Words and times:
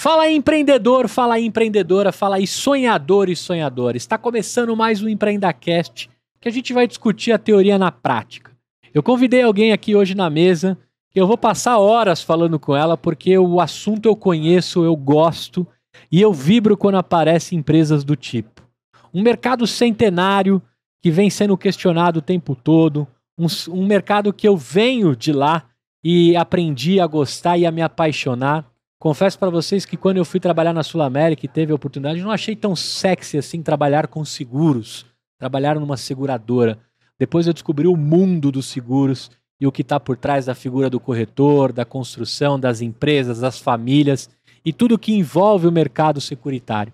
Fala 0.00 0.22
aí, 0.22 0.36
empreendedor, 0.36 1.08
fala 1.08 1.34
aí, 1.34 1.44
empreendedora, 1.44 2.12
fala 2.12 2.36
aí, 2.36 2.46
sonhador 2.46 3.28
e 3.28 3.34
sonhadora. 3.34 3.96
Está 3.96 4.16
começando 4.16 4.76
mais 4.76 5.02
um 5.02 5.08
Empreendacast, 5.08 6.08
que 6.40 6.48
a 6.48 6.52
gente 6.52 6.72
vai 6.72 6.86
discutir 6.86 7.32
a 7.32 7.38
teoria 7.38 7.76
na 7.76 7.90
prática. 7.90 8.52
Eu 8.94 9.02
convidei 9.02 9.42
alguém 9.42 9.72
aqui 9.72 9.96
hoje 9.96 10.14
na 10.14 10.30
mesa, 10.30 10.78
que 11.10 11.20
eu 11.20 11.26
vou 11.26 11.36
passar 11.36 11.78
horas 11.78 12.22
falando 12.22 12.60
com 12.60 12.76
ela, 12.76 12.96
porque 12.96 13.36
o 13.36 13.60
assunto 13.60 14.06
eu 14.06 14.14
conheço, 14.14 14.84
eu 14.84 14.94
gosto, 14.94 15.66
e 16.12 16.22
eu 16.22 16.32
vibro 16.32 16.76
quando 16.76 16.96
aparecem 16.96 17.58
empresas 17.58 18.04
do 18.04 18.14
tipo. 18.14 18.62
Um 19.12 19.20
mercado 19.20 19.66
centenário 19.66 20.62
que 21.02 21.10
vem 21.10 21.28
sendo 21.28 21.58
questionado 21.58 22.20
o 22.20 22.22
tempo 22.22 22.54
todo, 22.54 23.04
um, 23.36 23.46
um 23.68 23.84
mercado 23.84 24.32
que 24.32 24.46
eu 24.46 24.56
venho 24.56 25.16
de 25.16 25.32
lá 25.32 25.64
e 26.04 26.36
aprendi 26.36 27.00
a 27.00 27.06
gostar 27.08 27.58
e 27.58 27.66
a 27.66 27.72
me 27.72 27.82
apaixonar 27.82 28.64
Confesso 28.98 29.38
para 29.38 29.48
vocês 29.48 29.84
que 29.84 29.96
quando 29.96 30.16
eu 30.16 30.24
fui 30.24 30.40
trabalhar 30.40 30.72
na 30.72 30.82
Sul 30.82 31.02
América 31.02 31.46
e 31.46 31.48
teve 31.48 31.70
a 31.70 31.74
oportunidade, 31.74 32.20
não 32.20 32.32
achei 32.32 32.56
tão 32.56 32.74
sexy 32.74 33.38
assim 33.38 33.62
trabalhar 33.62 34.08
com 34.08 34.24
seguros, 34.24 35.06
trabalhar 35.38 35.78
numa 35.78 35.96
seguradora. 35.96 36.78
Depois 37.16 37.46
eu 37.46 37.52
descobri 37.52 37.86
o 37.86 37.96
mundo 37.96 38.50
dos 38.50 38.66
seguros 38.66 39.30
e 39.60 39.66
o 39.66 39.72
que 39.72 39.82
está 39.82 40.00
por 40.00 40.16
trás 40.16 40.46
da 40.46 40.54
figura 40.54 40.90
do 40.90 40.98
corretor, 40.98 41.72
da 41.72 41.84
construção, 41.84 42.58
das 42.58 42.80
empresas, 42.80 43.38
das 43.38 43.60
famílias 43.60 44.28
e 44.64 44.72
tudo 44.72 44.98
que 44.98 45.14
envolve 45.14 45.68
o 45.68 45.72
mercado 45.72 46.20
securitário. 46.20 46.92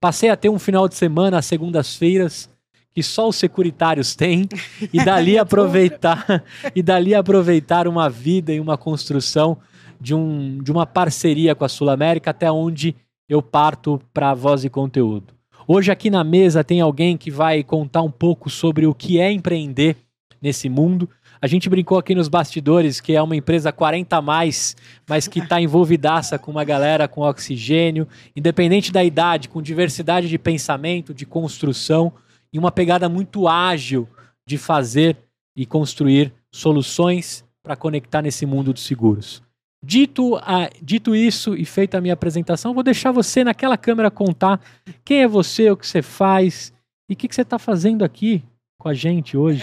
Passei 0.00 0.30
a 0.30 0.36
ter 0.36 0.48
um 0.48 0.58
final 0.58 0.88
de 0.88 0.94
semana 0.94 1.38
às 1.38 1.46
segundas-feiras 1.46 2.48
que 2.94 3.02
só 3.02 3.28
os 3.28 3.36
securitários 3.36 4.14
têm 4.14 4.48
e 4.92 5.04
dali 5.04 5.36
aproveitar 5.38 6.42
e 6.74 6.82
dali 6.82 7.14
aproveitar 7.14 7.86
uma 7.86 8.08
vida 8.08 8.50
e 8.50 8.60
uma 8.60 8.78
construção 8.78 9.58
de, 10.00 10.14
um, 10.14 10.58
de 10.62 10.70
uma 10.70 10.86
parceria 10.86 11.54
com 11.54 11.64
a 11.64 11.68
Sul 11.68 11.90
América 11.90 12.30
até 12.30 12.50
onde 12.50 12.94
eu 13.28 13.42
parto 13.42 14.00
para 14.12 14.34
voz 14.34 14.64
e 14.64 14.70
conteúdo. 14.70 15.34
Hoje 15.66 15.90
aqui 15.90 16.10
na 16.10 16.22
mesa 16.22 16.62
tem 16.62 16.80
alguém 16.80 17.16
que 17.16 17.30
vai 17.30 17.62
contar 17.62 18.02
um 18.02 18.10
pouco 18.10 18.50
sobre 18.50 18.86
o 18.86 18.94
que 18.94 19.18
é 19.18 19.32
empreender 19.32 19.96
nesse 20.42 20.68
mundo. 20.68 21.08
A 21.40 21.46
gente 21.46 21.70
brincou 21.70 21.96
aqui 21.96 22.14
nos 22.14 22.28
bastidores 22.28 23.00
que 23.00 23.14
é 23.14 23.22
uma 23.22 23.34
empresa 23.34 23.72
40 23.72 24.16
a 24.16 24.20
mais, 24.20 24.76
mas 25.08 25.26
que 25.26 25.38
está 25.38 25.60
envolvidaça 25.60 26.38
com 26.38 26.50
uma 26.50 26.64
galera 26.64 27.08
com 27.08 27.22
oxigênio, 27.22 28.06
independente 28.36 28.92
da 28.92 29.02
idade, 29.02 29.48
com 29.48 29.62
diversidade 29.62 30.28
de 30.28 30.38
pensamento, 30.38 31.14
de 31.14 31.24
construção 31.24 32.12
e 32.52 32.58
uma 32.58 32.70
pegada 32.70 33.08
muito 33.08 33.48
ágil 33.48 34.06
de 34.46 34.58
fazer 34.58 35.16
e 35.56 35.64
construir 35.64 36.32
soluções 36.52 37.44
para 37.62 37.74
conectar 37.74 38.20
nesse 38.20 38.44
mundo 38.44 38.72
dos 38.72 38.84
seguros. 38.84 39.42
Dito, 39.86 40.36
a, 40.36 40.70
dito 40.80 41.14
isso 41.14 41.54
e 41.54 41.64
feita 41.64 41.98
a 41.98 42.00
minha 42.00 42.14
apresentação, 42.14 42.72
vou 42.72 42.82
deixar 42.82 43.12
você 43.12 43.44
naquela 43.44 43.76
câmera 43.76 44.10
contar 44.10 44.60
quem 45.04 45.22
é 45.22 45.28
você, 45.28 45.70
o 45.70 45.76
que 45.76 45.86
você 45.86 46.00
faz 46.00 46.72
e 47.08 47.12
o 47.12 47.16
que, 47.16 47.28
que 47.28 47.34
você 47.34 47.42
está 47.42 47.58
fazendo 47.58 48.04
aqui 48.04 48.42
com 48.78 48.88
a 48.88 48.94
gente 48.94 49.36
hoje. 49.36 49.62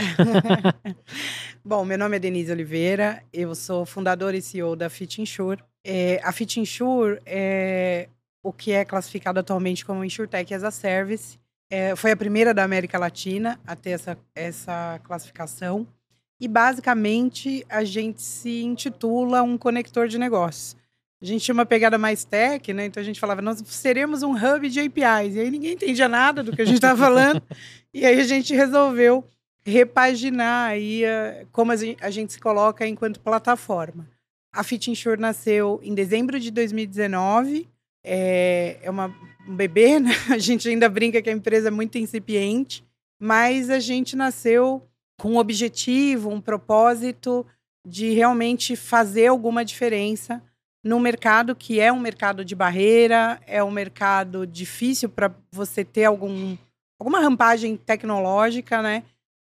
Bom, 1.65 1.85
meu 1.85 1.97
nome 1.97 2.17
é 2.17 2.19
Denise 2.19 2.51
Oliveira, 2.51 3.23
eu 3.31 3.53
sou 3.55 3.85
fundadora 3.85 4.37
e 4.37 4.41
CEO 4.41 4.75
da 4.75 4.89
Fit 4.89 5.21
Insure. 5.21 5.63
É, 5.83 6.19
a 6.23 6.31
Fit 6.31 6.59
Insure 6.59 7.19
é 7.25 8.07
o 8.43 8.51
que 8.51 8.71
é 8.71 8.83
classificado 8.83 9.39
atualmente 9.39 9.85
como 9.85 10.03
InsurTech 10.03 10.53
as 10.53 10.63
a 10.63 10.71
Service. 10.71 11.39
É, 11.69 11.95
foi 11.95 12.11
a 12.11 12.17
primeira 12.17 12.53
da 12.53 12.63
América 12.63 12.97
Latina 12.97 13.59
a 13.65 13.75
ter 13.75 13.91
essa, 13.91 14.17
essa 14.35 14.99
classificação. 15.03 15.87
E 16.41 16.47
basicamente 16.47 17.63
a 17.69 17.83
gente 17.83 18.19
se 18.19 18.63
intitula 18.63 19.43
um 19.43 19.59
conector 19.59 20.07
de 20.07 20.17
negócios. 20.17 20.75
A 21.21 21.25
gente 21.25 21.45
tinha 21.45 21.53
uma 21.53 21.67
pegada 21.67 21.99
mais 21.99 22.25
tech, 22.25 22.73
né? 22.73 22.85
Então 22.85 22.99
a 22.99 23.03
gente 23.03 23.19
falava, 23.19 23.43
nós 23.43 23.61
seremos 23.67 24.23
um 24.23 24.33
hub 24.33 24.67
de 24.67 24.79
APIs. 24.79 25.35
E 25.35 25.39
aí 25.39 25.51
ninguém 25.51 25.73
entendia 25.73 26.09
nada 26.09 26.41
do 26.41 26.51
que 26.51 26.63
a 26.63 26.65
gente 26.65 26.77
estava 26.77 26.97
falando. 27.05 27.43
e 27.93 28.03
aí 28.03 28.19
a 28.19 28.23
gente 28.23 28.55
resolveu 28.55 29.23
repaginar 29.63 30.71
aí 30.71 31.05
a, 31.05 31.45
como 31.51 31.71
a 31.71 31.75
gente, 31.75 32.33
se 32.33 32.39
coloca 32.39 32.87
enquanto 32.87 33.19
plataforma. 33.19 34.09
A 34.51 34.63
Fit 34.63 34.89
Insure 34.89 35.21
nasceu 35.21 35.79
em 35.83 35.93
dezembro 35.93 36.39
de 36.39 36.49
2019. 36.49 37.69
É, 38.03 38.79
é 38.81 38.89
uma, 38.89 39.15
um 39.47 39.55
bebê, 39.55 39.99
né? 40.01 40.09
A 40.27 40.39
gente 40.39 40.67
ainda 40.67 40.89
brinca 40.89 41.21
que 41.21 41.29
a 41.29 41.33
empresa 41.33 41.67
é 41.67 41.71
muito 41.71 41.99
incipiente, 41.99 42.83
mas 43.19 43.69
a 43.69 43.79
gente 43.79 44.15
nasceu 44.15 44.81
com 45.21 45.33
um 45.33 45.37
objetivo, 45.37 46.31
um 46.31 46.41
propósito 46.41 47.45
de 47.87 48.09
realmente 48.09 48.75
fazer 48.75 49.27
alguma 49.27 49.63
diferença 49.63 50.41
no 50.83 50.99
mercado 50.99 51.55
que 51.55 51.79
é 51.79 51.93
um 51.93 51.99
mercado 51.99 52.43
de 52.43 52.55
barreira, 52.55 53.39
é 53.45 53.63
um 53.63 53.69
mercado 53.69 54.47
difícil 54.47 55.09
para 55.09 55.31
você 55.51 55.85
ter 55.85 56.05
algum, 56.05 56.57
alguma 56.99 57.19
rampagem 57.19 57.77
tecnológica, 57.77 58.81
né? 58.81 59.03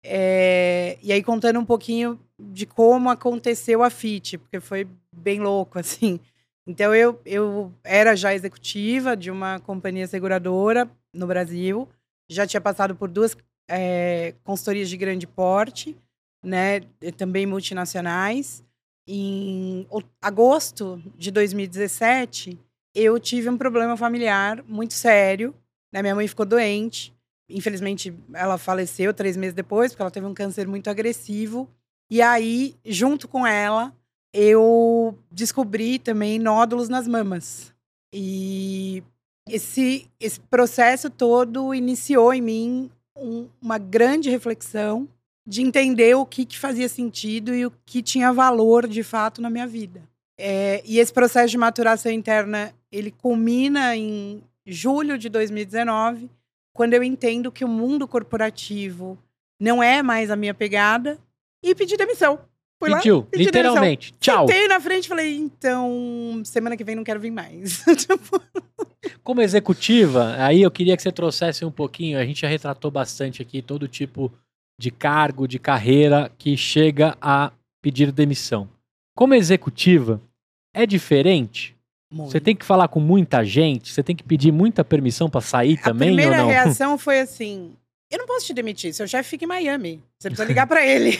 É, 0.04 0.98
e 1.02 1.10
aí 1.10 1.22
contando 1.22 1.58
um 1.58 1.64
pouquinho 1.64 2.20
de 2.38 2.66
como 2.66 3.08
aconteceu 3.08 3.82
a 3.82 3.88
FIT, 3.88 4.36
porque 4.36 4.60
foi 4.60 4.86
bem 5.10 5.40
louco, 5.40 5.78
assim. 5.80 6.20
Então 6.68 6.94
eu, 6.94 7.18
eu 7.24 7.72
era 7.82 8.14
já 8.14 8.34
executiva 8.34 9.16
de 9.16 9.30
uma 9.30 9.58
companhia 9.60 10.06
seguradora 10.06 10.86
no 11.14 11.26
Brasil, 11.26 11.88
já 12.30 12.46
tinha 12.46 12.60
passado 12.60 12.94
por 12.94 13.08
duas 13.08 13.34
é, 13.68 14.34
consultorias 14.44 14.88
de 14.88 14.96
grande 14.96 15.26
porte, 15.26 15.96
né, 16.42 16.80
também 17.16 17.46
multinacionais. 17.46 18.64
Em 19.06 19.86
agosto 20.20 21.02
de 21.16 21.30
2017, 21.30 22.58
eu 22.94 23.18
tive 23.18 23.48
um 23.48 23.56
problema 23.56 23.96
familiar 23.96 24.62
muito 24.66 24.94
sério. 24.94 25.54
Né? 25.92 26.02
Minha 26.02 26.14
mãe 26.14 26.28
ficou 26.28 26.46
doente. 26.46 27.14
Infelizmente, 27.48 28.14
ela 28.32 28.56
faleceu 28.56 29.12
três 29.12 29.36
meses 29.36 29.54
depois, 29.54 29.92
porque 29.92 30.02
ela 30.02 30.10
teve 30.10 30.26
um 30.26 30.34
câncer 30.34 30.66
muito 30.66 30.88
agressivo. 30.88 31.68
E 32.10 32.22
aí, 32.22 32.76
junto 32.84 33.26
com 33.26 33.46
ela, 33.46 33.92
eu 34.32 35.18
descobri 35.30 35.98
também 35.98 36.38
nódulos 36.38 36.88
nas 36.88 37.06
mamas. 37.06 37.72
E 38.12 39.02
esse, 39.48 40.08
esse 40.20 40.40
processo 40.40 41.10
todo 41.10 41.74
iniciou 41.74 42.32
em 42.32 42.40
mim 42.40 42.90
um, 43.16 43.48
uma 43.60 43.78
grande 43.78 44.30
reflexão 44.30 45.08
de 45.46 45.62
entender 45.62 46.14
o 46.14 46.24
que, 46.24 46.44
que, 46.44 46.58
fazia 46.58 46.88
sentido 46.88 47.54
e 47.54 47.66
o 47.66 47.72
que 47.84 48.02
tinha 48.02 48.32
valor 48.32 48.86
de 48.86 49.02
fato 49.02 49.42
na 49.42 49.50
minha 49.50 49.66
vida. 49.66 50.02
É, 50.38 50.82
e 50.84 50.98
esse 50.98 51.12
processo 51.12 51.50
de 51.50 51.58
maturação 51.58 52.10
interna 52.10 52.72
ele 52.90 53.10
culmina 53.10 53.96
em 53.96 54.42
julho 54.66 55.18
de 55.18 55.28
2019, 55.28 56.30
quando 56.72 56.94
eu 56.94 57.02
entendo 57.02 57.52
que 57.52 57.64
o 57.64 57.68
mundo 57.68 58.06
corporativo 58.06 59.18
não 59.60 59.82
é 59.82 60.02
mais 60.02 60.30
a 60.30 60.36
minha 60.36 60.54
pegada 60.54 61.18
e 61.62 61.74
pedi 61.74 61.96
demissão. 61.96 62.38
Fui 62.82 62.92
Pediu, 62.96 63.18
lá, 63.18 63.26
pedi 63.30 63.44
literalmente. 63.44 64.10
Demissão. 64.10 64.18
Tchau. 64.20 64.48
Sentei 64.48 64.66
na 64.66 64.80
frente 64.80 65.04
e 65.04 65.08
falei, 65.08 65.36
então, 65.36 66.42
semana 66.44 66.76
que 66.76 66.82
vem 66.82 66.96
não 66.96 67.04
quero 67.04 67.20
vir 67.20 67.30
mais. 67.30 67.84
tipo... 67.96 68.42
Como 69.22 69.40
executiva, 69.40 70.34
aí 70.36 70.62
eu 70.62 70.70
queria 70.70 70.96
que 70.96 71.02
você 71.02 71.12
trouxesse 71.12 71.64
um 71.64 71.70
pouquinho, 71.70 72.18
a 72.18 72.24
gente 72.24 72.40
já 72.40 72.48
retratou 72.48 72.90
bastante 72.90 73.40
aqui 73.40 73.62
todo 73.62 73.86
tipo 73.86 74.32
de 74.76 74.90
cargo, 74.90 75.46
de 75.46 75.60
carreira 75.60 76.28
que 76.36 76.56
chega 76.56 77.16
a 77.20 77.52
pedir 77.80 78.10
demissão. 78.10 78.68
Como 79.14 79.32
executiva, 79.32 80.20
é 80.74 80.84
diferente? 80.84 81.76
Muito. 82.12 82.32
Você 82.32 82.40
tem 82.40 82.56
que 82.56 82.64
falar 82.64 82.88
com 82.88 82.98
muita 82.98 83.44
gente? 83.44 83.92
Você 83.92 84.02
tem 84.02 84.16
que 84.16 84.24
pedir 84.24 84.50
muita 84.50 84.82
permissão 84.82 85.30
para 85.30 85.40
sair 85.40 85.78
a 85.82 85.84
também 85.84 86.10
ou 86.10 86.16
não? 86.16 86.24
A 86.24 86.26
primeira 86.26 86.64
reação 86.64 86.98
foi 86.98 87.20
assim: 87.20 87.76
eu 88.12 88.18
não 88.18 88.26
posso 88.26 88.44
te 88.44 88.52
demitir, 88.52 88.92
seu 88.92 89.08
chefe 89.08 89.30
fica 89.30 89.46
em 89.46 89.48
Miami. 89.48 90.04
Você 90.18 90.28
precisa 90.28 90.46
ligar 90.46 90.66
para 90.66 90.86
ele. 90.86 91.18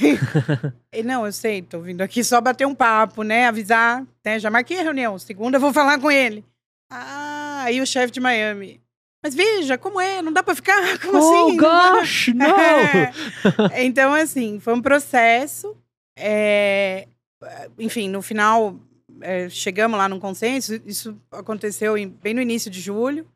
ele. 0.93 1.03
Não, 1.09 1.25
eu 1.25 1.33
sei, 1.33 1.63
tô 1.63 1.81
vindo 1.81 2.03
aqui 2.03 2.23
só 2.23 2.39
bater 2.39 2.67
um 2.67 2.75
papo, 2.75 3.23
né? 3.23 3.47
Avisar, 3.47 4.07
né? 4.23 4.39
Já 4.39 4.51
marquei 4.51 4.79
a 4.79 4.83
reunião. 4.83 5.19
Segunda 5.19 5.57
eu 5.57 5.61
vou 5.61 5.73
falar 5.73 5.99
com 5.99 6.11
ele. 6.11 6.45
Ah, 6.91 7.63
aí 7.65 7.81
o 7.81 7.87
chefe 7.87 8.13
de 8.13 8.21
Miami. 8.21 8.79
Mas 9.23 9.35
veja, 9.35 9.79
como 9.79 9.99
é? 9.99 10.21
Não 10.21 10.31
dá 10.31 10.43
para 10.43 10.55
ficar? 10.55 10.99
Como 11.01 11.17
oh, 11.17 11.47
assim? 11.47 11.57
gosh, 11.57 12.29
não! 12.37 12.59
É. 12.59 13.85
Então, 13.85 14.13
assim, 14.13 14.61
foi 14.61 14.75
um 14.75 14.83
processo. 14.83 15.75
É... 16.15 17.09
Enfim, 17.79 18.11
no 18.11 18.21
final, 18.21 18.79
é, 19.23 19.49
chegamos 19.49 19.97
lá 19.97 20.11
num 20.11 20.21
consenso. 20.21 20.79
Isso 20.85 21.17
aconteceu 21.31 21.97
em, 21.97 22.07
bem 22.07 22.35
no 22.35 22.43
início 22.43 22.71
de 22.71 22.83
julho. 22.83 23.27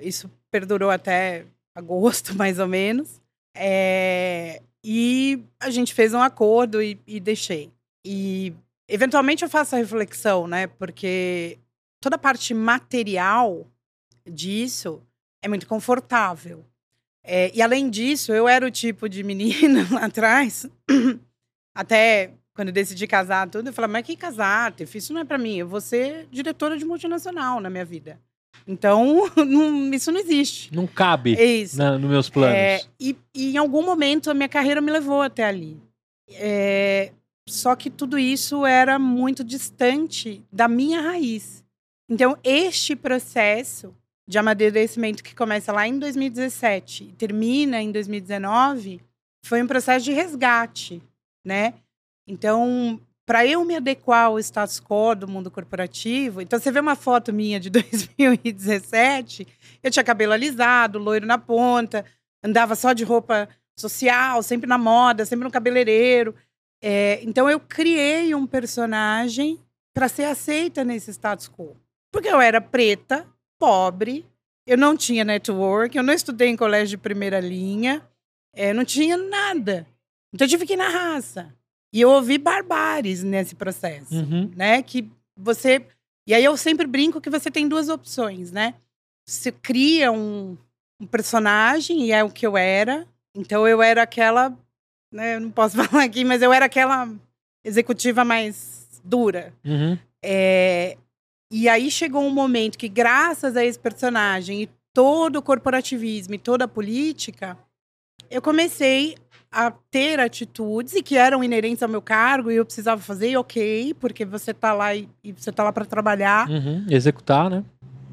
Isso 0.00 0.28
perdurou 0.50 0.90
até 0.90 1.46
agosto, 1.74 2.34
mais 2.36 2.58
ou 2.58 2.68
menos. 2.68 3.20
É, 3.56 4.62
e 4.84 5.42
a 5.60 5.70
gente 5.70 5.94
fez 5.94 6.12
um 6.12 6.20
acordo 6.20 6.82
e, 6.82 7.00
e, 7.06 7.20
deixei. 7.20 7.70
E 8.04 8.52
eventualmente 8.88 9.42
eu 9.42 9.48
faço 9.48 9.74
a 9.74 9.78
reflexão, 9.78 10.46
né? 10.46 10.66
Porque 10.66 11.58
toda 12.00 12.16
a 12.16 12.18
parte 12.18 12.52
material 12.52 13.66
disso 14.28 15.02
é 15.42 15.48
muito 15.48 15.66
confortável. 15.66 16.64
É, 17.22 17.50
e 17.54 17.62
além 17.62 17.88
disso, 17.88 18.32
eu 18.32 18.46
era 18.46 18.66
o 18.66 18.70
tipo 18.70 19.08
de 19.08 19.22
menina 19.22 19.86
lá 19.90 20.04
atrás, 20.04 20.66
até 21.74 22.32
quando 22.54 22.68
eu 22.68 22.74
decidi 22.74 23.06
casar, 23.06 23.48
tudo, 23.48 23.68
eu 23.68 23.72
falava, 23.72 23.94
mas 23.94 24.06
que 24.06 24.16
casar, 24.16 24.72
Tef? 24.72 24.94
Isso 24.94 25.12
não 25.12 25.22
é 25.22 25.24
para 25.24 25.38
mim. 25.38 25.56
Eu 25.56 25.66
vou 25.66 25.80
ser 25.80 26.28
diretora 26.30 26.78
de 26.78 26.84
multinacional 26.84 27.60
na 27.60 27.68
minha 27.68 27.84
vida. 27.84 28.20
Então, 28.66 29.30
não, 29.36 29.92
isso 29.92 30.10
não 30.10 30.20
existe. 30.20 30.74
Não 30.74 30.86
cabe 30.86 31.34
É 31.34 31.64
na, 31.76 31.98
nos 31.98 32.10
meus 32.10 32.30
planos. 32.30 32.56
É, 32.56 32.80
e, 32.98 33.16
e 33.34 33.54
em 33.54 33.56
algum 33.56 33.84
momento 33.84 34.30
a 34.30 34.34
minha 34.34 34.48
carreira 34.48 34.80
me 34.80 34.90
levou 34.90 35.22
até 35.22 35.44
ali. 35.44 35.76
É, 36.30 37.12
só 37.48 37.76
que 37.76 37.90
tudo 37.90 38.18
isso 38.18 38.64
era 38.64 38.98
muito 38.98 39.44
distante 39.44 40.42
da 40.50 40.66
minha 40.66 41.00
raiz. 41.00 41.64
Então, 42.08 42.38
este 42.42 42.96
processo 42.96 43.94
de 44.26 44.38
amadurecimento 44.38 45.22
que 45.22 45.34
começa 45.34 45.72
lá 45.72 45.86
em 45.86 45.98
2017 45.98 47.04
e 47.04 47.12
termina 47.12 47.80
em 47.80 47.92
2019 47.92 49.00
foi 49.44 49.62
um 49.62 49.66
processo 49.66 50.04
de 50.04 50.12
resgate, 50.12 51.02
né? 51.44 51.74
Então, 52.26 52.98
para 53.26 53.46
eu 53.46 53.64
me 53.64 53.76
adequar 53.76 54.26
ao 54.26 54.38
status 54.38 54.80
quo 54.80 55.14
do 55.14 55.28
mundo 55.28 55.50
corporativo, 55.50 56.40
então 56.40 56.58
você 56.58 56.70
vê 56.70 56.80
uma 56.80 56.96
foto 56.96 57.32
minha 57.32 57.58
de 57.58 57.70
2017, 57.70 59.46
eu 59.82 59.90
tinha 59.90 60.04
cabelo 60.04 60.32
alisado, 60.32 60.98
loiro 60.98 61.26
na 61.26 61.38
ponta, 61.38 62.04
andava 62.42 62.74
só 62.74 62.92
de 62.92 63.04
roupa 63.04 63.48
social, 63.78 64.42
sempre 64.42 64.68
na 64.68 64.78
moda, 64.78 65.24
sempre 65.24 65.44
no 65.44 65.50
cabeleireiro. 65.50 66.34
É, 66.82 67.20
então 67.22 67.48
eu 67.48 67.58
criei 67.58 68.34
um 68.34 68.46
personagem 68.46 69.58
para 69.94 70.08
ser 70.08 70.24
aceita 70.24 70.84
nesse 70.84 71.10
status 71.12 71.48
quo. 71.48 71.76
Porque 72.12 72.28
eu 72.28 72.40
era 72.40 72.60
preta, 72.60 73.26
pobre, 73.58 74.26
eu 74.66 74.76
não 74.76 74.96
tinha 74.96 75.24
network, 75.24 75.96
eu 75.96 76.02
não 76.02 76.12
estudei 76.12 76.48
em 76.48 76.56
colégio 76.56 76.96
de 76.96 77.02
primeira 77.02 77.40
linha, 77.40 78.06
é, 78.54 78.72
não 78.72 78.84
tinha 78.84 79.16
nada. 79.16 79.86
Então 80.32 80.44
eu 80.44 80.48
tive 80.50 80.66
que 80.66 80.74
ir 80.74 80.76
na 80.76 80.88
raça. 80.88 81.54
E 81.94 82.00
eu 82.00 82.10
ouvi 82.10 82.38
barbáries 82.38 83.22
nesse 83.22 83.54
processo, 83.54 84.12
Uhum. 84.16 84.50
né? 84.56 84.82
Que 84.82 85.08
você. 85.36 85.86
E 86.26 86.34
aí 86.34 86.44
eu 86.44 86.56
sempre 86.56 86.86
brinco 86.88 87.20
que 87.20 87.30
você 87.30 87.50
tem 87.52 87.68
duas 87.68 87.88
opções, 87.88 88.50
né? 88.50 88.74
Você 89.28 89.52
cria 89.52 90.10
um, 90.10 90.58
um 91.00 91.06
personagem, 91.06 92.02
e 92.06 92.10
é 92.12 92.24
o 92.24 92.30
que 92.30 92.44
eu 92.44 92.56
era. 92.56 93.06
Então 93.36 93.66
eu 93.68 93.80
era 93.80 94.02
aquela. 94.02 94.52
Né, 95.12 95.36
eu 95.36 95.40
não 95.40 95.50
posso 95.52 95.76
falar 95.84 96.02
aqui, 96.02 96.24
mas 96.24 96.42
eu 96.42 96.52
era 96.52 96.66
aquela 96.66 97.08
executiva 97.64 98.24
mais 98.24 98.88
dura. 99.04 99.54
Uhum. 99.64 99.96
É, 100.22 100.96
e 101.52 101.68
aí 101.68 101.90
chegou 101.92 102.22
um 102.24 102.30
momento 102.30 102.76
que, 102.76 102.88
graças 102.88 103.56
a 103.56 103.64
esse 103.64 103.78
personagem 103.78 104.62
e 104.62 104.70
todo 104.92 105.36
o 105.36 105.42
corporativismo 105.42 106.34
e 106.34 106.38
toda 106.38 106.64
a 106.64 106.68
política, 106.68 107.56
eu 108.30 108.42
comecei 108.42 109.16
a 109.54 109.70
ter 109.90 110.18
atitudes 110.18 110.94
e 110.94 111.02
que 111.02 111.16
eram 111.16 111.42
inerentes 111.44 111.82
ao 111.82 111.88
meu 111.88 112.02
cargo 112.02 112.50
e 112.50 112.56
eu 112.56 112.64
precisava 112.64 113.00
fazer, 113.00 113.30
e 113.30 113.36
ok, 113.36 113.94
porque 114.00 114.24
você 114.24 114.52
tá 114.52 114.72
lá 114.72 114.94
e, 114.94 115.08
e 115.22 115.32
você 115.32 115.52
tá 115.52 115.62
lá 115.62 115.72
para 115.72 115.84
trabalhar, 115.84 116.48
Uhum. 116.48 116.84
Executar, 116.90 117.48
né? 117.48 117.64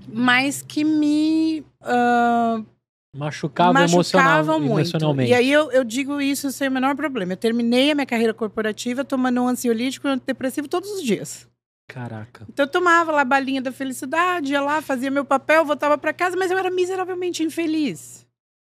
mas 0.07 0.61
que 0.61 0.83
me 0.83 1.63
ah, 1.81 2.61
Machucava, 3.15 3.83
emocional, 3.83 4.59
muito. 4.59 4.71
emocionalmente. 4.79 5.31
E 5.31 5.33
aí 5.33 5.51
eu, 5.51 5.69
eu 5.71 5.83
digo 5.83 6.21
isso 6.21 6.49
sem 6.51 6.69
o 6.69 6.71
menor 6.71 6.95
problema. 6.95 7.33
Eu 7.33 7.37
terminei 7.37 7.91
a 7.91 7.95
minha 7.95 8.05
carreira 8.05 8.33
corporativa 8.33 9.03
tomando 9.03 9.41
um 9.41 9.47
ansiolítico 9.49 10.07
e 10.07 10.09
um 10.09 10.13
antidepressivo 10.13 10.67
todos 10.69 10.89
os 10.89 11.03
dias. 11.03 11.47
Caraca. 11.89 12.45
Então 12.47 12.65
eu 12.65 12.71
tomava 12.71 13.11
lá 13.11 13.21
a 13.21 13.25
balinha 13.25 13.61
da 13.61 13.71
felicidade, 13.71 14.53
ia 14.53 14.61
lá, 14.61 14.81
fazia 14.81 15.11
meu 15.11 15.25
papel, 15.25 15.65
voltava 15.65 15.97
para 15.97 16.13
casa, 16.13 16.37
mas 16.37 16.51
eu 16.51 16.57
era 16.57 16.71
miseravelmente 16.71 17.43
infeliz. 17.43 18.25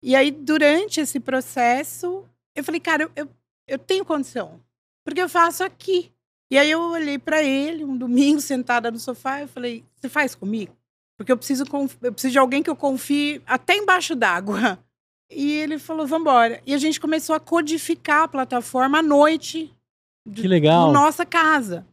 E 0.04 0.16
aí, 0.16 0.30
durante 0.30 1.00
esse 1.02 1.20
processo, 1.20 2.24
eu 2.58 2.64
falei, 2.64 2.80
cara, 2.82 3.04
eu, 3.04 3.12
eu, 3.16 3.30
eu 3.68 3.78
tenho 3.80 4.04
condição. 4.04 4.60
Porque 5.06 5.22
eu 5.22 5.30
faço 5.30 5.64
aqui. 5.64 6.12
E 6.52 6.58
aí 6.58 6.70
eu 6.72 6.82
olhei 6.82 7.18
para 7.20 7.42
ele, 7.44 7.84
um 7.86 7.98
domingo, 7.98 8.40
sentada 8.42 8.92
no 8.92 9.00
sofá, 9.00 9.42
eu 9.42 9.48
falei, 9.48 9.84
você 9.96 10.10
faz 10.10 10.36
comigo? 10.36 10.76
Porque 11.18 11.32
eu 11.32 11.38
preciso, 11.38 11.64
eu 12.02 12.12
preciso 12.14 12.32
de 12.32 12.38
alguém 12.40 12.62
que 12.62 12.70
eu 12.70 12.76
confie 12.76 13.42
até 13.46 13.76
embaixo 13.76 14.16
d'água. 14.16 14.78
E 15.30 15.52
ele 15.54 15.78
falou, 15.80 16.06
vambora. 16.08 16.62
E 16.66 16.74
a 16.74 16.78
gente 16.78 17.00
começou 17.02 17.36
a 17.36 17.40
codificar 17.40 18.24
a 18.24 18.28
plataforma 18.28 19.00
à 19.00 19.02
noite 19.04 19.74
do- 20.26 20.42
Que 20.42 20.48
legal. 20.48 20.88
na 20.92 21.00
nossa 21.02 21.26
casa. 21.26 21.86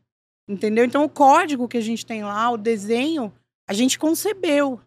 Entendeu? 0.48 0.84
Então, 0.84 1.02
o 1.04 1.08
código 1.08 1.66
que 1.66 1.78
a 1.78 1.80
gente 1.80 2.04
tem 2.04 2.22
lá, 2.22 2.50
o 2.50 2.56
desenho, 2.58 3.32
a 3.68 3.72
gente 3.72 3.98
concebeu. 3.98 4.78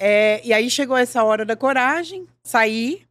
É, 0.00 0.40
e 0.44 0.52
aí 0.54 0.70
chegou 0.70 0.96
essa 0.96 1.22
hora 1.22 1.44
da 1.44 1.54
coragem, 1.54 2.26
saí. 2.42 3.06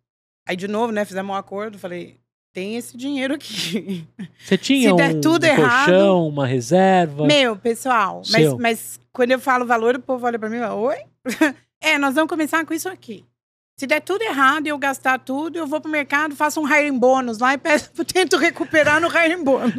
Aí, 0.51 0.55
de 0.57 0.67
novo, 0.67 0.91
né, 0.91 1.05
fizemos 1.05 1.31
um 1.31 1.37
acordo. 1.37 1.79
Falei, 1.79 2.17
tem 2.53 2.75
esse 2.75 2.97
dinheiro 2.97 3.35
aqui. 3.35 4.05
Você 4.37 4.57
tinha 4.57 4.89
Se 4.89 4.95
der 4.97 5.15
um, 5.15 5.21
tudo 5.21 5.45
um 5.45 5.47
errado- 5.47 5.85
colchão, 5.85 6.27
uma 6.27 6.45
reserva? 6.45 7.25
Meu, 7.25 7.55
pessoal, 7.55 8.21
mas, 8.29 8.53
mas 8.55 8.99
quando 9.13 9.31
eu 9.31 9.39
falo 9.39 9.65
valor, 9.65 9.95
o 9.95 10.01
povo 10.01 10.25
olha 10.25 10.37
pra 10.37 10.49
mim 10.49 10.57
e 10.57 10.59
fala, 10.59 10.75
oi? 10.75 10.97
é, 11.79 11.97
nós 11.97 12.15
vamos 12.15 12.29
começar 12.29 12.65
com 12.65 12.73
isso 12.73 12.89
aqui. 12.89 13.23
Se 13.79 13.87
der 13.87 14.01
tudo 14.01 14.23
errado 14.23 14.67
e 14.67 14.69
eu 14.69 14.77
gastar 14.77 15.19
tudo, 15.19 15.57
eu 15.57 15.65
vou 15.65 15.79
pro 15.79 15.89
mercado, 15.89 16.35
faço 16.35 16.59
um 16.59 16.67
hiring 16.67 16.99
bônus 16.99 17.39
lá 17.39 17.53
e 17.53 17.57
peço, 17.57 17.89
tento 18.03 18.35
recuperar 18.35 18.99
no 18.99 19.07
hiring 19.07 19.45
bônus. 19.45 19.73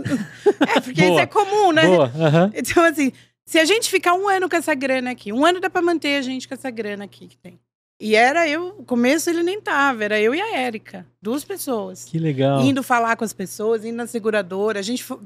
é, 0.75 0.81
porque 0.81 1.03
Boa. 1.03 1.11
isso 1.13 1.21
é 1.21 1.27
comum, 1.27 1.71
né? 1.71 1.83
Aham. 2.19 2.51
Então, 2.55 2.83
assim, 2.83 3.13
se 3.45 3.59
a 3.59 3.67
gente 3.67 3.91
ficar 3.91 4.15
um 4.15 4.27
ano 4.27 4.49
com 4.49 4.57
essa 4.57 4.75
grana 4.75 5.11
aqui, 5.11 5.35
um 5.35 5.45
ano 5.45 5.61
dá 5.61 5.69
pra 5.69 5.83
manter 5.83 6.17
a 6.17 6.23
gente 6.23 6.49
com 6.49 6.55
essa 6.55 6.71
grana 6.71 7.05
aqui 7.05 7.29
que 7.29 7.37
tem. 7.37 7.61
E 8.05 8.17
era 8.17 8.49
eu, 8.49 8.75
no 8.79 8.85
começo 8.85 9.31
ele 9.31 9.45
nem 9.45 9.61
tava, 9.61 10.03
era 10.03 10.21
eu 10.21 10.35
e 10.35 10.41
a 10.41 10.57
Érica, 10.57 11.07
duas 11.23 11.45
pessoas. 11.45 12.05
Que 12.05 12.19
legal. 12.19 12.61
Indo 12.61 12.83
falar 12.83 13.15
com 13.17 13.23
as 13.25 13.33
pessoas, 13.33 13.85
indo 13.85 13.95
na 13.97 14.09
seguradora. 14.09 14.81
A 14.81 14.83
gente 14.83 15.05
foi. 15.05 15.19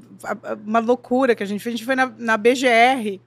Uma 0.62 0.78
loucura 0.80 1.34
que 1.34 1.42
a 1.42 1.46
gente 1.46 1.62
fez. 1.62 1.72
A 1.74 1.76
gente 1.78 1.86
foi 1.86 1.94
na, 1.96 2.12
na 2.18 2.36
BGR, 2.36 3.18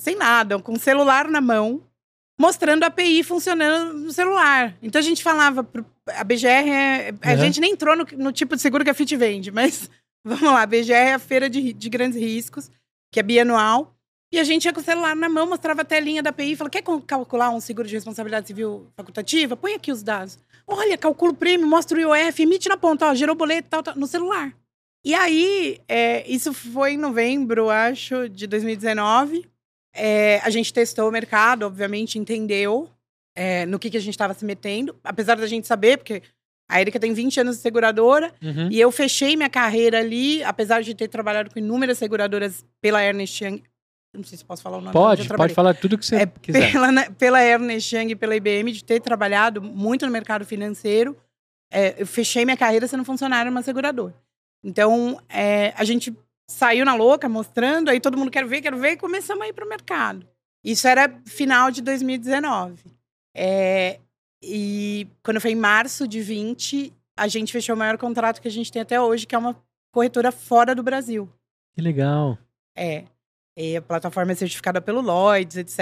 sem 0.00 0.16
nada, 0.16 0.58
com 0.58 0.72
o 0.72 0.78
celular 0.78 1.28
na 1.28 1.40
mão, 1.40 1.80
mostrando 2.36 2.82
a 2.82 2.88
API 2.88 3.22
funcionando 3.22 3.92
no 3.96 4.10
celular. 4.12 4.76
Então 4.82 4.98
a 4.98 5.04
gente 5.04 5.22
falava. 5.22 5.62
Pro, 5.62 5.86
a 6.08 6.24
BGR 6.24 6.48
é. 6.68 7.14
A 7.22 7.30
Uhum. 7.30 7.38
gente 7.38 7.60
nem 7.60 7.72
entrou 7.74 7.94
no, 7.96 8.04
no 8.18 8.32
tipo 8.32 8.56
de 8.56 8.62
seguro 8.62 8.82
que 8.82 8.90
a 8.90 8.94
FIT 8.94 9.14
vende, 9.14 9.52
mas 9.52 9.88
vamos 10.26 10.42
lá. 10.50 10.62
A 10.62 10.66
BGR 10.66 10.92
é 10.92 11.14
a 11.14 11.18
feira 11.20 11.48
de, 11.48 11.72
de 11.72 11.88
grandes 11.88 12.20
riscos, 12.20 12.68
que 13.12 13.20
é 13.20 13.22
bianual. 13.22 13.95
E 14.32 14.38
a 14.40 14.44
gente 14.44 14.64
ia 14.64 14.72
com 14.72 14.80
o 14.80 14.82
celular 14.84 15.14
na 15.14 15.28
mão, 15.28 15.46
mostrava 15.48 15.82
a 15.82 15.84
telinha 15.84 16.22
da 16.22 16.30
API 16.30 16.52
e 16.52 16.56
falava: 16.56 16.70
quer 16.72 16.82
cal- 16.82 17.00
calcular 17.00 17.50
um 17.50 17.60
seguro 17.60 17.86
de 17.86 17.94
responsabilidade 17.94 18.46
civil 18.46 18.86
facultativa? 18.96 19.56
Põe 19.56 19.74
aqui 19.74 19.92
os 19.92 20.02
dados. 20.02 20.38
Olha, 20.66 20.98
calcula 20.98 21.30
o 21.32 21.34
prêmio, 21.36 21.66
mostra 21.66 21.96
o 21.96 22.00
IOF, 22.00 22.42
emite 22.42 22.68
na 22.68 22.76
ponta, 22.76 23.06
ó, 23.06 23.14
gerou 23.14 23.36
boleto, 23.36 23.68
tal, 23.70 23.82
tal, 23.84 23.94
no 23.96 24.06
celular. 24.06 24.52
E 25.04 25.14
aí, 25.14 25.78
é, 25.88 26.28
isso 26.28 26.52
foi 26.52 26.94
em 26.94 26.98
novembro, 26.98 27.70
acho, 27.70 28.28
de 28.28 28.48
2019. 28.48 29.44
É, 29.94 30.40
a 30.42 30.50
gente 30.50 30.72
testou 30.72 31.08
o 31.08 31.12
mercado, 31.12 31.62
obviamente, 31.64 32.18
entendeu 32.18 32.90
é, 33.36 33.64
no 33.66 33.78
que, 33.78 33.88
que 33.88 33.96
a 33.96 34.00
gente 34.00 34.14
estava 34.14 34.34
se 34.34 34.44
metendo, 34.44 34.96
apesar 35.04 35.36
da 35.36 35.46
gente 35.46 35.66
saber, 35.68 35.98
porque 35.98 36.22
a 36.68 36.80
Erika 36.80 36.98
tem 36.98 37.12
20 37.14 37.40
anos 37.40 37.56
de 37.56 37.62
seguradora, 37.62 38.34
Uhum. 38.42 38.68
e 38.70 38.80
eu 38.80 38.90
fechei 38.90 39.36
minha 39.36 39.48
carreira 39.48 40.00
ali, 40.00 40.42
apesar 40.42 40.82
de 40.82 40.92
ter 40.94 41.06
trabalhado 41.08 41.50
com 41.50 41.58
inúmeras 41.60 41.96
seguradoras 41.98 42.64
pela 42.80 43.00
Ernest 43.02 43.42
Young. 43.44 43.62
Não 44.16 44.24
sei 44.24 44.38
se 44.38 44.44
posso 44.44 44.62
falar 44.62 44.78
o 44.78 44.80
nome. 44.80 44.92
Pode, 44.92 45.28
pode 45.28 45.54
falar 45.54 45.74
tudo 45.74 45.98
que 45.98 46.06
você 46.06 46.16
É, 46.16 46.26
quiser. 46.26 46.72
Pela, 46.72 46.90
né, 46.92 47.10
pela 47.10 47.42
Ernest 47.42 47.94
Young 47.94 48.10
e 48.10 48.16
pela 48.16 48.34
IBM, 48.34 48.72
de 48.72 48.82
ter 48.82 49.00
trabalhado 49.00 49.60
muito 49.62 50.06
no 50.06 50.12
mercado 50.12 50.44
financeiro. 50.44 51.16
É, 51.70 52.00
eu 52.00 52.06
fechei 52.06 52.44
minha 52.44 52.56
carreira 52.56 52.86
sendo 52.86 53.04
funcionária 53.04 53.50
numa 53.50 53.62
seguradora. 53.62 54.14
Então, 54.64 55.20
é, 55.28 55.72
a 55.76 55.84
gente 55.84 56.16
saiu 56.48 56.84
na 56.84 56.94
louca, 56.94 57.28
mostrando, 57.28 57.88
aí 57.90 58.00
todo 58.00 58.16
mundo 58.16 58.30
quer 58.30 58.46
ver, 58.46 58.60
quero 58.62 58.78
ver, 58.78 58.92
e 58.92 58.96
começamos 58.96 59.44
a 59.44 59.48
ir 59.48 59.52
para 59.52 59.64
o 59.64 59.68
mercado. 59.68 60.26
Isso 60.64 60.86
era 60.88 61.20
final 61.26 61.70
de 61.70 61.82
2019. 61.82 62.82
É, 63.36 63.98
e 64.42 65.06
quando 65.22 65.40
foi 65.40 65.52
em 65.52 65.56
março 65.56 66.06
de 66.08 66.20
20, 66.20 66.92
a 67.16 67.28
gente 67.28 67.52
fechou 67.52 67.74
o 67.74 67.78
maior 67.78 67.98
contrato 67.98 68.40
que 68.40 68.48
a 68.48 68.50
gente 68.50 68.72
tem 68.72 68.82
até 68.82 69.00
hoje, 69.00 69.26
que 69.26 69.34
é 69.34 69.38
uma 69.38 69.56
corretora 69.92 70.30
fora 70.30 70.74
do 70.74 70.82
Brasil. 70.82 71.28
Que 71.74 71.82
legal. 71.82 72.38
É. 72.76 73.04
E 73.56 73.76
a 73.76 73.82
plataforma 73.82 74.32
é 74.32 74.34
certificada 74.34 74.82
pelo 74.82 75.00
Lloyds, 75.00 75.56
etc. 75.56 75.80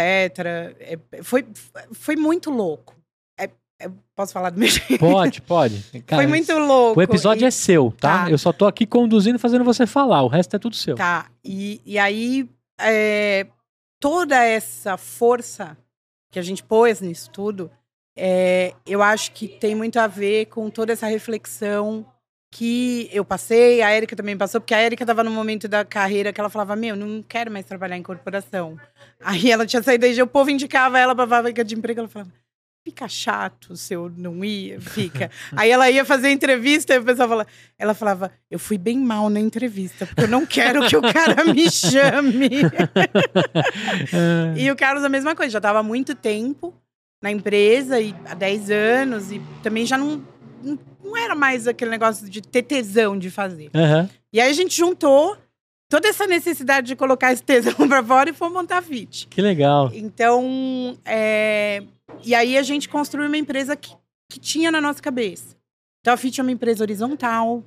É, 0.78 0.98
foi, 1.22 1.44
foi 1.92 2.14
muito 2.14 2.50
louco. 2.50 2.94
É, 3.38 3.50
é, 3.80 3.90
posso 4.14 4.32
falar 4.32 4.50
do 4.50 4.58
meu 4.60 4.68
jeito? 4.70 4.98
Pode, 4.98 5.42
pode. 5.42 5.82
Cara, 6.06 6.22
foi 6.22 6.26
muito 6.28 6.52
louco. 6.56 7.00
O 7.00 7.02
episódio 7.02 7.44
e, 7.44 7.46
é 7.46 7.50
seu, 7.50 7.92
tá? 7.98 8.26
Tá. 8.26 8.30
Eu 8.30 8.38
só 8.38 8.52
tô 8.52 8.66
aqui 8.66 8.86
conduzindo 8.86 9.36
e 9.36 9.40
fazendo 9.40 9.64
você 9.64 9.86
falar. 9.86 10.22
O 10.22 10.28
resto 10.28 10.54
é 10.54 10.58
tudo 10.58 10.76
seu. 10.76 10.94
Tá. 10.94 11.26
E, 11.44 11.80
e 11.84 11.98
aí, 11.98 12.48
é, 12.80 13.46
toda 13.98 14.40
essa 14.44 14.96
força 14.96 15.76
que 16.30 16.38
a 16.38 16.42
gente 16.42 16.62
pôs 16.62 17.00
nisso 17.00 17.28
tudo, 17.30 17.70
é, 18.16 18.72
eu 18.86 19.02
acho 19.02 19.32
que 19.32 19.48
tem 19.48 19.74
muito 19.74 19.98
a 19.98 20.06
ver 20.06 20.46
com 20.46 20.70
toda 20.70 20.92
essa 20.92 21.08
reflexão 21.08 22.06
que 22.54 23.10
eu 23.12 23.24
passei, 23.24 23.82
a 23.82 23.90
Érica 23.90 24.14
também 24.14 24.36
passou, 24.36 24.60
porque 24.60 24.74
a 24.74 24.78
Érica 24.78 25.02
estava 25.02 25.24
num 25.24 25.32
momento 25.32 25.66
da 25.66 25.84
carreira 25.84 26.32
que 26.32 26.40
ela 26.40 26.48
falava: 26.48 26.76
Meu, 26.76 26.94
não 26.94 27.20
quero 27.20 27.50
mais 27.50 27.66
trabalhar 27.66 27.96
em 27.96 28.02
corporação. 28.02 28.78
Aí 29.20 29.50
ela 29.50 29.66
tinha 29.66 29.82
saído 29.82 30.06
IG, 30.06 30.22
o 30.22 30.26
povo 30.26 30.50
indicava 30.50 30.96
ela 30.96 31.16
para 31.16 31.24
vaga 31.24 31.64
de 31.64 31.74
emprego, 31.74 31.98
ela 31.98 32.08
falava: 32.08 32.30
fica 32.84 33.08
chato 33.08 33.76
se 33.76 33.94
eu 33.94 34.08
não 34.16 34.44
ia, 34.44 34.80
fica. 34.80 35.32
Aí 35.56 35.68
ela 35.68 35.90
ia 35.90 36.04
fazer 36.04 36.30
entrevista 36.30 36.94
e 36.94 36.98
o 36.98 37.04
pessoal 37.04 37.28
falava, 37.28 37.48
ela 37.76 37.92
falava, 37.92 38.30
eu 38.48 38.58
fui 38.60 38.78
bem 38.78 38.98
mal 38.98 39.28
na 39.28 39.40
entrevista, 39.40 40.06
porque 40.06 40.22
eu 40.22 40.28
não 40.28 40.46
quero 40.46 40.86
que 40.86 40.96
o 40.96 41.02
cara 41.02 41.44
me 41.46 41.68
chame. 41.72 42.50
e 44.56 44.70
o 44.70 44.76
Carlos 44.76 45.02
a 45.02 45.08
mesma 45.08 45.34
coisa, 45.34 45.50
já 45.50 45.58
estava 45.58 45.80
há 45.80 45.82
muito 45.82 46.14
tempo 46.14 46.72
na 47.24 47.30
empresa, 47.30 47.98
e 47.98 48.14
há 48.26 48.34
10 48.34 48.70
anos, 48.70 49.32
e 49.32 49.40
também 49.62 49.86
já 49.86 49.96
não, 49.96 50.22
não 50.64 51.16
era 51.16 51.34
mais 51.34 51.68
aquele 51.68 51.90
negócio 51.90 52.28
de 52.28 52.40
ter 52.40 52.62
tesão 52.62 53.18
de 53.18 53.30
fazer. 53.30 53.70
Uhum. 53.74 54.08
E 54.32 54.40
aí 54.40 54.50
a 54.50 54.54
gente 54.54 54.76
juntou 54.76 55.36
toda 55.88 56.08
essa 56.08 56.26
necessidade 56.26 56.88
de 56.88 56.96
colocar 56.96 57.32
esse 57.32 57.42
tesão 57.42 57.74
para 57.88 58.02
fora 58.02 58.30
e 58.30 58.32
foi 58.32 58.48
montar 58.48 58.78
a 58.78 58.82
FIT. 58.82 59.28
Que 59.28 59.40
legal. 59.40 59.90
Então, 59.94 60.98
é, 61.04 61.82
e 62.24 62.34
aí 62.34 62.58
a 62.58 62.62
gente 62.62 62.88
construiu 62.88 63.28
uma 63.28 63.36
empresa 63.36 63.76
que, 63.76 63.94
que 64.30 64.40
tinha 64.40 64.70
na 64.70 64.80
nossa 64.80 65.00
cabeça. 65.00 65.56
Então 66.00 66.12
a 66.12 66.16
FIT 66.16 66.40
é 66.40 66.42
uma 66.42 66.52
empresa 66.52 66.84
horizontal, 66.84 67.62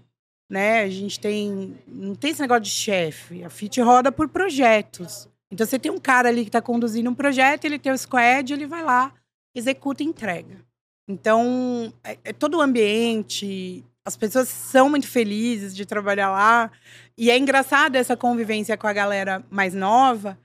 né? 0.50 0.82
A 0.82 0.90
gente 0.90 1.20
tem. 1.20 1.76
Não 1.88 2.14
tem 2.16 2.32
esse 2.32 2.42
negócio 2.42 2.64
de 2.64 2.70
chefe. 2.70 3.44
A 3.44 3.50
FIT 3.50 3.82
roda 3.82 4.12
por 4.12 4.30
projetos. 4.30 5.28
Então 5.52 5.66
você 5.66 5.80
tem 5.80 5.92
um 5.92 5.98
cara 5.98 6.30
ali 6.30 6.42
que 6.44 6.50
está 6.50 6.62
conduzindo 6.62 7.10
um 7.10 7.16
projeto, 7.16 7.66
ele 7.66 7.80
tem 7.80 7.92
o 7.92 7.98
squad, 7.98 8.54
ele 8.54 8.68
vai 8.68 8.84
lá, 8.84 9.14
executa 9.56 10.04
e 10.04 10.06
entrega. 10.06 10.67
Então, 11.08 11.94
é, 12.04 12.18
é 12.26 12.34
todo 12.34 12.58
o 12.58 12.62
ambiente, 12.62 13.84
as 14.08 14.16
pessoas 14.16 14.48
são 14.48 14.90
muito 14.90 15.06
felizes 15.06 15.76
de 15.76 15.86
trabalhar 15.86 16.32
lá. 16.32 16.72
E 17.18 17.30
é 17.30 17.38
engraçado 17.38 17.98
essa 17.98 18.16
convivência 18.16 18.78
com 18.78 18.88
a 18.88 18.94
galera 18.94 19.44
mais 19.50 19.74
nova. 19.74 20.38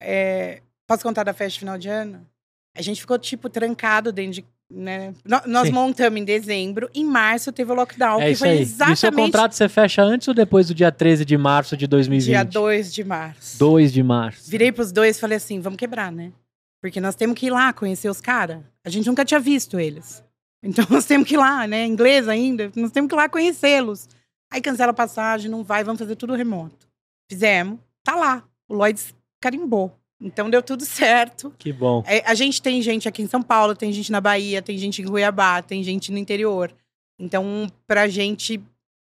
É... 0.00 0.62
Posso 0.86 1.02
contar 1.02 1.22
da 1.24 1.34
festa 1.34 1.52
de 1.52 1.58
final 1.58 1.76
de 1.76 1.86
ano? 1.88 2.26
A 2.74 2.80
gente 2.80 2.98
ficou, 2.98 3.18
tipo, 3.18 3.50
trancado 3.50 4.10
dentro 4.10 4.32
de. 4.32 4.44
Né? 4.72 5.12
Nós 5.46 5.66
Sim. 5.66 5.74
montamos 5.74 6.20
em 6.20 6.24
dezembro, 6.24 6.88
em 6.94 7.04
março 7.04 7.50
teve 7.50 7.72
o 7.72 7.74
lockdown, 7.74 8.22
é 8.22 8.30
que 8.30 8.36
foi 8.36 8.48
aí. 8.50 8.60
exatamente. 8.60 8.90
E 8.90 8.94
o 8.94 8.96
seu 8.96 9.12
contrato 9.12 9.52
você 9.52 9.68
fecha 9.68 10.00
antes 10.00 10.28
ou 10.28 10.32
depois 10.32 10.68
do 10.68 10.74
dia 10.74 10.92
13 10.92 11.24
de 11.24 11.36
março 11.36 11.76
de 11.76 11.88
2020? 11.88 12.26
Dia 12.26 12.44
2 12.44 12.94
de 12.94 13.02
março. 13.02 13.58
2 13.58 13.92
de 13.92 14.02
março. 14.02 14.48
Virei 14.48 14.70
pros 14.70 14.92
dois 14.92 15.16
e 15.16 15.20
falei 15.20 15.36
assim: 15.36 15.60
vamos 15.60 15.76
quebrar, 15.76 16.12
né? 16.12 16.30
Porque 16.80 17.00
nós 17.00 17.14
temos 17.14 17.38
que 17.38 17.46
ir 17.46 17.50
lá 17.50 17.72
conhecer 17.72 18.08
os 18.08 18.20
caras. 18.20 18.62
A 18.84 18.88
gente 18.88 19.06
nunca 19.06 19.24
tinha 19.24 19.38
visto 19.38 19.78
eles. 19.78 20.24
Então 20.62 20.84
nós 20.90 21.04
temos 21.04 21.28
que 21.28 21.34
ir 21.34 21.38
lá, 21.38 21.66
né? 21.66 21.86
Inglês 21.86 22.28
ainda, 22.28 22.70
nós 22.74 22.90
temos 22.90 23.08
que 23.08 23.14
ir 23.14 23.18
lá 23.18 23.28
conhecê-los. 23.28 24.08
Aí 24.52 24.60
cancela 24.60 24.90
a 24.90 24.94
passagem, 24.94 25.50
não 25.50 25.62
vai, 25.62 25.84
vamos 25.84 26.00
fazer 26.00 26.16
tudo 26.16 26.34
remoto. 26.34 26.88
Fizemos, 27.30 27.78
tá 28.02 28.16
lá. 28.16 28.44
O 28.68 28.74
Lloyds 28.74 29.14
carimbou. 29.40 29.96
Então 30.20 30.50
deu 30.50 30.62
tudo 30.62 30.84
certo. 30.86 31.54
Que 31.58 31.72
bom. 31.72 32.02
É, 32.06 32.22
a 32.28 32.34
gente 32.34 32.60
tem 32.60 32.82
gente 32.82 33.08
aqui 33.08 33.22
em 33.22 33.28
São 33.28 33.42
Paulo, 33.42 33.74
tem 33.74 33.92
gente 33.92 34.10
na 34.10 34.20
Bahia, 34.20 34.60
tem 34.60 34.76
gente 34.76 35.02
em 35.02 35.06
Cuiabá, 35.06 35.62
tem 35.62 35.82
gente 35.82 36.10
no 36.10 36.18
interior. 36.18 36.74
Então, 37.18 37.70
pra 37.86 38.08
gente, 38.08 38.62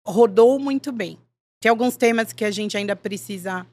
rodou 0.07 0.59
muito 0.59 0.91
bem. 0.91 1.17
Tem 1.61 1.71
alguns 1.71 1.97
temas 1.97 2.33
que 2.33 2.45
a 2.45 2.51
gente 2.51 2.77
ainda 2.77 2.97
precisa 2.97 3.67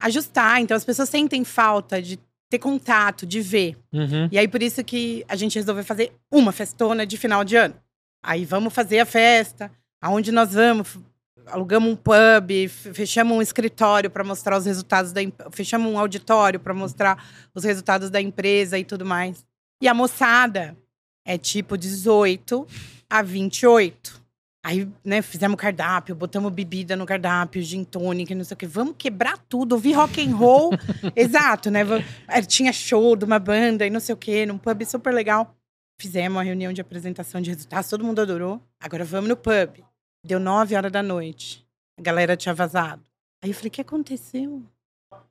ajustar. 0.00 0.60
Então, 0.60 0.76
as 0.76 0.84
pessoas 0.84 1.08
sentem 1.08 1.44
falta 1.44 2.02
de 2.02 2.18
ter 2.50 2.58
contato, 2.58 3.26
de 3.26 3.40
ver. 3.40 3.76
Uhum. 3.92 4.28
E 4.30 4.38
aí, 4.38 4.46
por 4.46 4.62
isso 4.62 4.82
que 4.84 5.24
a 5.28 5.36
gente 5.36 5.58
resolveu 5.58 5.84
fazer 5.84 6.12
uma 6.30 6.52
festona 6.52 7.06
de 7.06 7.16
final 7.16 7.44
de 7.44 7.56
ano. 7.56 7.74
Aí, 8.22 8.44
vamos 8.44 8.72
fazer 8.72 9.00
a 9.00 9.06
festa. 9.06 9.70
Aonde 10.00 10.30
nós 10.30 10.52
vamos? 10.52 10.98
alugamos 11.46 11.90
um 11.90 11.96
pub, 11.96 12.68
fechamos 12.68 13.36
um 13.36 13.42
escritório 13.42 14.10
para 14.10 14.24
mostrar 14.24 14.56
os 14.56 14.66
resultados 14.66 15.12
da 15.12 15.20
fechamos 15.50 15.90
um 15.92 15.98
auditório 15.98 16.58
para 16.58 16.74
mostrar 16.74 17.22
os 17.54 17.64
resultados 17.64 18.10
da 18.10 18.20
empresa 18.20 18.78
e 18.78 18.84
tudo 18.84 19.04
mais. 19.04 19.44
E 19.80 19.88
a 19.88 19.94
moçada 19.94 20.76
é 21.24 21.36
tipo 21.36 21.76
18 21.76 22.66
a 23.08 23.22
28. 23.22 24.23
Aí, 24.64 24.90
né, 25.04 25.20
fizemos 25.20 25.58
cardápio, 25.58 26.14
botamos 26.14 26.50
bebida 26.50 26.96
no 26.96 27.04
cardápio, 27.04 27.62
gin 27.62 27.84
tônica, 27.84 28.34
não 28.34 28.44
sei 28.44 28.54
o 28.54 28.56
quê. 28.56 28.66
Vamos 28.66 28.94
quebrar 28.96 29.36
tudo, 29.36 29.72
ouvir 29.72 29.92
rock 29.92 30.26
and 30.26 30.34
roll. 30.34 30.70
Exato, 31.14 31.70
né? 31.70 31.80
É, 32.26 32.40
tinha 32.40 32.72
show 32.72 33.14
de 33.14 33.26
uma 33.26 33.38
banda 33.38 33.86
e 33.86 33.90
não 33.90 34.00
sei 34.00 34.14
o 34.14 34.16
quê, 34.16 34.46
num 34.46 34.56
pub 34.56 34.82
super 34.86 35.12
legal. 35.12 35.54
Fizemos 36.00 36.36
uma 36.36 36.42
reunião 36.42 36.72
de 36.72 36.80
apresentação 36.80 37.42
de 37.42 37.50
resultados, 37.50 37.90
todo 37.90 38.02
mundo 38.02 38.22
adorou. 38.22 38.58
Agora 38.80 39.04
vamos 39.04 39.28
no 39.28 39.36
pub. 39.36 39.84
Deu 40.24 40.40
nove 40.40 40.74
horas 40.74 40.90
da 40.90 41.02
noite. 41.02 41.62
A 41.98 42.02
galera 42.02 42.34
tinha 42.34 42.54
vazado. 42.54 43.04
Aí 43.42 43.50
eu 43.50 43.54
falei, 43.54 43.68
o 43.68 43.70
que 43.70 43.82
aconteceu? 43.82 44.62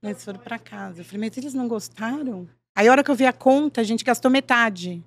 Eles 0.03 0.23
foram 0.23 0.39
para 0.39 0.59
casa. 0.59 1.01
Eu 1.01 1.05
falei, 1.05 1.27
mas 1.27 1.37
eles 1.39 1.55
não 1.55 1.67
gostaram? 1.67 2.47
Aí 2.75 2.87
a 2.87 2.91
hora 2.91 3.03
que 3.03 3.09
eu 3.09 3.15
vi 3.15 3.25
a 3.25 3.33
conta, 3.33 3.81
a 3.81 3.83
gente 3.83 4.03
gastou 4.03 4.29
metade. 4.29 5.03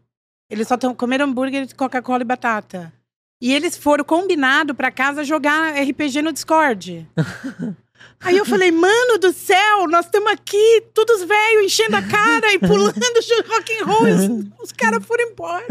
Eles 0.50 0.66
só 0.66 0.76
comeram 0.94 1.26
hambúrguer, 1.26 1.72
Coca-Cola 1.76 2.22
e 2.22 2.24
batata. 2.24 2.92
E 3.40 3.52
eles 3.52 3.76
foram 3.76 4.04
combinado 4.04 4.74
para 4.74 4.90
casa 4.90 5.24
jogar 5.24 5.74
RPG 5.74 6.22
no 6.22 6.32
Discord. 6.32 7.06
Aí 8.20 8.36
eu 8.36 8.44
falei, 8.44 8.72
mano 8.72 9.18
do 9.18 9.32
céu, 9.32 9.86
nós 9.88 10.06
estamos 10.06 10.32
aqui, 10.32 10.82
todos 10.94 11.22
velhos, 11.22 11.64
enchendo 11.64 11.96
a 11.96 12.02
cara 12.02 12.52
e 12.52 12.58
pulando 12.58 12.94
rock 13.46 13.78
and 13.78 13.84
roll. 13.84 14.02
Os, 14.02 14.64
os 14.64 14.72
caras 14.72 15.04
foram 15.04 15.30
embora, 15.30 15.66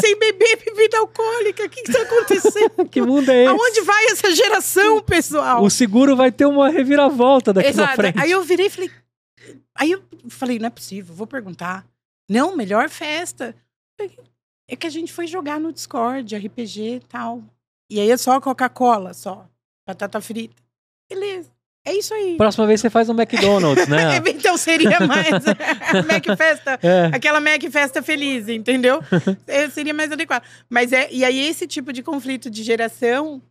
sem 0.00 0.18
beber 0.18 0.58
bebida 0.64 0.98
alcoólica. 0.98 1.64
O 1.64 1.68
que 1.68 1.80
está 1.80 2.02
acontecendo? 2.02 2.86
que 2.90 3.02
mundo 3.02 3.30
é 3.30 3.44
esse? 3.44 3.50
Aonde 3.50 3.80
vai 3.82 4.06
essa 4.06 4.34
geração, 4.34 5.00
pessoal? 5.02 5.62
O 5.62 5.70
seguro 5.70 6.16
vai 6.16 6.32
ter 6.32 6.46
uma 6.46 6.70
reviravolta 6.70 7.52
daqui 7.52 7.68
Exato. 7.68 7.94
pra 7.94 7.96
frente. 7.96 8.20
Aí 8.20 8.30
eu 8.30 8.42
virei 8.42 8.66
e 8.66 8.70
falei... 8.70 8.90
Aí 9.74 9.92
eu 9.92 10.02
falei, 10.28 10.58
não 10.58 10.66
é 10.66 10.70
possível, 10.70 11.14
vou 11.14 11.26
perguntar. 11.26 11.84
Não, 12.28 12.56
melhor 12.56 12.88
festa. 12.88 13.54
É 14.70 14.76
que 14.76 14.86
a 14.86 14.90
gente 14.90 15.12
foi 15.12 15.26
jogar 15.26 15.58
no 15.58 15.72
Discord, 15.72 16.36
RPG 16.36 16.80
e 16.80 17.00
tal. 17.00 17.42
E 17.90 17.98
aí 17.98 18.08
é 18.08 18.16
só 18.16 18.40
Coca-Cola, 18.40 19.12
só. 19.12 19.44
Batata 19.84 20.20
frita. 20.20 20.62
Beleza. 21.08 21.50
É 21.84 21.92
isso 21.92 22.14
aí. 22.14 22.36
Próxima 22.36 22.66
vez 22.66 22.80
você 22.80 22.88
faz 22.88 23.08
um 23.08 23.14
McDonald's, 23.14 23.88
né? 23.88 24.18
então 24.28 24.56
seria 24.56 25.00
mais 25.00 25.30
Mac 26.06 26.36
Festa, 26.36 26.78
é. 26.82 27.06
aquela 27.12 27.40
Mac 27.40 27.62
Festa 27.70 28.00
feliz, 28.00 28.48
entendeu? 28.48 29.02
É, 29.46 29.68
seria 29.70 29.94
mais 29.94 30.12
adequado. 30.12 30.44
Mas 30.68 30.92
é, 30.92 31.08
e 31.10 31.24
aí 31.24 31.40
esse 31.48 31.66
tipo 31.66 31.92
de 31.92 32.02
conflito 32.02 32.48
de 32.48 32.62
geração 32.62 33.42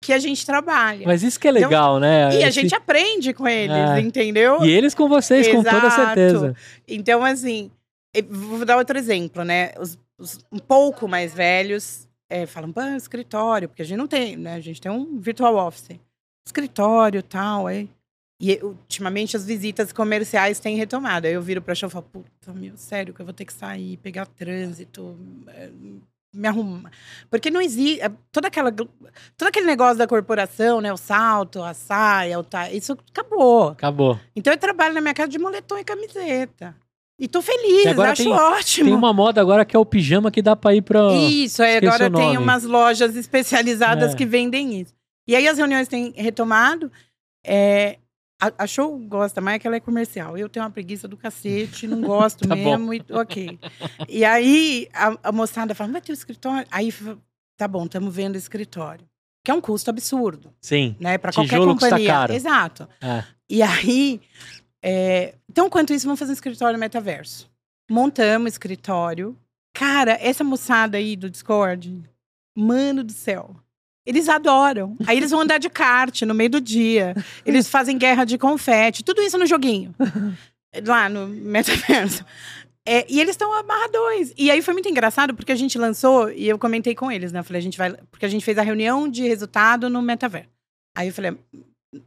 que 0.00 0.12
a 0.12 0.18
gente 0.18 0.46
trabalha. 0.46 1.04
Mas 1.06 1.24
isso 1.24 1.40
que 1.40 1.48
é 1.48 1.50
então, 1.50 1.62
legal, 1.62 1.98
então, 1.98 2.00
né? 2.00 2.34
E 2.34 2.36
Esse... 2.36 2.44
a 2.44 2.50
gente 2.50 2.74
aprende 2.74 3.32
com 3.32 3.48
eles, 3.48 3.74
é. 3.74 4.00
entendeu? 4.00 4.64
E 4.64 4.70
eles 4.70 4.94
com 4.94 5.08
vocês, 5.08 5.46
Exato. 5.48 5.64
com 5.64 5.70
toda 5.70 5.90
certeza. 5.90 6.54
Então, 6.86 7.24
assim, 7.24 7.70
vou 8.30 8.64
dar 8.64 8.76
outro 8.76 8.96
exemplo, 8.96 9.44
né? 9.44 9.72
Os, 9.78 9.98
os 10.18 10.38
um 10.50 10.58
pouco 10.58 11.06
mais 11.06 11.32
velhos 11.32 12.08
é, 12.28 12.44
falam, 12.44 12.72
pô, 12.72 12.80
escritório, 12.82 13.68
porque 13.68 13.82
a 13.82 13.84
gente 13.84 13.98
não 13.98 14.06
tem, 14.06 14.36
né? 14.36 14.54
A 14.54 14.60
gente 14.60 14.80
tem 14.80 14.90
um 14.90 15.18
virtual 15.18 15.56
office 15.56 15.98
escritório 16.48 17.22
tal. 17.22 17.66
Aí. 17.66 17.88
E 18.40 18.58
ultimamente 18.62 19.36
as 19.36 19.44
visitas 19.44 19.92
comerciais 19.92 20.60
têm 20.60 20.76
retomado. 20.76 21.26
Aí 21.26 21.32
eu 21.32 21.42
viro 21.42 21.60
pra 21.60 21.74
show 21.74 21.88
e 21.88 21.92
falo, 21.92 22.04
puta, 22.04 22.52
meu, 22.52 22.76
sério, 22.76 23.12
que 23.12 23.20
eu 23.20 23.26
vou 23.26 23.34
ter 23.34 23.44
que 23.44 23.52
sair, 23.52 23.96
pegar 23.96 24.26
trânsito, 24.26 25.18
eh, 25.48 25.70
me 26.32 26.46
arrumar. 26.46 26.92
Porque 27.28 27.50
não 27.50 27.60
existe. 27.60 28.00
Eh, 28.00 28.10
toda 28.30 28.46
aquela, 28.46 28.70
todo 28.70 29.48
aquele 29.48 29.66
negócio 29.66 29.98
da 29.98 30.06
corporação, 30.06 30.80
né? 30.80 30.92
O 30.92 30.96
salto, 30.96 31.62
a 31.62 31.74
saia, 31.74 32.38
o 32.38 32.44
ta... 32.44 32.70
isso 32.70 32.96
acabou. 33.10 33.70
Acabou. 33.70 34.20
Então 34.36 34.52
eu 34.52 34.58
trabalho 34.58 34.94
na 34.94 35.00
minha 35.00 35.14
casa 35.14 35.28
de 35.28 35.38
moletom 35.38 35.78
e 35.78 35.84
camiseta. 35.84 36.76
E 37.18 37.26
tô 37.26 37.42
feliz, 37.42 37.86
acho 37.98 38.22
tem, 38.22 38.32
ótimo. 38.32 38.86
Tem 38.86 38.94
uma 38.94 39.12
moda 39.12 39.40
agora 39.40 39.64
que 39.64 39.74
é 39.74 39.78
o 39.78 39.84
pijama 39.84 40.30
que 40.30 40.40
dá 40.40 40.54
pra 40.54 40.74
ir 40.74 40.82
pra. 40.82 41.12
Isso, 41.14 41.62
aí 41.62 41.78
agora 41.78 42.08
tem 42.08 42.38
umas 42.38 42.62
lojas 42.62 43.16
especializadas 43.16 44.12
é. 44.12 44.16
que 44.16 44.24
vendem 44.24 44.80
isso. 44.80 44.94
E 45.26 45.34
aí 45.34 45.48
as 45.48 45.58
reuniões 45.58 45.88
têm 45.88 46.12
retomado. 46.16 46.92
É, 47.44 47.98
a, 48.40 48.64
a, 48.64 48.66
show 48.68 48.96
gosta 48.98 49.40
mais 49.40 49.60
que 49.60 49.66
ela 49.66 49.76
é 49.76 49.80
comercial. 49.80 50.38
Eu 50.38 50.48
tenho 50.48 50.64
uma 50.64 50.70
preguiça 50.70 51.08
do 51.08 51.16
cacete, 51.16 51.88
não 51.88 52.00
gosto 52.00 52.46
tá 52.48 52.54
mesmo, 52.54 52.94
e, 52.94 53.04
ok. 53.10 53.58
E 54.08 54.24
aí 54.24 54.88
a, 54.94 55.18
a 55.24 55.32
moçada 55.32 55.74
fala, 55.74 55.92
vai 55.92 56.00
ter 56.00 56.12
o 56.12 56.14
escritório? 56.14 56.66
Aí, 56.70 56.94
tá 57.56 57.66
bom, 57.66 57.84
estamos 57.84 58.14
vendo 58.14 58.36
escritório. 58.36 59.04
Que 59.44 59.50
é 59.50 59.54
um 59.54 59.60
custo 59.60 59.90
absurdo. 59.90 60.52
Sim. 60.60 60.94
Né? 61.00 61.18
Para 61.18 61.32
qualquer 61.32 61.58
companhia. 61.58 62.26
Exato. 62.30 62.88
É. 63.00 63.24
E 63.50 63.60
aí. 63.60 64.20
É... 64.82 65.34
Então, 65.48 65.68
quanto 65.68 65.92
isso, 65.92 66.06
vamos 66.06 66.18
fazer 66.18 66.32
um 66.32 66.34
escritório 66.34 66.78
metaverso. 66.78 67.50
Montamos 67.90 68.52
escritório. 68.52 69.36
Cara, 69.74 70.18
essa 70.20 70.44
moçada 70.44 70.98
aí 70.98 71.16
do 71.16 71.30
Discord, 71.30 72.02
mano 72.56 73.04
do 73.04 73.12
céu. 73.12 73.54
Eles 74.04 74.28
adoram. 74.28 74.96
Aí 75.06 75.16
eles 75.16 75.30
vão 75.30 75.40
andar 75.40 75.58
de 75.58 75.68
kart 75.68 76.22
no 76.22 76.34
meio 76.34 76.50
do 76.50 76.60
dia. 76.60 77.14
Eles 77.44 77.68
fazem 77.68 77.98
guerra 77.98 78.24
de 78.24 78.38
confete. 78.38 79.04
Tudo 79.04 79.20
isso 79.20 79.36
no 79.36 79.46
joguinho. 79.46 79.94
Lá 80.86 81.08
no 81.08 81.28
metaverso. 81.28 82.24
É, 82.86 83.04
e 83.06 83.20
eles 83.20 83.32
estão 83.32 83.52
amarradões. 83.52 84.32
E 84.34 84.50
aí 84.50 84.62
foi 84.62 84.72
muito 84.72 84.88
engraçado, 84.88 85.34
porque 85.34 85.52
a 85.52 85.56
gente 85.56 85.76
lançou, 85.76 86.30
e 86.30 86.48
eu 86.48 86.58
comentei 86.58 86.94
com 86.94 87.12
eles, 87.12 87.32
né? 87.32 87.40
Eu 87.40 87.44
falei, 87.44 87.60
a 87.60 87.62
gente 87.62 87.76
vai. 87.76 87.92
Porque 88.10 88.24
a 88.24 88.28
gente 88.30 88.42
fez 88.42 88.56
a 88.56 88.62
reunião 88.62 89.06
de 89.06 89.28
resultado 89.28 89.90
no 89.90 90.00
metaverso. 90.00 90.48
Aí 90.96 91.08
eu 91.08 91.12
falei, 91.12 91.36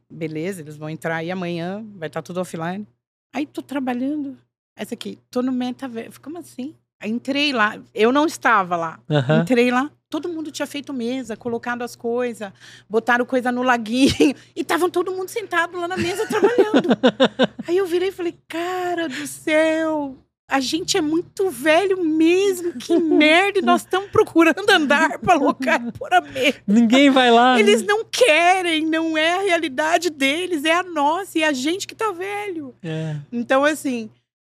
beleza, 0.09 0.61
eles 0.61 0.77
vão 0.77 0.89
entrar 0.89 1.17
aí 1.17 1.31
amanhã, 1.31 1.85
vai 1.95 2.07
estar 2.07 2.21
tudo 2.21 2.39
offline. 2.39 2.87
Aí 3.33 3.45
tô 3.45 3.61
trabalhando. 3.61 4.37
Essa 4.75 4.93
aqui, 4.93 5.19
tô 5.29 5.41
no 5.41 5.51
metaverso. 5.51 6.19
Como 6.21 6.37
assim? 6.37 6.75
Entrei 7.03 7.51
lá, 7.51 7.81
eu 7.93 8.11
não 8.11 8.25
estava 8.25 8.75
lá. 8.75 8.99
Aham. 9.09 9.41
Entrei 9.41 9.71
lá, 9.71 9.89
todo 10.09 10.29
mundo 10.29 10.51
tinha 10.51 10.67
feito 10.67 10.93
mesa, 10.93 11.35
colocado 11.35 11.81
as 11.81 11.95
coisas, 11.95 12.51
botaram 12.89 13.25
coisa 13.25 13.51
no 13.51 13.63
laguinho 13.63 14.35
e 14.55 14.61
estavam 14.61 14.89
todo 14.89 15.11
mundo 15.11 15.29
sentado 15.29 15.79
lá 15.79 15.87
na 15.87 15.97
mesa 15.97 16.27
trabalhando. 16.27 16.89
Aí 17.67 17.77
eu 17.77 17.87
virei 17.87 18.09
e 18.09 18.11
falei, 18.11 18.37
cara 18.47 19.07
do 19.07 19.25
céu, 19.25 20.17
a 20.51 20.59
gente 20.59 20.97
é 20.97 21.01
muito 21.01 21.49
velho 21.49 22.03
mesmo, 22.03 22.73
que 22.73 22.93
merda, 22.99 23.59
e 23.59 23.61
nós 23.61 23.81
estamos 23.81 24.11
procurando 24.11 24.69
andar 24.69 25.17
para 25.19 25.35
alocar 25.35 25.79
por 25.93 26.13
a 26.13 26.19
mesa. 26.19 26.61
Ninguém 26.67 27.09
vai 27.09 27.31
lá. 27.31 27.53
né? 27.55 27.61
Eles 27.61 27.81
não 27.83 28.03
querem, 28.03 28.85
não 28.85 29.17
é 29.17 29.37
a 29.37 29.41
realidade 29.41 30.09
deles, 30.09 30.65
é 30.65 30.73
a 30.73 30.83
nossa, 30.83 31.39
e 31.39 31.43
a 31.43 31.53
gente 31.53 31.87
que 31.87 31.95
tá 31.95 32.11
velho. 32.11 32.75
É, 32.83 33.15
Então, 33.31 33.63
assim, 33.63 34.09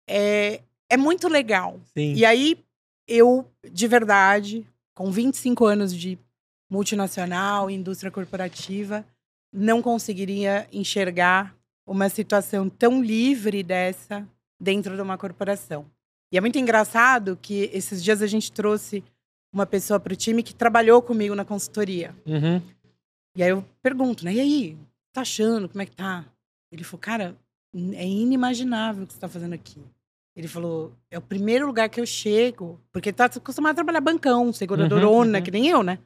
é, 0.06 0.60
é 0.90 0.98
muito 0.98 1.30
legal. 1.30 1.80
sim. 1.94 2.14
E 2.14 2.26
aí, 2.26 2.58
eu, 3.08 3.50
de 3.72 3.88
verdade, 3.88 4.68
com 4.94 5.10
25 5.10 5.66
anos 5.66 5.96
de 5.96 6.20
multinacional, 6.70 7.70
indústria 7.70 8.12
corporativa, 8.12 9.06
não 9.54 9.82
conseguiria 9.82 10.68
enxergar 10.74 11.56
uma 11.88 12.10
situação 12.10 12.68
tão 12.68 13.02
livre 13.02 13.64
dessa 13.64 14.28
dentro 14.60 14.96
de 14.96 15.02
uma 15.02 15.18
corporação. 15.18 15.86
E 16.32 16.38
é 16.38 16.42
muito 16.42 16.58
engraçado 16.58 17.38
que 17.42 17.70
esses 17.74 18.04
dias 18.04 18.22
a 18.22 18.28
gente 18.28 18.52
trouxe 18.52 19.04
uma 19.54 19.66
pessoa 19.66 20.00
para 20.00 20.14
o 20.14 20.16
time 20.16 20.44
que 20.44 20.54
trabalhou 20.54 21.02
comigo 21.02 21.34
na 21.34 21.46
consultoria. 21.46 22.14
Uhum. 22.26 22.62
E 23.38 23.44
aí 23.44 23.50
eu 23.50 23.64
pergunto, 23.82 24.26
né? 24.26 24.34
E 24.34 24.40
aí, 24.40 24.78
tá 25.14 25.22
achando? 25.22 25.70
Como 25.70 25.82
é 25.82 25.86
que 25.86 25.96
tá? 25.96 26.26
Ele 26.72 26.84
falou, 26.84 27.00
cara, 27.00 27.36
é 27.94 28.06
inimaginável 28.06 29.04
o 29.04 29.08
que 29.08 29.14
você 29.14 29.20
tá 29.20 29.30
fazendo 29.30 29.54
aqui. 29.54 29.82
Ele 30.36 30.48
falou, 30.48 30.92
é 31.10 31.18
o 31.18 31.22
primeiro 31.22 31.66
lugar 31.66 31.88
que 31.88 32.02
eu 32.02 32.06
chego, 32.06 32.80
porque 32.92 33.14
tá 33.14 33.26
acostumado 33.26 33.72
a 33.72 33.76
trabalhar 33.76 34.02
bancão, 34.02 34.52
seguradorona, 34.52 35.30
Uhum, 35.30 35.36
uhum. 35.36 35.42
que 35.42 35.52
nem 35.52 35.68
eu, 35.68 35.82
né? 35.82 36.00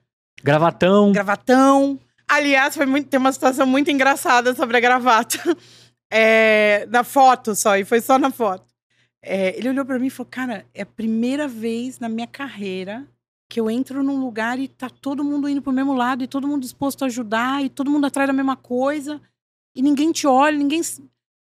Gravatão. 0.43 1.11
Gravatão. 1.11 1.99
Aliás, 2.27 2.75
foi 2.75 2.85
muito, 2.85 3.09
tem 3.09 3.19
uma 3.19 3.31
situação 3.31 3.65
muito 3.65 3.89
engraçada 3.89 4.53
sobre 4.53 4.77
a 4.77 4.79
gravata. 4.79 5.39
É, 6.11 6.85
na 6.87 7.03
foto 7.03 7.55
só, 7.55 7.77
e 7.77 7.85
foi 7.85 8.01
só 8.01 8.17
na 8.17 8.31
foto. 8.31 8.65
É, 9.21 9.57
ele 9.57 9.69
olhou 9.69 9.85
pra 9.85 9.99
mim 9.99 10.07
e 10.07 10.09
falou: 10.09 10.29
Cara, 10.29 10.65
é 10.73 10.81
a 10.81 10.85
primeira 10.85 11.47
vez 11.47 11.99
na 11.99 12.09
minha 12.09 12.27
carreira 12.27 13.07
que 13.49 13.59
eu 13.59 13.69
entro 13.69 14.03
num 14.03 14.19
lugar 14.19 14.59
e 14.59 14.67
tá 14.67 14.89
todo 14.89 15.23
mundo 15.23 15.49
indo 15.49 15.61
pro 15.61 15.73
mesmo 15.73 15.93
lado, 15.93 16.23
e 16.23 16.27
todo 16.27 16.47
mundo 16.47 16.61
disposto 16.61 17.03
a 17.03 17.07
ajudar, 17.07 17.63
e 17.63 17.69
todo 17.69 17.89
mundo 17.89 18.05
atrás 18.05 18.27
da 18.27 18.33
mesma 18.33 18.55
coisa, 18.55 19.19
e 19.75 19.81
ninguém 19.81 20.11
te 20.11 20.27
olha, 20.27 20.57
ninguém. 20.57 20.81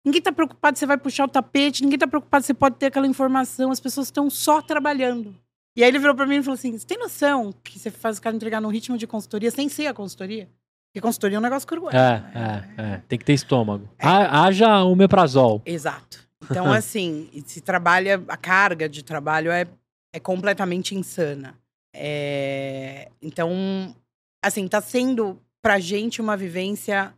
Ninguém 0.03 0.21
tá 0.21 0.31
preocupado 0.31 0.77
se 0.77 0.79
você 0.79 0.85
vai 0.85 0.97
puxar 0.97 1.25
o 1.25 1.27
tapete, 1.27 1.83
ninguém 1.83 1.99
tá 1.99 2.07
preocupado 2.07 2.41
se 2.41 2.47
você 2.47 2.53
pode 2.53 2.77
ter 2.77 2.87
aquela 2.87 3.05
informação, 3.05 3.69
as 3.69 3.79
pessoas 3.79 4.07
estão 4.07 4.29
só 4.29 4.61
trabalhando. 4.61 5.35
E 5.75 5.83
aí 5.83 5.89
ele 5.89 5.99
virou 5.99 6.15
pra 6.15 6.25
mim 6.25 6.37
e 6.37 6.43
falou 6.43 6.55
assim: 6.55 6.77
Você 6.77 6.87
tem 6.87 6.97
noção 6.97 7.53
que 7.63 7.77
você 7.77 7.91
faz 7.91 8.17
o 8.17 8.21
cara 8.21 8.35
entregar 8.35 8.59
no 8.61 8.69
ritmo 8.69 8.97
de 8.97 9.05
consultoria 9.05 9.51
sem 9.51 9.69
ser 9.69 9.87
a 9.87 9.93
consultoria? 9.93 10.49
Porque 10.91 11.01
consultoria 11.01 11.37
é 11.37 11.39
um 11.39 11.43
negócio 11.43 11.67
cruel. 11.67 11.91
É, 11.91 12.23
é, 12.77 12.81
é. 12.81 13.01
Tem 13.07 13.17
que 13.19 13.25
ter 13.25 13.33
estômago. 13.33 13.87
Ha- 13.99 14.45
Haja 14.45 14.83
o 14.83 14.95
meprazol. 14.95 15.61
Exato. 15.65 16.27
Então, 16.49 16.65
assim, 16.73 17.29
se 17.45 17.61
trabalha, 17.61 18.23
a 18.27 18.35
carga 18.37 18.89
de 18.89 19.03
trabalho 19.03 19.51
é, 19.51 19.67
é 20.13 20.19
completamente 20.19 20.95
insana. 20.95 21.53
É, 21.95 23.09
então, 23.21 23.95
assim, 24.43 24.67
tá 24.67 24.81
sendo 24.81 25.39
pra 25.61 25.79
gente 25.79 26.21
uma 26.21 26.35
vivência 26.35 27.13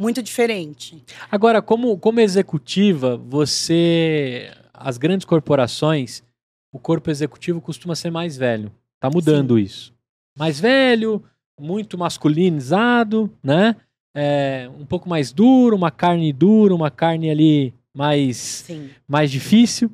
muito 0.00 0.20
diferente. 0.22 1.04
Agora, 1.30 1.62
como, 1.62 1.96
como 1.98 2.18
executiva, 2.20 3.16
você. 3.16 4.50
As 4.74 4.98
grandes 4.98 5.24
corporações, 5.24 6.24
o 6.72 6.78
corpo 6.78 7.08
executivo 7.08 7.60
costuma 7.60 7.94
ser 7.94 8.10
mais 8.10 8.36
velho. 8.36 8.72
Tá 8.98 9.08
mudando 9.08 9.56
isso. 9.58 9.94
Mais 10.36 10.58
velho, 10.58 11.22
muito 11.62 11.96
masculinizado, 11.96 13.30
né? 13.42 13.76
É, 14.14 14.68
um 14.78 14.84
pouco 14.84 15.08
mais 15.08 15.32
duro, 15.32 15.74
uma 15.76 15.90
carne 15.90 16.32
dura, 16.32 16.74
uma 16.74 16.90
carne 16.90 17.30
ali 17.30 17.72
mais, 17.94 18.36
Sim. 18.36 18.90
mais 19.08 19.30
difícil. 19.30 19.90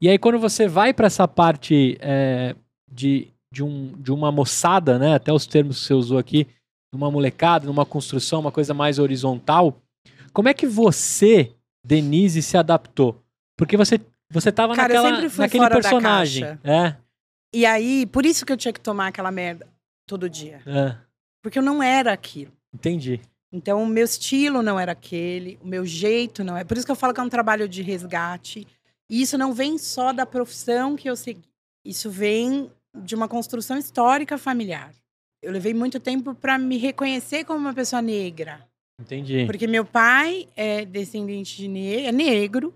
E 0.00 0.08
aí, 0.08 0.18
quando 0.18 0.38
você 0.38 0.66
vai 0.68 0.92
para 0.92 1.06
essa 1.06 1.26
parte 1.26 1.96
é, 2.00 2.54
de, 2.90 3.28
de, 3.52 3.62
um, 3.62 3.92
de 3.98 4.12
uma 4.12 4.30
moçada, 4.30 4.98
né? 4.98 5.14
Até 5.14 5.32
os 5.32 5.46
termos 5.46 5.80
que 5.80 5.86
você 5.86 5.94
usou 5.94 6.18
aqui, 6.18 6.46
numa 6.92 7.10
molecada, 7.10 7.66
numa 7.66 7.86
construção, 7.86 8.40
uma 8.40 8.52
coisa 8.52 8.74
mais 8.74 8.98
horizontal. 8.98 9.80
Como 10.32 10.48
é 10.48 10.54
que 10.54 10.66
você, 10.66 11.52
Denise, 11.86 12.42
se 12.42 12.56
adaptou? 12.56 13.22
Porque 13.56 13.76
você 13.76 14.00
você 14.30 14.50
tava 14.50 14.74
Cara, 14.74 14.94
naquela, 14.94 15.28
naquele 15.38 15.68
personagem. 15.68 16.44
É, 16.64 16.96
E 17.54 17.64
aí, 17.64 18.04
por 18.06 18.26
isso 18.26 18.44
que 18.44 18.52
eu 18.52 18.56
tinha 18.56 18.72
que 18.72 18.80
tomar 18.80 19.06
aquela 19.08 19.30
merda 19.30 19.68
todo 20.08 20.28
dia. 20.28 20.60
é, 20.66 20.96
Porque 21.44 21.58
eu 21.58 21.62
não 21.62 21.82
era 21.82 22.10
aquilo. 22.10 22.50
entendi. 22.72 23.20
Então, 23.52 23.82
o 23.82 23.86
meu 23.86 24.06
estilo 24.06 24.62
não 24.62 24.80
era 24.80 24.92
aquele, 24.92 25.58
o 25.62 25.68
meu 25.68 25.84
jeito 25.84 26.42
não 26.42 26.56
é. 26.56 26.64
Por 26.64 26.74
isso 26.76 26.86
que 26.86 26.90
eu 26.90 26.96
falo 26.96 27.12
que 27.12 27.20
é 27.20 27.22
um 27.22 27.28
trabalho 27.28 27.68
de 27.68 27.82
resgate. 27.82 28.66
E 29.10 29.20
isso 29.20 29.36
não 29.36 29.52
vem 29.52 29.76
só 29.76 30.10
da 30.10 30.24
profissão 30.24 30.96
que 30.96 31.08
eu 31.08 31.14
segui. 31.14 31.44
Isso 31.84 32.10
vem 32.10 32.70
de 32.96 33.14
uma 33.14 33.28
construção 33.28 33.76
histórica 33.76 34.38
familiar. 34.38 34.94
Eu 35.42 35.52
levei 35.52 35.74
muito 35.74 36.00
tempo 36.00 36.34
para 36.34 36.58
me 36.58 36.78
reconhecer 36.78 37.44
como 37.44 37.60
uma 37.60 37.74
pessoa 37.74 38.00
negra. 38.00 38.66
Entendi. 38.98 39.44
Porque 39.44 39.66
meu 39.66 39.84
pai 39.84 40.48
é 40.56 40.86
descendente 40.86 41.58
de 41.58 41.68
ne 41.68 42.06
é 42.06 42.10
negro, 42.10 42.74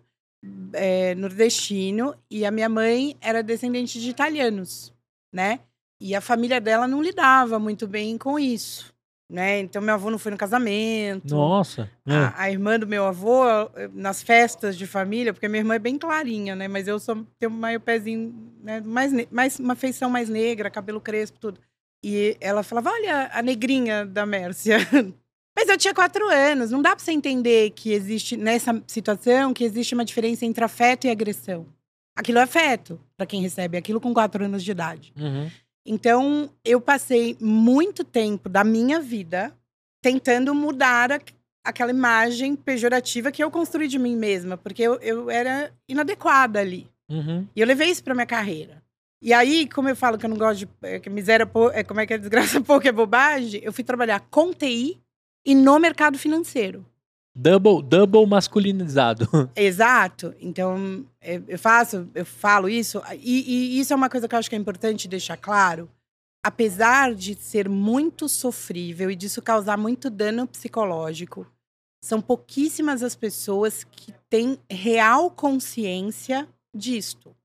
é, 0.75 1.15
nordestino, 1.15 2.15
e 2.31 2.45
a 2.45 2.51
minha 2.51 2.69
mãe 2.69 3.17
era 3.21 3.43
descendente 3.43 3.99
de 3.99 4.11
italianos, 4.11 4.93
né? 5.33 5.61
E 6.01 6.15
a 6.15 6.21
família 6.21 6.61
dela 6.61 6.87
não 6.87 7.03
lidava 7.03 7.59
muito 7.59 7.87
bem 7.87 8.17
com 8.17 8.39
isso, 8.39 8.95
né? 9.29 9.59
Então 9.61 9.83
meu 9.83 9.95
avô 9.95 10.11
não 10.11 10.19
foi 10.19 10.31
no 10.31 10.39
casamento. 10.39 11.35
Nossa. 11.35 11.91
é. 12.07 12.15
A, 12.15 12.35
a 12.43 12.51
irmã 12.51 12.79
do 12.79 12.87
meu 12.87 13.05
avô, 13.05 13.45
eh, 13.75 13.91
nas 13.93 14.23
festas 14.23 14.77
de 14.77 14.87
família, 14.87 15.33
porque 15.33 15.49
minha 15.49 15.61
irmã 15.61 15.75
é 15.75 15.79
bem 15.79 15.99
clarinha, 15.99 16.55
né? 16.55 16.69
Mas 16.69 16.87
eu 16.87 17.01
sou, 17.01 17.27
tenho 17.39 17.51
mais 17.51 17.79
pezinho, 17.83 18.33
né? 18.63 18.81
mais, 18.81 19.13
mais 19.31 19.59
uma 19.59 19.75
feição 19.75 20.09
mais 20.09 20.29
negra, 20.29 20.71
cabelo 20.71 21.01
crespo, 21.01 21.39
tudo. 21.41 21.61
E 22.05 22.37
ela 22.41 22.63
falava, 22.63 22.91
olha 22.91 23.29
a 23.33 23.43
negrinha 23.43 24.07
da 24.07 24.25
Mércia. 24.25 24.79
Mas 25.59 25.69
eu 25.69 25.77
tinha 25.77 25.93
quatro 25.93 26.29
anos, 26.29 26.71
não 26.71 26.81
dá 26.81 26.95
pra 26.95 27.05
você 27.05 27.11
entender 27.11 27.71
que 27.71 27.91
existe, 27.93 28.37
nessa 28.37 28.81
situação, 28.87 29.53
que 29.53 29.65
existe 29.65 29.93
uma 29.93 30.05
diferença 30.05 30.47
entre 30.47 30.63
afeto 30.63 31.09
e 31.09 31.11
agressão. 31.11 31.67
Aquilo 32.15 32.39
é 32.39 32.43
afeto, 32.43 33.01
pra 33.17 33.27
quem 33.27 33.43
recebe 33.43 33.77
aquilo 33.77 34.01
com 34.01 34.15
quatro 34.15 34.45
anos 34.45 34.63
de 34.63 34.71
idade. 34.71 35.13
Uhum. 35.19 35.51
Então, 35.87 36.51
eu 36.65 36.81
passei 36.81 37.37
muito 37.41 38.05
tempo 38.05 38.49
da 38.49 38.63
minha 38.63 39.01
vida 39.01 39.53
tentando 40.03 40.55
mudar 40.55 41.13
a- 41.13 41.21
aquela 41.65 41.91
imagem 41.91 42.55
pejorativa 42.55 43.33
que 43.33 43.43
eu 43.43 43.51
construí 43.51 43.89
de 43.89 43.99
mim 43.99 44.17
mesma, 44.17 44.57
porque 44.57 44.83
eu, 44.83 44.95
eu 45.01 45.31
era 45.31 45.73
inadequada 45.89 46.61
ali. 46.61 46.87
Uhum. 47.11 47.47
E 47.57 47.61
eu 47.61 47.67
levei 47.67 47.89
isso 47.91 48.05
pra 48.05 48.15
minha 48.15 48.27
carreira. 48.27 48.83
E 49.21 49.33
aí, 49.33 49.69
como 49.69 49.89
eu 49.89 49.97
falo 49.97 50.17
que 50.19 50.25
eu 50.27 50.31
não 50.31 50.37
gosto 50.37 50.61
de. 50.61 50.69
é, 50.83 51.01
que 51.01 51.11
miséria, 51.11 51.49
é, 51.73 51.83
como 51.83 52.01
é 52.01 52.07
que 52.07 52.15
é 52.15 52.19
desgraça 52.19 52.61
pouco 52.63 52.87
é 52.87 52.93
bobagem, 52.93 53.61
eu 53.65 53.73
fui 53.73 53.83
trabalhar 53.83 54.21
com 54.31 54.53
TI 54.53 55.01
e 55.45 55.55
no 55.55 55.79
mercado 55.79 56.19
financeiro. 56.19 56.85
Double, 57.41 57.81
double 57.83 58.27
masculinizado. 58.27 59.29
Exato. 59.55 60.35
Então, 60.41 61.07
eu 61.23 61.45
eu 61.47 61.57
faço, 61.57 62.09
eu 62.13 62.27
falo 62.27 62.69
isso, 62.69 63.01
e, 63.15 63.77
e 63.77 63.79
isso 63.79 63.93
é 63.93 63.97
uma 63.97 64.11
coisa 64.11 64.27
que 64.27 64.35
eu 64.35 64.39
acho 64.41 64.51
que 64.51 64.57
é 64.57 64.59
importante 64.59 65.07
deixar 65.07 65.37
claro. 65.37 65.89
Apesar 66.45 67.15
de 67.15 67.37
ser 67.37 67.69
muito 67.69 68.29
sofrível 68.29 69.09
e 69.09 69.15
disso 69.15 69.41
causar 69.41 69.77
muito 69.77 70.11
dano 70.11 70.49
psicológico, 70.49 71.47
são 72.03 72.21
pouquíssimas 72.21 73.05
as 73.05 73.15
pessoas 73.15 73.85
que 73.85 74.13
têm 74.29 74.59
real 74.69 75.31
consciência 75.31 76.49
disto. 76.75 77.37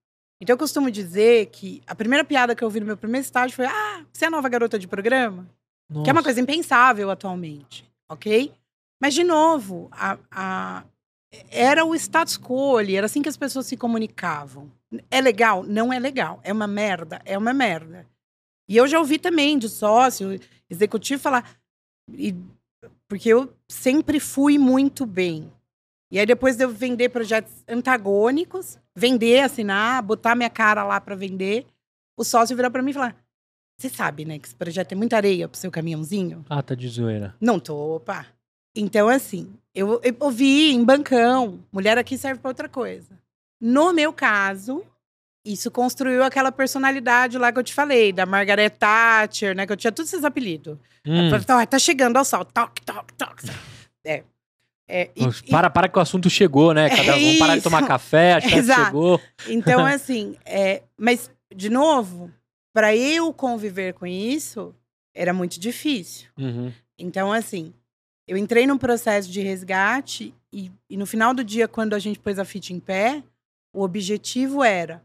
Então, 0.42 0.56
eu 0.56 0.58
costumo 0.58 0.90
dizer 0.90 1.48
que 1.52 1.84
a 1.86 1.94
primeira 1.94 2.24
piada 2.24 2.56
que 2.56 2.64
eu 2.64 2.68
ouvi 2.68 2.80
no 2.80 2.88
meu 2.88 2.98
primeiro 2.98 3.24
estágio 3.26 3.56
foi: 3.56 3.66
Ah, 3.68 4.04
você 4.12 4.26
é 4.26 4.28
a 4.28 4.32
nova 4.32 4.50
garota 4.50 4.80
de 4.80 4.88
programa? 4.88 5.48
Que 5.88 6.10
é 6.10 6.14
uma 6.14 6.14
Nossa. 6.14 6.24
coisa 6.24 6.42
impensável 6.42 7.12
atualmente, 7.12 7.88
ok? 8.10 8.52
Mas, 9.04 9.14
de 9.14 9.24
novo, 9.26 9.90
a- 9.92 10.18
a- 10.32 10.84
era 11.52 11.84
o 11.84 11.94
status 11.94 12.38
quo 12.38 12.78
ali, 12.78 12.96
era 12.96 13.06
assim 13.06 13.22
que 13.22 13.28
as 13.28 13.36
pessoas 13.36 13.66
se 13.66 13.76
comunicavam. 13.76 14.72
É 15.12 15.20
legal? 15.20 15.62
Não 15.62 15.92
é 15.92 16.00
legal. 16.00 16.40
É 16.42 16.54
uma 16.54 16.68
merda? 16.68 17.22
É 17.26 17.38
uma 17.38 17.54
merda. 17.54 18.08
E 18.66 18.78
eu 18.78 18.88
já 18.88 18.98
ouvi 19.00 19.20
também 19.20 19.58
de 19.60 19.68
sócio, 19.68 20.40
executivo 20.70 21.22
falar. 21.22 21.44
e- 22.14 22.34
porque 23.10 23.28
eu 23.30 23.54
sempre 23.68 24.22
fui 24.22 24.58
muito 24.58 25.06
bem. 25.06 25.52
E 26.10 26.18
aí, 26.20 26.26
depois 26.26 26.56
de 26.56 26.64
eu 26.64 26.70
vender 26.70 27.10
projetos 27.10 27.52
antagônicos, 27.68 28.78
vender, 28.96 29.40
assinar, 29.42 30.02
botar 30.02 30.34
minha 30.36 30.50
cara 30.50 30.84
lá 30.86 31.00
para 31.02 31.16
vender, 31.16 31.66
o 32.18 32.24
sócio 32.24 32.56
virou 32.56 32.72
para 32.72 32.82
mim 32.82 32.92
e 32.92 32.94
falar: 32.94 33.16
Você 33.78 33.90
sabe, 33.90 34.24
né, 34.26 34.40
que 34.40 34.48
esse 34.48 34.56
projeto 34.56 34.92
é 34.94 34.96
muita 34.96 35.18
areia 35.18 35.48
pro 35.50 35.60
seu 35.60 35.70
caminhãozinho? 35.72 36.46
Ah, 36.50 36.62
tá 36.64 36.74
de 36.76 36.88
zoeira. 36.88 37.36
Não 37.42 37.60
tô, 37.60 37.96
opa. 37.96 38.26
Então, 38.76 39.08
assim, 39.08 39.54
eu, 39.74 40.00
eu 40.04 40.16
ouvi 40.20 40.72
em 40.72 40.84
bancão, 40.84 41.60
mulher 41.72 41.98
aqui 41.98 42.18
serve 42.18 42.40
pra 42.40 42.50
outra 42.50 42.68
coisa. 42.68 43.10
No 43.60 43.94
meu 43.94 44.12
caso, 44.12 44.84
isso 45.46 45.70
construiu 45.70 46.24
aquela 46.24 46.52
personalidade 46.52 47.38
lá 47.38 47.52
que 47.52 47.60
eu 47.60 47.64
te 47.64 47.74
falei, 47.74 48.12
da 48.12 48.26
Margaret 48.26 48.70
Thatcher, 48.72 49.56
né? 49.56 49.66
Que 49.66 49.74
eu 49.74 49.78
tinha 49.78 49.92
todos 49.92 50.12
esses 50.12 50.26
apelidos. 50.26 50.78
Hum. 51.06 51.30
Tá, 51.46 51.66
tá 51.66 51.80
chegando 51.80 52.18
ao 52.18 52.26
sol. 52.26 52.46
Toc, 52.46 52.80
toc, 52.86 53.12
toc. 53.14 53.44
É. 54.06 54.24
é 54.88 55.10
e- 55.16 55.50
Para, 55.52 55.70
para 55.70 55.88
que 55.88 55.98
o 55.98 56.02
assunto 56.02 56.30
chegou, 56.30 56.74
né? 56.74 56.90
Cada, 56.90 57.02
É 57.04 57.12
vamos 57.12 57.40
parar 57.40 57.58
de 57.58 57.64
tomar 57.64 57.86
café, 57.88 58.34
achar 58.36 58.50
que 58.50 58.74
chegou. 58.86 59.22
Então, 59.48 59.86
assim, 59.86 60.36
é, 60.46 60.82
mas, 60.98 61.30
de 61.54 61.70
novo, 61.70 62.32
para 62.74 62.96
eu 62.96 63.32
conviver 63.34 63.94
com 63.94 64.08
isso, 64.08 64.74
era 65.14 65.34
muito 65.34 65.60
difícil. 65.60 66.30
Uhum. 66.38 66.72
Então, 66.98 67.32
assim, 67.32 67.74
eu 68.28 68.38
entrei 68.38 68.66
num 68.66 68.78
processo 68.78 69.30
de 69.30 69.42
resgate 69.42 70.34
e, 70.52 70.72
e 70.90 70.96
no 70.98 71.06
final 71.06 71.34
do 71.34 71.44
dia, 71.44 71.68
quando 71.68 71.94
a 71.94 72.00
gente 72.00 72.20
pôs 72.20 72.40
a 72.40 72.46
FIT 72.46 72.74
em 72.74 72.80
pé, 72.80 73.24
o 73.74 73.82
objetivo 73.84 74.64
era: 74.64 75.04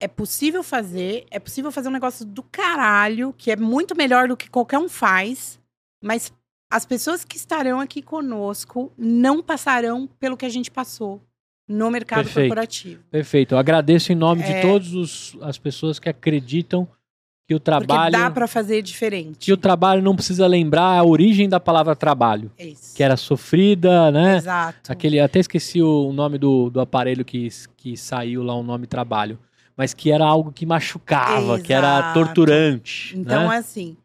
é 0.00 0.06
possível 0.08 0.62
fazer, 0.62 1.26
é 1.30 1.38
possível 1.38 1.72
fazer 1.72 1.88
um 1.88 1.92
negócio 1.92 2.24
do 2.24 2.42
caralho, 2.42 3.34
que 3.36 3.50
é 3.50 3.56
muito 3.56 3.96
melhor 3.96 4.28
do 4.28 4.36
que 4.36 4.48
qualquer 4.48 4.78
um 4.78 4.88
faz, 4.88 5.58
mas 6.02 6.32
as 6.72 6.86
pessoas 6.86 7.24
que 7.24 7.36
estarão 7.36 7.80
aqui 7.80 8.00
conosco 8.00 8.92
não 8.96 9.42
passarão 9.42 10.06
pelo 10.18 10.36
que 10.36 10.46
a 10.46 10.50
gente 10.50 10.70
passou 10.70 11.20
no 11.68 11.90
mercado 11.90 12.24
Perfeito. 12.24 12.48
corporativo. 12.48 13.02
Perfeito. 13.10 13.54
Eu 13.54 13.58
agradeço 13.58 14.12
em 14.12 14.16
nome 14.16 14.42
de 14.42 14.52
É. 14.52 14.60
todas 14.62 15.36
as 15.40 15.58
pessoas 15.58 15.98
que 15.98 16.08
acreditam 16.08 16.86
que 17.50 17.54
o 17.54 17.58
Porque 17.58 17.64
trabalho. 17.86 18.12
dá 18.12 18.30
para 18.30 18.46
fazer 18.46 18.80
diferente. 18.80 19.38
Que 19.46 19.52
o 19.52 19.56
trabalho 19.56 20.00
não 20.00 20.14
precisa 20.14 20.46
lembrar 20.46 20.96
a 20.98 21.02
origem 21.04 21.48
da 21.48 21.58
palavra 21.58 21.96
trabalho, 21.96 22.48
É 22.56 22.66
isso. 22.66 22.94
que 22.94 23.02
era 23.02 23.16
sofrida, 23.16 24.12
né? 24.12 24.36
Exato. 24.36 24.92
Aquele, 24.92 25.18
até 25.18 25.40
esqueci 25.40 25.82
o 25.82 26.12
nome 26.12 26.38
do, 26.38 26.70
do 26.70 26.80
aparelho 26.80 27.24
que, 27.24 27.48
que 27.76 27.96
saiu 27.96 28.44
lá, 28.44 28.54
o 28.54 28.62
nome 28.62 28.86
trabalho. 28.86 29.36
Mas 29.76 29.92
que 29.92 30.12
era 30.12 30.24
algo 30.24 30.52
que 30.52 30.64
machucava, 30.64 31.58
que 31.58 31.72
era 31.72 31.98
Exato. 31.98 32.20
torturante. 32.20 33.18
Então, 33.18 33.48
né? 33.48 33.56
é 33.56 33.58
assim. 33.58 33.96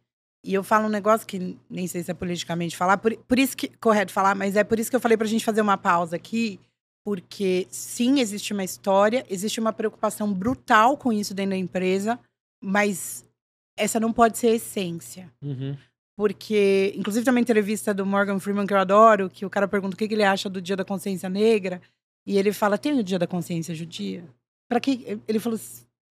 E 0.44 0.52
eu 0.52 0.64
falo 0.64 0.88
um 0.88 0.90
negócio 0.90 1.28
que 1.28 1.56
nem 1.70 1.86
sei 1.86 2.02
se 2.02 2.10
é 2.10 2.14
politicamente 2.16 2.76
falar, 2.76 2.98
por, 2.98 3.16
por 3.28 3.38
isso 3.38 3.56
que. 3.56 3.68
Correto 3.80 4.12
falar, 4.12 4.34
mas 4.34 4.56
é 4.56 4.64
por 4.64 4.80
isso 4.80 4.90
que 4.90 4.96
eu 4.96 5.00
falei 5.00 5.18
pra 5.18 5.28
gente 5.28 5.46
fazer 5.46 5.62
uma 5.62 5.78
pausa 5.78 6.16
aqui. 6.16 6.60
Porque 7.04 7.68
sim, 7.70 8.20
existe 8.20 8.54
uma 8.54 8.64
história, 8.64 9.24
existe 9.30 9.60
uma 9.60 9.72
preocupação 9.72 10.34
brutal 10.34 10.98
com 10.98 11.14
isso 11.14 11.36
dentro 11.36 11.52
da 11.52 11.58
empresa, 11.58 12.18
mas 12.64 13.24
essa 13.78 14.00
não 14.00 14.14
pode 14.14 14.38
ser 14.38 14.48
a 14.48 14.56
essência. 14.56 15.32
Uhum. 15.42 15.78
Porque, 16.16 16.94
inclusive, 16.96 17.26
tem 17.26 17.34
uma 17.34 17.40
entrevista 17.40 17.94
do 17.94 18.06
Morgan 18.06 18.40
Freeman 18.40 18.66
que 18.66 18.74
eu 18.74 18.78
adoro, 18.78 19.30
que 19.30 19.46
o 19.46 19.50
cara 19.50 19.68
pergunta 19.68 19.96
o 19.96 19.98
que, 19.98 20.06
ele 20.06 20.24
acha 20.24 20.50
do 20.50 20.62
Dia 20.62 20.76
da 20.76 20.86
Consciência 20.86 21.30
Negra. 21.30 21.82
E 22.26 22.38
ele 22.38 22.54
fala: 22.54 22.78
tem 22.78 22.98
o 22.98 23.04
Dia 23.04 23.20
da 23.20 23.28
Consciência 23.28 23.76
Judia? 23.76 24.24
Para 24.70 24.80
que. 24.80 25.20
Ele 25.28 25.40
falou, 25.40 25.60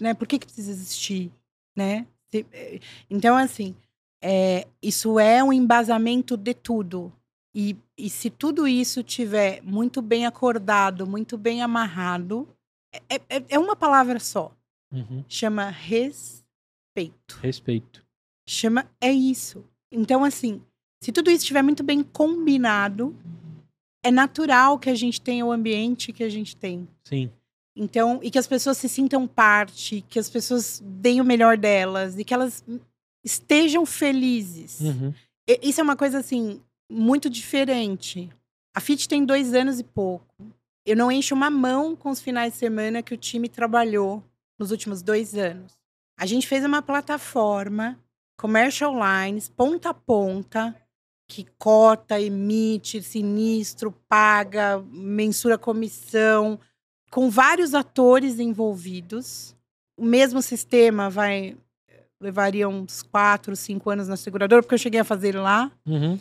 né? 0.02 0.14
Por 0.14 0.28
que, 0.28 0.40
que 0.40 0.46
precisa 0.46 0.72
existir? 0.72 1.32
Né? 1.76 2.06
Eh, 2.34 2.80
Então, 3.10 3.38
assim, 3.38 3.74
é, 4.22 4.68
isso 4.82 5.20
é 5.20 5.44
um 5.44 5.54
embasamento 5.54 6.36
de 6.36 6.54
tudo. 6.54 7.12
E, 7.56 7.78
e 7.98 8.10
se 8.10 8.30
tudo 8.30 8.68
isso 8.68 9.04
tiver 9.04 9.62
muito 9.64 10.02
bem 10.02 10.26
acordado, 10.26 11.06
muito 11.06 11.38
bem 11.38 11.62
amarrado, 11.62 12.48
é, 13.10 13.16
é, 13.30 13.44
é 13.50 13.60
uma 13.60 13.76
palavra 13.76 14.20
só. 14.20 14.52
Uhum. 14.92 15.24
Chama 15.28 15.70
respeito 16.96 17.40
Respeito. 17.42 18.06
chama 18.48 18.90
é 19.02 19.12
isso. 19.12 19.66
Então, 19.92 20.24
assim, 20.24 20.62
se 21.02 21.12
tudo 21.12 21.30
isso 21.30 21.40
estiver 21.44 21.62
muito 21.62 21.84
bem 21.84 22.04
combinado, 22.04 23.16
é 24.04 24.12
natural 24.12 24.78
que 24.78 24.90
a 24.90 24.96
gente 24.96 25.20
tenha 25.22 25.46
o 25.46 25.52
ambiente 25.52 26.14
que 26.14 26.24
a 26.24 26.30
gente 26.30 26.56
tem. 26.56 26.88
Sim. 27.04 27.32
Então, 27.76 28.20
e 28.22 28.30
que 28.30 28.38
as 28.38 28.48
pessoas 28.48 28.78
se 28.78 28.88
sintam 28.88 29.28
parte, 29.28 30.06
que 30.08 30.20
as 30.20 30.30
pessoas 30.30 30.82
deem 30.86 31.20
o 31.20 31.26
melhor 31.26 31.58
delas 31.58 32.18
e 32.18 32.24
que 32.24 32.34
elas 32.34 32.64
estejam 33.24 33.86
felizes. 33.86 34.80
Uhum. 34.80 35.14
Isso 35.62 35.82
é 35.82 35.84
uma 35.84 35.96
coisa, 35.96 36.20
assim, 36.20 36.62
muito 36.92 37.30
diferente. 37.30 38.30
A 38.76 38.80
FIT 38.80 39.08
tem 39.08 39.26
dois 39.26 39.54
anos 39.54 39.80
e 39.80 39.84
pouco. 39.84 40.46
Eu 40.86 40.96
não 40.96 41.12
encho 41.12 41.34
uma 41.34 41.50
mão 41.50 41.96
com 41.96 42.10
os 42.10 42.22
finais 42.22 42.54
de 42.54 42.60
semana 42.60 43.02
que 43.02 43.14
o 43.14 43.18
time 43.18 43.48
trabalhou 43.50 44.24
nos 44.60 44.70
últimos 44.70 45.02
dois 45.02 45.36
anos. 45.36 45.74
A 46.18 46.26
gente 46.26 46.48
fez 46.48 46.64
uma 46.64 46.82
plataforma, 46.82 48.00
commercial 48.38 48.94
lines, 48.94 49.50
ponta 49.50 49.90
a 49.90 49.94
ponta, 49.94 50.76
que 51.28 51.46
cota, 51.58 52.20
emite, 52.20 53.02
sinistro, 53.02 53.92
paga, 54.08 54.84
mensura 54.92 55.58
comissão, 55.58 56.60
com 57.10 57.30
vários 57.30 57.74
atores 57.74 58.40
envolvidos. 58.40 59.56
O 59.98 60.06
mesmo 60.06 60.42
sistema 60.42 61.10
vai 61.10 61.58
levaria 62.24 62.70
uns 62.70 63.04
quatro, 63.04 63.56
cinco 63.56 63.90
anos 63.90 64.08
na 64.08 64.16
seguradora, 64.16 64.64
porque 64.64 64.74
eu 64.74 64.80
cheguei 64.80 65.02
a 65.02 65.04
fazer 65.04 65.36
lá. 65.36 65.70
Uhum. 65.86 66.18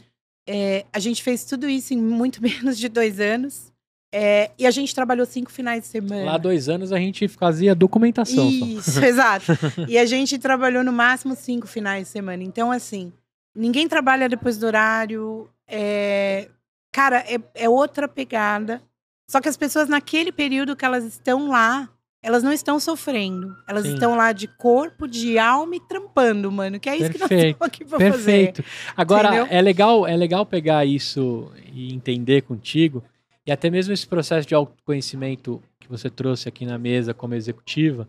É, 0.46 0.85
a 0.92 0.98
gente 0.98 1.22
fez 1.22 1.44
tudo 1.44 1.68
isso 1.68 1.94
em 1.94 1.96
muito 1.96 2.42
menos 2.42 2.76
de 2.76 2.88
dois 2.88 3.20
anos. 3.20 3.71
É, 4.14 4.51
e 4.59 4.66
a 4.66 4.70
gente 4.70 4.94
trabalhou 4.94 5.25
cinco 5.25 5.51
finais 5.51 5.83
de 5.83 5.87
semana. 5.88 6.25
Lá 6.25 6.37
dois 6.37 6.68
anos 6.68 6.92
a 6.92 6.98
gente 6.98 7.27
fazia 7.29 7.75
documentação 7.75 8.51
só. 8.51 8.66
Isso, 8.66 9.01
exato. 9.05 9.46
E 9.88 9.96
a 9.96 10.05
gente 10.05 10.38
trabalhou 10.38 10.85
no 10.85 10.92
máximo 10.92 11.35
cinco 11.35 11.66
finais 11.66 12.05
de 12.05 12.11
semana. 12.11 12.42
Então, 12.42 12.70
assim, 12.70 13.11
ninguém 13.55 13.88
trabalha 13.88 14.29
depois 14.29 14.59
do 14.59 14.66
horário. 14.66 15.48
É... 15.66 16.48
Cara, 16.92 17.25
é, 17.27 17.40
é 17.55 17.68
outra 17.70 18.07
pegada. 18.07 18.83
Só 19.27 19.40
que 19.40 19.48
as 19.48 19.57
pessoas, 19.57 19.88
naquele 19.88 20.31
período 20.31 20.77
que 20.77 20.85
elas 20.85 21.05
estão 21.05 21.48
lá, 21.48 21.88
elas 22.22 22.42
não 22.42 22.53
estão 22.53 22.79
sofrendo. 22.79 23.57
Elas 23.66 23.85
Sim. 23.85 23.94
estão 23.94 24.14
lá 24.14 24.33
de 24.33 24.46
corpo, 24.46 25.09
de 25.09 25.38
alma 25.38 25.75
e 25.75 25.81
trampando, 25.81 26.53
mano. 26.53 26.79
Que 26.79 26.90
é 26.90 26.96
isso 26.96 27.11
que 27.11 27.18
nós 27.18 27.29
Perfeito, 27.29 27.55
estamos 27.55 27.66
aqui 27.66 27.85
pra 27.85 27.98
fazer. 27.98 28.12
Perfeito. 28.12 28.64
Agora, 28.94 29.29
Entendeu? 29.29 29.46
é 29.51 29.62
legal, 29.62 30.07
é 30.07 30.16
legal 30.16 30.44
pegar 30.44 30.85
isso 30.85 31.51
e 31.72 31.94
entender 31.94 32.42
contigo, 32.42 33.03
e 33.46 33.52
até 33.52 33.68
mesmo 33.70 33.92
esse 33.92 34.07
processo 34.07 34.46
de 34.46 34.55
autoconhecimento 34.55 35.62
que 35.81 35.88
você 35.88 36.09
trouxe 36.09 36.48
aqui 36.48 36.64
na 36.64 36.78
mesa 36.78 37.12
como 37.12 37.35
executiva, 37.35 38.09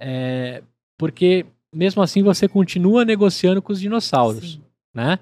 é, 0.00 0.62
porque 0.98 1.46
mesmo 1.74 2.02
assim 2.02 2.22
você 2.22 2.46
continua 2.48 3.04
negociando 3.04 3.60
com 3.62 3.72
os 3.72 3.80
dinossauros, 3.80 4.52
Sim. 4.52 4.62
né? 4.94 5.18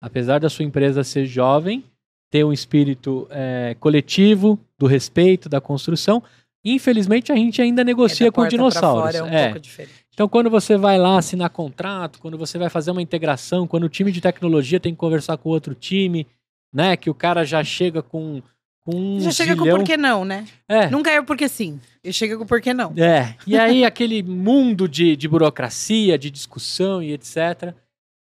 Apesar 0.00 0.38
da 0.38 0.48
sua 0.48 0.64
empresa 0.64 1.02
ser 1.02 1.26
jovem, 1.26 1.82
ter 2.30 2.44
um 2.44 2.52
espírito 2.52 3.26
é, 3.30 3.74
coletivo, 3.80 4.58
do 4.78 4.86
respeito, 4.86 5.48
da 5.48 5.60
construção, 5.60 6.22
infelizmente 6.64 7.32
a 7.32 7.36
gente 7.36 7.60
ainda 7.62 7.80
É 7.82 7.84
negocia 7.84 8.26
da 8.26 8.32
com 8.32 8.46
dinossauros. 8.46 9.14
é 9.14 9.22
um 9.22 9.26
É. 9.28 9.44
pouco 9.46 9.60
diferente. 9.60 9.94
Então, 10.12 10.28
quando 10.28 10.50
você 10.50 10.76
vai 10.76 10.98
lá 10.98 11.16
assinar 11.16 11.48
contrato, 11.50 12.18
quando 12.18 12.36
você 12.36 12.58
vai 12.58 12.68
fazer 12.68 12.90
uma 12.90 13.00
integração, 13.02 13.66
quando 13.66 13.84
o 13.84 13.88
time 13.88 14.10
de 14.10 14.20
tecnologia 14.20 14.80
tem 14.80 14.92
que 14.92 14.98
conversar 14.98 15.36
com 15.38 15.48
outro 15.48 15.74
time, 15.76 16.26
né? 16.74 16.96
Que 16.96 17.08
o 17.08 17.14
cara 17.14 17.44
já 17.44 17.62
chega 17.62 18.02
com 18.02 18.42
um 18.88 19.20
Já 19.20 19.30
chega 19.30 19.54
com 19.54 19.62
zilhão- 19.62 19.78
por 19.78 19.84
que 19.86 19.96
não, 19.96 20.24
né? 20.24 20.46
É, 20.68 20.88
Nunca 20.88 21.10
é 21.10 21.20
o 21.20 21.24
porque 21.24 21.48
sim. 21.48 21.80
Ele 22.02 22.12
chega 22.12 22.36
com 22.38 22.46
por 22.46 22.60
que 22.60 22.72
não. 22.72 22.92
é. 22.96 23.34
E 23.46 23.56
aí, 23.58 23.84
aquele 23.86 24.22
mundo 24.22 24.88
de, 24.88 25.14
de 25.16 25.28
burocracia, 25.28 26.16
de 26.18 26.30
discussão 26.30 27.02
e 27.02 27.12
etc. 27.12 27.74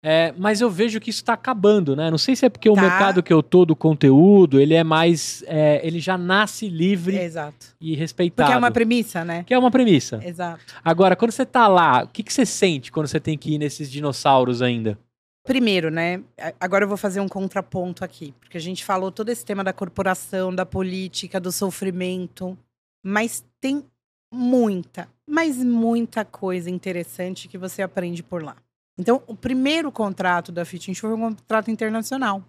É, 0.06 0.34
mas 0.36 0.60
eu 0.60 0.68
vejo 0.68 1.00
que 1.00 1.08
isso 1.08 1.22
está 1.22 1.32
acabando, 1.32 1.96
né? 1.96 2.10
Não 2.10 2.18
sei 2.18 2.36
se 2.36 2.44
é 2.44 2.50
porque 2.50 2.68
o 2.68 2.74
Tá. 2.74 2.82
mercado 2.82 3.22
que 3.22 3.32
eu 3.32 3.42
tô 3.42 3.64
do 3.64 3.74
conteúdo, 3.74 4.60
ele 4.60 4.74
é 4.74 4.84
mais. 4.84 5.42
é, 5.46 5.80
ele 5.82 5.98
já 5.98 6.18
nasce 6.18 6.68
livre 6.68 7.16
É, 7.16 7.24
exato. 7.24 7.68
e 7.80 7.94
respeitado. 7.96 8.46
Porque 8.46 8.54
é 8.54 8.58
uma 8.58 8.70
premissa, 8.70 9.24
né? 9.24 9.44
Que 9.46 9.54
é 9.54 9.58
uma 9.58 9.70
premissa. 9.70 10.20
Exato. 10.22 10.60
Agora, 10.84 11.16
quando 11.16 11.30
você 11.30 11.46
tá 11.46 11.66
lá, 11.68 12.04
o 12.04 12.08
que, 12.08 12.22
que 12.22 12.30
você 12.34 12.44
sente 12.44 12.92
quando 12.92 13.06
você 13.06 13.18
tem 13.18 13.38
que 13.38 13.54
ir 13.54 13.58
nesses 13.58 13.90
dinossauros 13.90 14.60
ainda? 14.60 14.98
Primeiro, 15.46 15.90
né? 15.90 16.24
Agora 16.58 16.84
eu 16.84 16.88
vou 16.88 16.96
fazer 16.96 17.20
um 17.20 17.28
contraponto 17.28 18.02
aqui, 18.02 18.32
porque 18.40 18.56
a 18.56 18.60
gente 18.60 18.82
falou 18.82 19.12
todo 19.12 19.28
esse 19.28 19.44
tema 19.44 19.62
da 19.62 19.74
corporação, 19.74 20.54
da 20.54 20.64
política, 20.64 21.38
do 21.38 21.52
sofrimento, 21.52 22.56
mas 23.04 23.44
tem 23.60 23.84
muita, 24.32 25.06
mas 25.28 25.58
muita 25.58 26.24
coisa 26.24 26.70
interessante 26.70 27.46
que 27.46 27.58
você 27.58 27.82
aprende 27.82 28.22
por 28.22 28.42
lá. 28.42 28.56
Então, 28.98 29.22
o 29.26 29.36
primeiro 29.36 29.92
contrato 29.92 30.50
da 30.50 30.64
Fit 30.64 30.90
Insure 30.90 31.14
foi 31.14 31.22
um 31.22 31.34
contrato 31.34 31.70
internacional. 31.70 32.42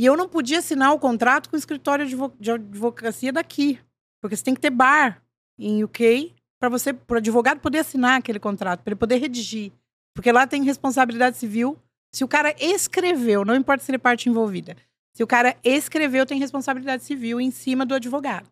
E 0.00 0.06
eu 0.06 0.16
não 0.16 0.28
podia 0.28 0.60
assinar 0.60 0.94
o 0.94 0.98
contrato 0.98 1.50
com 1.50 1.56
o 1.56 1.58
escritório 1.58 2.06
de 2.40 2.50
advocacia 2.50 3.32
daqui, 3.32 3.78
porque 4.22 4.36
você 4.36 4.44
tem 4.44 4.54
que 4.54 4.60
ter 4.60 4.70
bar 4.70 5.22
em 5.58 5.84
UK 5.84 6.34
para 6.58 6.70
você, 6.70 6.94
para 6.94 7.16
o 7.16 7.18
advogado 7.18 7.60
poder 7.60 7.80
assinar 7.80 8.18
aquele 8.18 8.38
contrato, 8.40 8.82
para 8.82 8.92
ele 8.92 8.98
poder 8.98 9.16
redigir, 9.16 9.70
porque 10.14 10.32
lá 10.32 10.46
tem 10.46 10.62
responsabilidade 10.62 11.36
civil 11.36 11.76
se 12.12 12.24
o 12.24 12.28
cara 12.28 12.54
escreveu, 12.58 13.44
não 13.44 13.54
importa 13.54 13.84
se 13.84 13.90
ele 13.90 13.96
é 13.96 13.98
parte 13.98 14.28
envolvida, 14.28 14.76
se 15.14 15.22
o 15.22 15.26
cara 15.26 15.56
escreveu, 15.64 16.24
tem 16.24 16.38
responsabilidade 16.38 17.04
civil 17.04 17.40
em 17.40 17.50
cima 17.50 17.84
do 17.84 17.94
advogado. 17.94 18.48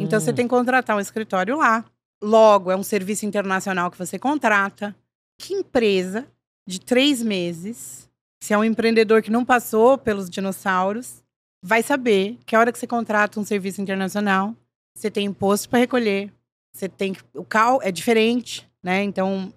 Então 0.00 0.20
você 0.20 0.30
Hum, 0.30 0.34
tem 0.34 0.46
que 0.46 0.50
contratar 0.50 0.96
um 0.96 1.00
escritório 1.00 1.56
lá. 1.56 1.84
Logo, 2.22 2.70
é 2.70 2.76
um 2.76 2.82
serviço 2.82 3.26
internacional 3.26 3.90
que 3.90 3.98
você 3.98 4.18
contrata. 4.18 4.94
Que 5.40 5.54
empresa 5.54 6.26
de 6.66 6.80
três 6.80 7.22
meses, 7.22 8.08
se 8.42 8.52
é 8.52 8.58
um 8.58 8.64
empreendedor 8.64 9.22
que 9.22 9.30
não 9.30 9.44
passou 9.44 9.98
pelos 9.98 10.30
dinossauros, 10.30 11.22
vai 11.62 11.82
saber 11.82 12.38
que 12.44 12.54
a 12.54 12.60
hora 12.60 12.72
que 12.72 12.78
você 12.78 12.86
contrata 12.86 13.40
um 13.40 13.44
serviço 13.44 13.80
internacional, 13.80 14.54
você 14.96 15.10
tem 15.10 15.26
imposto 15.26 15.68
para 15.68 15.78
recolher, 15.78 16.32
você 16.72 16.88
tem. 16.88 17.16
O 17.34 17.44
cal 17.44 17.80
é 17.82 17.90
diferente, 17.90 18.68
né? 18.82 19.02
Então, 19.02 19.52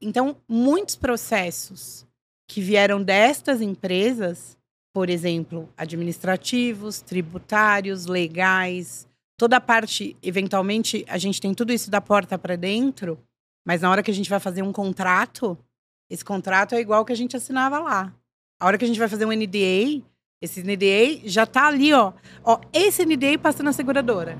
então, 0.00 0.36
muitos 0.48 0.96
processos 0.96 2.06
que 2.52 2.60
vieram 2.60 3.02
destas 3.02 3.62
empresas, 3.62 4.58
por 4.92 5.08
exemplo, 5.08 5.70
administrativos, 5.74 7.00
tributários, 7.00 8.04
legais, 8.04 9.08
toda 9.38 9.56
a 9.56 9.60
parte, 9.60 10.14
eventualmente, 10.22 11.02
a 11.08 11.16
gente 11.16 11.40
tem 11.40 11.54
tudo 11.54 11.72
isso 11.72 11.90
da 11.90 11.98
porta 11.98 12.38
para 12.38 12.54
dentro, 12.54 13.18
mas 13.66 13.80
na 13.80 13.90
hora 13.90 14.02
que 14.02 14.10
a 14.10 14.14
gente 14.14 14.28
vai 14.28 14.38
fazer 14.38 14.60
um 14.60 14.70
contrato, 14.70 15.56
esse 16.10 16.22
contrato 16.22 16.74
é 16.74 16.80
igual 16.80 17.06
que 17.06 17.12
a 17.14 17.16
gente 17.16 17.34
assinava 17.34 17.78
lá. 17.78 18.12
A 18.60 18.66
hora 18.66 18.76
que 18.76 18.84
a 18.84 18.88
gente 18.88 18.98
vai 18.98 19.08
fazer 19.08 19.24
um 19.24 19.32
NDA, 19.32 20.02
esse 20.42 20.62
NDA 20.62 21.22
já 21.24 21.46
tá 21.46 21.68
ali, 21.68 21.94
ó. 21.94 22.12
Ó, 22.44 22.60
esse 22.70 23.06
NDA 23.06 23.38
passa 23.40 23.62
na 23.62 23.72
seguradora. 23.72 24.38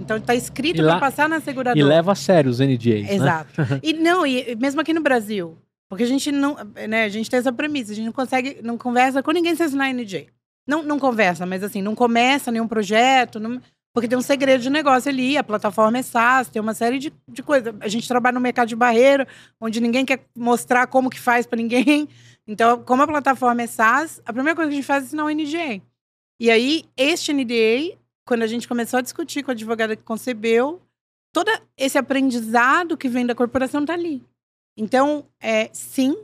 Então 0.00 0.16
está 0.16 0.34
escrito 0.34 0.82
para 0.82 0.98
passar 0.98 1.28
na 1.28 1.38
seguradora. 1.38 1.78
E 1.78 1.88
leva 1.88 2.10
a 2.10 2.16
sério 2.16 2.50
os 2.50 2.58
NDAs. 2.58 3.04
Né? 3.04 3.14
Exato. 3.14 3.60
Né? 3.60 3.80
e 3.84 3.92
não, 3.92 4.26
e 4.26 4.56
mesmo 4.56 4.80
aqui 4.80 4.92
no 4.92 5.00
Brasil. 5.00 5.56
Porque 5.92 6.04
a 6.04 6.06
gente 6.06 6.32
não. 6.32 6.56
Né, 6.88 7.04
a 7.04 7.08
gente 7.10 7.28
tem 7.28 7.38
essa 7.38 7.52
premissa, 7.52 7.92
a 7.92 7.94
gente 7.94 8.06
não 8.06 8.12
consegue, 8.12 8.60
não 8.62 8.78
conversa 8.78 9.22
com 9.22 9.30
ninguém 9.30 9.54
sem 9.54 9.66
assinar 9.66 9.92
NDA. 9.92 10.24
Não, 10.66 10.82
não 10.82 10.98
conversa, 10.98 11.44
mas 11.44 11.62
assim, 11.62 11.82
não 11.82 11.94
começa 11.94 12.50
nenhum 12.50 12.66
projeto, 12.66 13.38
não, 13.38 13.60
porque 13.92 14.08
tem 14.08 14.16
um 14.16 14.22
segredo 14.22 14.62
de 14.62 14.70
negócio 14.70 15.10
ali, 15.10 15.36
a 15.36 15.44
plataforma 15.44 15.98
é 15.98 16.02
SaaS, 16.02 16.48
tem 16.48 16.62
uma 16.62 16.72
série 16.72 16.98
de, 16.98 17.12
de 17.28 17.42
coisas. 17.42 17.74
A 17.80 17.88
gente 17.88 18.08
trabalha 18.08 18.32
no 18.32 18.40
mercado 18.40 18.68
de 18.68 18.76
barreira, 18.76 19.28
onde 19.60 19.82
ninguém 19.82 20.06
quer 20.06 20.24
mostrar 20.34 20.86
como 20.86 21.10
que 21.10 21.20
faz 21.20 21.46
para 21.46 21.56
ninguém. 21.56 22.08
Então, 22.44 22.82
como 22.82 23.00
a 23.00 23.06
plataforma 23.06 23.62
é 23.62 23.68
SaaS, 23.68 24.20
a 24.26 24.32
primeira 24.32 24.56
coisa 24.56 24.68
que 24.68 24.74
a 24.74 24.76
gente 24.76 24.84
faz 24.84 25.04
é 25.04 25.06
assinar 25.06 25.26
um 25.26 25.28
NDA. 25.28 25.80
E 26.40 26.50
aí, 26.50 26.84
este 26.96 27.32
NDA 27.32 27.96
quando 28.24 28.42
a 28.42 28.46
gente 28.46 28.68
começou 28.68 28.98
a 28.98 29.02
discutir 29.02 29.42
com 29.42 29.50
a 29.50 29.54
advogada 29.54 29.96
que 29.96 30.02
concebeu, 30.02 30.80
todo 31.32 31.50
esse 31.76 31.98
aprendizado 31.98 32.96
que 32.96 33.08
vem 33.08 33.26
da 33.26 33.34
corporação 33.34 33.82
está 33.82 33.94
ali. 33.94 34.24
Então, 34.76 35.24
é, 35.40 35.68
sim, 35.72 36.16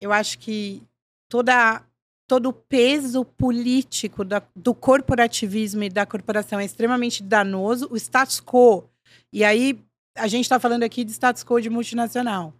eu 0.00 0.12
acho 0.12 0.38
que 0.38 0.82
toda, 1.28 1.82
todo 2.26 2.48
o 2.48 2.52
peso 2.52 3.24
político 3.24 4.24
da, 4.24 4.42
do 4.54 4.74
corporativismo 4.74 5.84
e 5.84 5.88
da 5.88 6.04
corporação 6.04 6.58
é 6.58 6.64
extremamente 6.64 7.22
danoso. 7.22 7.88
O 7.90 7.96
status 7.96 8.40
quo, 8.40 8.84
e 9.32 9.44
aí 9.44 9.78
a 10.16 10.26
gente 10.26 10.44
está 10.44 10.58
falando 10.58 10.82
aqui 10.82 11.04
de 11.04 11.12
status 11.12 11.44
quo 11.44 11.60
de 11.60 11.70
multinacional. 11.70 12.52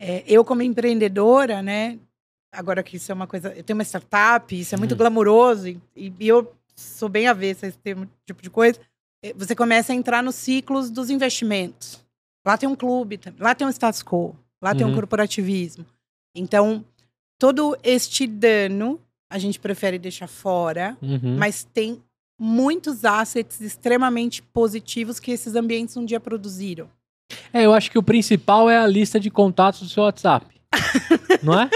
É, 0.00 0.24
eu, 0.26 0.44
como 0.44 0.62
empreendedora, 0.62 1.62
né, 1.62 1.98
agora 2.52 2.82
que 2.82 2.96
isso 2.96 3.12
é 3.12 3.14
uma 3.14 3.26
coisa. 3.26 3.54
Eu 3.54 3.62
tenho 3.62 3.76
uma 3.76 3.84
startup, 3.84 4.58
isso 4.58 4.74
é 4.74 4.78
muito 4.78 4.92
uhum. 4.92 4.98
glamouroso, 4.98 5.68
e, 5.68 5.80
e 5.96 6.28
eu 6.28 6.52
sou 6.74 7.08
bem 7.08 7.26
avessa 7.26 7.66
a 7.66 7.68
esse 7.68 7.78
tipo 8.26 8.42
de 8.42 8.50
coisa. 8.50 8.80
É, 9.22 9.32
você 9.34 9.54
começa 9.54 9.92
a 9.92 9.94
entrar 9.96 10.22
nos 10.22 10.34
ciclos 10.34 10.90
dos 10.90 11.10
investimentos. 11.10 12.04
Lá 12.46 12.56
tem 12.56 12.68
um 12.68 12.74
clube, 12.74 13.20
lá 13.38 13.54
tem 13.54 13.66
um 13.66 13.70
status 13.70 14.02
quo, 14.02 14.34
lá 14.62 14.70
uhum. 14.70 14.76
tem 14.76 14.86
um 14.86 14.90
uhum. 14.90 14.94
corporativismo. 14.96 15.84
Então, 16.34 16.84
todo 17.38 17.76
este 17.82 18.26
dano 18.26 19.00
a 19.28 19.38
gente 19.38 19.60
prefere 19.60 19.98
deixar 19.98 20.26
fora, 20.26 20.96
uhum. 21.00 21.36
mas 21.38 21.62
tem 21.62 22.02
muitos 22.38 23.04
assets 23.04 23.60
extremamente 23.60 24.42
positivos 24.42 25.20
que 25.20 25.30
esses 25.30 25.54
ambientes 25.54 25.96
um 25.96 26.04
dia 26.04 26.18
produziram. 26.18 26.88
É, 27.52 27.64
eu 27.64 27.72
acho 27.72 27.90
que 27.90 27.98
o 27.98 28.02
principal 28.02 28.68
é 28.68 28.78
a 28.78 28.86
lista 28.86 29.20
de 29.20 29.30
contatos 29.30 29.82
do 29.82 29.88
seu 29.88 30.02
WhatsApp. 30.02 30.46
não 31.42 31.60
é? 31.60 31.70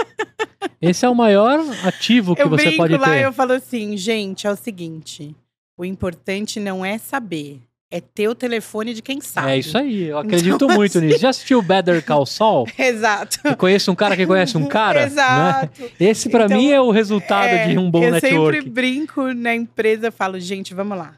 Esse 0.81 1.05
é 1.05 1.09
o 1.09 1.15
maior 1.15 1.59
ativo 1.85 2.35
que 2.35 2.41
eu 2.41 2.49
você 2.49 2.71
pode 2.73 2.97
lá, 2.97 3.07
ter. 3.07 3.25
Eu 3.25 3.33
falo 3.33 3.53
assim, 3.53 3.95
gente, 3.95 4.47
é 4.47 4.51
o 4.51 4.55
seguinte: 4.55 5.35
o 5.77 5.85
importante 5.85 6.59
não 6.59 6.83
é 6.83 6.97
saber, 6.97 7.61
é 7.95 8.01
ter 8.01 8.27
o 8.27 8.35
telefone 8.35 8.93
de 8.93 9.01
quem 9.01 9.21
sabe. 9.21 9.51
É 9.51 9.57
isso 9.57 9.77
aí, 9.77 10.03
eu 10.03 10.17
acredito 10.17 10.55
então, 10.55 10.67
muito 10.75 10.97
assim... 10.97 11.07
nisso. 11.07 11.19
Já 11.19 11.29
assistiu 11.29 11.61
Better 11.61 12.05
Call 12.05 12.25
Saul? 12.25 12.67
Exato. 12.77 13.39
Eu 13.45 13.55
conheço 13.55 13.89
um 13.89 13.95
cara 13.95 14.17
que 14.17 14.27
conhece 14.27 14.57
um 14.57 14.67
cara? 14.67 14.99
Né? 14.99 15.05
Exato. 15.05 15.81
Né? 15.81 15.89
Esse 15.97 16.29
para 16.29 16.45
então, 16.45 16.57
mim 16.57 16.71
é 16.71 16.81
o 16.81 16.91
resultado 16.91 17.47
é, 17.47 17.69
de 17.69 17.77
um 17.77 17.89
bom 17.89 18.03
eu 18.03 18.11
network. 18.11 18.35
Eu 18.35 18.63
sempre 18.63 18.69
brinco 18.69 19.33
na 19.33 19.55
empresa, 19.55 20.11
falo, 20.11 20.37
gente, 20.41 20.73
vamos 20.73 20.97
lá. 20.97 21.17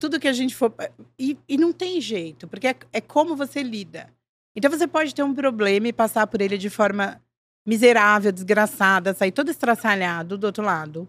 Tudo 0.00 0.18
que 0.18 0.26
a 0.26 0.32
gente 0.32 0.54
for. 0.54 0.72
E, 1.18 1.36
e 1.46 1.58
não 1.58 1.70
tem 1.70 2.00
jeito, 2.00 2.48
porque 2.48 2.68
é, 2.68 2.76
é 2.94 3.00
como 3.02 3.36
você 3.36 3.62
lida. 3.62 4.08
Então 4.56 4.70
você 4.70 4.86
pode 4.86 5.14
ter 5.14 5.22
um 5.22 5.34
problema 5.34 5.88
e 5.88 5.92
passar 5.92 6.26
por 6.26 6.40
ele 6.40 6.56
de 6.56 6.70
forma 6.70 7.20
miserável, 7.66 8.32
desgraçada, 8.32 9.12
sair 9.12 9.32
todo 9.32 9.50
estraçalhado 9.50 10.38
do 10.38 10.44
outro 10.44 10.64
lado. 10.64 11.06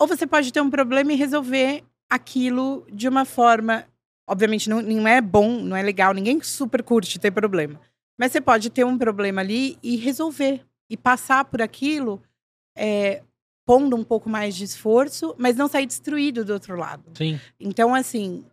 Ou 0.00 0.06
você 0.06 0.28
pode 0.28 0.52
ter 0.52 0.60
um 0.60 0.70
problema 0.70 1.12
e 1.12 1.16
resolver 1.16 1.82
aquilo 2.08 2.86
de 2.92 3.08
uma 3.08 3.24
forma. 3.24 3.84
Obviamente, 4.26 4.70
não, 4.70 4.80
não 4.80 5.06
é 5.06 5.20
bom, 5.20 5.60
não 5.60 5.76
é 5.76 5.82
legal, 5.82 6.14
ninguém 6.14 6.40
super 6.42 6.82
curte 6.82 7.18
ter 7.18 7.30
problema. 7.30 7.80
Mas 8.18 8.32
você 8.32 8.40
pode 8.40 8.70
ter 8.70 8.84
um 8.84 8.96
problema 8.96 9.40
ali 9.40 9.78
e 9.82 9.96
resolver. 9.96 10.62
E 10.88 10.96
passar 10.96 11.44
por 11.44 11.60
aquilo 11.60 12.22
é, 12.76 13.22
pondo 13.66 13.96
um 13.96 14.04
pouco 14.04 14.28
mais 14.28 14.54
de 14.54 14.64
esforço, 14.64 15.34
mas 15.38 15.56
não 15.56 15.68
sair 15.68 15.86
destruído 15.86 16.44
do 16.44 16.52
outro 16.52 16.76
lado. 16.76 17.04
Sim. 17.14 17.40
Então, 17.58 17.94
assim, 17.94 18.44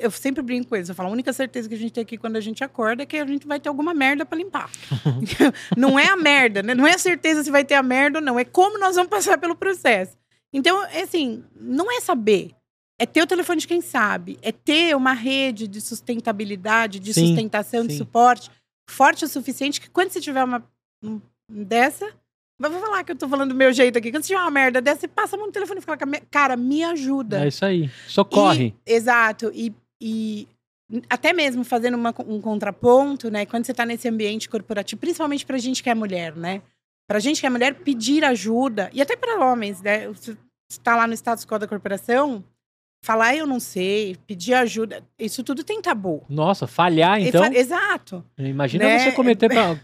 eu 0.00 0.10
sempre 0.10 0.42
brinco 0.42 0.68
com 0.68 0.76
eles, 0.76 0.88
eu 0.88 0.94
falo, 0.94 1.08
a 1.08 1.12
única 1.12 1.32
certeza 1.32 1.68
que 1.68 1.74
a 1.74 1.78
gente 1.78 1.92
tem 1.92 2.02
aqui 2.02 2.16
quando 2.16 2.36
a 2.36 2.40
gente 2.40 2.64
acorda 2.64 3.02
é 3.02 3.06
que 3.06 3.16
a 3.16 3.26
gente 3.26 3.46
vai 3.46 3.60
ter 3.60 3.68
alguma 3.68 3.92
merda 3.92 4.24
para 4.24 4.38
limpar. 4.38 4.70
não 5.76 5.98
é 5.98 6.06
a 6.06 6.16
merda, 6.16 6.62
né? 6.62 6.74
Não 6.74 6.86
é 6.86 6.94
a 6.94 6.98
certeza 6.98 7.44
se 7.44 7.50
vai 7.50 7.64
ter 7.64 7.74
a 7.74 7.82
merda 7.82 8.18
ou 8.18 8.24
não, 8.24 8.38
é 8.38 8.44
como 8.44 8.78
nós 8.78 8.96
vamos 8.96 9.10
passar 9.10 9.38
pelo 9.38 9.56
processo. 9.56 10.18
Então, 10.52 10.84
é 10.86 11.02
assim, 11.02 11.44
não 11.54 11.90
é 11.92 12.00
saber, 12.00 12.52
é 13.00 13.06
ter 13.06 13.22
o 13.22 13.26
telefone 13.26 13.60
de 13.60 13.66
quem 13.66 13.80
sabe, 13.80 14.38
é 14.42 14.52
ter 14.52 14.94
uma 14.94 15.14
rede 15.14 15.66
de 15.66 15.80
sustentabilidade, 15.80 17.00
de 17.00 17.14
sim, 17.14 17.28
sustentação, 17.28 17.82
sim. 17.82 17.88
de 17.88 17.96
suporte 17.96 18.50
forte 18.90 19.24
o 19.24 19.28
suficiente 19.28 19.80
que 19.80 19.88
quando 19.88 20.10
você 20.10 20.20
tiver 20.20 20.42
uma 20.42 20.62
dessa, 21.48 22.12
mas 22.60 22.72
vou 22.72 22.80
falar 22.80 23.04
que 23.04 23.12
eu 23.12 23.16
tô 23.16 23.28
falando 23.28 23.50
do 23.50 23.54
meu 23.54 23.72
jeito 23.72 23.98
aqui. 23.98 24.10
Quando 24.10 24.24
você 24.24 24.28
tiver 24.28 24.40
uma 24.40 24.50
merda 24.50 24.82
dessa, 24.82 25.00
você 25.00 25.08
passa 25.08 25.36
a 25.36 25.38
mão 25.38 25.46
no 25.46 25.52
telefone 25.52 25.80
e 25.80 25.82
fala, 25.82 25.96
cara, 26.30 26.56
me 26.56 26.84
ajuda. 26.84 27.44
É 27.44 27.48
isso 27.48 27.64
aí. 27.64 27.90
Socorre. 28.06 28.74
E, 28.86 28.92
exato. 28.92 29.50
E, 29.54 29.72
e 30.00 30.46
até 31.08 31.32
mesmo 31.32 31.64
fazendo 31.64 31.94
uma, 31.94 32.14
um 32.26 32.40
contraponto, 32.40 33.30
né? 33.30 33.46
Quando 33.46 33.64
você 33.64 33.72
tá 33.72 33.86
nesse 33.86 34.08
ambiente 34.08 34.48
corporativo, 34.48 35.00
principalmente 35.00 35.46
pra 35.46 35.56
gente 35.56 35.82
que 35.82 35.88
é 35.88 35.94
mulher, 35.94 36.36
né? 36.36 36.60
Pra 37.08 37.18
gente 37.18 37.40
que 37.40 37.46
é 37.46 37.50
mulher, 37.50 37.74
pedir 37.76 38.24
ajuda, 38.24 38.90
e 38.92 39.00
até 39.00 39.16
para 39.16 39.44
homens, 39.44 39.80
né? 39.80 40.06
Você 40.08 40.36
está 40.70 40.94
lá 40.94 41.06
no 41.06 41.14
status 41.14 41.46
quo 41.46 41.58
da 41.58 41.66
corporação, 41.66 42.44
falar 43.02 43.34
eu 43.34 43.46
não 43.46 43.58
sei, 43.58 44.16
pedir 44.26 44.54
ajuda, 44.54 45.02
isso 45.18 45.42
tudo 45.42 45.64
tem 45.64 45.80
tabu. 45.80 46.22
Nossa, 46.28 46.66
falhar 46.66 47.20
então. 47.20 47.44
Fa 47.44 47.54
exato. 47.54 48.24
Imagina 48.38 48.84
né? 48.84 48.98
você 48.98 49.12
cometer 49.12 49.48
pra, 49.48 49.70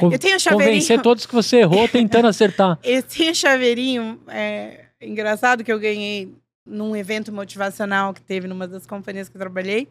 eu 0.00 0.18
tenho 0.18 0.38
chaveirinho. 0.38 0.74
Convencer 0.74 1.02
todos 1.02 1.26
que 1.26 1.34
você 1.34 1.58
errou 1.58 1.88
tentando 1.88 2.26
acertar. 2.28 2.78
Eu 2.82 3.02
tenho 3.02 3.34
chaveirinho 3.34 4.20
é, 4.28 4.86
engraçado 5.00 5.64
que 5.64 5.72
eu 5.72 5.78
ganhei 5.78 6.34
num 6.66 6.94
evento 6.94 7.32
motivacional 7.32 8.12
que 8.12 8.22
teve 8.22 8.46
numa 8.46 8.66
das 8.66 8.86
companhias 8.86 9.28
que 9.28 9.36
eu 9.36 9.40
trabalhei. 9.40 9.88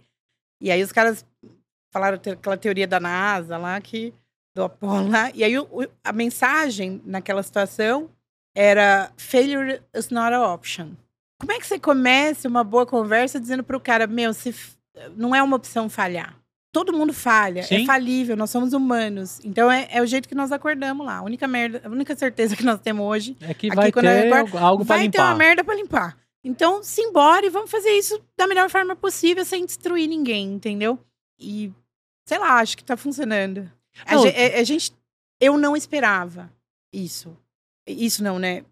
E 0.61 0.71
aí 0.71 0.83
os 0.83 0.91
caras 0.91 1.25
falaram 1.91 2.17
aquela 2.17 2.57
teoria 2.57 2.87
da 2.87 2.99
NASA 2.99 3.57
lá, 3.57 3.79
que, 3.79 4.13
do 4.55 4.63
Apollo 4.63 5.09
lá. 5.09 5.31
E 5.33 5.43
aí 5.43 5.57
o, 5.57 5.67
a 6.03 6.11
mensagem 6.11 7.01
naquela 7.05 7.41
situação 7.41 8.09
era 8.55 9.11
failure 9.17 9.81
is 9.95 10.09
not 10.09 10.33
an 10.33 10.53
option. 10.53 10.89
Como 11.39 11.51
é 11.51 11.59
que 11.59 11.65
você 11.65 11.79
começa 11.79 12.47
uma 12.47 12.63
boa 12.63 12.85
conversa 12.85 13.39
dizendo 13.39 13.63
para 13.63 13.77
o 13.77 13.79
cara, 13.79 14.05
meu, 14.05 14.33
se, 14.33 14.53
não 15.15 15.33
é 15.33 15.41
uma 15.41 15.55
opção 15.55 15.89
falhar? 15.89 16.39
todo 16.71 16.93
mundo 16.93 17.13
falha, 17.13 17.61
é 17.61 17.63
Sim. 17.63 17.83
é 17.83 17.85
falível, 17.85 18.37
nós 18.37 18.49
somos 18.49 18.73
humanos. 18.73 19.39
Então 19.43 19.71
é, 19.71 19.87
é, 19.91 20.01
o 20.01 20.05
jeito 20.05 20.27
que 20.27 20.35
nós 20.35 20.51
acordamos 20.51 21.05
lá. 21.05 21.17
A 21.17 21.21
única 21.21 21.47
merda, 21.47 21.81
a 21.83 21.89
única 21.89 22.15
certeza 22.15 22.55
que 22.55 22.63
nós 22.63 22.79
temos 22.79 23.05
hoje 23.05 23.37
é 23.41 23.53
que 23.53 23.73
vai 23.73 23.91
ter 23.91 24.33
acordo, 24.33 24.57
algo 24.57 24.85
para 24.85 24.97
limpar. 24.97 25.03
Vai 25.03 25.09
ter 25.09 25.21
uma 25.21 25.35
merda 25.35 25.63
para 25.63 25.75
limpar. 25.75 26.17
Então, 26.43 26.81
simbora 26.81 27.45
e 27.45 27.49
vamos 27.49 27.69
fazer 27.69 27.89
isso 27.91 28.21
da 28.37 28.47
melhor 28.47 28.69
forma 28.69 28.95
possível, 28.95 29.43
sem 29.43 29.65
destruir 29.65 30.07
ninguém, 30.07 30.53
entendeu? 30.53 30.97
E, 31.37 31.71
sei 32.25 32.37
lá, 32.37 32.59
acho 32.59 32.77
que 32.77 32.83
tá 32.83 32.95
funcionando. 32.95 33.69
A, 34.05 34.15
é, 34.27 34.59
a, 34.59 34.63
gente, 34.63 34.93
eu 35.41 35.57
não 35.57 35.75
esperava 35.75 36.49
isso. 36.93 37.35
Isso 37.85 38.23
não, 38.23 38.39
né? 38.39 38.63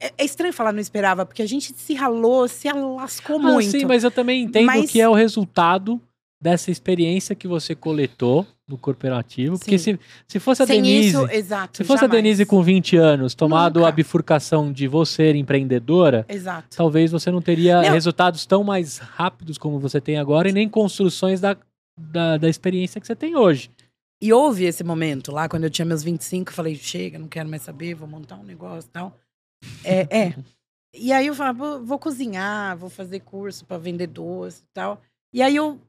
É, 0.00 0.12
é, 0.18 0.24
estranho 0.24 0.52
falar 0.52 0.72
não 0.72 0.80
esperava, 0.80 1.24
porque 1.24 1.42
a 1.42 1.46
gente 1.46 1.72
se 1.76 1.94
ralou, 1.94 2.46
se 2.48 2.70
lascou 2.70 3.36
ah, 3.36 3.52
muito. 3.52 3.70
Sim, 3.70 3.84
mas 3.84 4.04
eu 4.04 4.10
também 4.10 4.42
entendo 4.42 4.66
mas... 4.66 4.90
que 4.90 5.00
é 5.00 5.08
o 5.08 5.14
resultado 5.14 6.00
dessa 6.40 6.70
experiência 6.70 7.34
que 7.34 7.48
você 7.48 7.74
coletou 7.74 8.46
no 8.68 8.76
corporativo. 8.76 9.58
Porque 9.58 9.78
se, 9.78 9.98
se 10.26 10.38
fosse 10.38 10.62
a 10.62 10.66
Sem 10.66 10.82
Denise. 10.82 11.08
Isso, 11.08 11.30
exato, 11.30 11.76
se 11.78 11.84
fosse 11.84 12.00
jamais. 12.00 12.18
a 12.18 12.22
Denise 12.22 12.46
com 12.46 12.62
20 12.62 12.96
anos, 12.96 13.34
tomado 13.34 13.80
Nunca. 13.80 13.88
a 13.88 13.92
bifurcação 13.92 14.72
de 14.72 14.88
você 14.88 15.32
empreendedora, 15.32 16.26
exato. 16.28 16.76
talvez 16.76 17.10
você 17.10 17.30
não 17.30 17.40
teria 17.40 17.82
não. 17.82 17.92
resultados 17.92 18.44
tão 18.44 18.64
mais 18.64 18.98
rápidos 18.98 19.56
como 19.56 19.78
você 19.78 20.00
tem 20.00 20.18
agora 20.18 20.48
e 20.48 20.52
nem 20.52 20.68
construções 20.68 21.40
da, 21.40 21.56
da, 21.98 22.36
da 22.36 22.48
experiência 22.48 23.00
que 23.00 23.06
você 23.06 23.16
tem 23.16 23.36
hoje. 23.36 23.70
E 24.20 24.32
houve 24.32 24.64
esse 24.64 24.82
momento 24.82 25.30
lá, 25.30 25.48
quando 25.48 25.64
eu 25.64 25.70
tinha 25.70 25.84
meus 25.84 26.02
25, 26.02 26.50
eu 26.50 26.54
falei, 26.54 26.74
chega, 26.74 27.18
não 27.18 27.28
quero 27.28 27.48
mais 27.48 27.62
saber, 27.62 27.94
vou 27.94 28.08
montar 28.08 28.36
um 28.36 28.42
negócio 28.42 28.88
e 28.88 28.90
tal. 28.90 29.16
É, 29.84 30.00
é. 30.26 30.34
E 30.94 31.12
aí 31.12 31.26
eu 31.26 31.34
falava, 31.34 31.58
vou, 31.58 31.84
vou 31.84 31.98
cozinhar, 31.98 32.76
vou 32.76 32.88
fazer 32.88 33.20
curso 33.20 33.64
para 33.64 33.78
vender 33.78 34.06
doce 34.06 34.62
e 34.62 34.66
tal. 34.72 35.00
E 35.32 35.42
aí 35.42 35.54
eu 35.56 35.80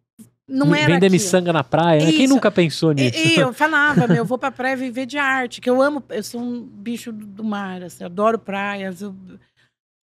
não 0.48 0.74
era 0.74 0.94
Vender 0.94 1.10
miçanga 1.10 1.52
na 1.54 1.64
praia, 1.64 2.06
né? 2.06 2.12
Quem 2.12 2.28
nunca 2.28 2.52
pensou 2.52 2.92
nisso? 2.94 3.18
E, 3.18 3.36
e 3.36 3.40
eu 3.40 3.52
falava, 3.54 4.08
meu, 4.08 4.18
eu 4.18 4.26
vou 4.26 4.38
pra 4.38 4.52
praia 4.52 4.76
viver 4.76 5.06
de 5.06 5.18
arte, 5.18 5.62
que 5.62 5.70
eu 5.70 5.82
amo, 5.82 6.04
eu 6.10 6.24
sou 6.24 6.42
um 6.42 6.62
bicho 6.62 7.12
do, 7.12 7.26
do 7.26 7.44
mar, 7.44 7.84
assim, 7.84 8.04
eu 8.04 8.08
adoro 8.08 8.40
praias. 8.40 9.02
eu- 9.02 9.16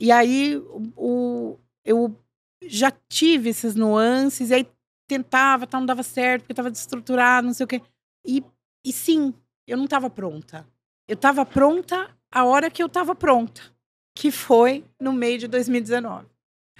e 0.00 0.10
aí 0.10 0.56
o, 0.96 1.56
eu 1.84 2.14
já 2.62 2.90
tive 3.08 3.50
esses 3.50 3.74
nuances, 3.74 4.50
e 4.50 4.54
aí 4.54 4.68
tentava, 5.06 5.66
tal, 5.66 5.80
não 5.80 5.86
dava 5.86 6.02
certo, 6.02 6.42
porque 6.42 6.54
tava 6.54 6.70
desestruturado, 6.70 7.46
não 7.46 7.54
sei 7.54 7.64
o 7.64 7.68
quê. 7.68 7.80
E, 8.26 8.42
e 8.84 8.92
sim, 8.92 9.32
eu 9.66 9.76
não 9.76 9.86
tava 9.86 10.08
pronta. 10.10 10.66
Eu 11.06 11.16
tava 11.16 11.44
pronta 11.44 12.10
a 12.34 12.44
hora 12.44 12.68
que 12.70 12.82
eu 12.82 12.88
tava 12.88 13.14
pronta, 13.14 13.62
que 14.14 14.30
foi 14.30 14.84
no 15.00 15.12
meio 15.12 15.38
de 15.38 15.46
2019. 15.48 16.26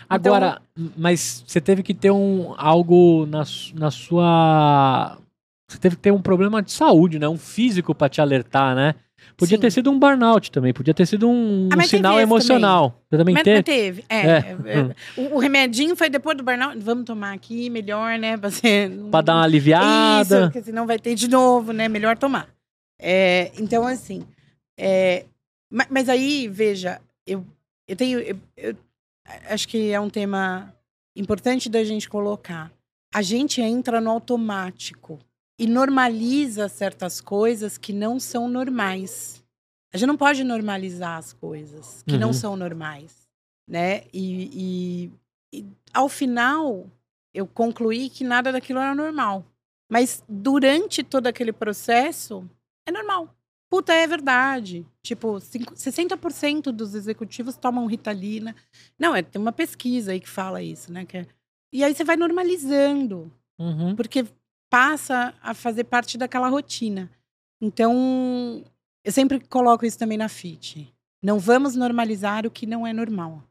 Agora, 0.09 0.61
mas 0.97 1.45
você 1.47 1.61
teve 1.61 1.83
que 1.83 1.95
ter 1.95 2.11
um 2.11 2.53
algo 2.59 3.25
na, 3.27 3.45
na 3.75 3.91
sua. 3.91 5.17
Você 5.71 5.79
teve 5.79 5.97
que 5.97 6.03
ter 6.03 6.11
um 6.11 6.21
problema 6.21 6.61
de 6.61 6.73
saúde, 6.73 7.19
né? 7.19 7.29
Um 7.29 7.39
físico 7.39 7.95
pra 7.95 8.09
te 8.09 8.21
alertar, 8.21 8.75
né? 8.75 8.95
Podia 9.37 9.57
Sim. 9.57 9.61
ter 9.63 9.71
sido 9.71 9.91
um 9.91 9.99
burnout 9.99 10.51
também, 10.51 10.73
podia 10.75 10.93
ter 10.93 11.07
sido 11.07 11.29
um, 11.29 11.69
Ah, 11.73 11.83
sinal 11.85 12.21
emocional. 12.21 13.01
Você 13.09 13.17
também 13.17 13.33
Mas, 13.35 13.43
teve? 13.45 13.57
mas 13.57 13.65
teve. 13.65 14.05
É, 14.09 14.21
É. 14.21 14.29
é, 14.29 14.79
é. 14.81 14.95
O, 15.21 15.37
o 15.37 15.39
remedinho 15.39 15.97
foi 15.97 16.11
depois 16.11 16.37
do 16.37 16.43
burnout. 16.45 16.77
Vamos 16.79 17.05
tomar 17.05 17.33
aqui, 17.33 17.71
melhor, 17.71 18.19
né? 18.19 18.37
Pra, 18.37 18.51
ser, 18.51 18.91
Pra 19.11 19.23
dar 19.23 19.35
uma 19.35 19.41
Isso, 19.41 19.45
aliviada. 19.47 20.41
porque 20.47 20.63
senão 20.63 20.87
vai 20.87 20.99
ter 20.99 21.15
de 21.15 21.29
novo, 21.29 21.73
né? 21.73 21.89
Melhor 21.89 22.19
tomar. 22.19 22.49
É, 23.01 23.51
então, 23.59 23.87
assim. 23.87 24.25
é, 24.79 25.25
ma- 25.75 25.87
mas, 25.91 26.09
aí, 26.09 26.49
veja, 26.49 27.01
eu, 27.27 27.45
eu 27.89 27.97
tenho. 27.97 28.19
eu- 28.21 28.39
eu 28.57 28.77
acho 29.51 29.67
que 29.69 29.91
é 29.91 29.99
um 30.01 30.11
tema 30.11 30.75
importante 31.17 31.69
da 31.69 31.83
gente 31.85 32.09
colocar. 32.09 32.71
A 33.15 33.23
gente 33.23 33.61
entra 33.61 34.01
no 34.01 34.11
automático 34.11 35.19
e 35.59 35.67
normaliza 35.67 36.69
certas 36.69 37.21
coisas 37.21 37.79
que 37.79 37.93
não 37.93 38.19
são 38.21 38.49
normais. 38.49 39.43
A 39.93 39.97
gente 39.97 40.09
não 40.09 40.17
pode 40.17 40.43
normalizar 40.43 41.19
as 41.19 41.33
coisas 41.33 42.03
que 42.07 42.19
não 42.19 42.29
Uhum. 42.29 42.33
são 42.35 42.57
normais, 42.57 43.29
né? 43.69 44.03
E, 44.13 45.07
e- 45.53 45.59
e, 45.61 45.67
ao 45.93 46.09
final 46.09 46.87
eu 47.33 47.47
concluí 47.47 48.09
que 48.11 48.25
nada 48.25 48.51
daquilo 48.53 48.81
era 48.81 48.95
normal. 48.95 49.45
Mas 49.91 50.23
durante 50.29 51.03
todo 51.05 51.29
aquele 51.29 51.53
processo 51.53 52.49
é 52.89 52.91
normal. 52.91 53.33
Puta, 53.75 53.93
é 53.93 54.07
verdade. 54.07 54.87
Tipo, 55.03 55.41
cinco- 55.41 55.75
60% 55.75 56.71
dos 56.71 56.95
executivos 56.95 57.57
tomam 57.57 57.87
Ritalina. 57.87 58.55
Não, 58.97 59.17
é, 59.17 59.21
tem 59.23 59.43
uma 59.43 59.51
pesquisa 59.51 60.13
aí 60.13 60.21
que 60.21 60.29
fala 60.29 60.63
isso, 60.63 60.93
né? 60.93 61.05
que 61.05 61.17
é- 61.17 61.27
E 61.73 61.83
aí 61.83 61.93
você 61.93 62.05
vai 62.05 62.17
normalizando 62.17 63.33
Uhum. 63.59 63.97
porque 63.97 64.25
passa 64.71 65.35
a 65.43 65.55
fazer 65.55 65.85
parte 65.85 66.17
daquela 66.17 66.49
rotina. 66.49 67.11
Então, 67.61 68.63
eu 69.05 69.11
sempre 69.13 69.41
coloco 69.41 69.85
isso 69.85 69.99
também 69.99 70.19
na 70.19 70.29
FIT. 70.29 70.89
Não 71.21 71.41
vamos 71.41 71.75
normalizar 71.75 72.47
o 72.47 72.51
que 72.53 72.67
não 72.67 72.87
é 72.87 72.93
normal. 72.93 73.43